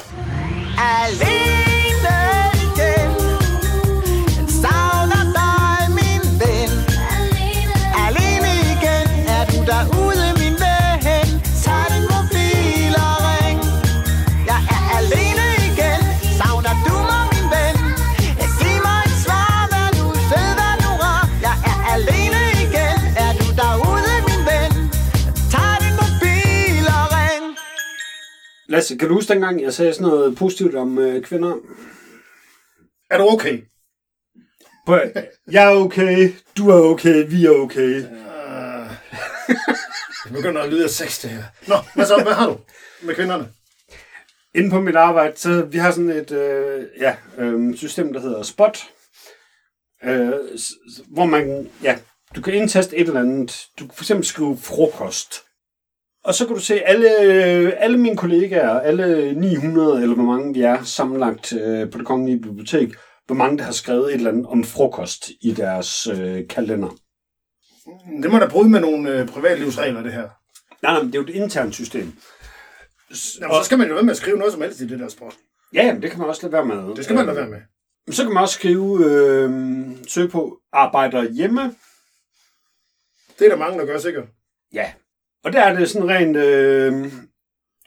Alene 0.78 1.65
Lasse, 28.76 28.98
kan 28.98 29.08
du 29.08 29.14
huske 29.14 29.34
dengang, 29.34 29.62
jeg 29.62 29.74
sagde 29.74 29.94
sådan 29.94 30.08
noget 30.08 30.38
positivt 30.38 30.76
om 30.76 30.98
øh, 30.98 31.24
kvinder? 31.24 31.56
Er 33.10 33.18
du 33.18 33.28
okay? 33.30 33.62
Prøv, 34.86 35.02
jeg 35.52 35.72
er 35.74 35.76
okay, 35.76 36.34
du 36.58 36.70
er 36.70 36.82
okay, 36.82 37.26
vi 37.30 37.46
er 37.46 37.50
okay. 37.50 37.94
Det 40.24 40.34
begynder 40.34 40.62
at 40.62 40.70
lyde 40.70 40.84
af 40.84 40.90
sex, 40.90 41.22
det 41.22 41.30
her. 41.30 41.44
Nå, 41.68 41.76
hvad 41.96 42.06
så? 42.06 42.24
Hvad 42.24 42.34
har 42.34 42.48
du 42.48 42.58
med 43.02 43.16
kvinderne? 43.16 43.48
Inde 44.56 44.70
på 44.70 44.82
mit 44.82 44.96
arbejde, 44.96 45.38
så 45.38 45.62
vi 45.62 45.78
har 45.78 45.92
sådan 45.92 46.10
et 46.10 46.32
øh, 46.32 46.86
ja, 47.00 47.16
øh, 47.38 47.76
system, 47.76 48.14
der 48.14 48.22
hedder 48.22 48.44
Spot, 48.44 48.90
øh, 50.04 50.34
hvor 51.08 51.26
man, 51.26 51.70
ja, 51.84 51.98
du 52.36 52.42
kan 52.42 52.54
indtaste 52.54 52.98
et 52.98 53.08
eller 53.08 53.20
andet. 53.20 53.68
Du 53.80 53.88
kan 53.88 53.96
for 53.96 54.04
eksempel 54.04 54.26
skrive 54.26 54.58
frokost. 54.58 55.45
Og 56.26 56.36
så 56.36 56.46
kan 56.46 56.56
du 56.56 56.62
se 56.62 56.82
alle, 56.82 57.10
alle 57.74 57.98
mine 57.98 58.18
kollegaer, 58.18 58.80
alle 58.80 59.34
900, 59.34 60.02
eller 60.02 60.16
hvor 60.16 60.24
mange 60.24 60.54
vi 60.54 60.62
er 60.62 60.84
sammenlagt 60.84 61.54
øh, 61.54 61.92
på 61.92 61.98
det 61.98 62.08
kongelige 62.08 62.42
bibliotek, 62.42 62.90
hvor 63.26 63.36
mange 63.36 63.58
der 63.58 63.64
har 63.64 63.72
skrevet 63.72 64.08
et 64.08 64.14
eller 64.14 64.32
andet 64.32 64.46
om 64.46 64.64
frokost 64.64 65.30
i 65.42 65.52
deres 65.52 66.08
øh, 66.08 66.48
kalender. 66.48 66.90
Det 68.24 68.32
må 68.32 68.40
da 68.40 68.48
bryde 68.48 68.70
med 68.70 68.80
nogle 68.80 69.10
øh, 69.20 69.28
privatlivsregler, 69.28 70.04
det 70.04 70.14
her. 70.14 70.30
Nej, 70.82 70.94
nej, 70.94 71.04
men 71.04 71.08
det 71.12 71.18
er 71.18 71.22
jo 71.22 71.28
et 71.28 71.36
internt 71.36 71.76
system. 71.76 72.02
Jamen, 72.02 73.56
så 73.56 73.62
skal 73.64 73.78
man 73.78 73.88
jo 73.88 73.94
være 73.94 74.04
med 74.04 74.12
at 74.12 74.18
skrive 74.18 74.38
noget 74.38 74.54
som 74.54 74.62
helst 74.62 74.82
i 74.82 74.88
det 74.88 75.00
der 75.00 75.08
spot. 75.08 75.34
Ja, 75.74 75.86
jamen, 75.86 76.02
det 76.02 76.12
kan 76.12 76.20
man 76.20 76.30
også 76.30 76.42
lade 76.42 76.54
være 76.54 76.66
med. 76.66 76.96
Det 76.96 77.04
skal 77.04 77.16
man 77.16 77.28
da 77.28 77.34
være 77.34 77.50
med. 77.50 77.60
Øh, 78.08 78.14
Så 78.14 78.24
kan 78.24 78.34
man 78.34 78.44
også 78.44 78.56
skrive, 78.56 79.06
øh, 79.06 79.52
søge 80.08 80.28
på 80.30 80.58
arbejder 80.74 81.32
hjemme. 81.34 81.76
Det 83.40 83.46
er 83.46 83.50
der 83.50 83.58
mange, 83.58 83.80
der 83.80 83.86
gør 83.86 83.98
sikkert. 83.98 84.26
Ja. 84.74 84.92
Og 85.46 85.54
der 85.54 85.62
er 85.62 85.80
det 85.80 85.90
sådan 85.90 86.10
rent 86.10 86.38
øh, 86.38 87.12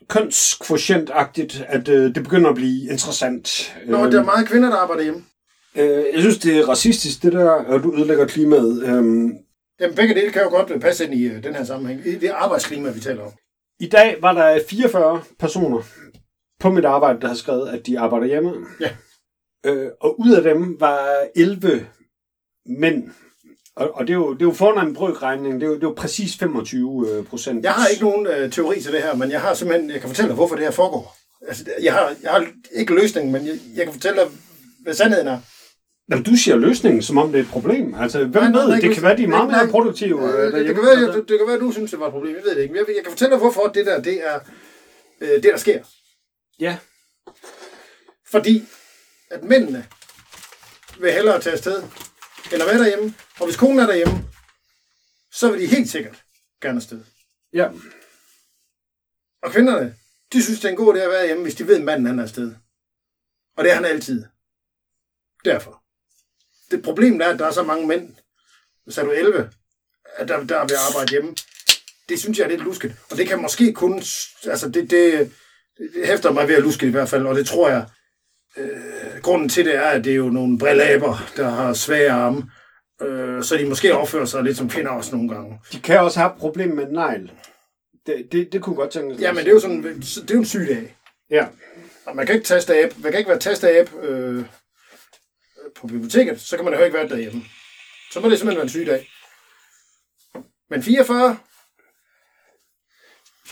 kønskvotientagtigt, 0.08 1.64
at 1.68 1.88
øh, 1.88 2.14
det 2.14 2.22
begynder 2.24 2.50
at 2.50 2.56
blive 2.56 2.90
interessant. 2.90 3.76
Nå, 3.86 4.06
øh, 4.06 4.12
der 4.12 4.20
er 4.20 4.24
meget 4.24 4.48
kvinder, 4.48 4.68
der 4.68 4.76
arbejder 4.76 5.02
hjemme. 5.02 5.24
øh, 5.74 6.04
jeg 6.14 6.20
synes, 6.20 6.38
det 6.38 6.58
er 6.58 6.68
racistisk, 6.68 7.22
det 7.22 7.32
der, 7.32 7.50
at 7.50 7.82
du 7.82 7.94
ødelægger 7.94 8.26
klimaet. 8.26 8.82
Øh, 8.82 9.30
Jamen, 9.80 9.96
begge 9.96 10.14
dele 10.14 10.30
kan 10.32 10.42
jo 10.42 10.48
godt 10.48 10.80
passe 10.80 11.04
ind 11.04 11.14
i 11.14 11.24
øh, 11.24 11.42
den 11.42 11.54
her 11.54 11.64
sammenhæng. 11.64 12.20
Det 12.20 12.30
arbejdsklima, 12.30 12.90
vi 12.90 13.00
taler 13.00 13.22
om. 13.22 13.32
I 13.80 13.88
dag 13.88 14.16
var 14.20 14.32
der 14.32 14.60
44 14.68 15.22
personer 15.38 15.82
på 16.60 16.70
mit 16.70 16.84
arbejde, 16.84 17.20
der 17.20 17.28
har 17.28 17.34
skrevet, 17.34 17.68
at 17.68 17.86
de 17.86 17.98
arbejder 17.98 18.26
hjemme. 18.26 18.66
Ja. 18.80 18.90
Øh, 19.66 19.90
og 20.00 20.20
ud 20.20 20.32
af 20.32 20.42
dem 20.42 20.80
var 20.80 21.26
11 21.36 21.86
mænd. 22.66 23.10
Og, 23.78 23.90
og 23.94 24.06
det, 24.06 24.12
er 24.12 24.16
jo, 24.16 24.32
det 24.34 24.42
er 24.42 24.46
jo 24.46 24.52
foran 24.52 24.86
en 24.86 24.94
brøkregning. 24.94 25.54
Det 25.54 25.62
er 25.62 25.66
jo, 25.66 25.74
det 25.74 25.82
er 25.82 25.86
jo 25.88 25.94
præcis 25.96 26.36
25 26.36 27.06
øh, 27.10 27.24
procent. 27.24 27.64
Jeg 27.64 27.72
har 27.72 27.86
ikke 27.86 28.04
nogen 28.04 28.26
øh, 28.26 28.52
teori 28.52 28.80
til 28.80 28.92
det 28.92 29.02
her, 29.02 29.14
men 29.14 29.30
jeg 29.30 29.40
har 29.40 29.54
simpelthen, 29.54 29.90
jeg 29.90 30.00
kan 30.00 30.08
fortælle 30.08 30.28
dig, 30.28 30.34
hvorfor 30.34 30.54
det 30.54 30.64
her 30.64 30.70
foregår. 30.70 31.16
Altså, 31.48 31.64
jeg 31.82 31.92
har, 31.92 32.14
jeg 32.22 32.30
har 32.30 32.46
ikke 32.72 32.94
løsningen, 32.94 33.32
men 33.32 33.46
jeg, 33.46 33.54
jeg 33.76 33.84
kan 33.84 33.92
fortælle 33.92 34.20
dig, 34.20 34.28
hvad 34.82 34.94
sandheden 34.94 35.28
er. 35.28 35.38
Jamen, 36.10 36.24
du 36.24 36.36
siger 36.36 36.56
løsningen, 36.56 37.02
som 37.02 37.18
om 37.18 37.32
det 37.32 37.38
er 37.38 37.42
et 37.42 37.48
problem. 37.50 37.94
Altså, 37.94 38.18
hvem 38.18 38.42
Nej, 38.42 38.50
nej, 38.50 38.60
ved? 38.60 38.68
nej, 38.68 38.76
det 38.76 38.82
ikke 38.82 38.94
kan 38.94 39.02
være, 39.02 39.16
de 39.16 39.22
er 39.22 39.26
nej, 39.26 39.38
meget 39.38 39.50
mere 39.50 39.64
nej. 39.64 39.70
produktive. 39.70 40.22
Øh, 40.22 40.46
øh, 40.46 40.66
det, 40.66 40.74
kan 40.74 40.84
være, 40.84 40.92
Altså, 40.92 41.20
det, 41.20 41.28
det 41.28 41.38
kan 41.38 41.46
være, 41.48 41.58
du 41.58 41.72
synes, 41.72 41.90
det 41.90 42.00
var 42.00 42.06
et 42.06 42.12
problem. 42.12 42.34
Jeg 42.34 42.44
ved 42.44 42.54
det 42.54 42.62
ikke. 42.62 42.72
Men 42.72 42.78
jeg, 42.78 42.96
jeg 42.96 43.04
kan 43.04 43.12
fortælle 43.12 43.30
dig, 43.30 43.38
hvorfor 43.38 43.66
det 43.66 43.86
der, 43.86 44.00
det 44.00 44.26
er 44.26 44.38
øh, 45.20 45.28
det, 45.28 45.44
der 45.44 45.56
sker. 45.56 45.80
Ja. 46.60 46.76
Fordi 48.30 48.64
at 49.30 49.44
mændene 49.44 49.84
vil 51.00 51.12
hellere 51.12 51.40
tage 51.40 51.52
afsted, 51.52 51.82
at 52.52 52.60
være 52.66 52.78
derhjemme. 52.78 53.14
Og 53.40 53.46
hvis 53.46 53.56
konen 53.56 53.78
er 53.78 53.86
derhjemme, 53.86 54.24
så 55.32 55.50
vil 55.50 55.60
de 55.60 55.66
helt 55.66 55.90
sikkert 55.90 56.24
gerne 56.62 56.76
afsted. 56.76 57.00
Ja. 57.52 57.70
Og 59.42 59.52
kvinderne, 59.52 59.96
de 60.32 60.42
synes, 60.42 60.60
det 60.60 60.64
er 60.64 60.70
en 60.70 60.76
god 60.76 60.94
idé 60.94 60.98
at 60.98 61.10
være 61.10 61.26
hjemme, 61.26 61.42
hvis 61.42 61.54
de 61.54 61.66
ved, 61.66 61.76
at 61.76 61.82
manden 61.82 62.06
han 62.06 62.18
er 62.18 62.22
afsted. 62.22 62.54
Og 63.56 63.64
det 63.64 63.70
er 63.70 63.74
han 63.74 63.84
altid. 63.84 64.24
Derfor. 65.44 65.82
Det 66.70 66.82
problem 66.82 67.20
er, 67.20 67.24
at 67.26 67.38
der 67.38 67.46
er 67.46 67.52
så 67.52 67.62
mange 67.62 67.86
mænd, 67.86 68.16
så 68.88 69.00
er 69.00 69.04
du 69.04 69.10
11, 69.10 69.50
at 70.16 70.28
der, 70.28 70.44
der 70.44 70.56
er 70.56 70.60
at 70.60 70.72
arbejde 70.88 71.10
hjemme. 71.10 71.34
Det 72.08 72.20
synes 72.20 72.38
jeg 72.38 72.44
er 72.44 72.48
lidt 72.48 72.64
lusket. 72.64 72.96
Og 73.10 73.16
det 73.16 73.28
kan 73.28 73.42
måske 73.42 73.72
kun... 73.72 73.94
Altså, 74.44 74.70
det, 74.74 74.90
det, 74.90 75.32
det 75.78 76.06
hæfter 76.06 76.32
mig 76.32 76.48
ved 76.48 76.54
at 76.54 76.62
luske 76.62 76.86
i 76.86 76.90
hvert 76.90 77.08
fald, 77.08 77.26
og 77.26 77.34
det 77.34 77.46
tror 77.46 77.68
jeg... 77.68 77.88
Øh, 78.56 79.22
grunden 79.22 79.48
til 79.48 79.64
det 79.64 79.74
er, 79.74 79.88
at 79.88 80.04
det 80.04 80.12
er 80.12 80.16
jo 80.16 80.30
nogle 80.30 80.58
brillaber, 80.58 81.30
der 81.36 81.50
har 81.50 81.72
svage 81.72 82.10
arme, 82.10 82.50
øh, 83.02 83.42
så 83.42 83.56
de 83.56 83.68
måske 83.68 83.96
opfører 83.96 84.24
sig 84.24 84.42
lidt 84.42 84.56
som 84.56 84.68
kvinder 84.68 84.90
også 84.90 85.16
nogle 85.16 85.34
gange. 85.34 85.60
De 85.72 85.80
kan 85.80 86.00
også 86.00 86.20
have 86.20 86.32
problemer 86.38 86.74
med 86.74 86.86
negl. 86.86 87.32
Det, 88.06 88.32
det, 88.32 88.52
det 88.52 88.62
kunne 88.62 88.76
godt 88.76 88.90
tænkes. 88.90 89.20
Ja, 89.20 89.32
men 89.32 89.44
det 89.44 89.48
er 89.48 89.52
jo 89.54 89.60
sådan, 89.60 89.84
det 89.84 90.30
er 90.30 90.34
jo 90.34 90.38
en 90.38 90.44
syg 90.44 90.66
dag. 90.68 90.96
Ja. 91.30 91.46
Og 92.06 92.16
man 92.16 92.26
kan 92.26 92.34
ikke 92.34 92.46
taste 92.46 92.74
af, 92.74 92.90
man 93.02 93.12
kan 93.12 93.18
ikke 93.18 93.30
være 93.30 93.38
taste 93.38 93.68
af 93.68 93.86
øh, 94.02 94.44
på 95.74 95.86
biblioteket, 95.86 96.40
så 96.40 96.56
kan 96.56 96.64
man 96.64 96.74
jo 96.74 96.84
ikke 96.84 96.96
være 96.96 97.08
derhjemme. 97.08 97.42
Så 98.12 98.20
må 98.20 98.28
det 98.28 98.38
simpelthen 98.38 98.56
være 98.56 98.62
en 98.62 98.68
syg 98.68 98.86
dag. 98.86 99.08
Men 100.70 100.82
44, 100.82 101.38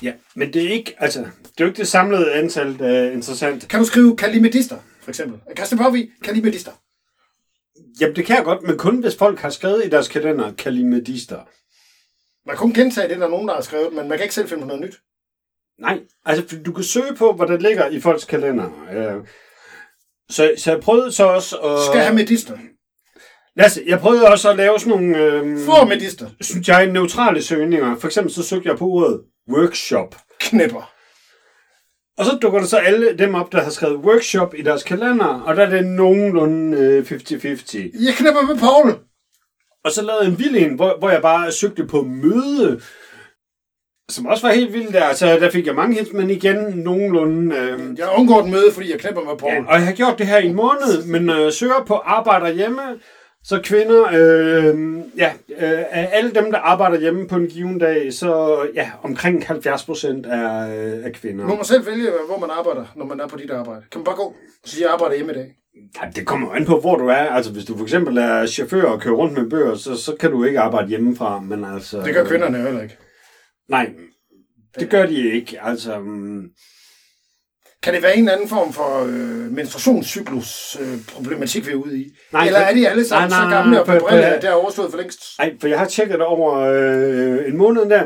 ja. 0.03 0.13
Men 0.35 0.53
det 0.53 0.65
er 0.65 0.71
ikke, 0.71 0.95
altså, 0.99 1.21
det 1.21 1.29
er 1.61 1.65
jo 1.65 1.67
ikke 1.67 1.79
det 1.79 1.89
samlede 1.89 2.33
antal, 2.33 2.79
der 2.79 2.89
er 2.89 3.11
interessant. 3.11 3.69
kan 3.69 3.81
du 3.81 3.87
skrive 3.87 4.17
kalimedister, 4.17 4.79
for 5.01 5.11
eksempel. 5.11 5.55
Kaste 5.57 5.77
på 5.77 5.91
vi 5.91 6.11
kalimedister. 6.25 6.73
Jamen, 8.01 8.17
det 8.17 8.27
kan 8.27 8.37
jeg 8.37 8.45
godt, 8.45 8.63
men 8.63 8.79
kun 8.79 9.01
hvis 9.01 9.17
folk 9.17 9.39
har 9.39 9.51
skrevet 9.51 9.85
i 9.85 9.89
deres 9.89 10.09
kalender 10.09 10.53
kalimedister. 10.55 11.37
Man 12.47 12.57
kan 12.57 12.63
kun 12.63 12.73
gentage 12.73 13.09
det, 13.09 13.19
der 13.19 13.27
er 13.27 13.31
nogen, 13.31 13.49
der 13.49 13.55
har 13.55 13.61
skrevet, 13.63 13.93
men 13.93 14.09
man 14.09 14.19
kan 14.19 14.23
ikke 14.25 14.35
selv 14.35 14.49
finde 14.49 14.63
på 14.63 14.67
noget 14.67 14.83
nyt. 14.83 14.97
Nej, 15.81 16.01
altså 16.25 16.59
du 16.67 16.73
kan 16.73 16.85
søge 16.85 17.15
på, 17.17 17.33
hvad 17.33 17.47
der 17.47 17.59
ligger 17.59 17.87
i 17.89 18.01
folks 18.01 18.25
kalender. 18.25 18.71
Øh, 18.93 19.27
Så, 20.31 20.55
så 20.59 20.71
jeg 20.73 20.81
prøvede 20.81 21.13
så 21.13 21.25
også 21.25 21.57
at... 21.57 21.85
Skal 21.91 22.01
have 22.01 22.15
medister. 22.15 22.59
Lasse, 23.57 23.83
jeg 23.87 24.01
prøvede 24.01 24.29
også 24.29 24.51
at 24.51 24.57
lave 24.57 24.79
sådan 24.81 24.91
nogle, 24.91 25.19
øh, 25.19 25.59
Få 25.59 25.85
medister. 25.85 26.31
synes 26.41 26.69
jeg, 26.69 26.87
neutrale 26.87 27.43
søgninger. 27.43 27.97
For 27.97 28.07
eksempel 28.09 28.33
så 28.35 28.43
søgte 28.43 28.69
jeg 28.69 28.79
på 28.79 28.87
ordet 28.87 29.21
workshop. 29.53 30.17
Knæpper. 30.41 30.93
Og 32.19 32.25
så 32.25 32.39
dukker 32.43 32.59
der 32.59 32.67
så 32.67 32.77
alle 32.77 33.17
dem 33.19 33.35
op, 33.35 33.53
der 33.53 33.63
har 33.63 33.71
skrevet 33.71 33.97
workshop 33.97 34.55
i 34.59 34.63
deres 34.63 34.83
kalender, 34.83 35.27
og 35.47 35.57
der 35.57 35.67
er 35.67 35.71
det 35.71 35.87
nogenlunde 35.87 36.79
øh, 36.79 37.05
50-50. 37.13 38.05
Jeg 38.05 38.15
knæpper 38.15 38.43
med 38.43 38.59
Paul. 38.61 38.95
Og 39.85 39.91
så 39.93 40.03
lavede 40.03 40.23
jeg 40.25 40.31
en 40.31 40.39
vild 40.39 40.57
en, 40.57 40.75
hvor, 40.75 40.97
hvor 40.99 41.11
jeg 41.11 41.23
bare 41.23 41.53
søgte 41.53 41.87
på 41.87 42.03
møde, 42.03 42.81
som 44.11 44.27
også 44.27 44.47
var 44.47 44.55
helt 44.55 44.73
vildt 44.73 44.93
der. 44.93 45.15
Så 45.15 45.27
der 45.27 45.51
fik 45.51 45.67
jeg 45.67 45.75
mange 45.75 45.97
hits, 45.99 46.13
men 46.13 46.31
igen 46.31 46.57
nogenlunde... 46.57 47.57
Øh, 47.57 47.99
Jeg 47.99 48.09
undgår 48.19 48.41
et 48.43 48.51
møde, 48.51 48.73
fordi 48.73 48.91
jeg 48.91 49.01
knæpper 49.01 49.23
med 49.23 49.37
Paul. 49.39 49.53
ja, 49.53 49.65
og 49.69 49.75
jeg 49.75 49.87
har 49.87 49.93
gjort 49.95 50.19
det 50.19 50.27
her 50.27 50.39
i 50.39 50.47
en 50.47 50.55
måned, 50.55 51.07
men 51.07 51.23
når 51.23 51.37
jeg 51.37 51.53
søger 51.53 51.85
på 51.87 51.95
arbejder 51.95 52.49
hjemme, 52.49 52.83
så 53.49 53.61
kvinder, 53.65 54.03
øh, 54.13 55.01
ja, 55.17 55.33
øh, 55.49 55.85
alle 55.91 56.35
dem, 56.35 56.53
der 56.53 56.59
arbejder 56.59 57.01
hjemme 57.01 57.29
på 57.29 57.37
en 57.37 57.47
given 57.47 57.79
dag, 57.79 58.13
så 58.13 58.61
ja, 58.75 58.91
omkring 59.03 59.47
70 59.47 59.85
procent 59.85 60.27
er, 60.27 60.69
øh, 60.69 61.05
er 61.05 61.11
kvinder. 61.11 61.47
Må 61.47 61.55
man 61.55 61.65
selv 61.65 61.87
vælge, 61.87 62.11
hvor 62.29 62.39
man 62.39 62.51
arbejder, 62.51 62.85
når 62.97 63.05
man 63.07 63.21
er 63.21 63.27
på 63.27 63.37
dit 63.37 63.51
arbejde. 63.51 63.83
Kan 63.93 63.99
man 63.99 64.05
bare 64.05 64.17
gå 64.17 64.23
og 64.23 64.35
sige, 64.65 64.85
jeg 64.85 64.93
arbejder 64.93 65.17
hjemme 65.17 65.33
i 65.33 65.35
dag? 65.35 65.55
Ja, 66.03 66.11
det 66.17 66.27
kommer 66.27 66.53
an 66.53 66.65
på, 66.65 66.81
hvor 66.81 66.97
du 66.97 67.07
er. 67.07 67.15
Altså, 67.15 67.53
hvis 67.53 67.65
du 67.65 67.77
for 67.77 67.83
eksempel 67.85 68.19
er 68.19 68.47
chauffør 68.47 68.85
og 68.85 69.01
kører 69.01 69.15
rundt 69.15 69.39
med 69.39 69.51
bøger, 69.51 69.75
så, 69.75 69.97
så 69.97 70.17
kan 70.21 70.31
du 70.31 70.45
ikke 70.45 70.61
arbejde 70.61 70.89
hjemmefra. 70.89 71.41
Men 71.41 71.65
altså, 71.65 72.03
Det 72.03 72.15
gør 72.15 72.25
kvinderne 72.25 72.59
jo 72.59 72.65
heller 72.65 72.83
ikke. 72.83 72.99
Nej, 73.69 73.91
det 74.81 74.91
gør 74.91 75.07
de 75.07 75.33
ikke. 75.33 75.59
Altså, 75.63 75.99
mm, 75.99 76.51
Kan 77.87 77.95
det 77.95 78.03
være 78.03 78.17
en 78.17 78.29
anden 78.29 78.49
form 78.49 78.73
for 78.73 79.05
øh, 79.05 79.53
menstruationscyklus 79.53 80.77
øh, 80.81 80.99
problematik, 81.15 81.67
vi 81.67 81.73
er 81.73 81.77
ude 81.77 81.99
i? 81.99 82.13
Nej, 82.33 82.47
Eller 82.47 82.59
er 82.59 82.75
de 82.75 82.89
alle 82.89 83.05
sammen 83.05 83.31
Nej, 83.31 83.41
nej, 83.41 83.51
så 83.51 83.57
gamle 83.57 83.71
nej, 83.71 83.99
og 83.99 84.13
at 84.13 84.43
det 84.43 84.51
er 84.51 84.55
overstået 84.55 84.91
for 84.91 84.99
længst? 84.99 85.21
ej, 85.39 85.55
for 85.61 85.69
jeg 85.69 85.79
har 85.79 85.87
tjekket 85.87 86.19
det 86.19 86.27
over 86.27 86.55
øh, 86.55 87.49
en 87.49 87.57
måned 87.57 87.91
der. 87.91 88.05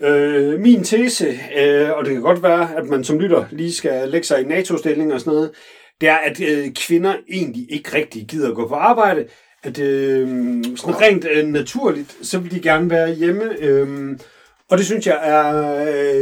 Øh, 0.00 0.60
min 0.60 0.84
tese, 0.84 1.40
øh, 1.56 1.90
og 1.90 2.04
det 2.04 2.12
kan 2.12 2.22
godt 2.22 2.42
være, 2.42 2.76
at 2.76 2.86
man 2.86 3.04
som 3.04 3.18
lytter 3.18 3.44
lige 3.50 3.74
skal 3.74 4.08
lægge 4.08 4.26
sig 4.26 4.40
i 4.40 4.44
NATO-stilling 4.44 5.14
og 5.14 5.20
sådan 5.20 5.32
noget, 5.32 5.50
det 6.00 6.08
er, 6.08 6.16
at 6.16 6.40
øh, 6.40 6.70
kvinder 6.74 7.14
egentlig 7.30 7.72
ikke 7.72 7.94
rigtig 7.94 8.26
gider 8.28 8.54
gå 8.54 8.68
på 8.68 8.74
arbejde. 8.74 9.26
At 9.62 9.78
øh, 9.78 10.28
sådan 10.76 11.00
rent 11.00 11.26
øh, 11.30 11.46
naturligt, 11.46 12.16
så 12.22 12.38
vil 12.38 12.50
de 12.50 12.60
gerne 12.60 12.90
være 12.90 13.14
hjemme. 13.14 13.44
Øh, 13.60 14.18
og 14.70 14.78
det 14.78 14.86
synes 14.86 15.06
jeg 15.06 15.20
er 15.22 15.74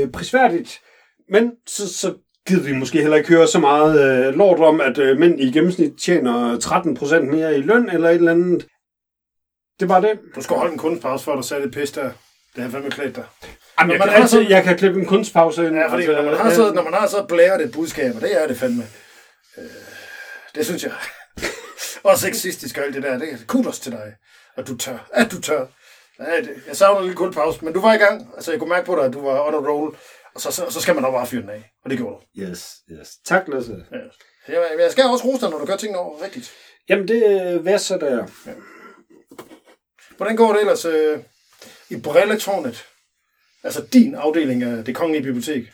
øh, 0.03 0.11
prisværdigt. 0.11 0.81
Men 1.31 1.51
så, 1.67 1.95
så 1.95 2.15
gider 2.49 2.63
vi 2.63 2.73
måske 2.73 3.01
heller 3.01 3.17
ikke 3.17 3.29
høre 3.29 3.47
så 3.47 3.59
meget 3.59 4.27
øh, 4.29 4.35
lort 4.35 4.59
om, 4.61 4.81
at 4.81 4.99
øh, 4.99 5.19
mænd 5.19 5.41
i 5.41 5.51
gennemsnit 5.53 5.93
tjener 6.01 6.59
13% 6.59 7.21
mere 7.21 7.55
i 7.59 7.61
løn 7.61 7.91
eller 7.91 8.09
et 8.09 8.15
eller 8.15 8.33
andet. 8.33 8.67
Det 9.81 9.89
var 9.89 10.01
det. 10.01 10.13
Du 10.35 10.43
skal 10.43 10.57
holde 10.57 10.73
en 10.73 10.79
kunstpause 10.79 11.25
for, 11.25 11.33
at 11.33 11.37
der 11.37 11.43
sagde 11.43 11.63
det 11.63 11.75
pis 11.75 11.91
der. 11.91 12.11
Det 12.57 12.63
har 12.65 12.71
fandme 12.71 12.91
klædt 12.91 13.17
dig. 13.17 13.25
Jamen, 13.81 13.93
jeg, 13.93 14.01
kan 14.01 14.11
altid, 14.15 14.29
sådan- 14.29 14.51
jeg 14.51 14.65
kan 14.65 14.79
klippe 14.79 15.01
en 15.01 15.07
kunstpause 15.07 15.67
ind. 15.67 15.77
Ja, 15.77 15.93
fordi 15.93 16.03
altså, 16.03 16.23
når 16.23 16.31
man 16.31 16.41
har 16.41 16.51
så, 16.51 16.73
når 16.75 16.83
man 16.83 16.93
har 16.95 17.07
så 17.07 17.25
blæret 17.29 17.63
et 17.65 17.73
budskab, 17.73 18.15
og 18.15 18.21
det 18.21 18.43
er 18.43 18.47
det 18.47 18.57
fandme. 18.57 18.83
Øh, 19.59 19.65
det 20.55 20.67
synes 20.67 20.83
jeg. 20.85 20.93
og 22.05 22.19
sexistisk 22.19 22.79
og 22.79 22.85
alt 22.85 22.95
det 22.95 23.03
der. 23.03 23.19
Det 23.19 23.33
er 23.33 23.37
kudos 23.47 23.81
til 23.81 23.93
dig, 23.93 24.13
at 24.57 24.69
du 24.69 24.77
tør. 24.77 25.09
At 25.13 25.33
du 25.33 25.41
tør. 25.41 25.65
Ja, 26.21 26.37
det, 26.41 26.51
jeg 26.69 26.77
savner 26.77 26.99
en 26.99 27.05
lille 27.05 27.17
kunstpause, 27.17 27.65
men 27.65 27.75
du 27.75 27.81
var 27.81 27.95
i 27.95 27.97
gang. 27.97 28.29
Altså, 28.37 28.51
jeg 28.51 28.59
kunne 28.61 28.71
mærke 28.71 28.87
på 28.87 28.97
dig, 28.97 29.05
at 29.05 29.13
du 29.13 29.25
var 29.25 29.47
on 29.47 29.55
a 29.55 29.71
roll. 29.71 29.95
Og 30.39 30.43
så, 30.43 30.51
så, 30.51 30.71
så 30.71 30.81
skal 30.81 30.95
man 30.95 31.03
nok 31.03 31.15
bare 31.15 31.27
fyre 31.27 31.43
den 31.43 31.51
af. 31.51 31.71
Og 31.85 31.91
det 31.91 31.99
gjorde 31.99 32.17
du. 32.17 32.43
Yes, 32.43 32.77
yes. 32.91 33.09
Tak, 33.25 33.49
Lasse. 33.49 33.85
Ja. 33.93 33.97
Jeg, 34.55 34.71
jeg 34.79 34.93
skal 34.93 35.05
også 35.05 35.25
rose 35.25 35.41
dig, 35.41 35.51
når 35.51 35.59
du 35.59 35.65
gør 35.65 35.77
tingene 35.77 35.99
over 35.99 36.23
rigtigt. 36.25 36.53
Jamen, 36.89 37.09
det 37.09 37.27
er 37.27 37.59
værd 37.59 38.01
der. 38.01 38.27
Hvordan 40.17 40.37
går 40.37 40.53
det 40.53 40.61
ellers 40.61 40.85
øh, 40.85 41.19
i 41.91 41.97
Brilletårnet? 42.01 42.85
Altså 43.65 43.87
din 43.93 44.15
afdeling 44.15 44.63
af 44.63 44.85
det 44.85 44.97
kongelige 44.97 45.23
bibliotek. 45.23 45.73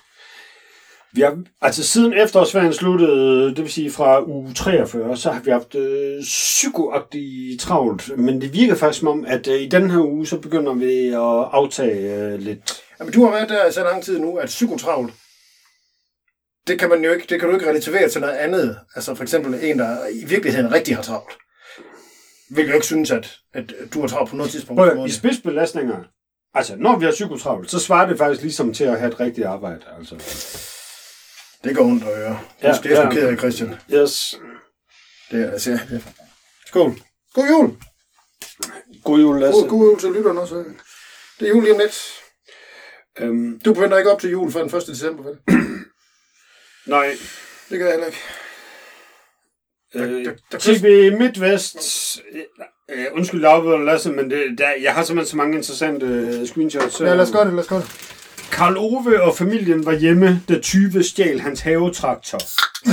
Vi 1.15 1.21
har, 1.21 1.39
altså 1.61 1.85
siden 1.85 2.13
efterårsferien 2.13 2.73
sluttede, 2.73 3.49
det 3.49 3.59
vil 3.59 3.73
sige 3.73 3.91
fra 3.91 4.25
uge 4.25 4.55
43, 4.55 5.17
så 5.17 5.31
har 5.31 5.41
vi 5.41 5.51
haft 5.51 5.75
øh, 5.75 6.23
psykoagtigt 6.23 7.61
travlt. 7.61 8.19
Men 8.19 8.41
det 8.41 8.53
virker 8.53 8.75
faktisk 8.75 9.01
som 9.01 9.09
om, 9.09 9.25
at 9.29 9.49
øh, 9.49 9.61
i 9.61 9.69
den 9.69 9.91
her 9.91 10.01
uge, 10.01 10.27
så 10.27 10.39
begynder 10.39 10.73
vi 10.73 11.09
at 11.09 11.49
aftage 11.53 12.15
øh, 12.15 12.39
lidt. 12.39 12.83
Jamen, 13.01 13.13
du 13.13 13.25
har 13.25 13.31
været 13.31 13.49
der 13.49 13.71
så 13.71 13.83
lang 13.83 14.03
tid 14.03 14.19
nu, 14.19 14.37
at 14.37 14.47
psykotravlt, 14.47 15.13
det 16.67 16.79
kan, 16.79 16.89
man 16.89 17.05
jo 17.05 17.13
ikke, 17.13 17.27
det 17.29 17.41
kan 17.41 17.49
du 17.49 17.55
ikke 17.55 17.69
relativere 17.69 18.09
til 18.09 18.21
noget 18.21 18.35
andet. 18.35 18.79
Altså 18.95 19.15
for 19.15 19.23
eksempel 19.23 19.59
en, 19.63 19.79
der 19.79 19.97
i 20.09 20.25
virkeligheden 20.25 20.73
rigtig 20.73 20.97
har 20.97 21.03
travlt. 21.03 21.33
Vil 22.51 22.69
jo 22.69 22.75
ikke 22.75 22.87
synes, 22.87 23.11
at, 23.11 23.37
at 23.55 23.75
du 23.95 24.01
har 24.01 24.09
travlt 24.09 24.31
på 24.31 24.37
noget 24.37 24.53
tidspunkt. 24.53 24.79
Prøv, 24.79 25.07
I 25.07 25.11
spidsbelastninger, 25.11 25.97
altså 26.55 26.77
når 26.77 26.99
vi 26.99 27.05
har 27.05 27.13
psykotravlt, 27.13 27.71
så 27.71 27.79
svarer 27.79 28.09
det 28.09 28.19
faktisk 28.19 28.43
ligesom 28.43 28.75
til 28.75 28.85
at 28.85 28.99
have 28.99 29.13
et 29.13 29.21
rigtigt 29.21 29.47
arbejde. 29.47 29.81
Altså. 29.99 30.17
Det 31.65 31.77
går 31.77 31.85
ondt 31.85 32.05
at 32.05 32.17
høre. 32.17 32.41
Du 32.63 32.67
Ja, 32.67 32.77
skal 32.77 32.91
jeg 32.91 32.99
ja. 32.99 33.05
ja. 33.05 33.11
ked 33.15 33.29
af, 33.29 33.39
Christian. 33.39 33.75
Yes. 33.93 34.41
Det 35.31 35.45
er 35.45 35.51
altså... 35.51 35.71
Ja. 35.71 35.99
Skål. 36.67 36.93
God 37.35 37.45
jul! 37.51 37.77
God 39.05 39.19
jul, 39.21 39.41
Lasse. 39.41 39.61
God, 39.61 39.69
god 39.69 39.85
jul 39.91 40.01
til 40.01 40.11
lytterne 40.13 40.41
også. 40.41 40.65
Det 41.41 41.47
er 41.47 41.49
jul 41.49 41.63
lige 41.63 41.73
om 41.75 41.79
lidt. 41.81 42.13
Øhm, 43.21 43.61
Du 43.65 43.75
forventer 43.75 43.99
ikke 43.99 44.11
op 44.13 44.21
til 44.21 44.31
jul 44.31 44.53
før 44.53 44.63
den 44.65 44.77
1. 44.77 44.87
december, 44.87 45.23
vel? 45.25 45.39
nej, 46.87 47.17
Det 47.71 47.79
gør 47.79 47.85
jeg 47.87 47.93
heller 47.95 48.07
ikke. 48.07 48.19
Øh, 49.95 50.25
der- 50.25 50.35
der- 50.53 50.59
TV 50.59 51.13
MidtVest, 51.19 51.77
øh, 52.91 53.07
undskyld 53.13 53.45
afbryder 53.45 53.79
Lasse, 53.79 54.13
men 54.13 54.31
det, 54.31 54.59
der, 54.59 54.71
jeg 54.83 54.95
har 54.95 55.05
simpelthen 55.05 55.31
så 55.31 55.37
mange 55.37 55.57
interessante 55.57 56.07
øh, 56.07 56.47
screenshots. 56.47 57.01
Ja, 57.01 57.05
lad 57.15 57.21
os 57.21 57.31
gøre 57.33 57.45
det, 57.45 57.53
lad 57.53 57.63
os 57.63 57.69
gøre 57.69 57.81
det. 57.81 58.21
Karl 58.55 58.77
Ove 58.77 59.23
og 59.23 59.37
familien 59.37 59.87
var 59.87 59.93
hjemme, 59.93 60.43
da 60.49 60.59
20 60.59 61.03
stjal 61.03 61.41
hans 61.41 61.61
havetraktor. 61.61 62.41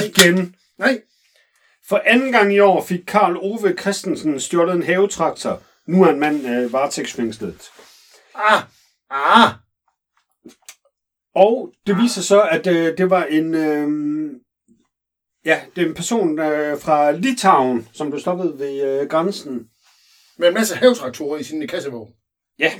Igen. 0.06 0.56
Nej, 0.78 1.02
For 1.90 2.02
anden 2.06 2.32
gang 2.32 2.54
i 2.54 2.60
år 2.60 2.84
fik 2.84 3.00
Karl 3.08 3.38
Ove 3.38 3.76
Christensen 3.80 4.40
stjålet 4.40 4.76
en 4.76 4.84
havetraktor. 4.84 5.62
Nu 5.88 6.04
er 6.04 6.10
en 6.10 6.20
mand 6.20 6.48
øh, 6.48 6.74
varetægtsfængslet. 6.74 7.72
ah, 8.36 8.64
ah. 9.10 9.54
Og 11.36 11.74
det 11.88 11.98
viser 11.98 12.22
så, 12.22 12.42
at 12.42 12.68
øh, 12.68 12.98
det 12.98 13.10
var 13.10 13.24
en... 13.24 13.56
Øh, 13.56 13.90
ja, 15.46 15.62
det 15.76 15.84
er 15.84 15.88
en 15.88 15.96
person 15.96 16.40
øh, 16.40 16.80
fra 16.80 17.12
Litauen, 17.12 17.88
som 17.94 18.10
blev 18.10 18.20
stoppet 18.20 18.60
ved 18.60 19.02
øh, 19.02 19.10
grænsen. 19.10 19.68
Med 20.38 20.48
en 20.48 20.54
masse 20.54 20.76
havetraktorer 20.76 21.40
i 21.40 21.44
sin 21.44 21.68
kassevogn. 21.68 22.14
Ja. 22.60 22.72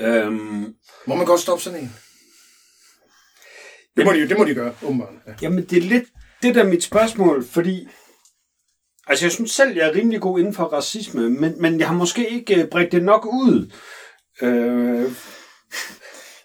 Øhm, 0.00 0.74
Må 1.06 1.14
man 1.14 1.26
godt 1.26 1.40
stoppe 1.40 1.62
sådan 1.64 1.80
en? 1.80 1.92
Det 3.96 4.04
må 4.06 4.12
de, 4.12 4.18
jo- 4.18 4.28
det 4.28 4.38
må 4.38 4.44
de 4.44 4.54
gøre, 4.54 4.74
åbenbart. 4.82 5.08
Ja. 5.26 5.32
Jamen, 5.42 5.64
det 5.64 5.78
er 5.78 5.82
lidt 5.82 6.04
det 6.42 6.54
der 6.54 6.62
er 6.64 6.68
mit 6.68 6.82
spørgsmål, 6.82 7.44
fordi... 7.46 7.88
Altså, 9.06 9.24
jeg 9.24 9.32
synes 9.32 9.50
selv, 9.50 9.76
jeg 9.76 9.88
er 9.88 9.94
rimelig 9.94 10.20
god 10.20 10.38
inden 10.38 10.54
for 10.54 10.64
racisme, 10.64 11.30
men, 11.30 11.54
men 11.62 11.80
jeg 11.80 11.88
har 11.88 11.94
måske 11.94 12.30
ikke 12.30 12.62
øh, 12.62 12.68
bredt 12.68 12.92
det 12.92 13.02
nok 13.02 13.26
ud. 13.26 13.72
Øh, 14.42 15.12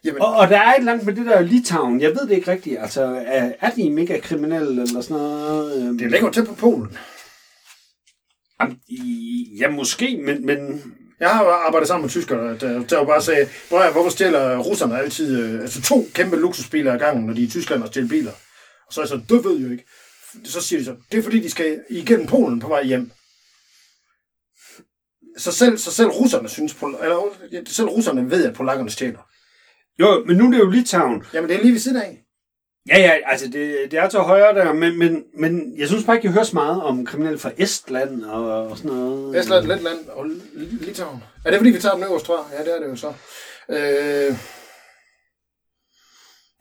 Jamen, 0.03 0.22
Og, 0.22 0.34
og 0.36 0.47
der 0.49 0.58
er 0.62 0.74
et 0.74 0.80
eller 0.80 0.91
andet 0.91 1.06
med 1.06 1.16
det 1.16 1.26
der 1.26 1.41
Litauen. 1.41 2.01
Jeg 2.01 2.10
ved 2.10 2.28
det 2.28 2.32
ikke 2.36 2.51
rigtigt. 2.51 2.80
Altså, 2.80 3.03
er, 3.26 3.51
er 3.62 3.70
de 3.72 3.89
mega 3.89 4.20
kriminelle 4.20 4.82
eller 4.82 5.01
sådan 5.01 5.18
noget? 5.18 5.82
Øhm, 5.88 5.97
det 5.97 6.06
er 6.06 6.10
længere 6.10 6.34
tæt 6.34 6.47
på 6.47 6.56
Polen. 6.56 6.97
Jamen, 8.62 8.80
Ja, 9.60 9.70
måske, 9.70 10.18
men, 10.26 10.45
men 10.45 10.84
Jeg 11.20 11.30
har 11.30 11.43
arbejdet 11.45 11.88
sammen 11.88 12.01
med 12.03 12.09
tyskere, 12.09 12.57
der, 12.57 12.88
der 12.88 12.99
jo 12.99 13.05
bare 13.05 13.22
sagde, 13.22 13.49
"Prøv 13.70 13.80
at 13.80 13.84
høre, 13.86 13.93
hvorfor 13.93 14.09
stjæler 14.09 14.57
russerne 14.57 14.99
altid 14.99 15.39
øh, 15.43 15.61
altså 15.61 15.82
to 15.82 16.07
kæmpe 16.13 16.36
luksusbiler 16.36 16.93
ad 16.93 16.99
gangen, 16.99 17.26
når 17.26 17.34
de 17.34 17.41
er 17.43 17.47
i 17.47 17.49
Tyskland 17.49 17.82
og 17.84 17.88
stjæler 17.88 18.09
biler? 18.09 18.32
Og 18.88 18.93
så 18.93 19.01
er 19.01 19.03
jeg 19.03 19.09
så, 19.09 19.22
det 19.30 19.43
ved 19.43 19.57
jo 19.59 19.72
ikke. 19.72 19.86
Så 20.43 20.61
siger 20.61 20.80
de 20.80 20.86
så, 20.86 20.95
det 21.11 21.18
er 21.18 21.24
fordi, 21.24 21.39
de 21.39 21.49
skal 21.51 21.80
igennem 21.89 22.28
Polen 22.28 22.59
på 22.59 22.68
vej 22.68 22.84
hjem. 22.84 23.11
Så 25.38 25.51
selv, 25.51 25.78
så 25.78 25.91
selv 25.91 26.09
russerne 26.09 26.49
synes, 26.49 26.76
eller 26.82 27.30
selv 27.68 27.88
russerne 27.88 28.32
ved, 28.32 28.45
at 28.45 28.53
polakkerne 28.55 28.89
stjæler. 28.89 29.30
jo, 29.99 30.24
men 30.28 30.38
nu 30.38 30.47
er 30.47 30.51
det 30.51 30.59
jo 30.59 30.70
Litauen. 30.70 31.24
Jamen, 31.34 31.49
det 31.49 31.57
er 31.57 31.61
lige 31.61 31.72
ved 31.74 31.80
siden 31.80 31.97
af. 31.97 32.24
Ja, 32.89 32.99
ja, 32.99 33.17
altså 33.25 33.47
det, 33.47 33.91
det 33.91 33.99
er 33.99 34.09
til 34.09 34.19
højre 34.19 34.55
der, 34.55 34.73
men, 34.73 34.99
men, 34.99 35.23
men 35.33 35.79
jeg 35.79 35.88
synes 35.88 36.03
bare 36.05 36.15
ikke, 36.15 36.25
jeg 36.25 36.33
hører 36.33 36.43
så 36.43 36.55
meget 36.55 36.83
om 36.83 37.05
kriminelle 37.05 37.39
fra 37.39 37.51
Estland 37.57 38.23
og, 38.23 38.67
og 38.67 38.77
sådan 38.77 38.91
noget. 38.91 39.39
Estland, 39.39 39.65
Letland 39.65 40.07
og 40.07 40.25
Litauen. 40.55 41.23
Er 41.45 41.49
det 41.49 41.59
fordi, 41.59 41.69
vi 41.69 41.79
tager 41.79 41.95
dem 41.95 42.03
øverst, 42.03 42.25
tror 42.25 42.38
jeg? 42.38 42.59
Ja, 42.59 42.63
det 42.63 42.75
er 42.75 42.79
det 42.79 42.89
jo 42.89 42.95
så. 42.95 43.13
Øh, 43.69 44.38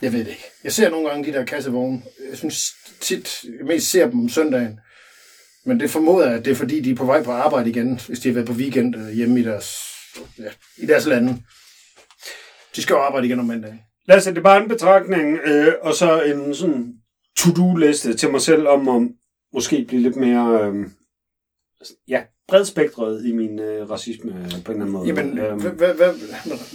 jeg 0.03 0.13
ved 0.13 0.19
det 0.19 0.29
ikke. 0.29 0.45
Jeg 0.65 0.73
ser 0.73 0.91
nogle 0.91 1.09
gange 1.09 1.33
de 1.33 1.39
der 1.39 1.45
kassevogne. 1.45 2.03
Jeg 2.31 2.39
synes 2.39 2.65
tit, 3.01 3.45
jeg 3.45 3.67
mest 3.67 3.91
ser 3.91 4.11
dem 4.11 4.21
om 4.21 4.29
søndagen. 4.29 4.81
Men 5.67 5.81
det 5.81 5.91
formoder 5.91 6.27
jeg, 6.27 6.39
at 6.39 6.45
det 6.45 6.51
er 6.51 6.55
fordi, 6.55 6.81
de 6.81 6.91
er 6.91 6.95
på 6.95 7.05
vej 7.05 7.23
på 7.23 7.33
arbejde 7.33 7.71
igen, 7.71 8.01
hvis 8.07 8.21
de 8.21 8.29
har 8.29 8.35
været 8.35 8.47
på 8.47 8.53
weekend 8.53 8.97
øh, 8.97 9.09
hjemme 9.09 9.41
i 9.41 9.43
deres, 9.43 9.79
ja, 10.39 10.51
i 10.77 10.87
deres 10.87 11.07
lande. 11.07 11.43
De 12.77 12.83
skal 12.83 12.95
jo 12.95 13.01
arbejde 13.01 13.27
igen 13.27 13.41
om 13.41 13.47
mandagen. 13.47 13.81
Lad 14.09 14.17
os 14.17 14.25
det 14.25 14.39
er 14.39 14.43
bare 14.43 14.63
en 14.63 14.69
betragtning, 14.69 15.39
øh, 15.45 15.73
og 15.83 15.95
så 15.95 16.23
en 16.23 16.55
sådan 16.55 16.95
to-do-liste 17.39 18.15
til 18.15 18.31
mig 18.31 18.41
selv 18.41 18.69
om 18.69 18.89
at 18.89 19.09
måske 19.55 19.85
blive 19.89 20.03
lidt 20.03 20.17
mere 20.17 20.69
øh, 20.69 20.87
ja, 22.09 22.23
bredspektret 22.49 23.27
i 23.27 23.33
min 23.33 23.59
øh, 23.59 23.91
racisme 23.91 24.31
på 24.31 24.37
en 24.39 24.45
eller 24.47 24.71
anden 24.71 24.91
måde. 24.91 25.07
Jamen, 25.07 25.39
Øhm, 25.39 25.61
hvad, 25.61 25.95
hvad, 25.95 26.13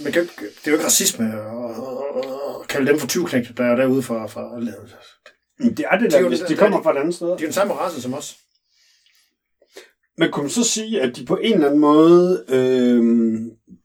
man 0.04 0.12
kan, 0.12 0.22
det 0.22 0.66
er 0.66 0.70
jo 0.70 0.72
ikke 0.72 0.84
racisme 0.84 1.24
at, 1.24 2.68
kalde 2.68 2.90
dem 2.90 2.98
for 2.98 3.06
20 3.06 3.28
der 3.56 3.64
er 3.64 3.76
derude 3.76 4.02
fra, 4.02 4.26
fra 4.26 4.60
det 4.60 4.68
er 5.68 5.68
det 5.68 5.78
Det 5.78 5.84
er 5.90 6.20
der, 6.20 6.28
hvis 6.28 6.38
det- 6.40 6.48
de 6.48 6.56
kommer 6.56 6.82
fra 6.82 6.92
et 6.92 7.00
andet 7.00 7.14
sted. 7.14 7.26
De 7.26 7.32
er 7.32 7.36
den 7.36 7.52
samme 7.52 7.74
race 7.74 8.02
som 8.02 8.14
os. 8.14 8.36
Men 10.18 10.30
kunne 10.32 10.42
man 10.42 10.50
så 10.50 10.64
sige, 10.64 11.00
at 11.00 11.16
de 11.16 11.24
på 11.24 11.36
en 11.36 11.52
eller 11.54 11.66
anden 11.66 11.80
måde 11.80 12.44
øh, 12.48 13.02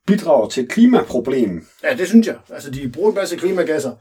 bidrager 0.08 0.50
til 0.50 0.64
et 0.64 0.70
klimaproblem? 0.72 1.68
Ja, 1.84 1.96
det 1.96 2.08
synes 2.08 2.28
jeg. 2.28 2.36
Altså, 2.54 2.72
de 2.72 2.90
bruger 2.90 3.10
en 3.10 3.16
masse 3.16 3.36
klimagasser 3.38 3.92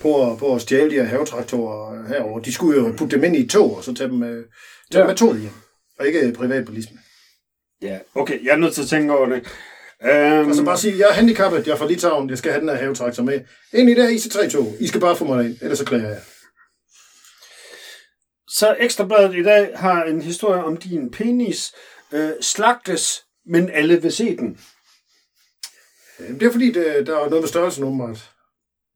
på, 0.00 0.36
på 0.38 0.54
at 0.54 0.62
stjæle 0.62 0.90
de 0.90 0.94
her 0.94 1.04
havetraktorer 1.04 2.08
herover. 2.08 2.40
De 2.40 2.52
skulle 2.52 2.80
jo 2.80 2.94
putte 2.98 3.16
dem 3.16 3.24
ind 3.24 3.36
i 3.36 3.48
tog, 3.48 3.76
og 3.76 3.84
så 3.84 3.94
tage 3.94 4.10
dem, 4.10 4.18
med, 4.18 4.34
tage 4.34 4.44
Ja. 4.92 4.98
dem 4.98 5.06
med 5.06 5.16
toget 5.16 5.40
hjem. 5.40 5.52
Og 5.98 6.06
ikke 6.06 6.32
privatbilisme. 6.32 6.98
Ja, 7.82 7.98
okay, 8.14 8.44
jeg 8.44 8.52
er 8.52 8.56
nødt 8.56 8.74
til 8.74 8.82
at 8.82 8.88
tænke 8.88 9.12
over 9.16 9.26
det. 9.28 9.36
Øhm, 10.04 10.48
Altså 10.48 10.64
bare 10.64 10.78
sige, 10.78 10.98
jeg 10.98 11.08
er 11.08 11.12
handicappet, 11.12 11.66
jeg 11.66 11.72
er 11.72 11.76
fra 11.76 11.86
Litauen, 11.88 12.30
jeg 12.30 12.38
skal 12.38 12.52
have 12.52 12.60
den 12.60 12.68
her 12.68 12.76
havetraktor 12.76 13.22
med. 13.22 13.40
Ind 13.72 13.90
i 13.90 13.94
det 13.94 14.02
her 14.08 14.16
IC3-tog. 14.16 14.74
I 14.80 14.86
skal 14.86 15.00
bare 15.00 15.16
få 15.16 15.24
mig 15.24 15.38
derind, 15.38 15.56
ellers 15.62 15.78
så 15.78 15.84
klager 15.84 16.08
jeg. 16.08 16.20
Så 18.48 18.76
Ekstrabladet 18.78 19.34
i 19.36 19.42
dag 19.42 19.70
har 19.74 20.04
en 20.04 20.22
historie 20.22 20.64
om 20.64 20.76
din 20.76 21.10
penis. 21.10 21.72
Øh, 22.12 22.30
slagtes, 22.40 23.22
men 23.46 23.70
alle 23.70 24.02
vil 24.02 24.12
se 24.12 24.36
den. 24.36 24.58
Det 26.40 26.42
er 26.42 26.52
fordi, 26.52 26.72
det, 26.72 27.06
der 27.06 27.16
er 27.16 27.28
noget 27.28 27.42
med 27.42 27.48
størrelsen 27.48 27.84
åbenbart. 27.84 28.30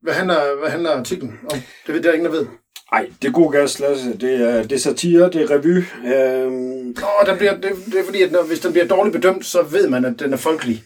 Hvad 0.01 0.13
handler, 0.13 0.59
hvad 0.59 0.69
handler 0.69 0.91
artiklen 0.91 1.39
om? 1.51 1.57
Det 1.87 1.95
ved 1.95 2.03
der 2.03 2.09
er 2.09 2.13
ingen, 2.13 2.31
der 2.31 2.37
ved. 2.39 2.47
Ej, 2.91 3.09
det 3.21 3.27
er 3.27 3.31
god 3.31 3.51
gas, 3.51 3.79
Lasse. 3.79 4.17
Det 4.17 4.41
er, 4.41 4.63
det 4.63 4.71
er 4.71 4.77
satire, 4.77 5.29
det 5.29 5.41
er 5.41 5.49
revy. 5.51 5.77
Øhm, 6.15 6.95
Nå, 7.01 7.07
der 7.25 7.37
bliver, 7.37 7.53
det, 7.53 7.71
det 7.85 7.99
er 7.99 8.03
fordi, 8.05 8.21
at 8.21 8.31
når, 8.31 8.43
hvis 8.43 8.59
den 8.59 8.71
bliver 8.71 8.87
dårligt 8.87 9.13
bedømt, 9.13 9.45
så 9.45 9.61
ved 9.61 9.89
man, 9.89 10.05
at 10.05 10.19
den 10.19 10.33
er 10.33 10.37
folkelig. 10.37 10.83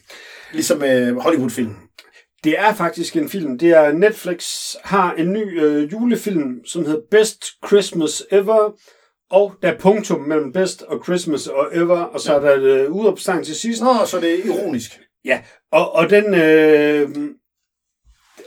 Ligesom 0.51 0.77
med 0.77 1.13
Hollywood-film. 1.13 1.75
det 2.43 2.59
er 2.59 2.73
faktisk 2.73 3.15
en 3.15 3.29
film. 3.29 3.57
Det 3.57 3.69
er 3.69 3.91
Netflix 3.91 4.45
har 4.83 5.13
en 5.13 5.33
ny 5.33 5.61
øh, 5.61 5.91
julefilm, 5.91 6.65
som 6.65 6.85
hedder 6.85 7.01
Best 7.11 7.45
Christmas 7.67 8.23
Ever. 8.31 8.71
Og 9.31 9.53
der 9.61 9.71
er 9.71 9.77
punktum 9.77 10.19
mellem 10.19 10.53
Best 10.53 10.81
og 10.81 11.03
Christmas 11.03 11.47
og 11.47 11.67
Ever, 11.73 11.99
og 11.99 12.19
så 12.19 12.35
er 12.35 12.39
der 12.39 12.51
et 12.51 12.63
øh, 12.63 12.91
udopstegn 12.91 13.43
til 13.43 13.55
sidst. 13.55 13.81
Nå, 13.81 13.93
så 14.05 14.19
det 14.19 14.33
er 14.39 14.45
ironisk. 14.45 14.99
Ja, 15.25 15.41
og, 15.71 15.95
og 15.95 16.09
den... 16.09 16.33
Øh, 16.33 17.09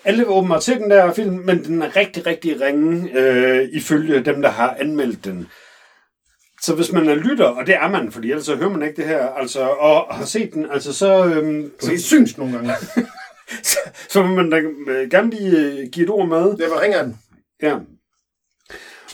alle 0.04 0.18
vil 0.18 0.28
åbenbart 0.28 0.62
til 0.62 0.74
den 0.74 0.90
der 0.90 1.12
film, 1.12 1.34
men 1.34 1.64
den 1.64 1.82
er 1.82 1.96
rigtig, 1.96 2.26
rigtig 2.26 2.60
ringe, 2.60 3.18
øh, 3.18 3.68
ifølge 3.72 4.24
dem, 4.24 4.42
der 4.42 4.48
har 4.48 4.76
anmeldt 4.80 5.24
den. 5.24 5.48
Så 6.62 6.74
hvis 6.74 6.92
man 6.92 7.08
er 7.08 7.14
lytter, 7.14 7.46
og 7.46 7.66
det 7.66 7.74
er 7.74 7.88
man, 7.88 8.12
fordi 8.12 8.30
ellers 8.30 8.46
så 8.46 8.56
hører 8.56 8.70
man 8.70 8.82
ikke 8.82 8.96
det 8.96 9.04
her, 9.04 9.28
altså, 9.28 9.60
og 9.60 10.14
har 10.14 10.24
set 10.24 10.52
den, 10.52 10.70
altså 10.70 10.92
så, 10.92 11.24
øhm, 11.24 11.72
Så 11.80 11.86
det 11.86 11.94
er 11.94 11.98
syns 11.98 12.38
nogle 12.38 12.52
gange. 12.52 12.72
så, 13.70 13.78
så 14.08 14.22
vil 14.22 14.30
man 14.30 14.50
da 14.50 14.56
øh, 14.88 15.10
gerne 15.10 15.30
lige 15.30 15.58
øh, 15.58 15.88
give 15.92 16.04
et 16.04 16.10
ord 16.10 16.28
med. 16.28 16.56
Det 16.56 16.70
var 16.70 16.80
ringer 16.80 17.02
den. 17.02 17.18
Ja. 17.62 17.78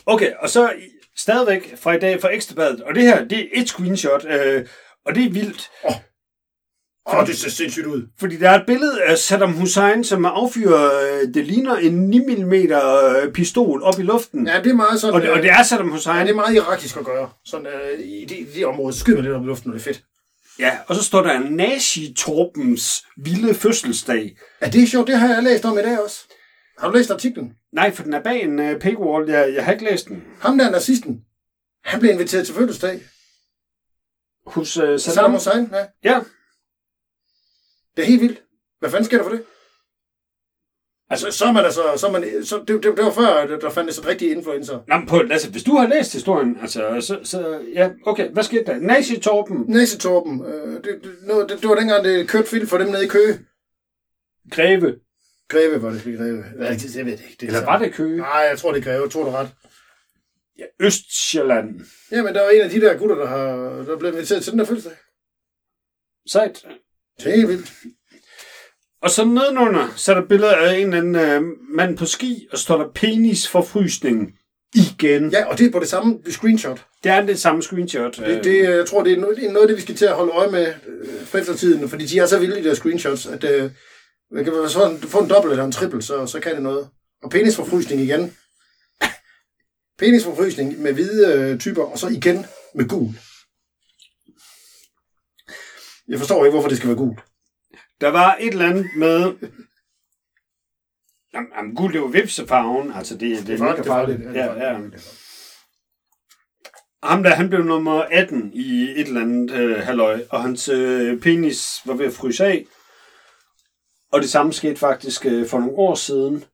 Okay, 0.07 0.33
og 0.41 0.51
så 0.51 0.73
stadigvæk 1.17 1.75
fra 1.77 1.93
i 1.93 1.99
dag 1.99 2.21
fra 2.21 2.35
Ekstrabladet, 2.35 2.83
og 2.83 2.95
det 2.95 3.03
her, 3.03 3.25
det 3.25 3.39
er 3.39 3.47
et 3.53 3.69
screenshot, 3.69 4.25
øh, 4.25 4.67
og 5.07 5.15
det 5.15 5.25
er 5.25 5.31
vildt. 5.31 5.71
Åh, 7.15 7.27
det 7.27 7.39
ser 7.39 7.51
sindssygt 7.51 7.87
ud. 7.87 8.03
Fordi 8.21 8.37
der 8.37 8.51
er 8.51 8.55
et 8.61 8.67
billede 8.67 9.03
af 9.03 9.19
Saddam 9.19 9.53
Hussein, 9.53 10.05
som 10.05 10.25
affyrer, 10.25 10.91
øh, 11.23 11.35
det 11.35 11.47
ligner 11.47 11.77
en 11.77 11.93
9 12.09 12.19
mm 12.19 12.53
øh, 12.53 13.33
pistol 13.33 13.83
op 13.83 13.99
i 13.99 14.03
luften. 14.03 14.47
Ja, 14.47 14.55
Ja, 14.57 14.63
det 14.63 14.71
er 14.71 14.75
meget 14.75 15.01
sådan... 15.01 15.15
og, 15.15 15.21
det, 15.23 15.31
og 15.31 15.43
det 15.43 15.51
er 15.51 15.63
Saddam 15.63 15.87
Ja, 15.87 15.93
Hussein. 15.93 16.21
det 16.27 16.31
er 16.31 16.35
meget 16.35 16.55
irakisk 16.55 16.97
at 16.97 17.05
gøre. 17.05 17.31
Sådan, 17.45 17.67
øh, 17.67 18.01
i, 18.01 18.25
de, 18.25 18.37
i 18.39 18.45
de 18.55 18.65
områder 18.65 18.97
skyder 18.97 19.17
man 19.17 19.25
lidt 19.25 19.35
op 19.37 19.43
i 19.43 19.47
luften, 19.47 19.71
og 19.71 19.75
det 19.75 19.81
er 19.81 19.85
fedt. 19.85 20.03
Ja, 20.59 20.73
og 20.87 20.95
så 20.95 21.03
står 21.05 21.23
der 21.23 21.41
Nazi-Torpens 21.41 23.07
vilde 23.17 23.55
fødselsdag. 23.55 24.37
Ja, 24.63 24.67
det 24.69 24.83
er 24.83 24.87
sjovt. 24.87 25.07
Det 25.09 25.19
har 25.19 25.35
jeg 25.35 25.43
læst 25.43 25.65
om 25.65 25.79
i 25.79 25.83
dag 25.83 26.01
også. 26.05 26.17
Har 26.79 26.89
du 26.91 26.97
læst 26.97 27.11
artiklen? 27.11 27.53
Nej, 27.73 27.95
for 27.95 28.03
den 28.03 28.15
er 28.15 28.23
bag 28.23 28.43
en 28.43 28.59
uh, 28.59 28.79
paywall. 28.81 29.31
Jeg, 29.31 29.55
jeg 29.55 29.65
har 29.65 29.73
ikke 29.73 29.85
læst 29.85 30.09
den. 30.09 30.23
Ham 30.41 30.59
der 30.59 30.71
nazisten, 30.71 31.21
han 31.85 32.01
blev 32.01 32.13
inviteret 32.13 32.47
til 32.47 32.55
fødselsdag. 32.55 33.01
Hos 34.47 34.77
uh, 34.77 34.83
Saddam. 34.83 34.99
Saddam 34.99 35.33
Hussein, 35.33 35.71
ja. 35.73 36.11
Ja, 36.11 36.19
Det 37.99 38.05
er 38.05 38.09
helt 38.09 38.23
vildt. 38.23 38.43
Hvad 38.79 38.91
fanden 38.91 39.05
sker 39.05 39.17
der 39.17 39.25
for 39.25 39.31
det? 39.31 39.43
Altså, 41.11 41.31
så 41.31 41.45
er 41.45 41.53
man 41.53 41.65
altså... 41.65 41.83
Så 41.97 42.07
er 42.07 42.11
man, 42.11 42.45
så, 42.45 42.59
det, 42.59 42.69
det, 42.69 42.97
det 42.97 43.05
var 43.05 43.11
før, 43.11 43.27
at 43.27 43.61
der 43.63 43.71
fandtes 43.71 44.07
rigtige 44.07 44.31
influencer. 44.31 44.79
Nå, 44.89 44.97
men 44.97 45.07
på, 45.07 45.21
altså, 45.31 45.51
hvis 45.51 45.65
du 45.65 45.77
har 45.77 45.87
læst 45.87 46.13
historien, 46.13 46.57
altså, 46.61 47.01
så, 47.01 47.21
så 47.25 47.61
ja, 47.75 47.91
okay, 48.07 48.31
hvad 48.31 48.43
skete 48.43 48.65
der? 48.65 48.79
Nazi-Torpen, 48.79 49.65
Næsetorpen. 49.69 50.47
Øh, 50.47 50.73
det, 50.73 50.85
det, 50.85 51.17
noget, 51.23 51.49
det, 51.49 51.61
det, 51.61 51.69
var 51.69 51.75
dengang, 51.75 52.05
det 52.05 52.29
kørte 52.29 52.49
film 52.49 52.67
for 52.67 52.79
dem 52.79 52.89
nede 52.89 53.05
i 53.05 53.09
Køge. 53.09 53.39
Greve, 54.51 54.95
Greve 55.49 55.83
var 55.83 55.91
det, 55.91 56.07
ikke 56.07 56.19
Greve. 56.19 56.45
Ja, 56.59 56.73
det, 56.73 56.97
jeg 56.97 57.07
ved 57.07 57.13
det 57.13 57.25
ikke. 57.25 57.37
Det 57.41 57.43
er 57.43 57.47
eller 57.47 57.65
var 57.65 57.79
det 57.79 57.93
Køge? 57.95 58.17
Nej, 58.17 58.47
jeg 58.51 58.59
tror, 58.59 58.73
det 58.73 58.79
er 58.81 58.85
Greve. 58.85 59.03
Jeg 59.03 59.11
tror, 59.11 59.25
du 59.25 59.31
ret. 59.31 59.51
Ja, 60.59 60.65
Østjylland. 60.81 61.81
Jamen, 62.13 62.35
der 62.35 62.43
var 62.43 62.51
en 62.51 62.61
af 62.61 62.71
de 62.71 62.81
der 62.81 62.99
gutter, 62.99 63.17
der, 63.17 63.27
har, 63.27 63.47
der 63.83 63.99
blev 63.99 64.13
inviteret 64.13 64.43
til 64.43 64.53
den 64.53 64.59
der 64.59 64.65
fødselsdag. 64.65 64.97
Sejt. 66.27 66.67
Det 67.25 67.41
er 67.41 67.47
vildt. 67.47 67.73
Og 69.03 69.11
så 69.11 69.25
nedenunder, 69.25 69.93
så 69.97 70.15
er 70.15 70.21
der 70.21 70.29
billeder 70.29 70.55
af 70.55 70.79
en 70.79 70.95
eller 70.95 70.99
anden 70.99 71.17
øh, 71.17 71.43
mand 71.75 71.97
på 71.97 72.07
ski, 72.07 72.49
og 72.53 72.59
så 72.59 72.65
står 72.65 72.77
der 72.77 72.89
penis 72.95 73.49
for 73.49 73.63
frysning 73.63 74.33
igen. 74.75 75.31
Ja, 75.31 75.45
og 75.45 75.59
det 75.59 75.67
er 75.67 75.71
på 75.71 75.79
det 75.79 75.89
samme 75.89 76.19
screenshot. 76.31 76.85
Det 77.05 77.13
er 77.13 77.27
det 77.27 77.39
samme 77.39 77.63
screenshot. 77.63 78.17
Det, 78.17 78.45
det, 78.45 78.63
jeg 78.63 78.87
tror, 78.87 79.03
det 79.03 79.13
er, 79.13 79.17
noget, 79.17 79.37
det 79.37 79.47
er 79.47 79.53
noget 79.53 79.63
af 79.63 79.69
det, 79.69 79.77
vi 79.77 79.83
skal 79.83 79.95
til 79.95 80.05
at 80.05 80.15
holde 80.15 80.33
øje 80.33 80.51
med 80.51 80.67
øh, 80.67 81.27
for 81.27 81.39
eftertiden, 81.39 81.89
fordi 81.89 82.07
de 82.07 82.19
er 82.19 82.27
så 82.27 82.39
vilde, 82.39 82.57
de 82.57 82.65
der 82.65 82.75
screenshots, 82.75 83.27
at 83.27 83.45
øh, 83.45 83.71
man 84.31 84.45
kan 84.45 84.53
være 84.53 84.69
sådan, 84.69 84.99
få 84.99 85.19
en 85.19 85.31
dobbelt 85.31 85.53
eller 85.53 85.65
en 85.65 85.73
triple, 85.73 86.03
så, 86.03 86.27
så 86.27 86.41
kan 86.41 86.55
det 86.55 86.63
noget. 86.63 86.89
Og 87.23 87.31
penisforfrysning 87.31 88.01
igen. 88.01 88.37
Penisforfrysning 89.99 90.81
med 90.83 90.93
hvide 90.93 91.33
øh, 91.33 91.59
typer, 91.59 91.83
og 91.83 91.99
så 91.99 92.09
igen 92.09 92.47
med 92.75 92.89
gul. 92.89 93.09
Jeg 96.09 96.19
forstår 96.19 96.45
ikke, 96.45 96.55
hvorfor 96.55 96.69
det 96.69 96.79
skal 96.79 96.89
være 96.89 96.99
gul. 96.99 97.19
Der 98.01 98.09
var 98.09 98.37
et 98.41 98.53
eller 98.53 98.69
andet 98.69 98.87
med... 98.97 99.35
Jamen, 101.35 101.51
jamen 101.57 101.75
guld, 101.75 101.93
det 101.93 101.99
er 101.99 102.03
jo 102.03 102.09
vipsefarven. 102.09 102.93
Altså, 102.93 103.15
det, 103.15 103.39
det, 103.39 103.47
det 103.47 103.61
er 103.61 103.65
mega 103.65 103.83
farligt. 103.83 104.21
Ja, 104.35 104.53
ja. 104.53 104.81
Ham 107.03 107.23
der, 107.23 107.31
han 107.31 107.49
blev 107.49 107.65
nummer 107.65 108.03
18 108.03 108.51
i 108.55 108.83
et 108.83 109.09
eller 109.09 109.21
andet 109.21 109.51
øh, 109.51 109.77
halløj, 109.77 110.25
og 110.31 110.43
hans 110.43 110.69
øh, 110.69 111.21
penis 111.21 111.81
var 111.85 111.95
ved 111.95 112.07
at 112.07 112.13
fryse 112.13 112.47
af. 112.47 112.67
Og 114.13 114.21
det 114.21 114.31
samme 114.31 114.53
skete 114.53 114.77
faktisk 114.77 115.27
øh, 115.27 115.47
for 115.47 115.59
nogle 115.59 115.77
år 115.77 115.95
siden. 115.95 116.45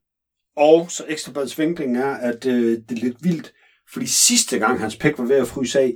Og 0.57 0.91
så 0.91 1.05
ekstrabladets 1.09 1.59
vinkling 1.59 1.97
er, 1.97 2.15
at 2.15 2.47
øh, 2.47 2.79
det 2.89 2.99
er 2.99 3.05
lidt 3.05 3.25
vildt, 3.25 3.55
fordi 3.93 4.07
sidste 4.07 4.59
gang 4.59 4.81
hans 4.81 4.97
pæk 4.97 5.19
var 5.19 5.25
ved 5.25 5.37
at 5.37 5.47
fryse 5.47 5.81
af, 5.81 5.95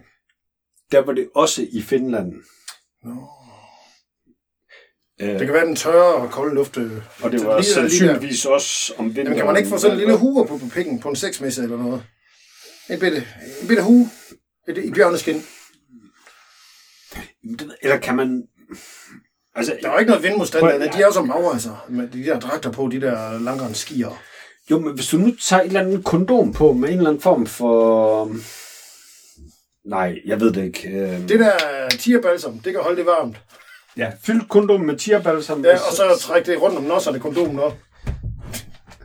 der 0.93 0.99
var 0.99 1.13
det 1.13 1.29
også 1.35 1.67
i 1.73 1.83
Finland. 1.83 2.33
Nå. 3.05 3.29
Øh, 5.21 5.29
Det 5.29 5.39
kan 5.47 5.53
være 5.55 5.67
den 5.67 5.77
tørre 5.77 6.15
og 6.15 6.31
kolde 6.31 6.55
luft. 6.55 6.77
øh, 6.77 6.91
og 7.23 7.33
det 7.33 7.45
var 7.45 7.61
lige 7.61 7.69
der- 7.69 7.75
sandsynligvis 7.75 8.45
også 8.45 8.93
om 8.99 9.05
vinteren. 9.07 9.27
Jamen, 9.27 9.37
kan 9.37 9.47
man 9.47 9.57
ikke 9.57 9.69
få 9.69 9.79
sådan 9.79 9.93
en 9.93 9.99
lille 9.99 10.17
huer 10.17 10.45
på, 10.47 10.59
på 10.59 10.67
pikken 10.75 11.01
på 11.01 11.09
en 11.09 11.17
seksmesse 11.17 11.63
eller 11.63 11.77
noget? 11.77 12.03
En 12.91 13.01
bitte, 13.01 13.17
en 13.63 13.69
bitte 13.69 13.83
hue 13.83 14.11
i, 14.69 14.73
i 14.81 14.91
bjørneskin. 14.91 15.43
Eller 17.83 17.99
kan 17.99 18.17
man... 18.17 18.43
Altså, 19.55 19.77
Der 19.83 19.91
er 19.91 19.99
ikke 19.99 20.11
noget 20.11 20.25
vindmodstand. 20.25 20.61
Prøv- 20.63 20.81
det. 20.81 20.93
De 20.95 20.99
er 21.03 21.07
jo 21.07 21.13
så 21.13 21.23
magre, 21.23 21.53
altså. 21.53 21.71
Med 21.89 22.09
de 22.09 22.25
der 22.25 22.41
dragter 22.41 22.71
på, 22.73 22.89
de 22.93 23.01
der 23.01 23.39
langrens 23.41 23.79
skier. 23.79 24.23
Jo, 24.71 24.79
men 24.79 24.95
hvis 24.95 25.07
du 25.07 25.17
nu 25.17 25.35
tager 25.43 25.63
et 25.63 25.67
eller 25.67 25.81
andet 25.81 26.05
kondom 26.05 26.53
på 26.53 26.73
med 26.73 26.89
en 26.89 26.95
eller 26.97 27.09
anden 27.11 27.23
form 27.23 27.47
for... 27.47 28.25
Nej, 29.89 30.15
jeg 30.27 30.41
ved 30.41 30.53
det 30.53 30.65
ikke. 30.65 30.89
Øh, 30.89 31.29
Det 31.29 31.41
der 31.41 31.89
tierbalsam, 31.91 32.59
det 32.59 32.73
kan 32.73 32.83
holde 32.83 32.97
det 32.97 33.07
varmt. 33.07 33.37
Ja, 33.99 34.13
fyldt 34.23 34.49
kondom 34.49 34.81
med 34.81 34.97
tierbalsam. 34.99 35.65
Ja, 35.65 35.73
og 35.73 35.93
så 35.93 36.19
trække 36.21 36.53
det 36.53 36.63
rundt 36.63 36.79
om 36.79 36.85
nosserne, 36.85 37.21
kondomen 37.21 37.59
op. 37.59 37.77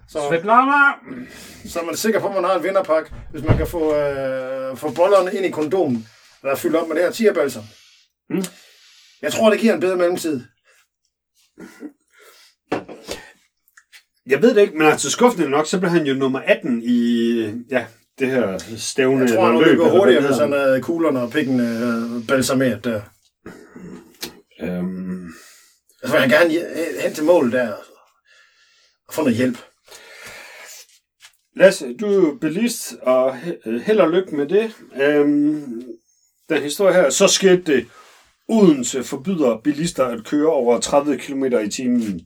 Så, 0.09 0.19
Svetlana! 0.29 0.93
så 1.65 1.79
er 1.79 1.85
man 1.85 1.95
sikker 1.95 2.19
på, 2.19 2.27
at 2.27 2.35
man 2.35 2.43
har 2.43 2.57
en 2.57 2.63
vinderpakke, 2.63 3.11
hvis 3.31 3.43
man 3.43 3.57
kan 3.57 3.67
få, 3.67 3.95
øh, 3.95 4.77
få 4.77 4.91
bollerne 4.91 5.33
ind 5.33 5.45
i 5.45 5.49
kondomen, 5.49 6.07
der 6.41 6.51
er 6.51 6.55
fyldt 6.55 6.75
op 6.75 6.87
med 6.87 6.95
det 6.95 7.03
her 7.03 7.11
tierbalsam. 7.11 7.63
Mm. 8.29 8.43
Jeg 9.21 9.33
tror, 9.33 9.49
det 9.49 9.59
giver 9.59 9.73
en 9.73 9.79
bedre 9.79 9.97
mellemtid. 9.97 10.41
Jeg 14.25 14.41
ved 14.41 14.55
det 14.55 14.61
ikke, 14.61 14.77
men 14.77 14.87
altså 14.87 15.11
skuffende 15.11 15.49
nok, 15.49 15.67
så 15.67 15.79
blev 15.79 15.91
han 15.91 16.05
jo 16.05 16.13
nummer 16.13 16.39
18 16.39 16.81
i 16.83 17.39
ja, 17.71 17.85
det 18.19 18.27
her 18.27 18.57
stævne. 18.77 19.25
Jeg 19.25 19.35
tror, 19.35 19.45
han 19.45 19.59
ville 19.59 19.75
gå 19.75 19.89
hurtigere, 19.89 20.21
det 20.21 20.29
hvis 20.29 20.39
han 20.39 20.51
havde 20.51 20.81
kuglerne 20.81 21.21
og 21.21 21.31
pikken 21.31 21.59
øh, 21.59 22.27
balsameret 22.27 22.83
der. 22.83 23.01
Øhm, 24.63 25.27
Altså, 26.03 26.17
han 26.17 26.29
gerne 26.29 26.49
hje- 26.53 27.01
hen 27.01 27.13
til 27.13 27.23
mål 27.23 27.51
der 27.51 27.75
altså. 27.75 27.91
og 29.07 29.13
få 29.13 29.21
noget 29.21 29.37
hjælp. 29.37 29.57
Lasse, 31.55 31.93
du 31.93 32.07
er 32.07 32.13
jo 32.15 32.37
bilist, 32.41 32.93
og 33.01 33.37
øh, 33.65 33.81
held 33.81 33.99
og 33.99 34.09
lykke 34.11 34.35
med 34.35 34.47
det. 34.47 34.73
Øhm, 35.01 35.83
den 36.49 36.61
historie 36.61 36.93
her, 36.93 37.09
så 37.09 37.27
skete 37.27 37.61
det. 37.65 37.87
Odense 38.49 39.03
forbyder 39.03 39.61
bilister 39.63 40.05
at 40.05 40.25
køre 40.25 40.47
over 40.47 40.79
30 40.79 41.17
km 41.17 41.43
i 41.45 41.69
timen. 41.69 42.21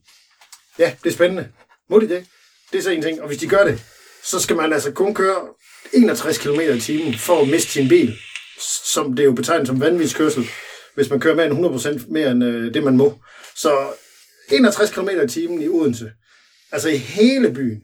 Ja, 0.80 0.96
det 1.04 1.10
er 1.10 1.14
spændende. 1.14 1.50
Må 1.90 2.00
de 2.00 2.10
det? 2.10 2.26
Det 2.72 2.78
er 2.78 2.82
så 2.84 2.90
en 2.90 3.02
ting. 3.02 3.22
Og 3.22 3.28
hvis 3.28 3.38
de 3.40 3.48
gør 3.50 3.64
det, 3.64 3.82
så 4.24 4.40
skal 4.40 4.56
man 4.56 4.74
altså 4.74 4.92
kun 4.92 5.14
køre 5.14 5.48
61 5.94 6.38
km 6.38 6.60
i 6.60 6.80
timen 6.80 7.18
for 7.18 7.42
at 7.42 7.48
miste 7.48 7.72
sin 7.72 7.90
bil. 7.90 8.14
Som 8.84 9.14
det 9.16 9.24
er 9.24 9.26
jo 9.28 9.32
betegnet 9.34 9.68
som 9.68 9.82
vanvidskørsel, 9.82 10.48
hvis 10.98 11.10
man 11.10 11.20
kører 11.20 11.36
mere 11.36 11.46
end 11.46 12.00
100% 12.06 12.12
mere 12.12 12.32
end 12.32 12.44
øh, 12.44 12.74
det, 12.74 12.84
man 12.84 12.98
må. 12.98 13.20
Så 13.56 13.94
61 14.52 14.90
km 14.92 15.10
i 15.24 15.28
timen 15.28 15.62
i 15.62 15.68
Odense, 15.68 16.12
altså 16.72 16.90
i 16.90 16.98
hele 16.98 17.54
byen, 17.54 17.84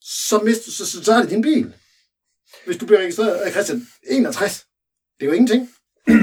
så, 0.00 0.38
mister, 0.38 0.70
så, 0.70 0.86
så, 0.86 1.04
så 1.04 1.12
er 1.12 1.20
det 1.20 1.30
din 1.30 1.42
bil. 1.42 1.74
Hvis 2.66 2.76
du 2.76 2.86
bliver 2.86 3.00
registreret 3.00 3.34
af 3.34 3.52
Christian 3.52 3.86
61, 4.10 4.64
det 5.18 5.26
er 5.26 5.26
jo 5.26 5.32
ingenting. 5.32 5.70
Ja, 6.08 6.14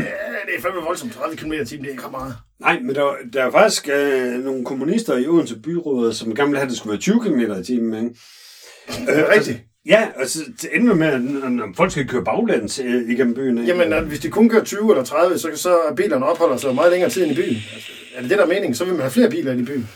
det 0.48 0.56
er 0.58 0.62
fandme 0.62 0.82
voldsomt. 0.82 1.14
30 1.14 1.38
km 1.38 1.52
i 1.54 1.66
timen, 1.66 1.84
det 1.84 1.90
er 1.90 1.92
ikke 1.92 2.12
meget. 2.12 2.36
Nej, 2.60 2.80
men 2.80 2.96
der, 2.96 3.16
der 3.34 3.44
er 3.44 3.52
faktisk 3.52 3.90
øh, 3.90 4.44
nogle 4.44 4.66
kommunister 4.66 5.18
i 5.18 5.28
Odense 5.28 5.60
byrådet, 5.60 6.16
som 6.16 6.36
gerne 6.36 6.50
ville 6.50 6.60
have, 6.60 6.66
at 6.66 6.70
det 6.70 6.78
skulle 6.78 6.92
være 6.92 7.02
20 7.02 7.22
km 7.22 7.40
i 7.40 7.64
timen. 7.64 8.04
Ikke? 8.04 8.20
Det 8.88 9.20
er 9.20 9.30
rigtigt. 9.30 9.60
Ja, 9.86 10.08
altså 10.16 10.40
det 10.62 10.70
ender 10.76 10.96
med, 10.96 11.08
at 11.08 11.52
når 11.52 11.68
folk 11.76 11.92
skal 11.92 12.08
køre 12.08 12.24
baglands 12.24 12.80
øh, 12.80 13.10
igennem 13.10 13.34
byen. 13.34 13.58
Ikke? 13.58 13.70
Jamen, 13.72 13.94
at 13.94 14.04
hvis 14.04 14.20
de 14.20 14.30
kun 14.30 14.50
kører 14.50 14.64
20 14.64 14.92
eller 14.92 15.04
30, 15.04 15.38
så, 15.40 15.50
så 15.56 15.78
er 15.78 15.96
bilerne 15.96 16.26
opholder 16.26 16.58
sig 16.58 16.76
meget 16.76 16.92
længere 16.92 17.10
tid 17.10 17.24
end 17.24 17.32
i 17.32 17.36
byen. 17.36 17.56
Altså, 17.74 17.92
er 18.16 18.22
det 18.22 18.30
det, 18.30 18.38
der 18.38 18.44
er 18.44 18.48
meningen? 18.48 18.76
Så 18.76 18.84
vil 18.86 18.94
man 18.94 19.02
have 19.02 19.12
flere 19.12 19.30
biler 19.30 19.52
end 19.52 19.62
i 19.62 19.66
byen. 19.66 19.90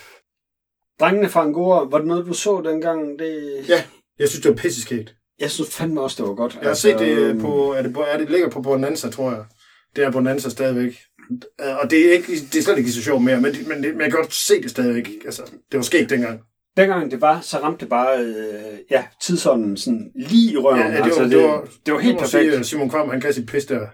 Drengene 1.00 1.30
fra 1.30 1.42
Angora, 1.42 1.88
var 1.92 1.98
det 1.98 2.08
noget, 2.08 2.26
du 2.26 2.34
så 2.34 2.62
dengang? 2.66 3.20
Det... 3.20 3.66
Ja, 3.70 3.84
jeg 4.20 4.30
synes, 4.30 4.42
det 4.44 4.50
var 4.52 4.56
pisseskægt. 4.58 5.16
Jeg 5.40 5.52
synes 5.52 5.76
fandme 5.76 6.02
også, 6.02 6.24
det 6.24 6.30
var 6.30 6.36
godt. 6.36 6.58
Jeg 6.62 6.70
har 6.70 6.76
set 6.76 7.00
det 7.00 7.42
på, 7.42 7.74
er 7.74 7.82
det, 7.82 7.96
er 8.14 8.18
det 8.18 8.30
ligger 8.30 8.50
på 8.50 8.62
Bonanza, 8.62 9.10
tror 9.10 9.32
jeg. 9.32 9.44
Det 9.96 10.04
er 10.04 10.12
Bonanza 10.12 10.50
stadigvæk. 10.50 11.00
Øh, 11.62 11.78
Og 11.84 11.92
det 11.92 12.08
er, 12.08 12.14
ikke, 12.14 12.28
det 12.34 12.56
er 12.56 12.62
slet 12.62 12.78
ikke 12.78 12.92
så 12.92 13.02
sjovt 13.02 13.24
mere, 13.24 13.42
men, 13.42 13.54
det- 13.54 13.68
men, 13.68 13.84
det, 13.84 13.92
men 13.94 14.02
jeg 14.02 14.12
kan 14.12 14.20
godt 14.22 14.34
se 14.34 14.62
det 14.62 14.70
stadigvæk. 14.72 15.10
Altså, 15.26 15.44
det 15.72 15.78
var 15.78 15.82
skægt 15.82 16.10
dengang. 16.10 16.40
Dengang 16.78 17.12
det 17.12 17.22
var, 17.22 17.42
så 17.42 17.58
ramte 17.58 17.80
det 17.80 17.90
bare 17.90 18.20
øh, 18.20 18.80
ja, 18.92 19.04
tidsånden 19.22 19.78
sådan 19.78 20.12
lige 20.16 20.54
i 20.54 20.58
røven. 20.58 20.80
Ja, 20.80 20.88
det 20.88 21.00
var, 21.00 21.06
altså, 21.06 21.24
det, 21.24 21.32
det, 21.32 21.44
var, 21.44 21.68
det 21.86 21.94
var 21.94 22.00
helt 22.00 22.20
perfekt. 22.20 22.54
Sige, 22.54 22.64
Simon 22.64 22.90
Kvam, 22.90 23.10
han 23.10 23.22
kan 23.22 23.34
sit 23.34 23.48
pis 23.48 23.66
der. 23.66 23.88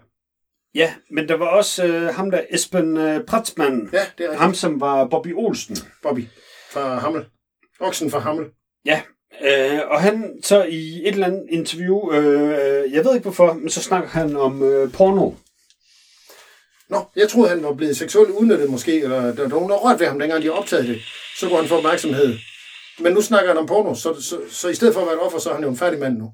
Ja, 0.75 0.93
men 1.11 1.27
der 1.27 1.35
var 1.35 1.47
også 1.47 1.85
øh, 1.85 2.15
ham 2.15 2.31
der, 2.31 2.41
Esben 2.49 2.97
øh, 2.97 3.25
Pratsmann. 3.25 3.89
Ja, 3.93 4.05
det 4.17 4.25
er. 4.25 4.37
Ham, 4.37 4.53
som 4.53 4.81
var 4.81 5.07
Bobby 5.07 5.33
Olsen. 5.35 5.77
Bobby 6.03 6.27
fra 6.71 6.99
Hammel. 6.99 7.25
Oksen 7.79 8.11
fra 8.11 8.19
Hammel. 8.19 8.45
Ja, 8.85 9.01
øh, 9.41 9.79
og 9.87 10.01
han 10.01 10.33
så 10.43 10.63
i 10.63 11.07
et 11.07 11.13
eller 11.13 11.27
andet 11.27 11.45
interview, 11.49 12.13
øh, 12.13 12.93
jeg 12.93 13.05
ved 13.05 13.13
ikke 13.13 13.23
hvorfor, 13.23 13.53
men 13.53 13.69
så 13.69 13.81
snakker 13.81 14.09
han 14.09 14.35
om 14.35 14.63
øh, 14.63 14.91
porno. 14.91 15.31
Nå, 16.89 17.05
jeg 17.15 17.29
troede, 17.29 17.49
han 17.49 17.63
var 17.63 17.73
blevet 17.73 17.97
seksuelt 17.97 18.29
udnyttet 18.29 18.69
måske, 18.69 19.01
eller 19.01 19.21
der 19.21 19.41
var 19.41 19.49
nogen, 19.49 19.69
der 19.69 19.75
rørte 19.75 19.99
ved 19.99 20.07
ham, 20.07 20.19
dengang 20.19 20.43
de 20.43 20.49
optagede 20.49 20.87
det. 20.87 21.01
Så 21.37 21.47
kunne 21.47 21.59
han 21.59 21.67
få 21.67 21.77
opmærksomhed. 21.77 22.37
Men 23.03 23.13
nu 23.13 23.21
snakker 23.21 23.49
han 23.49 23.57
om 23.57 23.67
porno, 23.67 23.95
så, 23.95 24.21
så, 24.21 24.37
så 24.49 24.69
i 24.69 24.75
stedet 24.75 24.93
for 24.93 25.01
at 25.01 25.07
være 25.07 25.15
et 25.15 25.21
offer, 25.21 25.39
så 25.39 25.49
er 25.49 25.53
han 25.53 25.63
jo 25.63 25.69
en 25.69 25.77
færdig 25.77 25.99
mand 25.99 26.17
nu. 26.17 26.31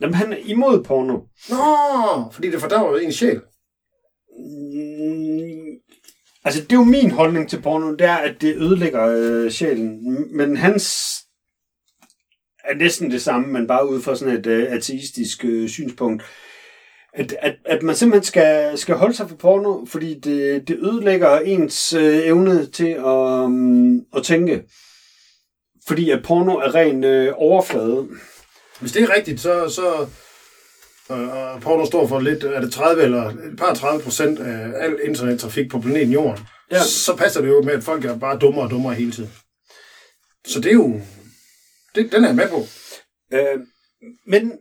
Jamen, 0.00 0.14
han 0.14 0.32
er 0.32 0.36
imod 0.44 0.84
porno. 0.84 1.18
Nå, 1.48 2.30
fordi 2.32 2.50
det 2.50 2.60
fordærver 2.60 2.98
en 2.98 3.12
sjæl. 3.12 3.40
Mm, 4.38 5.76
altså, 6.44 6.60
det 6.60 6.72
er 6.72 6.76
jo 6.76 6.84
min 6.84 7.10
holdning 7.10 7.50
til 7.50 7.62
porno, 7.62 7.90
det 7.92 8.06
er, 8.06 8.16
at 8.16 8.36
det 8.40 8.56
ødelægger 8.56 9.06
øh, 9.06 9.50
sjælen. 9.50 10.00
Men 10.36 10.56
hans 10.56 11.14
er 12.64 12.74
næsten 12.74 13.10
det 13.10 13.22
samme, 13.22 13.52
men 13.52 13.66
bare 13.66 13.88
ud 13.90 14.02
fra 14.02 14.16
sådan 14.16 14.36
et 14.38 14.46
øh, 14.46 14.72
ateistisk 14.72 15.44
øh, 15.44 15.68
synspunkt. 15.68 16.22
At, 17.14 17.36
at, 17.40 17.56
at 17.64 17.82
man 17.82 17.94
simpelthen 17.94 18.24
skal, 18.24 18.78
skal 18.78 18.94
holde 18.94 19.14
sig 19.14 19.28
for 19.28 19.36
porno, 19.36 19.84
fordi 19.84 20.20
det, 20.20 20.68
det 20.68 20.78
ødelægger 20.78 21.38
ens 21.38 21.92
øh, 21.92 22.26
evne 22.26 22.66
til 22.66 22.88
at, 22.88 23.04
um, 23.44 24.00
at 24.16 24.22
tænke. 24.22 24.62
Fordi 25.86 26.10
at 26.10 26.22
porno 26.24 26.54
er 26.54 26.74
ren 26.74 27.04
øh, 27.04 27.32
overflade. 27.36 28.08
Hvis 28.80 28.92
det 28.92 29.02
er 29.02 29.16
rigtigt, 29.16 29.40
så, 29.40 29.68
så 29.68 30.06
og 31.08 31.60
porno 31.60 31.84
står 31.84 32.06
for 32.06 32.20
lidt, 32.20 32.44
er 32.44 32.60
det 32.60 32.72
30 32.72 33.02
eller 33.02 33.22
et 33.30 33.56
par 33.58 33.74
30 33.74 34.02
procent 34.02 34.38
af 34.38 34.84
al 34.84 34.98
internettrafik 35.04 35.70
på 35.70 35.80
planeten 35.80 36.12
Jorden, 36.12 36.46
ja. 36.70 36.82
så 36.82 37.16
passer 37.16 37.40
det 37.40 37.48
jo 37.48 37.62
med, 37.62 37.72
at 37.72 37.82
folk 37.82 38.04
er 38.04 38.18
bare 38.18 38.38
dummere 38.38 38.64
og 38.64 38.70
dummere 38.70 38.94
hele 38.94 39.12
tiden. 39.12 39.30
Så 40.46 40.60
det 40.60 40.68
er 40.68 40.74
jo, 40.74 41.00
det, 41.94 42.12
den 42.12 42.24
er 42.24 42.28
jeg 42.28 42.36
med 42.36 42.48
på. 42.48 42.66
Øh, 43.32 43.60
men 44.26 44.52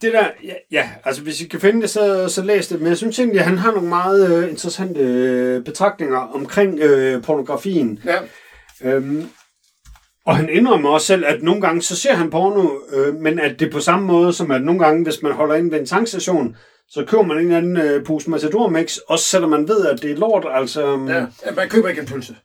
det 0.00 0.12
der, 0.12 0.28
ja, 0.44 0.54
ja, 0.70 0.90
altså 1.04 1.22
hvis 1.22 1.40
I 1.40 1.46
kan 1.48 1.60
finde 1.60 1.82
det, 1.82 1.90
så, 1.90 2.28
så 2.28 2.42
læs 2.42 2.68
det. 2.68 2.80
Men 2.80 2.88
jeg 2.88 2.96
synes 2.96 3.18
egentlig, 3.18 3.40
at 3.40 3.46
han 3.46 3.58
har 3.58 3.72
nogle 3.72 3.88
meget 3.88 4.30
øh, 4.30 4.50
interessante 4.50 5.00
øh, 5.00 5.64
betragtninger 5.64 6.18
omkring 6.18 6.78
øh, 6.78 7.22
pornografien. 7.22 8.00
Ja. 8.04 8.18
Øhm, 8.82 9.28
og 10.26 10.36
han 10.36 10.48
indrømmer 10.48 10.90
også 10.90 11.06
selv, 11.06 11.24
at 11.26 11.42
nogle 11.42 11.60
gange 11.60 11.82
så 11.82 11.96
ser 11.96 12.14
han 12.14 12.30
porno, 12.30 12.68
øh, 12.92 13.14
men 13.14 13.40
at 13.40 13.60
det 13.60 13.66
er 13.68 13.72
på 13.72 13.80
samme 13.80 14.06
måde 14.06 14.32
som 14.32 14.50
at 14.50 14.62
nogle 14.62 14.80
gange, 14.84 15.04
hvis 15.04 15.22
man 15.22 15.32
holder 15.32 15.54
ind 15.54 15.70
ved 15.70 15.80
en 15.80 15.86
tankstation, 15.86 16.56
så 16.88 17.04
køber 17.04 17.22
man 17.22 17.36
en 17.38 17.44
eller 17.44 17.56
anden 17.56 17.76
øh, 17.76 18.04
pose 18.04 18.30
Matador 18.30 18.68
Mix, 18.68 18.96
også 18.96 19.24
selvom 19.24 19.50
man 19.50 19.68
ved, 19.68 19.86
at 19.86 20.02
det 20.02 20.10
er 20.10 20.16
lort. 20.16 20.46
Altså, 20.50 20.82
ja. 21.08 21.14
ja 21.46 21.54
man 21.56 21.68
køber 21.68 21.88
ikke 21.88 22.00
en 22.00 22.06
pølse. 22.06 22.36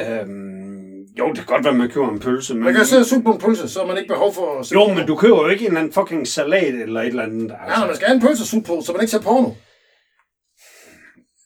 øhm, 0.00 1.00
jo, 1.18 1.28
det 1.28 1.36
kan 1.36 1.46
godt 1.46 1.64
være, 1.64 1.74
man 1.74 1.90
køber 1.90 2.10
en 2.10 2.20
pølse. 2.20 2.54
Men, 2.54 2.64
Man 2.64 2.74
kan 2.74 2.84
sidde 2.84 3.00
og 3.00 3.06
suge 3.06 3.22
på 3.22 3.32
en 3.32 3.38
pølse, 3.38 3.68
så 3.68 3.80
har 3.80 3.86
man 3.86 3.96
ikke 3.98 4.08
behov 4.08 4.34
for 4.34 4.58
at 4.58 4.72
jo, 4.72 4.94
men 4.94 5.06
du 5.06 5.16
køber 5.16 5.36
jo 5.36 5.48
ikke 5.48 5.62
en 5.62 5.66
eller 5.66 5.80
anden 5.80 5.92
fucking 5.92 6.28
salat 6.28 6.74
eller 6.74 7.00
et 7.00 7.06
eller 7.06 7.22
andet. 7.22 7.50
Ja, 7.68 7.78
når 7.78 7.86
man 7.86 7.96
skal 7.96 8.06
have 8.08 8.14
en 8.14 8.22
pølse 8.22 8.42
at 8.42 8.46
suge 8.46 8.62
på, 8.62 8.80
så 8.80 8.92
man 8.92 9.00
ikke 9.00 9.10
ser 9.10 9.20
porno. 9.20 9.50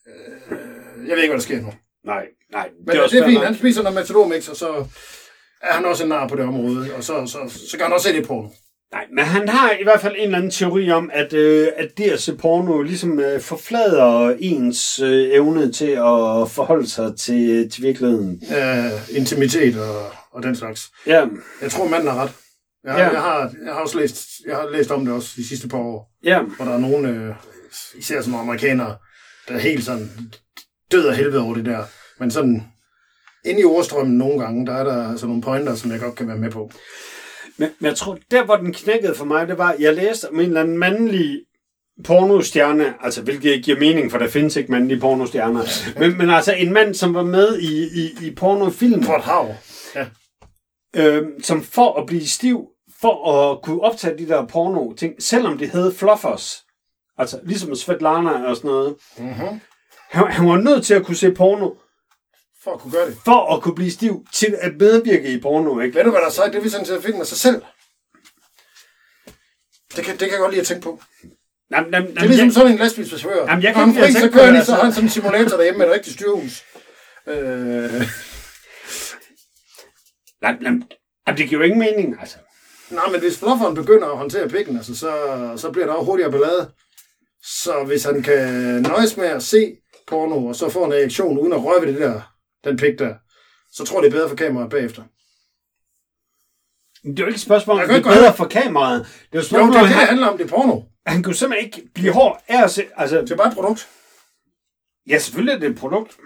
Øh, 0.07 1.07
jeg 1.07 1.15
ved 1.15 1.23
ikke, 1.23 1.33
hvad 1.33 1.37
der 1.37 1.43
sker 1.43 1.61
nu. 1.61 1.71
Nej, 2.05 2.25
nej. 2.51 2.69
Men 2.79 2.87
det 2.87 2.95
er, 2.99 3.03
også 3.03 3.15
det 3.15 3.23
er 3.23 3.27
fint. 3.27 3.45
Han 3.45 3.55
spiser 3.55 3.81
noget 3.83 3.95
Matador 3.95 4.27
Mix, 4.27 4.47
og 4.47 4.55
så 4.55 4.85
er 5.61 5.73
han 5.73 5.85
også 5.85 6.03
en 6.03 6.09
nar 6.09 6.27
på 6.27 6.35
det 6.35 6.45
område. 6.45 6.89
Og 6.97 7.03
så, 7.03 7.25
så, 7.25 7.37
så 7.71 7.77
kan 7.77 7.85
han 7.85 7.93
også 7.93 8.07
se 8.09 8.15
det 8.15 8.27
porno. 8.27 8.47
Nej, 8.91 9.05
men 9.15 9.23
han 9.25 9.49
har 9.49 9.71
i 9.71 9.83
hvert 9.83 10.01
fald 10.01 10.15
en 10.17 10.23
eller 10.23 10.37
anden 10.37 10.51
teori 10.51 10.91
om, 10.91 11.09
at, 11.13 11.33
øh, 11.33 11.67
at 11.77 11.97
det 11.97 12.03
at 12.11 12.21
se 12.21 12.35
porno 12.37 12.81
ligesom 12.81 13.19
øh, 13.19 13.41
forflader 13.41 14.35
ens 14.39 14.99
øh, 14.99 15.27
evne 15.33 15.71
til 15.71 15.89
at 15.91 16.51
forholde 16.51 16.89
sig 16.89 17.17
til, 17.19 17.69
til 17.71 17.83
virkeligheden. 17.83 18.41
Øh, 18.57 19.17
intimitet 19.17 19.81
og, 19.81 20.11
og 20.31 20.43
den 20.43 20.55
slags. 20.55 20.81
Ja, 21.07 21.25
Jeg 21.61 21.71
tror, 21.71 21.87
manden 21.87 22.09
har 22.09 22.21
ret. 22.23 22.31
Jeg, 22.83 22.95
Ja. 22.97 23.03
ja. 23.03 23.09
jeg, 23.11 23.21
har, 23.21 23.39
jeg 23.65 23.73
har 23.73 23.81
også 23.81 23.97
læst, 23.99 24.27
jeg 24.47 24.55
har 24.55 24.69
læst 24.69 24.91
om 24.91 25.05
det 25.05 25.13
også 25.13 25.29
de 25.35 25.47
sidste 25.47 25.67
par 25.67 25.77
år, 25.77 26.11
ja. 26.23 26.41
hvor 26.41 26.65
der 26.65 26.71
er 26.73 26.77
nogle, 26.77 27.09
øh, 27.09 27.35
især 27.97 28.21
som 28.21 28.35
amerikanere, 28.35 28.95
der 29.47 29.53
er 29.53 29.59
helt 29.59 29.83
sådan 29.85 30.09
død 30.95 31.07
af 31.07 31.15
helvede 31.15 31.41
over 31.41 31.53
det 31.55 31.65
der. 31.65 31.83
Men 32.19 32.31
sådan, 32.31 32.63
inde 33.45 33.61
i 33.61 33.65
ordstrømmen 33.65 34.17
nogle 34.17 34.39
gange, 34.39 34.65
der 34.65 34.73
er 34.73 34.83
der 34.83 35.09
altså 35.09 35.27
nogle 35.27 35.41
pointer, 35.41 35.75
som 35.75 35.91
jeg 35.91 35.99
godt 35.99 36.15
kan 36.15 36.27
være 36.27 36.37
med 36.37 36.51
på. 36.51 36.71
Men, 37.57 37.69
men 37.79 37.89
jeg 37.89 37.97
tror, 37.97 38.17
der 38.31 38.45
hvor 38.45 38.55
den 38.55 38.73
knækkede 38.73 39.15
for 39.15 39.25
mig, 39.25 39.47
det 39.47 39.57
var, 39.57 39.75
jeg 39.79 39.93
læste 39.95 40.29
om 40.29 40.39
en 40.39 40.45
eller 40.45 40.61
anden 40.61 40.77
mandlig 40.77 41.41
pornostjerne, 42.03 42.93
altså 43.01 43.21
hvilket 43.21 43.51
ikke 43.51 43.63
giver 43.63 43.79
mening, 43.79 44.11
for 44.11 44.17
der 44.17 44.27
findes 44.27 44.55
ikke 44.55 44.71
mandlige 44.71 44.99
pornostjerner, 44.99 45.63
men, 45.99 46.17
men 46.17 46.29
altså 46.29 46.53
en 46.53 46.73
mand, 46.73 46.93
som 46.93 47.13
var 47.13 47.23
med 47.23 47.59
i, 47.59 47.83
i, 47.83 48.27
i 48.27 48.35
pornofilm, 48.35 49.03
For 49.03 49.15
et 49.15 49.23
hav. 49.23 49.55
Ja. 49.95 50.05
øh, 50.95 51.27
som 51.43 51.63
for 51.63 51.99
at 51.99 52.05
blive 52.05 52.27
stiv, 52.27 52.67
for 53.01 53.31
at 53.31 53.61
kunne 53.61 53.81
optage 53.81 54.17
de 54.17 54.27
der 54.27 54.45
porno-ting, 54.45 55.23
selvom 55.23 55.57
det 55.57 55.69
hed 55.69 55.93
fluffers, 55.93 56.63
altså 57.17 57.39
ligesom 57.43 57.75
Svetlana 57.75 58.49
og 58.49 58.55
sådan 58.55 58.67
noget, 58.67 58.95
Mm-hmm. 59.17 59.59
Han, 60.09 60.31
han 60.31 60.47
var 60.47 60.57
nødt 60.57 60.85
til 60.85 60.93
at 60.93 61.05
kunne 61.05 61.15
se 61.17 61.31
porno, 61.31 61.69
For 62.63 62.71
at 62.73 62.79
kunne 62.79 62.91
gøre 62.91 63.05
det. 63.07 63.17
for 63.25 63.55
at 63.55 63.61
kunne 63.63 63.75
blive 63.75 63.91
stiv 63.91 64.25
til 64.33 64.57
at 64.61 64.71
medvirke 64.79 65.33
i 65.33 65.39
porno, 65.41 65.79
ikke? 65.79 65.95
Ved 65.95 66.03
du, 66.03 66.09
hvad 66.11 66.19
der 66.21 66.27
er 66.27 66.31
sejt? 66.31 66.51
Det 66.51 66.57
er, 66.57 66.61
hvis 66.61 66.73
han 66.73 66.85
til 66.85 66.93
at 66.93 67.03
finde 67.03 67.17
med 67.17 67.25
sig 67.25 67.37
selv. 67.37 67.61
Det 69.95 70.05
kan, 70.05 70.11
det 70.13 70.19
kan 70.19 70.31
jeg 70.31 70.39
godt 70.39 70.51
lide 70.51 70.61
at 70.61 70.67
tænke 70.67 70.83
på. 70.83 71.01
Jamen, 71.71 71.93
jamen, 71.93 72.11
Det 72.15 72.23
er 72.23 72.27
ligesom 72.27 72.51
sådan 72.51 72.71
en 72.71 72.77
lastbilschauffør. 72.77 73.45
Jamen, 73.45 73.63
jeg 73.63 73.73
kan 73.73 73.89
ikke 73.89 74.19
så 74.19 74.29
kører 74.29 74.51
de, 74.51 74.51
så 74.51 74.57
altså. 74.57 74.75
han 74.75 74.93
sådan 74.93 75.05
en 75.05 75.09
simulator 75.09 75.57
derhjemme 75.57 75.77
med 75.77 75.87
et 75.87 75.93
rigtigt 75.93 76.15
styrhus. 76.15 76.63
Øh, 77.27 77.35
jamen, 80.43 80.61
jamen, 80.63 80.83
jamen, 81.27 81.37
det 81.37 81.49
giver 81.49 81.61
jo 81.61 81.65
ingen 81.65 81.79
mening, 81.79 82.15
altså. 82.19 82.37
nej, 82.89 83.09
men 83.11 83.19
hvis 83.21 83.39
flufferen 83.39 83.75
begynder 83.75 84.07
at 84.07 84.17
håndtere 84.17 84.49
pikken, 84.49 84.77
altså, 84.77 84.95
så, 84.95 85.11
så 85.57 85.71
bliver 85.71 85.85
der 85.85 85.93
også 85.93 86.05
hurtigere 86.05 86.31
ballade. 86.31 86.71
Så 87.43 87.83
hvis 87.87 88.03
han 88.03 88.23
kan 88.23 88.53
nøjes 88.81 89.17
med 89.17 89.25
at 89.27 89.43
se 89.43 89.75
porno, 90.07 90.45
og 90.45 90.55
så 90.55 90.69
få 90.69 90.83
en 90.83 90.93
reaktion 90.93 91.37
uden 91.37 91.53
at 91.53 91.63
røre 91.63 91.81
ved 91.81 91.93
det 91.93 92.01
der, 92.01 92.21
den 92.63 92.77
pik 92.77 92.99
der, 92.99 93.15
så 93.71 93.83
tror 93.85 94.01
det 94.01 94.07
er 94.07 94.11
bedre 94.11 94.29
for 94.29 94.35
kameraet 94.35 94.69
bagefter. 94.69 95.03
Det 97.03 97.19
er 97.19 97.23
jo 97.23 97.27
ikke 97.27 97.37
et 97.37 97.41
spørgsmål, 97.41 97.81
om 97.81 97.87
det 97.87 97.97
er 97.97 98.01
bedre 98.03 98.33
for 98.33 98.45
kameraet. 98.45 99.07
Det 99.33 99.39
er 99.39 99.57
jo 99.57 99.57
Jo, 99.65 99.67
det 99.67 99.75
er 99.75 99.79
det, 99.81 99.89
det 99.89 99.95
han, 99.97 100.07
handler 100.07 100.27
om, 100.27 100.37
det 100.37 100.43
er 100.43 100.49
porno. 100.49 100.81
han 101.07 101.23
kunne 101.23 101.35
simpelthen 101.35 101.65
ikke 101.65 101.89
blive 101.93 102.13
hård 102.13 102.43
af 102.47 102.63
at 102.63 102.71
se... 102.71 102.83
Altså, 102.97 103.21
Det 103.21 103.31
er 103.31 103.35
bare 103.35 103.47
et 103.47 103.53
produkt. 103.53 103.87
ja, 105.09 105.17
selvfølgelig 105.19 105.55
er 105.55 105.59
det 105.59 105.69
et 105.69 105.77
produkt. 105.77 106.17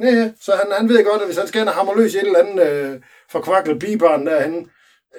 Ja, 0.00 0.06
ja. 0.06 0.30
Så 0.40 0.52
han, 0.56 0.66
han 0.78 0.88
ved 0.88 1.04
godt, 1.04 1.22
at 1.22 1.28
hvis 1.28 1.38
han 1.38 1.48
skal 1.48 1.60
ind 1.60 1.68
og 1.68 1.96
løs 1.96 2.14
i 2.14 2.16
et 2.16 2.26
eller 2.26 2.38
andet 2.38 2.66
øh, 2.68 3.00
forkvaklet 3.30 3.78
bibarn 3.78 4.26
derhen, 4.26 4.70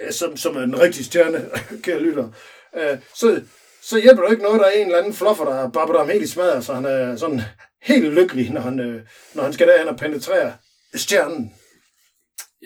øh, 0.02 0.12
som, 0.12 0.38
som 0.38 0.56
er 0.58 0.62
en 0.62 0.80
rigtig 0.80 1.06
stjerne, 1.06 1.50
kære 1.84 2.00
lytter, 2.00 2.30
øh, 2.78 2.98
så, 3.16 3.42
så 3.84 4.02
hjælper 4.02 4.22
det 4.22 4.28
jo 4.30 4.32
ikke 4.32 4.44
noget, 4.44 4.60
der 4.60 4.66
er 4.66 4.72
en 4.72 4.86
eller 4.86 4.98
anden 4.98 5.14
fluffer, 5.14 5.46
der 5.46 5.54
har 5.56 5.68
babbet 5.68 5.98
ham 5.98 6.10
helt 6.10 6.24
i 6.24 6.28
smadret, 6.28 6.66
så 6.66 6.74
han 6.74 6.86
er 6.86 7.16
sådan 7.16 7.42
helt 7.86 8.14
lykkelig, 8.14 8.52
når 8.52 8.62
han, 8.62 8.80
øh, 8.80 9.02
når 9.34 9.44
han 9.44 9.54
skal 9.54 9.68
derhen 9.68 9.88
og 9.88 9.98
penetrere 9.98 10.54
stjernen. 10.96 11.54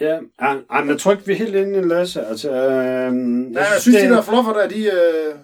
Ja, 0.02 0.20
ej, 0.40 0.58
ej, 0.72 0.82
men 0.82 0.90
jeg 0.90 1.00
tror 1.00 1.12
ikke, 1.12 1.26
vi 1.26 1.34
er 1.34 1.38
helt 1.38 1.56
inde 1.56 1.80
i 1.80 1.82
Lasse. 1.82 2.26
Altså, 2.26 2.52
øh, 2.52 3.14
Ja, 3.54 3.60
jeg 3.60 3.82
synes, 3.82 4.02
de 4.02 4.10
der 4.10 4.22
fluffer 4.22 4.54
der, 4.54 4.68
de... 4.68 4.86
Øh, 4.86 5.36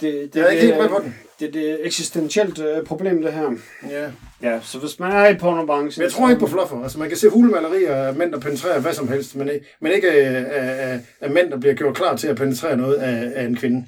det, 0.00 0.34
det, 0.34 0.40
jeg 0.40 0.46
er 0.46 0.50
ikke 0.50 0.62
helt 0.62 0.76
med 0.78 0.88
på 0.88 0.94
det, 0.94 1.04
den. 1.04 1.14
det, 1.40 1.54
det 1.54 1.70
er 1.70 1.74
et 1.74 1.86
eksistentielt 1.86 2.58
øh, 2.58 2.84
problem, 2.84 3.22
det 3.22 3.32
her. 3.32 3.50
Ja. 3.90 4.10
Ja, 4.42 4.60
så 4.62 4.78
hvis 4.78 4.98
man 4.98 5.12
er 5.12 5.28
i 5.28 5.34
pornobranchen... 5.34 6.00
Men 6.00 6.04
jeg 6.04 6.12
tror 6.12 6.28
ikke 6.28 6.40
på 6.40 6.46
fluffer. 6.46 6.82
Altså, 6.82 6.98
man 6.98 7.08
kan 7.08 7.18
se 7.18 7.28
hulemalerier 7.28 7.94
af 7.94 8.14
mænd, 8.14 8.32
der 8.32 8.40
penetrerer 8.40 8.80
hvad 8.80 8.94
som 8.94 9.08
helst, 9.08 9.36
men 9.36 9.48
ikke, 9.48 9.66
men 9.80 9.92
ikke 9.92 10.10
af, 10.12 10.44
af, 10.50 11.00
af 11.20 11.30
mænd, 11.30 11.50
der 11.50 11.60
bliver 11.60 11.74
gjort 11.74 11.96
klar 11.96 12.16
til 12.16 12.28
at 12.28 12.36
penetrere 12.36 12.76
noget 12.76 12.94
af, 12.94 13.32
af 13.34 13.44
en 13.44 13.56
kvinde. 13.56 13.86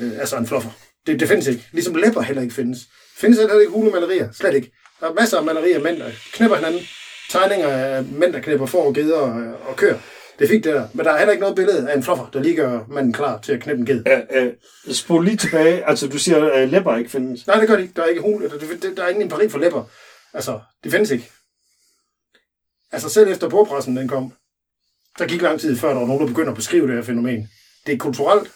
Øh, 0.00 0.12
altså 0.20 0.36
en 0.36 0.46
fluffer. 0.46 0.70
Det, 1.06 1.20
det 1.20 1.28
findes 1.28 1.46
ikke. 1.46 1.68
Ligesom 1.72 1.94
læpper 1.94 2.20
heller 2.20 2.42
ikke 2.42 2.54
findes. 2.54 2.78
Findes 3.16 3.38
heller 3.38 3.60
ikke 3.60 3.72
hulemalerier. 3.72 4.32
Slet 4.32 4.54
ikke. 4.54 4.72
Der 5.00 5.08
er 5.08 5.14
masser 5.14 5.38
af 5.38 5.44
malerier 5.44 5.76
af 5.76 5.82
mænd, 5.82 5.98
der 5.98 6.10
knæpper 6.32 6.56
hinanden. 6.56 6.80
Tegninger 7.30 7.68
af 7.68 8.04
mænd, 8.04 8.32
der 8.32 8.40
knæpper 8.40 8.66
for 8.66 8.82
og 8.82 8.94
geder 8.94 9.16
og, 9.16 9.58
og 9.68 9.76
kører. 9.76 9.98
Det 10.38 10.48
fint, 10.48 10.64
det 10.64 10.74
der. 10.74 10.88
Men 10.94 11.06
der 11.06 11.12
er 11.12 11.18
heller 11.18 11.32
ikke 11.32 11.40
noget 11.40 11.56
billede 11.56 11.90
af 11.90 11.96
en 11.96 12.02
fluffer, 12.02 12.30
der 12.32 12.42
lige 12.42 12.56
gør 12.56 12.80
manden 12.88 13.12
klar 13.12 13.40
til 13.40 13.52
at 13.52 13.60
knæppe 13.60 13.80
en 13.80 13.86
ged. 13.86 14.04
Øh, 14.32 14.46
øh, 14.46 14.52
spol 14.94 15.24
lige 15.24 15.36
tilbage. 15.36 15.88
Altså, 15.88 16.08
du 16.08 16.18
siger, 16.18 16.52
at 16.52 16.62
øh, 16.62 16.70
læpper 16.70 16.96
ikke 16.96 17.10
findes. 17.10 17.46
Nej, 17.46 17.60
det 17.60 17.68
gør 17.68 17.76
de 17.76 17.82
ikke. 17.82 17.94
Der 17.96 18.02
er 18.02 18.06
ikke 18.06 18.20
hul, 18.20 18.42
der, 18.42 18.76
der, 18.82 18.94
der 18.94 19.04
er 19.04 19.08
ingen 19.08 19.22
empiri 19.22 19.48
for 19.48 19.58
læpper. 19.58 19.84
Altså, 20.34 20.60
det 20.84 20.92
findes 20.92 21.10
ikke. 21.10 21.30
Altså, 22.92 23.08
selv 23.08 23.28
efter 23.28 23.48
bogpressen 23.48 23.96
den 23.96 24.08
kom, 24.08 24.32
der 25.18 25.26
gik 25.26 25.42
lang 25.42 25.60
tid 25.60 25.76
før, 25.76 25.88
der 25.88 25.98
var 25.98 26.06
nogen, 26.06 26.20
der 26.20 26.28
begyndte 26.28 26.50
at 26.50 26.56
beskrive 26.56 26.86
det 26.86 26.94
her 26.94 27.02
fænomen. 27.02 27.48
Det 27.86 27.94
er 27.94 27.98
kulturelt. 27.98 28.50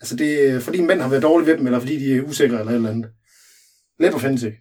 Altså, 0.00 0.16
det 0.16 0.50
er 0.50 0.60
fordi 0.60 0.80
mænd 0.80 1.00
har 1.00 1.08
været 1.08 1.22
dårlige 1.22 1.46
ved 1.46 1.56
dem, 1.58 1.66
eller 1.66 1.80
fordi 1.80 1.98
de 1.98 2.16
er 2.16 2.22
usikre 2.22 2.58
eller 2.58 2.70
et 2.70 2.76
eller 2.76 2.90
andet. 2.90 3.10
Findes 4.20 4.42
ikke. 4.42 4.58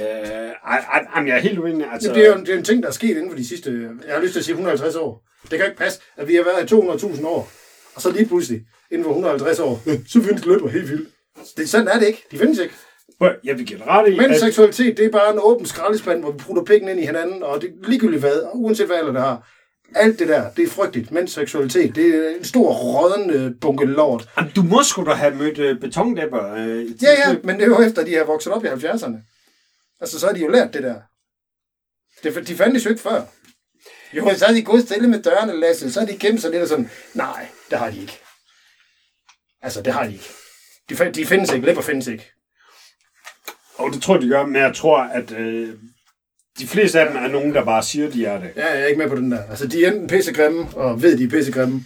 Øh, 0.00 0.50
ej, 0.66 1.20
men 1.20 1.28
jeg 1.28 1.36
er 1.36 1.40
helt 1.40 1.58
uenig. 1.58 1.92
Altså, 1.92 2.08
Det, 2.08 2.14
bliver 2.14 2.28
jo, 2.28 2.40
det 2.40 2.48
er 2.48 2.58
en 2.58 2.64
ting, 2.64 2.82
der 2.82 2.88
er 2.88 2.92
sket 2.92 3.10
inden 3.16 3.30
for 3.30 3.36
de 3.36 3.48
sidste, 3.48 3.90
jeg 4.06 4.14
har 4.14 4.22
lyst 4.22 4.32
til 4.32 4.40
at 4.40 4.44
sige 4.44 4.52
150 4.52 4.94
år. 4.94 5.26
Det 5.50 5.58
kan 5.58 5.66
ikke 5.66 5.78
passe, 5.78 6.00
at 6.16 6.28
vi 6.28 6.34
har 6.34 6.44
været 6.44 6.72
i 6.72 6.74
200.000 6.74 7.26
år, 7.26 7.50
og 7.94 8.02
så 8.02 8.10
lige 8.10 8.26
pludselig, 8.26 8.60
inden 8.90 9.04
for 9.04 9.10
150 9.10 9.58
år, 9.58 9.82
så 10.12 10.22
findes 10.22 10.46
læpper 10.46 10.68
helt 10.68 10.90
vildt. 10.90 11.08
Det, 11.56 11.68
sådan 11.68 11.88
er 11.88 11.98
det 11.98 12.06
ikke. 12.06 12.26
De 12.30 12.38
findes 12.38 12.58
ikke. 12.58 12.74
Jeg 13.44 13.58
vil 13.58 13.66
give 13.66 13.84
ret 13.86 14.12
i, 14.12 14.18
at, 14.18 14.40
seksualitet, 14.40 14.96
det 14.96 15.04
er 15.04 15.10
bare 15.10 15.32
en 15.32 15.40
åben 15.42 15.66
skraldespand, 15.66 16.20
hvor 16.20 16.30
vi 16.32 16.38
putter 16.38 16.64
pikken 16.64 16.88
ind 16.88 17.00
i 17.00 17.06
hinanden, 17.06 17.42
og 17.42 17.62
det 17.62 17.68
er 17.68 17.88
ligegyldigt 17.88 18.20
hvad, 18.20 18.42
uanset 18.54 18.86
hvad 18.86 18.96
alder 18.96 19.12
det 19.12 19.20
har. 19.20 19.48
Alt 19.94 20.18
det 20.18 20.28
der, 20.28 20.50
det 20.50 20.64
er 20.64 20.68
frygteligt. 20.68 21.10
Mænds 21.10 21.32
seksualitet, 21.32 21.94
det 21.94 22.14
er 22.14 22.36
en 22.36 22.44
stor 22.44 22.72
rådden 22.72 23.30
øh, 23.30 23.52
bunke 23.60 23.84
lort. 23.84 24.28
Jamen, 24.36 24.52
du 24.56 24.62
må 24.62 24.82
sgu 24.82 25.04
da 25.04 25.12
have 25.12 25.34
mødt 25.34 25.58
øh, 25.58 25.80
betondæpper. 25.80 26.54
Øh, 26.54 27.02
Ja, 27.02 27.10
ja, 27.10 27.36
men 27.44 27.56
det 27.56 27.62
er 27.62 27.68
jo 27.68 27.80
efter, 27.82 28.04
de 28.04 28.14
har 28.14 28.24
vokset 28.24 28.52
op 28.52 28.64
i 28.64 28.68
70'erne. 28.68 29.16
Altså, 30.00 30.20
så 30.20 30.26
har 30.26 30.34
de 30.34 30.40
jo 30.40 30.48
lært 30.48 30.74
det 30.74 30.82
der. 30.82 31.00
Det, 32.22 32.48
de 32.48 32.56
fandtes 32.56 32.84
jo 32.84 32.90
ikke 32.90 33.02
før. 33.02 33.22
Jo, 34.12 34.34
så 34.36 34.46
har 34.46 34.54
de 34.54 34.62
gået 34.62 34.82
stille 34.82 35.08
med 35.08 35.22
dørene, 35.22 35.60
Lasse. 35.60 35.92
Så 35.92 36.00
har 36.00 36.06
de 36.06 36.18
gemt 36.18 36.40
sig 36.40 36.50
lidt 36.50 36.62
og 36.62 36.68
sådan, 36.68 36.90
nej, 37.14 37.48
det 37.70 37.78
har 37.78 37.90
de 37.90 38.00
ikke. 38.00 38.20
Altså, 39.62 39.82
det 39.82 39.92
har 39.92 40.06
de 40.06 40.12
ikke. 40.12 40.28
De, 40.88 41.12
de 41.12 41.26
findes 41.26 41.52
ikke, 41.52 41.66
læber 41.66 41.80
findes 41.82 42.06
ikke. 42.06 42.32
Og 43.74 43.92
det 43.92 44.02
tror 44.02 44.14
jeg, 44.14 44.22
de 44.22 44.28
gør, 44.28 44.46
men 44.46 44.56
jeg 44.56 44.74
tror, 44.74 44.98
at 44.98 45.32
øh, 45.32 45.74
de 46.58 46.66
fleste 46.66 47.00
af 47.00 47.06
dem 47.06 47.16
er 47.16 47.28
nogen, 47.28 47.54
der 47.54 47.64
bare 47.64 47.82
siger, 47.82 48.10
de 48.10 48.24
er 48.24 48.40
det. 48.40 48.50
Ja, 48.56 48.66
jeg 48.72 48.82
er 48.82 48.86
ikke 48.86 48.98
med 48.98 49.08
på 49.08 49.16
den 49.16 49.32
der. 49.32 49.42
Altså, 49.50 49.66
de 49.66 49.84
er 49.84 49.92
enten 49.92 50.08
pissegrimme, 50.08 50.66
og 50.76 51.02
ved, 51.02 51.18
de 51.18 51.24
er 51.24 51.28
pissegrimme, 51.28 51.84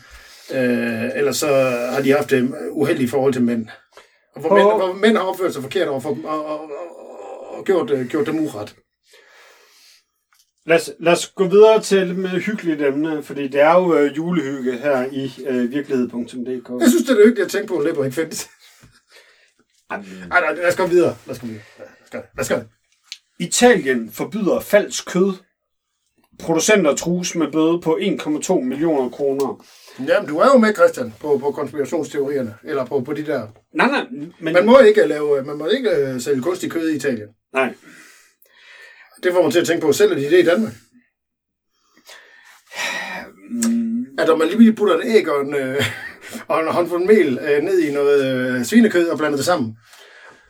øh, 0.55 1.11
eller 1.15 1.33
så 1.33 1.47
har 1.93 2.01
de 2.03 2.13
haft 2.13 2.31
det 2.31 2.55
uheldige 2.71 3.09
forhold 3.09 3.33
til 3.33 3.43
mænd. 3.43 3.67
Og 4.35 4.41
hvor, 4.41 4.57
mænd, 4.57 4.67
hvor 4.67 4.93
mænd 4.93 5.17
har 5.17 5.25
opført 5.25 5.53
sig 5.53 5.63
forkert 5.63 5.89
over 5.89 6.01
for 6.01 6.15
dem, 6.15 6.25
og, 6.25 6.47
og, 6.47 6.61
og, 6.61 7.59
og 7.59 7.65
gjort, 7.65 7.91
øh, 7.91 8.07
gjort 8.07 8.27
dem 8.27 8.39
uret. 8.39 8.75
Lad 10.67 10.77
os, 10.77 10.91
lad 11.01 11.13
os 11.13 11.27
gå 11.27 11.49
videre 11.49 11.81
til 11.83 11.99
et 12.11 12.17
mere 12.17 12.39
hyggeligt 12.39 12.83
emne, 12.83 13.23
fordi 13.23 13.49
det 13.49 13.61
er 13.61 13.75
jo 13.75 13.95
øh, 13.97 14.17
julehygge 14.17 14.79
her 14.79 15.07
i 15.13 15.33
øh, 15.47 15.71
virkelighed.dk. 15.71 16.71
Jeg 16.81 16.89
synes, 16.89 17.05
det 17.07 17.11
er 17.11 17.27
hyggeligt 17.27 17.45
at 17.45 17.51
tænke 17.51 17.67
på, 17.67 17.79
at 17.79 17.85
læber 17.85 18.05
ikke 18.05 18.15
findes. 18.15 18.49
Ej, 19.91 20.03
nej, 20.29 20.55
lad 20.55 20.69
os 20.69 20.77
gå 20.77 20.87
videre. 20.87 21.17
Lad 21.27 21.35
os 21.35 21.41
gå 21.41 21.47
videre. 21.47 21.63
Lad 21.79 21.87
os 22.05 22.11
gøre 22.11 22.23
det. 22.23 22.29
Lad 22.37 22.43
os 22.43 22.49
gøre 22.49 22.59
det. 22.59 22.69
Italien 23.41 24.11
forbyder 24.13 24.61
falsk 24.61 25.07
kød. 25.07 25.33
Producenter 26.39 26.95
trues 26.97 27.35
med 27.35 27.53
bøde 27.53 27.81
på 27.81 27.99
1,2 28.01 28.61
millioner 28.61 29.11
kroner. 29.11 29.65
Jamen, 30.09 30.29
du 30.29 30.39
er 30.39 30.47
jo 30.47 30.59
med, 30.59 30.75
Christian, 30.75 31.15
på, 31.21 31.39
på 31.39 31.51
konspirationsteorierne, 31.51 32.55
eller 32.65 32.85
på, 32.85 33.01
på 33.01 33.13
de 33.13 33.27
der. 33.27 33.49
Nej, 33.75 33.87
nej, 33.87 34.07
men... 34.41 34.55
Man 34.55 34.67
må 34.67 34.79
ikke 34.79 35.07
lave, 35.07 35.43
man 35.45 35.59
må 35.59 35.67
ikke 35.67 35.91
øh, 35.91 36.21
sælge 36.21 36.43
kunstig 36.43 36.71
kød 36.71 36.89
i 36.91 36.97
Italien. 36.97 37.29
Nej. 37.53 37.75
Det 39.23 39.33
får 39.33 39.43
man 39.43 39.51
til 39.51 39.61
at 39.61 39.67
tænke 39.67 39.87
på, 39.87 39.93
sælger 39.93 40.15
de 40.15 40.31
det 40.31 40.41
i 40.41 40.45
Danmark? 40.45 40.73
Mm, 43.51 44.07
At 44.19 44.27
når 44.29 44.37
man 44.37 44.49
lige 44.49 44.73
putter 44.73 44.95
et 44.97 45.05
æg 45.05 45.29
og 45.29 45.41
en, 45.41 45.55
øh, 45.55 45.85
og 46.49 46.61
en 46.61 46.69
håndfuld 46.69 47.05
mel 47.07 47.39
øh, 47.39 47.63
ned 47.63 47.81
i 47.81 47.93
noget 47.93 48.25
øh, 48.25 48.65
svinekød 48.65 49.09
og 49.09 49.19
blander 49.19 49.37
det 49.37 49.45
sammen, 49.47 49.77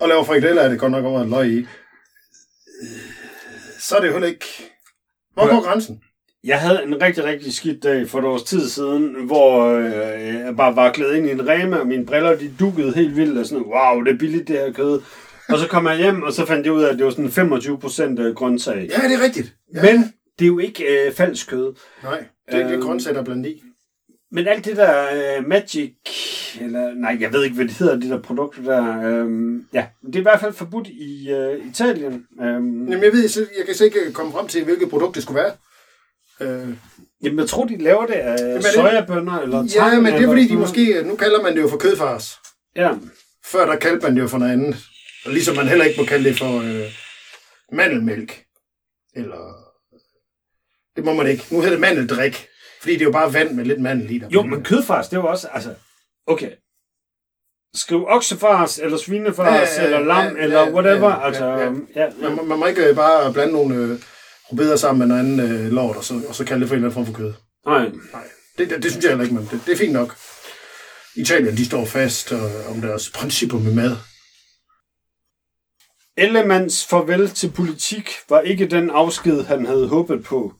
og 0.00 0.08
laver 0.08 0.24
frikadeller 0.24 0.62
af 0.62 0.70
det 0.70 0.78
godt 0.80 0.92
nok 0.92 1.04
over 1.04 1.20
et 1.20 1.28
løg 1.28 1.48
i, 1.48 1.58
øh, 1.58 1.66
så 3.88 3.96
er 3.96 4.00
det 4.00 4.06
jo 4.08 4.12
heller 4.12 4.28
ikke... 4.28 4.44
Hvor 5.34 5.48
går 5.48 5.62
grænsen? 5.64 6.00
Jeg 6.44 6.60
havde 6.60 6.82
en 6.84 7.02
rigtig, 7.02 7.24
rigtig 7.24 7.54
skidt 7.54 7.82
dag 7.82 8.08
for 8.08 8.18
et 8.18 8.24
års 8.24 8.42
tid 8.42 8.68
siden, 8.68 9.14
hvor 9.26 9.64
øh, 9.64 9.90
jeg 10.34 10.54
bare 10.56 10.76
var 10.76 10.92
klædet 10.92 11.16
ind 11.16 11.26
i 11.26 11.30
en 11.30 11.48
reme, 11.48 11.80
og 11.80 11.86
mine 11.86 12.06
briller 12.06 12.36
de 12.36 12.54
dukkede 12.60 12.92
helt 12.94 13.16
vildt, 13.16 13.38
og 13.38 13.46
sådan, 13.46 13.64
wow, 13.64 14.02
det 14.02 14.14
er 14.14 14.18
billigt 14.18 14.48
det 14.48 14.56
her 14.58 14.72
kød. 14.72 15.00
Og 15.48 15.58
så 15.58 15.68
kom 15.68 15.86
jeg 15.86 15.96
hjem, 15.96 16.22
og 16.22 16.32
så 16.32 16.46
fandt 16.46 16.66
jeg 16.66 16.72
ud 16.74 16.82
af, 16.82 16.92
at 16.92 16.96
det 16.98 17.04
var 17.04 17.10
sådan 17.10 17.30
25 17.30 17.78
procent 17.78 18.36
grøntsag. 18.36 18.74
Ja, 18.90 19.08
det 19.08 19.14
er 19.20 19.24
rigtigt. 19.24 19.54
Ja. 19.74 19.82
Men 19.82 20.12
det 20.38 20.44
er 20.44 20.48
jo 20.48 20.58
ikke 20.58 21.06
øh, 21.06 21.12
falsk 21.12 21.48
kød. 21.50 21.74
Nej, 22.02 22.24
det, 22.52 22.60
er 22.60 22.72
Øhm. 22.72 22.82
grøntsager, 22.82 23.12
der 23.14 23.20
er 23.20 23.24
blandt 23.24 23.46
i. 23.46 23.62
Men 24.34 24.46
alt 24.48 24.64
det 24.64 24.76
der 24.76 25.06
øh, 25.38 25.48
Magic, 25.48 25.92
eller 26.60 26.94
nej, 26.94 27.16
jeg 27.20 27.32
ved 27.32 27.44
ikke, 27.44 27.56
hvad 27.56 27.64
det 27.64 27.74
hedder, 27.74 27.96
de 28.00 28.08
der 28.08 28.22
produkter 28.22 28.62
der. 28.62 29.00
Øh, 29.00 29.60
ja, 29.72 29.86
det 30.06 30.14
er 30.14 30.18
i 30.18 30.22
hvert 30.22 30.40
fald 30.40 30.52
forbudt 30.52 30.88
i 30.88 31.30
øh, 31.30 31.66
Italien. 31.70 32.26
Øh, 32.40 32.46
Jamen, 32.46 33.02
jeg 33.02 33.12
ved, 33.12 33.28
så- 33.28 33.46
jeg 33.58 33.66
kan 33.66 33.74
så 33.74 33.84
ikke 33.84 34.12
komme 34.12 34.32
frem 34.32 34.48
til, 34.48 34.64
hvilket 34.64 34.90
produkt 34.90 35.14
det 35.14 35.22
skulle 35.22 35.42
være. 35.42 35.52
Øh, 36.40 36.68
jamen, 37.22 37.38
jeg 37.38 37.48
tror, 37.48 37.64
de 37.64 37.76
laver 37.82 38.06
det 38.06 38.14
af 38.14 38.38
det- 38.38 38.64
sojabønner 38.74 39.38
eller 39.40 39.62
ja, 39.62 39.68
tang, 39.68 40.02
men 40.02 40.12
det 40.12 40.22
er 40.22 40.26
fordi, 40.26 40.48
de 40.48 40.56
måske... 40.56 41.02
Nu 41.04 41.16
kalder 41.16 41.42
man 41.42 41.56
det 41.56 41.62
jo 41.62 41.68
for 41.68 41.78
kødfars. 41.78 42.38
Ja, 42.76 42.90
Før 43.44 43.66
der 43.66 43.76
kaldte 43.76 44.06
man 44.06 44.16
det 44.16 44.22
jo 44.22 44.28
for 44.28 44.38
noget 44.38 44.52
andet. 44.52 44.76
Og 45.26 45.32
ligesom 45.32 45.56
man 45.56 45.68
heller 45.68 45.84
ikke 45.84 46.00
må 46.00 46.06
kalde 46.06 46.28
det 46.28 46.38
for 46.38 46.58
øh, 46.60 46.90
mandelmælk. 47.72 48.44
Eller... 49.16 49.54
Det 50.96 51.04
må 51.04 51.14
man 51.14 51.26
ikke. 51.26 51.44
Nu 51.50 51.56
hedder 51.56 51.70
det 51.72 51.80
mandeldrik. 51.80 52.46
Fordi 52.84 52.94
det 52.94 53.00
er 53.00 53.04
jo 53.04 53.12
bare 53.12 53.32
vand 53.34 53.50
med 53.54 53.64
lidt 53.64 53.80
mandel 53.80 54.10
i 54.10 54.18
der. 54.18 54.28
Jo, 54.30 54.42
men 54.42 54.62
kødfars, 54.64 55.08
det 55.08 55.16
er 55.16 55.20
jo 55.20 55.26
også, 55.26 55.48
altså, 55.48 55.74
okay. 56.26 56.50
skrive 57.74 58.08
oksefars, 58.08 58.78
eller 58.78 58.98
svinefars, 58.98 59.68
Ja, 59.78 59.84
eller 59.84 59.98
lam, 59.98 60.36
ja, 60.36 60.42
eller 60.42 60.70
whatever. 60.72 61.08
ja, 61.08 61.18
ja, 61.20 61.26
altså, 61.26 61.44
ja. 61.46 61.64
ja, 61.96 62.02
ja. 62.04 62.10
Man, 62.22 62.36
må- 62.36 62.42
man 62.42 62.58
må 62.58 62.66
ikke 62.66 62.84
øh, 62.88 62.96
bare 62.96 63.32
blande 63.32 63.52
nogle 63.52 63.74
øh, 63.74 63.98
rubeder 64.52 64.76
sammen 64.76 64.98
med 64.98 65.06
noget 65.16 65.20
andet 65.20 65.50
øh, 65.60 65.72
lort, 65.72 65.96
og 65.96 66.04
så, 66.04 66.20
og 66.28 66.34
så 66.34 66.44
kalde 66.44 66.60
det 66.60 66.68
for 66.68 66.74
en 66.74 66.84
eller 66.84 66.90
anden 66.96 67.04
form 67.06 67.14
for 67.14 67.22
kød. 67.22 67.32
Nej. 67.66 67.88
Nej, 68.12 68.24
det, 68.58 68.70
det, 68.70 68.82
det 68.82 68.90
synes 68.90 69.04
jeg 69.04 69.10
heller 69.10 69.24
ikke, 69.24 69.34
men 69.34 69.48
det, 69.50 69.60
det 69.66 69.72
er 69.72 69.76
fint 69.76 69.92
nok. 69.92 70.16
Italien, 71.16 71.56
de 71.56 71.66
står 71.66 71.84
fast 71.84 72.32
øh, 72.32 72.70
om 72.70 72.80
deres 72.80 73.10
principper 73.10 73.58
med 73.58 73.74
mad. 73.74 73.96
Ellemands 76.16 76.86
farvel 76.86 77.30
til 77.30 77.50
politik 77.50 78.10
var 78.28 78.40
ikke 78.40 78.66
den 78.66 78.90
afsked, 78.90 79.44
han 79.44 79.66
havde 79.66 79.88
håbet 79.88 80.24
på. 80.24 80.52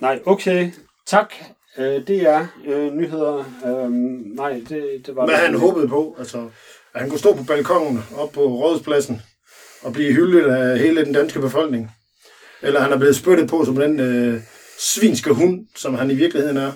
Nej, 0.00 0.20
okay. 0.26 0.70
Tak. 1.06 1.34
Øh, 1.78 2.06
det 2.06 2.22
er 2.22 2.46
øh, 2.66 2.94
nyheder. 2.94 3.36
Øh, 3.66 3.90
nej, 4.36 4.62
det, 4.68 5.06
det 5.06 5.16
var 5.16 5.26
Hvad 5.26 5.36
han 5.36 5.54
håbede 5.54 5.88
på, 5.88 6.16
altså, 6.18 6.38
at 6.94 7.00
han 7.00 7.10
kunne 7.10 7.18
stå 7.18 7.36
på 7.36 7.44
balkongen 7.44 8.02
op 8.16 8.32
på 8.32 8.40
rådspladsen 8.40 9.22
og 9.82 9.92
blive 9.92 10.12
hyldet 10.12 10.44
af 10.44 10.78
hele 10.78 11.04
den 11.04 11.14
danske 11.14 11.40
befolkning. 11.40 11.90
Eller 12.62 12.80
han 12.80 12.92
er 12.92 12.98
blevet 12.98 13.16
spyttet 13.16 13.48
på 13.48 13.64
som 13.64 13.76
den 13.76 14.00
øh, 14.00 14.40
svinske 14.78 15.32
hund, 15.32 15.66
som 15.76 15.94
han 15.94 16.10
i 16.10 16.14
virkeligheden 16.14 16.56
er. 16.56 16.72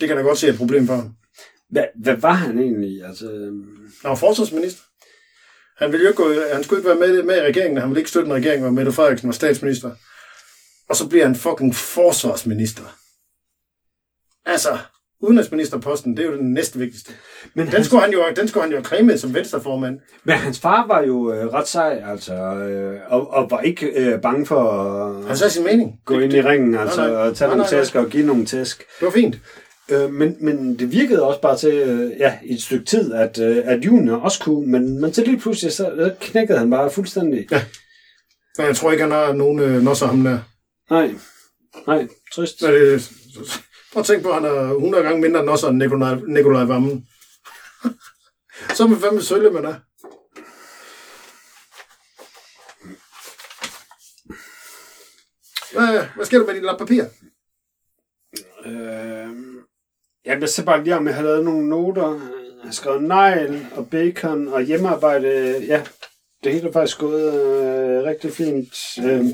Det 0.00 0.08
kan 0.08 0.16
jeg 0.16 0.16
da 0.16 0.28
godt 0.28 0.38
se 0.38 0.48
et 0.48 0.56
problem 0.56 0.86
for 0.86 0.94
ham. 0.94 1.14
Hvad, 1.70 1.84
hvad 2.02 2.16
var 2.16 2.32
han 2.32 2.58
egentlig? 2.58 3.04
Altså, 3.04 3.26
øh, 3.32 3.52
Han 4.02 4.08
var 4.10 4.14
forsvarsminister. 4.14 4.82
Han, 5.78 5.92
ville 5.92 6.04
jo 6.04 6.10
ikke 6.10 6.22
gå, 6.22 6.32
han 6.52 6.64
skulle 6.64 6.80
ikke 6.80 6.88
være 6.88 7.08
med, 7.08 7.22
med 7.22 7.36
i 7.36 7.40
regeringen, 7.40 7.78
han 7.78 7.88
ville 7.88 8.00
ikke 8.00 8.10
støtte 8.10 8.26
en 8.26 8.34
regering, 8.34 8.62
hvor 8.62 8.70
Mette 8.70 8.92
Frederiksen 8.92 9.28
var 9.28 9.32
statsminister. 9.32 9.90
Og 10.88 10.96
så 10.96 11.08
bliver 11.08 11.24
han 11.26 11.34
fucking 11.36 11.74
forsvarsminister. 11.74 12.82
Altså, 14.46 14.78
udenrigsministerposten, 15.20 16.16
det 16.16 16.24
er 16.24 16.30
jo 16.30 16.36
den 16.36 16.52
næste 16.54 16.78
vigtigste. 16.78 17.12
men, 17.54 17.66
Den 17.66 17.72
hans, 17.74 17.86
skulle 17.86 18.02
han 18.02 18.12
jo, 18.12 18.24
den 18.36 18.48
skulle 18.48 18.62
han 18.64 18.70
jo 18.72 18.76
have 18.76 18.84
cremet 18.84 19.20
som 19.20 19.34
venstreformand. 19.34 19.98
men 20.24 20.34
hans 20.36 20.58
far 20.60 20.86
var 20.86 21.02
jo 21.02 21.32
øh, 21.32 21.46
ret 21.46 21.68
sej, 21.68 22.02
altså, 22.06 22.34
øh, 22.34 23.00
og, 23.08 23.30
og 23.30 23.50
var 23.50 23.60
ikke 23.60 23.86
øh, 23.86 24.20
bange 24.20 24.46
for 24.46 24.60
at 24.70 25.26
Han 25.26 25.36
sagde 25.36 25.50
sin 25.52 25.64
mening. 25.64 26.00
gå 26.04 26.18
ind 26.18 26.32
i 26.32 26.42
ringen, 26.42 26.74
altså, 26.74 27.00
nej. 27.08 27.16
og 27.16 27.36
tage 27.36 27.48
Nej, 27.48 27.56
nogle 27.56 27.70
nej, 27.70 27.72
nej. 27.72 27.80
tæsk 27.80 27.94
og 27.94 28.08
give 28.10 28.26
nogle 28.26 28.46
tæsk. 28.46 28.78
Det 28.78 29.04
var 29.06 29.10
fint. 29.10 29.36
Øh, 29.90 30.12
men, 30.12 30.36
men 30.40 30.78
det 30.78 30.92
virkede 30.92 31.22
også 31.22 31.40
bare 31.40 31.56
til, 31.56 31.74
øh, 31.74 32.12
ja, 32.18 32.38
i 32.44 32.54
et 32.54 32.62
stykke 32.62 32.84
tid, 32.84 33.12
at, 33.12 33.38
øh, 33.40 33.56
at 33.64 33.84
Junior 33.84 34.16
også 34.16 34.40
kunne, 34.40 34.66
men, 34.66 35.00
men 35.00 35.14
så 35.14 35.24
lige 35.24 35.38
pludselig, 35.38 35.72
så 35.72 36.14
knækkede 36.20 36.58
han 36.58 36.70
bare 36.70 36.90
fuldstændig. 36.90 37.46
Ja. 37.50 37.62
Jeg 38.58 38.76
tror 38.76 38.90
ikke, 38.92 39.02
han 39.02 39.12
har 39.12 39.32
nogen 39.32 39.58
øh, 39.60 39.82
nosser 39.82 40.06
ham 40.06 40.24
der. 40.24 40.38
Nej, 40.90 41.14
nej, 41.86 42.08
trist. 42.34 42.62
Men, 42.62 42.70
øh, 42.70 43.00
prøv 43.92 44.00
at 44.00 44.06
tænke 44.06 44.22
på, 44.22 44.28
at 44.28 44.34
han 44.34 44.44
er 44.44 44.74
100 44.74 45.04
gange 45.04 45.20
mindre 45.20 45.40
end 45.40 45.76
Nikolaj, 45.76 46.14
Nikolaj 46.26 46.64
Vammen. 46.64 47.08
så 48.76 48.86
man 48.86 49.00
fandme 49.00 49.22
sølle, 49.22 49.50
man 49.50 49.64
er. 49.64 49.74
Hvad, 55.72 56.06
hvad 56.14 56.26
sker 56.26 56.38
der 56.38 56.46
med 56.46 56.54
din 56.54 56.64
lap 56.64 56.78
papir? 56.78 57.04
Øh, 58.66 59.28
jeg 60.24 60.40
vil 60.40 60.48
så 60.48 60.64
bare 60.64 60.84
lige 60.84 60.96
om, 60.96 61.06
jeg 61.06 61.14
har 61.14 61.22
lavet 61.22 61.44
nogle 61.44 61.68
noter. 61.68 62.12
Jeg 62.12 62.64
har 62.64 62.72
skrevet 62.72 63.02
negl 63.02 63.66
og 63.76 63.90
bacon 63.90 64.48
og 64.48 64.62
hjemmearbejde. 64.62 65.58
Ja, 65.66 65.86
det 66.44 66.52
hele 66.52 66.68
er 66.68 66.72
faktisk 66.72 66.98
gået 66.98 67.34
øh, 67.34 68.04
rigtig 68.04 68.32
fint. 68.32 68.74
Øh, 69.04 69.24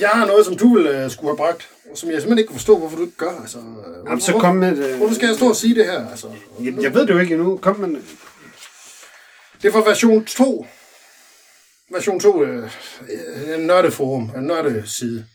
Jeg 0.00 0.08
har 0.08 0.26
noget, 0.26 0.46
som 0.46 0.56
du 0.56 0.74
ville 0.74 1.04
uh, 1.04 1.10
skulle 1.10 1.30
have 1.30 1.36
bragt, 1.36 1.68
og 1.90 1.98
som 1.98 2.10
jeg 2.10 2.20
simpelthen 2.20 2.38
ikke 2.38 2.48
kan 2.48 2.56
forstå, 2.56 2.78
hvorfor 2.78 2.96
du 2.96 3.02
ikke 3.02 3.16
gør. 3.16 3.40
Altså, 3.40 3.58
øh, 3.58 4.04
jamen, 4.06 4.20
så 4.20 4.30
hvor- 4.30 4.40
kom 4.40 4.56
med 4.56 4.76
det. 4.76 4.96
Hvorfor 4.96 5.14
skal 5.14 5.26
jeg 5.26 5.36
stå 5.36 5.48
og 5.48 5.56
sige 5.56 5.74
det 5.74 5.84
her? 5.84 6.08
Altså, 6.10 6.26
Jamen, 6.64 6.82
jeg 6.82 6.94
ved 6.94 7.06
det 7.06 7.14
jo 7.14 7.18
ikke 7.18 7.34
endnu. 7.34 7.56
Kom 7.56 7.80
med 7.80 7.88
det. 7.88 8.02
Det 9.62 9.68
er 9.68 9.72
fra 9.72 9.88
version 9.88 10.24
2. 10.24 10.66
Version 11.92 12.20
2 12.20 12.42
øh, 12.42 12.70
en 13.54 13.60
nørdeforum, 13.60 14.30
en 14.36 14.42
nørdeside. 14.44 15.26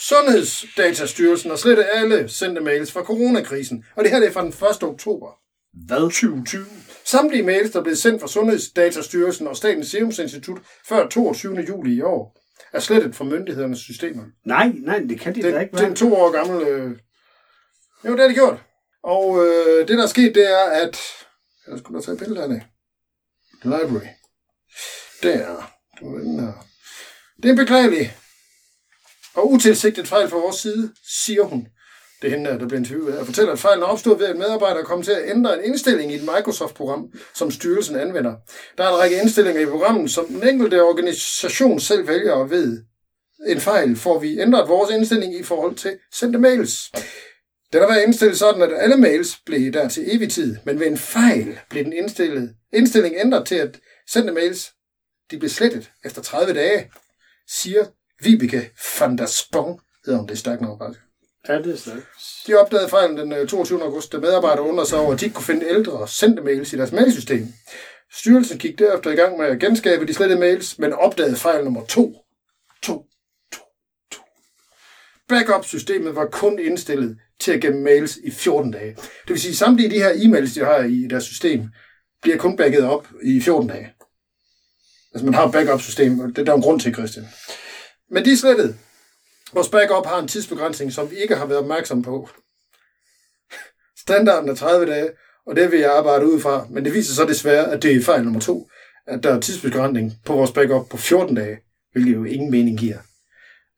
Sundhedsdatastyrelsen 0.00 1.50
har 1.50 1.56
slettet 1.56 1.86
alle 1.94 2.28
sendte 2.28 2.60
mails 2.60 2.92
fra 2.92 3.02
coronakrisen, 3.02 3.84
og 3.96 4.04
det 4.04 4.12
her 4.12 4.18
det 4.20 4.28
er 4.28 4.32
fra 4.32 4.42
den 4.42 4.48
1. 4.48 4.82
oktober 4.82 5.26
Hvad? 5.86 6.00
2020. 6.00 6.64
Samtlige 7.12 7.42
mails, 7.42 7.70
der 7.70 7.82
blev 7.82 7.96
sendt 7.96 8.20
fra 8.20 8.28
Sundhedsdatastyrelsen 8.28 9.46
og 9.46 9.56
Statens 9.56 9.88
Serum 9.88 10.12
Institut 10.22 10.58
før 10.88 11.08
22. 11.08 11.56
juli 11.68 11.94
i 11.94 12.00
år, 12.00 12.38
er 12.72 12.80
slettet 12.80 13.14
fra 13.16 13.24
myndighedernes 13.24 13.78
systemer. 13.78 14.24
Nej, 14.44 14.72
nej, 14.74 14.98
det 14.98 15.20
kan 15.20 15.34
de 15.34 15.42
Det, 15.42 15.54
da 15.54 15.60
ikke 15.60 15.70
det 15.70 15.78
er 15.78 15.82
være. 15.82 15.90
en 15.90 15.96
to 15.96 16.14
år 16.14 16.30
gammel... 16.30 16.68
Øh... 16.68 16.90
Jo, 18.04 18.12
det 18.12 18.20
har 18.20 18.28
de 18.28 18.34
gjort. 18.34 18.62
Og 19.02 19.46
øh, 19.46 19.88
det, 19.88 19.98
der 19.98 20.02
er 20.02 20.06
sket, 20.06 20.34
det 20.34 20.50
er, 20.50 20.64
at... 20.64 20.98
Jeg 21.68 21.78
skulle 21.78 22.00
da 22.00 22.04
tage 22.04 22.12
et 22.12 22.18
billede 22.18 22.42
af 22.42 22.48
det. 22.48 22.62
Library. 23.62 24.06
Der. 25.22 25.72
Det 25.98 26.06
var 26.06 26.18
den 26.18 26.40
her. 26.40 26.52
Det 27.36 27.44
er 27.44 27.50
en 27.50 27.56
beklagelig 27.56 28.16
og 29.34 29.50
utilsigtet 29.52 30.08
fejl 30.08 30.28
fra 30.28 30.36
vores 30.36 30.56
side, 30.56 30.94
siger 31.24 31.42
hun. 31.42 31.68
Det 32.22 32.32
er 32.32 32.36
hende, 32.36 32.50
der 32.50 32.68
bliver 32.68 32.78
interviewet 32.78 33.14
her. 33.14 33.24
Fortæller, 33.24 33.52
at 33.52 33.58
fejlen 33.58 33.82
opstod 33.82 34.18
ved, 34.18 34.26
at 34.26 34.36
medarbejdere 34.36 34.84
kom 34.84 35.02
til 35.02 35.12
at 35.12 35.30
ændre 35.30 35.58
en 35.58 35.64
indstilling 35.64 36.12
i 36.12 36.14
et 36.14 36.22
Microsoft-program, 36.36 37.12
som 37.34 37.50
styrelsen 37.50 37.96
anvender. 37.96 38.34
Der 38.78 38.84
er 38.84 38.88
en 38.88 38.98
række 38.98 39.20
indstillinger 39.20 39.62
i 39.62 39.66
programmet, 39.66 40.10
som 40.10 40.26
den 40.26 40.48
enkelte 40.48 40.82
organisation 40.82 41.80
selv 41.80 42.08
vælger 42.08 42.34
at 42.34 42.50
ved 42.50 42.82
en 43.46 43.60
fejl, 43.60 43.96
får 43.96 44.18
vi 44.18 44.40
ændret 44.40 44.68
vores 44.68 44.90
indstilling 44.90 45.40
i 45.40 45.42
forhold 45.42 45.74
til 45.74 45.98
sendte 46.12 46.38
mails. 46.38 46.90
Den 47.72 47.80
har 47.80 47.88
været 47.88 48.02
indstillet 48.06 48.38
sådan, 48.38 48.62
at 48.62 48.72
alle 48.76 48.96
mails 48.96 49.38
blev 49.46 49.72
der 49.72 49.88
til 49.88 50.16
evig 50.16 50.30
tid, 50.30 50.56
men 50.64 50.80
ved 50.80 50.86
en 50.86 50.98
fejl 50.98 51.58
blev 51.70 51.84
den 51.84 51.92
indstillet, 51.92 52.54
indstilling 52.72 53.14
ændret 53.18 53.46
til, 53.46 53.54
at 53.54 53.80
sendte 54.10 54.32
mails 54.32 54.72
de 55.30 55.38
blev 55.38 55.50
slettet 55.50 55.90
efter 56.04 56.22
30 56.22 56.54
dage, 56.54 56.90
siger 57.48 57.84
Vibeke 58.22 58.70
van 59.00 59.18
der 59.18 59.26
Spong, 59.26 59.80
hedder 60.06 60.18
hun 60.18 60.28
det 60.28 60.38
stærkt 60.38 60.60
nok 60.62 60.78
faktisk. 60.78 61.11
Ja, 61.48 61.58
det 61.58 61.72
er 61.72 61.76
stærkt. 61.76 62.06
De 62.46 62.54
opdagede 62.54 62.88
fejlen 62.88 63.16
den 63.16 63.32
øh, 63.32 63.48
22. 63.48 63.82
august, 63.82 64.12
da 64.12 64.18
medarbejdere 64.18 64.68
undrede 64.68 64.88
sig 64.88 64.98
over, 64.98 65.12
at 65.12 65.20
de 65.20 65.24
ikke 65.24 65.34
kunne 65.34 65.44
finde 65.44 65.66
ældre 65.66 66.08
sendte 66.08 66.42
mails 66.42 66.72
i 66.72 66.76
deres 66.76 66.92
mailsystem. 66.92 67.46
Styrelsen 68.12 68.58
gik 68.58 68.78
derefter 68.78 69.10
i 69.10 69.14
gang 69.14 69.38
med 69.38 69.46
at 69.46 69.60
genskabe 69.60 70.06
de 70.06 70.14
slettede 70.14 70.40
mails, 70.40 70.78
men 70.78 70.92
opdagede 70.92 71.36
fejl 71.36 71.64
nummer 71.64 71.86
2. 71.86 72.16
2. 72.82 73.04
2. 73.52 73.58
2. 74.10 74.22
Backup-systemet 75.28 76.14
var 76.16 76.26
kun 76.26 76.58
indstillet 76.58 77.18
til 77.40 77.52
at 77.52 77.60
gemme 77.60 77.82
mails 77.82 78.16
i 78.16 78.30
14 78.30 78.70
dage. 78.70 78.94
Det 78.96 79.28
vil 79.28 79.40
sige, 79.40 79.50
at 79.50 79.56
samtlige 79.56 79.90
de 79.90 79.98
her 79.98 80.12
e-mails, 80.12 80.54
de 80.54 80.64
har 80.64 80.78
i 80.78 81.06
deres 81.10 81.24
system, 81.24 81.68
bliver 82.22 82.36
kun 82.36 82.56
backet 82.56 82.84
op 82.84 83.08
i 83.22 83.40
14 83.40 83.68
dage. 83.68 83.92
Altså 85.14 85.24
man 85.24 85.34
har 85.34 85.46
et 85.46 85.52
backup-system, 85.52 86.20
og 86.20 86.28
det 86.28 86.38
er 86.38 86.44
der 86.44 86.54
en 86.54 86.62
grund 86.62 86.80
til, 86.80 86.94
Christian. 86.94 87.26
Men 88.10 88.24
de 88.24 88.32
er 88.32 88.36
slettet. 88.36 88.76
Vores 89.52 89.68
backup 89.68 90.06
har 90.06 90.18
en 90.18 90.28
tidsbegrænsning, 90.28 90.92
som 90.92 91.10
vi 91.10 91.16
ikke 91.16 91.36
har 91.36 91.46
været 91.46 91.60
opmærksom 91.60 92.02
på. 92.02 92.28
Standarden 93.98 94.48
er 94.48 94.54
30 94.54 94.86
dage, 94.86 95.10
og 95.46 95.56
det 95.56 95.72
vil 95.72 95.80
jeg 95.80 95.92
arbejde 95.92 96.26
ud 96.26 96.40
fra, 96.40 96.66
men 96.70 96.84
det 96.84 96.94
viser 96.94 97.14
så 97.14 97.24
desværre, 97.24 97.72
at 97.72 97.82
det 97.82 97.96
er 97.96 98.02
fejl 98.02 98.24
nummer 98.24 98.40
to, 98.40 98.70
at 99.06 99.22
der 99.22 99.34
er 99.34 99.40
tidsbegrænsning 99.40 100.12
på 100.24 100.32
vores 100.32 100.52
backup 100.52 100.88
på 100.90 100.96
14 100.96 101.34
dage, 101.36 101.58
hvilket 101.92 102.14
jo 102.14 102.24
ingen 102.24 102.50
mening 102.50 102.78
giver. 102.78 102.98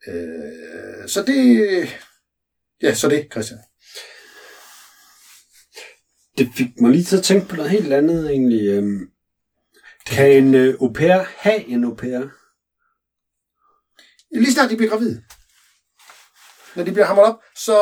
Øh, 0.08 1.08
så 1.08 1.22
det... 1.22 1.88
Ja, 2.82 2.94
så 2.94 3.08
det, 3.08 3.28
Christian. 3.32 3.60
Det 6.38 6.48
fik 6.56 6.80
mig 6.80 6.90
lige 6.90 7.04
til 7.04 7.16
at 7.16 7.22
tænke 7.22 7.48
på 7.48 7.56
noget 7.56 7.70
helt 7.70 7.92
andet 7.92 8.30
egentlig. 8.30 8.68
Øhm, 8.68 9.10
Kan 10.06 10.32
en 10.32 10.54
øh, 10.54 10.74
au 10.80 10.92
pair 10.92 11.24
have 11.36 11.64
en 11.64 11.84
au 11.84 11.94
pair? 11.94 12.20
Lige 14.40 14.52
snart 14.52 14.70
de 14.70 14.76
bliver 14.76 14.90
gravide. 14.90 15.22
Når 16.76 16.84
de 16.84 16.92
bliver 16.92 17.06
hamret 17.06 17.26
op, 17.26 17.36
så, 17.56 17.76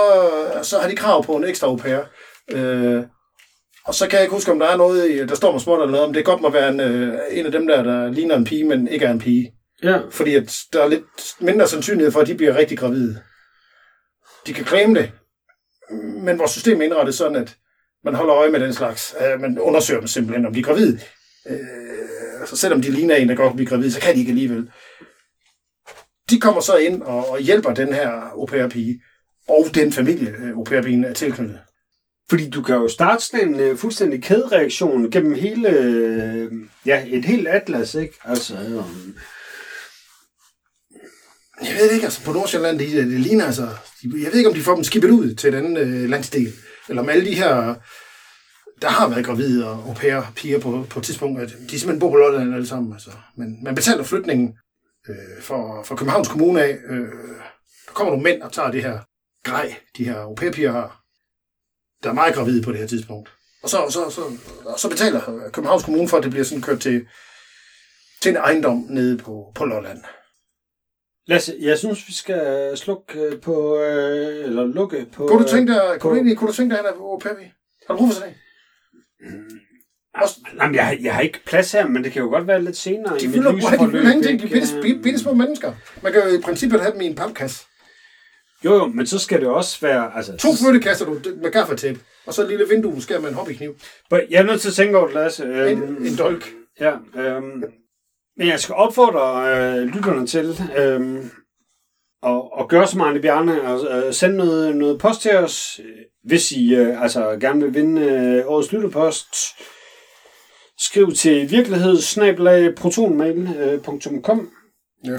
så 0.62 0.78
har 0.78 0.88
de 0.88 0.96
krav 0.96 1.24
på 1.24 1.36
en 1.36 1.44
ekstra 1.44 1.66
au 1.66 1.76
pair. 1.76 1.98
Øh, 2.50 3.02
og 3.84 3.94
så 3.94 4.08
kan 4.08 4.16
jeg 4.16 4.22
ikke 4.22 4.34
huske, 4.34 4.52
om 4.52 4.58
der 4.58 4.66
er 4.66 4.76
noget, 4.76 5.10
i, 5.10 5.26
der 5.26 5.34
står 5.34 5.52
med 5.52 5.60
småt 5.60 5.80
eller 5.80 5.90
noget, 5.90 6.06
om 6.06 6.12
det 6.12 6.24
godt 6.24 6.40
må 6.40 6.50
være 6.50 6.68
en, 6.68 6.80
øh, 6.80 7.18
en 7.30 7.46
af 7.46 7.52
dem 7.52 7.66
der, 7.66 7.82
der 7.82 8.10
ligner 8.10 8.36
en 8.36 8.44
pige, 8.44 8.64
men 8.64 8.88
ikke 8.88 9.04
er 9.04 9.10
en 9.10 9.18
pige. 9.18 9.52
Ja. 9.82 9.98
Fordi 10.10 10.34
at 10.34 10.58
der 10.72 10.82
er 10.82 10.88
lidt 10.88 11.04
mindre 11.40 11.68
sandsynlighed 11.68 12.12
for, 12.12 12.20
at 12.20 12.26
de 12.26 12.34
bliver 12.34 12.56
rigtig 12.56 12.78
gravide. 12.78 13.22
De 14.46 14.54
kan 14.54 14.66
claim 14.66 14.94
det, 14.94 15.12
men 16.24 16.38
vores 16.38 16.50
system 16.50 16.80
er 16.80 16.84
indrettet 16.84 17.14
sådan, 17.14 17.36
at 17.36 17.56
man 18.04 18.14
holder 18.14 18.36
øje 18.36 18.50
med 18.50 18.60
den 18.60 18.74
slags. 18.74 19.14
Øh, 19.20 19.40
man 19.40 19.58
undersøger 19.58 20.00
dem 20.00 20.08
simpelthen, 20.08 20.46
om 20.46 20.54
de 20.54 20.60
er 20.60 20.64
gravide. 20.64 21.00
Øh, 21.50 22.46
så 22.46 22.56
selvom 22.56 22.82
de 22.82 22.90
ligner 22.90 23.14
en, 23.14 23.28
der 23.28 23.34
godt 23.34 23.48
kan 23.48 23.56
blive 23.56 23.68
gravid, 23.68 23.90
så 23.90 24.00
kan 24.00 24.14
de 24.14 24.20
ikke 24.20 24.30
alligevel. 24.30 24.70
De 26.32 26.40
kommer 26.40 26.60
så 26.60 26.76
ind 26.76 27.02
og, 27.02 27.30
og 27.30 27.40
hjælper 27.40 27.74
den 27.74 27.92
her 27.92 28.08
au 28.10 28.46
pair-pige, 28.46 29.02
og 29.48 29.66
den 29.74 29.92
familie, 29.92 30.28
øh, 30.38 30.50
au 30.50 30.64
pair-pigen 30.64 31.04
er 31.04 31.12
tilknyttet. 31.12 31.58
Fordi 32.30 32.50
du 32.50 32.62
kan 32.62 32.74
jo 32.74 32.88
starte 32.88 33.24
sådan 33.24 33.48
en 33.48 33.60
øh, 33.60 33.76
fuldstændig 33.76 34.22
kædereaktion 34.22 35.10
gennem 35.10 35.34
hele, 35.34 35.68
øh, 35.68 36.52
ja, 36.86 37.04
et 37.06 37.24
helt 37.24 37.48
atlas, 37.48 37.94
ikke? 37.94 38.14
Altså, 38.24 38.54
øh, 38.54 38.84
Jeg 41.68 41.76
ved 41.80 41.90
ikke, 41.90 42.04
altså 42.04 42.24
på 42.24 42.32
Nordsjælland, 42.32 42.78
det, 42.78 42.86
øh, 42.98 43.06
det 43.06 43.20
ligner 43.20 43.44
altså... 43.46 43.62
de- 44.02 44.22
Jeg 44.22 44.32
ved 44.32 44.34
ikke, 44.38 44.48
om 44.48 44.54
de 44.54 44.60
får 44.62 44.74
dem 44.74 44.84
skibet 44.84 45.10
ud 45.10 45.34
til 45.34 45.48
et 45.48 45.54
andet 45.58 45.82
øh, 45.86 46.08
landsdel. 46.10 46.52
Eller 46.88 47.02
om 47.02 47.08
alle 47.08 47.24
de 47.24 47.34
her 47.34 47.74
der 48.82 48.88
har 48.88 49.08
været 49.08 49.24
gravide 49.24 49.68
og 49.70 49.84
au 49.88 49.94
pair 49.94 50.32
piger 50.36 50.58
på, 50.58 50.86
på 50.90 50.98
et 51.00 51.04
tidspunkt, 51.06 51.40
at 51.40 51.48
de 51.48 51.54
simpelthen 51.78 51.98
bor 52.00 52.10
på 52.10 52.16
Lolland 52.16 52.54
alle 52.54 52.66
sammen. 52.66 52.92
Altså. 52.92 53.10
Men 53.36 53.64
man 53.64 53.74
betaler 53.74 54.02
flytningen 54.04 54.54
øh, 55.08 55.42
for, 55.42 55.82
for 55.82 55.96
Københavns 55.96 56.28
Kommune 56.28 56.62
af. 56.62 56.78
Øh, 56.88 57.08
der 57.86 57.92
kommer 57.94 58.10
nogle 58.10 58.24
mænd 58.24 58.42
og 58.42 58.52
tager 58.52 58.70
det 58.70 58.82
her 58.82 58.98
grej, 59.44 59.76
de 59.96 60.04
her 60.04 60.16
au 60.20 60.34
har, 60.72 61.02
der 62.02 62.08
er 62.10 62.14
meget 62.14 62.34
gravide 62.34 62.62
på 62.62 62.70
det 62.72 62.78
her 62.78 62.86
tidspunkt. 62.86 63.32
Og 63.62 63.68
så, 63.68 63.86
så, 63.90 64.10
så, 64.10 64.22
og 64.64 64.78
så 64.80 64.88
betaler 64.90 65.50
Københavns 65.52 65.84
Kommune 65.84 66.08
for, 66.08 66.16
at 66.16 66.22
det 66.22 66.30
bliver 66.30 66.44
sådan 66.44 66.62
kørt 66.62 66.80
til, 66.80 67.06
til 68.22 68.30
en 68.30 68.36
ejendom 68.36 68.86
nede 68.90 69.18
på, 69.18 69.52
på 69.54 69.64
Lolland. 69.64 70.02
Lasse, 71.26 71.56
jeg 71.60 71.78
synes, 71.78 72.08
vi 72.08 72.12
skal 72.12 72.72
slukke 72.76 73.20
øh, 73.20 73.40
på, 73.40 73.78
øh, 73.78 74.44
eller 74.44 74.64
lukke 74.64 75.06
på... 75.12 75.26
Kunne 75.26 75.44
du 75.44 75.48
tænke 75.48 75.72
dig, 75.72 75.80
på- 75.92 75.98
kunne 75.98 76.10
du 76.10 76.14
egentlig, 76.16 76.36
kunne 76.38 76.48
du 76.48 76.54
tænke 76.54 76.70
dig, 76.74 76.78
at 76.80 76.84
han 76.86 76.94
er 76.94 76.98
au 77.00 77.18
pair? 77.18 77.34
Har 77.86 77.94
du 77.94 77.98
brug 77.98 78.08
for 78.08 78.14
sådan 78.14 78.28
en? 78.30 78.36
Også, 80.14 80.34
Jamen, 80.60 80.74
jeg, 80.74 80.86
har- 80.86 80.96
jeg 81.02 81.14
har 81.14 81.20
ikke 81.20 81.40
plads 81.46 81.72
her, 81.72 81.88
men 81.88 82.04
det 82.04 82.12
kan 82.12 82.22
jo 82.22 82.28
godt 82.28 82.46
være 82.46 82.62
lidt 82.62 82.76
senere 82.76 83.18
de 83.18 83.28
fylder, 83.28 83.50
de 83.50 83.56
livsforløb. 83.56 83.90
fylder 83.92 84.10
ingenting. 84.10 84.38
De 84.38 84.44
ikke? 84.44 84.54
bitte, 84.60 84.80
bitte, 84.82 85.02
bitte 85.02 85.18
små 85.18 85.34
mennesker. 85.34 85.72
Man 86.02 86.12
kan 86.12 86.22
jo 86.28 86.38
i 86.38 86.40
princippet 86.40 86.80
have 86.80 86.92
dem 86.92 87.00
i 87.00 87.06
en 87.06 87.14
papkasse. 87.14 87.64
Jo, 88.64 88.74
jo, 88.74 88.86
men 88.86 89.06
så 89.06 89.18
skal 89.18 89.40
det 89.40 89.48
også 89.48 89.80
være... 89.80 90.16
Altså, 90.16 90.36
To 90.36 90.48
flyttekasser 90.64 91.06
du 91.06 91.18
med 91.42 91.50
gaffatape. 91.50 91.98
Og 92.26 92.34
så 92.34 92.42
et 92.42 92.48
lille 92.48 92.68
vindue, 92.68 93.02
skærer 93.02 93.20
med 93.20 93.28
en 93.28 93.34
hobbykniv. 93.34 93.74
Jeg 94.10 94.20
er 94.30 94.42
nødt 94.42 94.60
til 94.60 94.68
at 94.68 94.74
tænke 94.74 94.96
over 94.98 95.06
det, 95.06 95.14
Lasse. 95.14 95.44
En, 95.44 95.50
Øhm, 95.82 96.06
en 96.06 96.16
dolk. 96.18 96.52
Ja, 96.80 96.92
øhm, 97.16 97.62
men 98.36 98.48
jeg 98.48 98.60
skal 98.60 98.74
opfordre 98.74 99.50
øh, 99.58 99.86
lytterne 99.86 100.26
til 100.26 100.56
øhm, 100.78 101.30
at, 102.22 102.42
at 102.60 102.68
gøre 102.68 102.86
som 102.86 103.00
Arne 103.00 103.20
Bjarne 103.20 103.62
og 103.62 104.06
øh, 104.06 104.12
sende 104.14 104.36
noget, 104.36 104.76
noget 104.76 104.98
post 105.00 105.20
til 105.22 105.36
os, 105.36 105.80
øh, 105.84 105.98
hvis 106.24 106.52
I 106.52 106.74
øh, 106.74 107.02
altså 107.02 107.36
gerne 107.40 107.64
vil 107.64 107.74
vinde 107.74 108.00
øh, 108.02 108.42
årets 108.46 108.72
lytterpost. 108.72 109.34
Skriv 110.86 111.12
til 111.14 111.50
virkelighed-protonmail.com 111.50 114.50
Ja. 115.04 115.18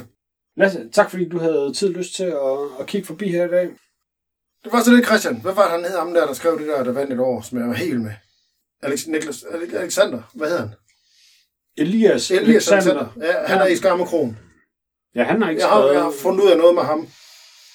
Lasse, 0.57 0.89
tak 0.91 1.09
fordi 1.09 1.29
du 1.29 1.39
havde 1.39 1.73
tid 1.77 1.87
og 1.87 1.93
lyst 1.93 2.15
til 2.15 2.23
at, 2.23 2.57
at 2.79 2.85
kigge 2.87 3.07
forbi 3.07 3.31
her 3.31 3.45
i 3.45 3.49
dag. 3.49 3.69
Det 4.63 4.73
var 4.73 4.83
så 4.83 4.91
lidt 4.91 5.05
Christian. 5.05 5.41
Hvad 5.41 5.53
var 5.53 5.61
det, 5.63 5.71
han 5.71 5.85
hed 5.85 5.97
ham 5.97 6.13
der, 6.13 6.25
der 6.25 6.33
skrev 6.33 6.59
det 6.59 6.67
der, 6.67 6.83
der 6.83 6.91
vandt 6.91 7.13
et 7.13 7.19
år, 7.19 7.41
som 7.41 7.59
jeg 7.59 7.67
var 7.67 7.73
helt 7.73 8.01
med? 8.01 8.11
Alex, 8.83 9.07
Niklas, 9.07 9.43
Ale- 9.43 9.77
Alexander, 9.77 10.21
hvad 10.33 10.47
hedder 10.47 10.61
han? 10.61 10.69
Elias, 11.77 12.31
Elias 12.31 12.71
Alexander. 12.71 13.13
Ja, 13.21 13.33
han 13.47 13.57
er 13.61 13.65
i 13.65 13.75
Skarmekron. 13.75 14.37
Ja, 15.15 15.23
han 15.23 15.41
har 15.41 15.49
ikke 15.49 15.61
Jeg 15.61 15.69
har, 15.69 15.79
skrevet... 15.81 15.93
jeg 15.93 16.01
har 16.03 16.13
fundet 16.21 16.43
ud 16.43 16.49
af 16.51 16.57
noget 16.57 16.75
med 16.75 16.83
ham. 16.83 17.07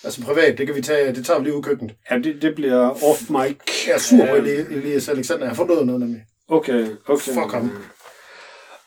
Altså 0.04 0.22
privat, 0.22 0.58
det 0.58 0.66
kan 0.66 0.76
vi 0.76 0.82
tage, 0.82 1.14
det 1.14 1.26
tager 1.26 1.38
vi 1.38 1.44
lige 1.44 1.54
ud 1.54 1.60
i 1.60 1.62
køkkenet. 1.62 1.94
Ja, 2.10 2.18
det, 2.18 2.42
det 2.42 2.54
bliver 2.54 2.90
off 3.10 3.30
mic. 3.30 3.56
Jeg 3.86 3.94
er 3.94 3.98
sur 3.98 4.26
på 4.26 4.34
Eli- 4.36 4.74
Elias 4.76 5.08
Alexander. 5.08 5.42
Jeg 5.44 5.50
har 5.50 5.54
fundet 5.56 5.74
ud 5.74 5.80
af 5.80 5.86
noget 5.86 6.00
nemlig. 6.00 6.22
Okay, 6.48 6.86
okay. 7.06 7.32
Fuck 7.34 7.52
ham. 7.52 7.70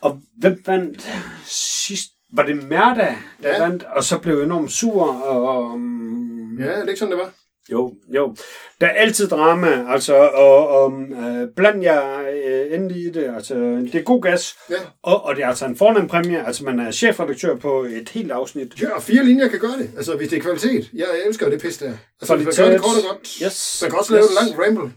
Og 0.02 0.20
hvem 0.40 0.64
vandt 0.66 1.10
sidst? 1.46 2.04
Var 2.34 2.44
det 2.44 2.64
Merda, 2.70 3.16
der 3.44 3.50
Ja. 3.50 3.64
vandt, 3.68 3.84
og 3.84 4.04
så 4.04 4.18
blev 4.20 4.42
enormt 4.42 4.72
sur? 4.72 5.04
Og, 5.24 5.64
um, 5.72 6.58
Ja, 6.60 6.66
er 6.66 6.80
det 6.80 6.90
ikke 6.90 7.00
sådan, 7.00 7.12
det 7.12 7.20
var? 7.20 7.32
Jo, 7.72 7.94
jo. 8.16 8.36
Der 8.82 8.88
er 8.88 8.92
altid 8.92 9.28
drama, 9.28 9.86
altså, 9.94 10.16
og, 10.16 10.68
og 10.68 10.94
uh, 10.94 11.48
bland 11.56 11.84
jer 11.84 12.20
uh, 12.22 12.76
endelig 12.76 12.98
i 12.98 13.10
det. 13.10 13.34
Altså, 13.36 13.56
det 13.56 13.96
er 13.96 14.02
god 14.04 14.22
gas, 14.22 14.56
Ja. 14.70 14.76
og, 15.04 15.24
og 15.26 15.36
det 15.36 15.44
er 15.44 15.48
altså 15.48 15.66
en 15.66 15.78
fornem 15.78 16.08
præmie. 16.08 16.46
Altså, 16.48 16.64
man 16.66 16.80
er 16.80 16.92
chefredaktør 16.92 17.56
på 17.56 17.84
et 17.84 18.10
helt 18.10 18.32
afsnit. 18.32 18.82
Ja, 18.82 18.90
og 18.96 19.04
fire 19.04 19.24
linjer 19.24 19.48
kan 19.48 19.60
gøre 19.60 19.78
det. 19.78 19.90
Altså, 19.98 20.16
hvis 20.18 20.30
det 20.30 20.38
er 20.38 20.42
kvalitet. 20.42 20.90
Jeg 20.94 21.06
elsker 21.26 21.50
det 21.50 21.62
pis 21.62 21.78
der. 21.78 21.86
Altså, 22.22 22.36
man 22.36 22.44
kan 22.46 22.54
Kvalitet. 22.54 22.58
gøre 22.66 22.74
det 22.74 22.82
kort 22.82 22.98
og 22.98 23.16
godt. 23.16 23.28
Yes. 23.46 23.80
Man 23.82 23.92
kan 23.92 24.00
også 24.00 24.14
lave 24.14 24.24
yes. 24.24 24.32
et 24.32 24.36
langt 24.58 24.78
ramble. 24.78 24.94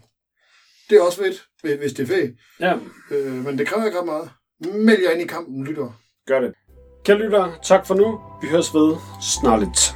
Det 0.89 0.97
er 0.97 1.01
også 1.01 1.17
fedt, 1.23 1.79
hvis 1.79 1.93
det 1.93 2.03
er 2.03 2.07
fedt. 2.07 2.31
Ja, 2.59 2.73
Øh, 3.11 3.33
men 3.45 3.57
det 3.57 3.67
kræver 3.67 3.85
ikke 3.85 3.99
ret 3.99 4.05
meget. 4.05 4.29
Meld 4.73 5.03
jer 5.03 5.11
ind 5.11 5.21
i 5.21 5.25
kampen, 5.27 5.63
lytter. 5.65 5.99
gør 6.27 6.39
det. 6.39 6.53
Kære 7.05 7.17
lytter, 7.17 7.59
tak 7.63 7.87
for 7.87 7.95
nu. 7.95 8.19
Vi 8.41 8.47
høres 8.47 8.73
ved 8.73 8.95
snart 9.21 9.59
lidt. 9.59 9.93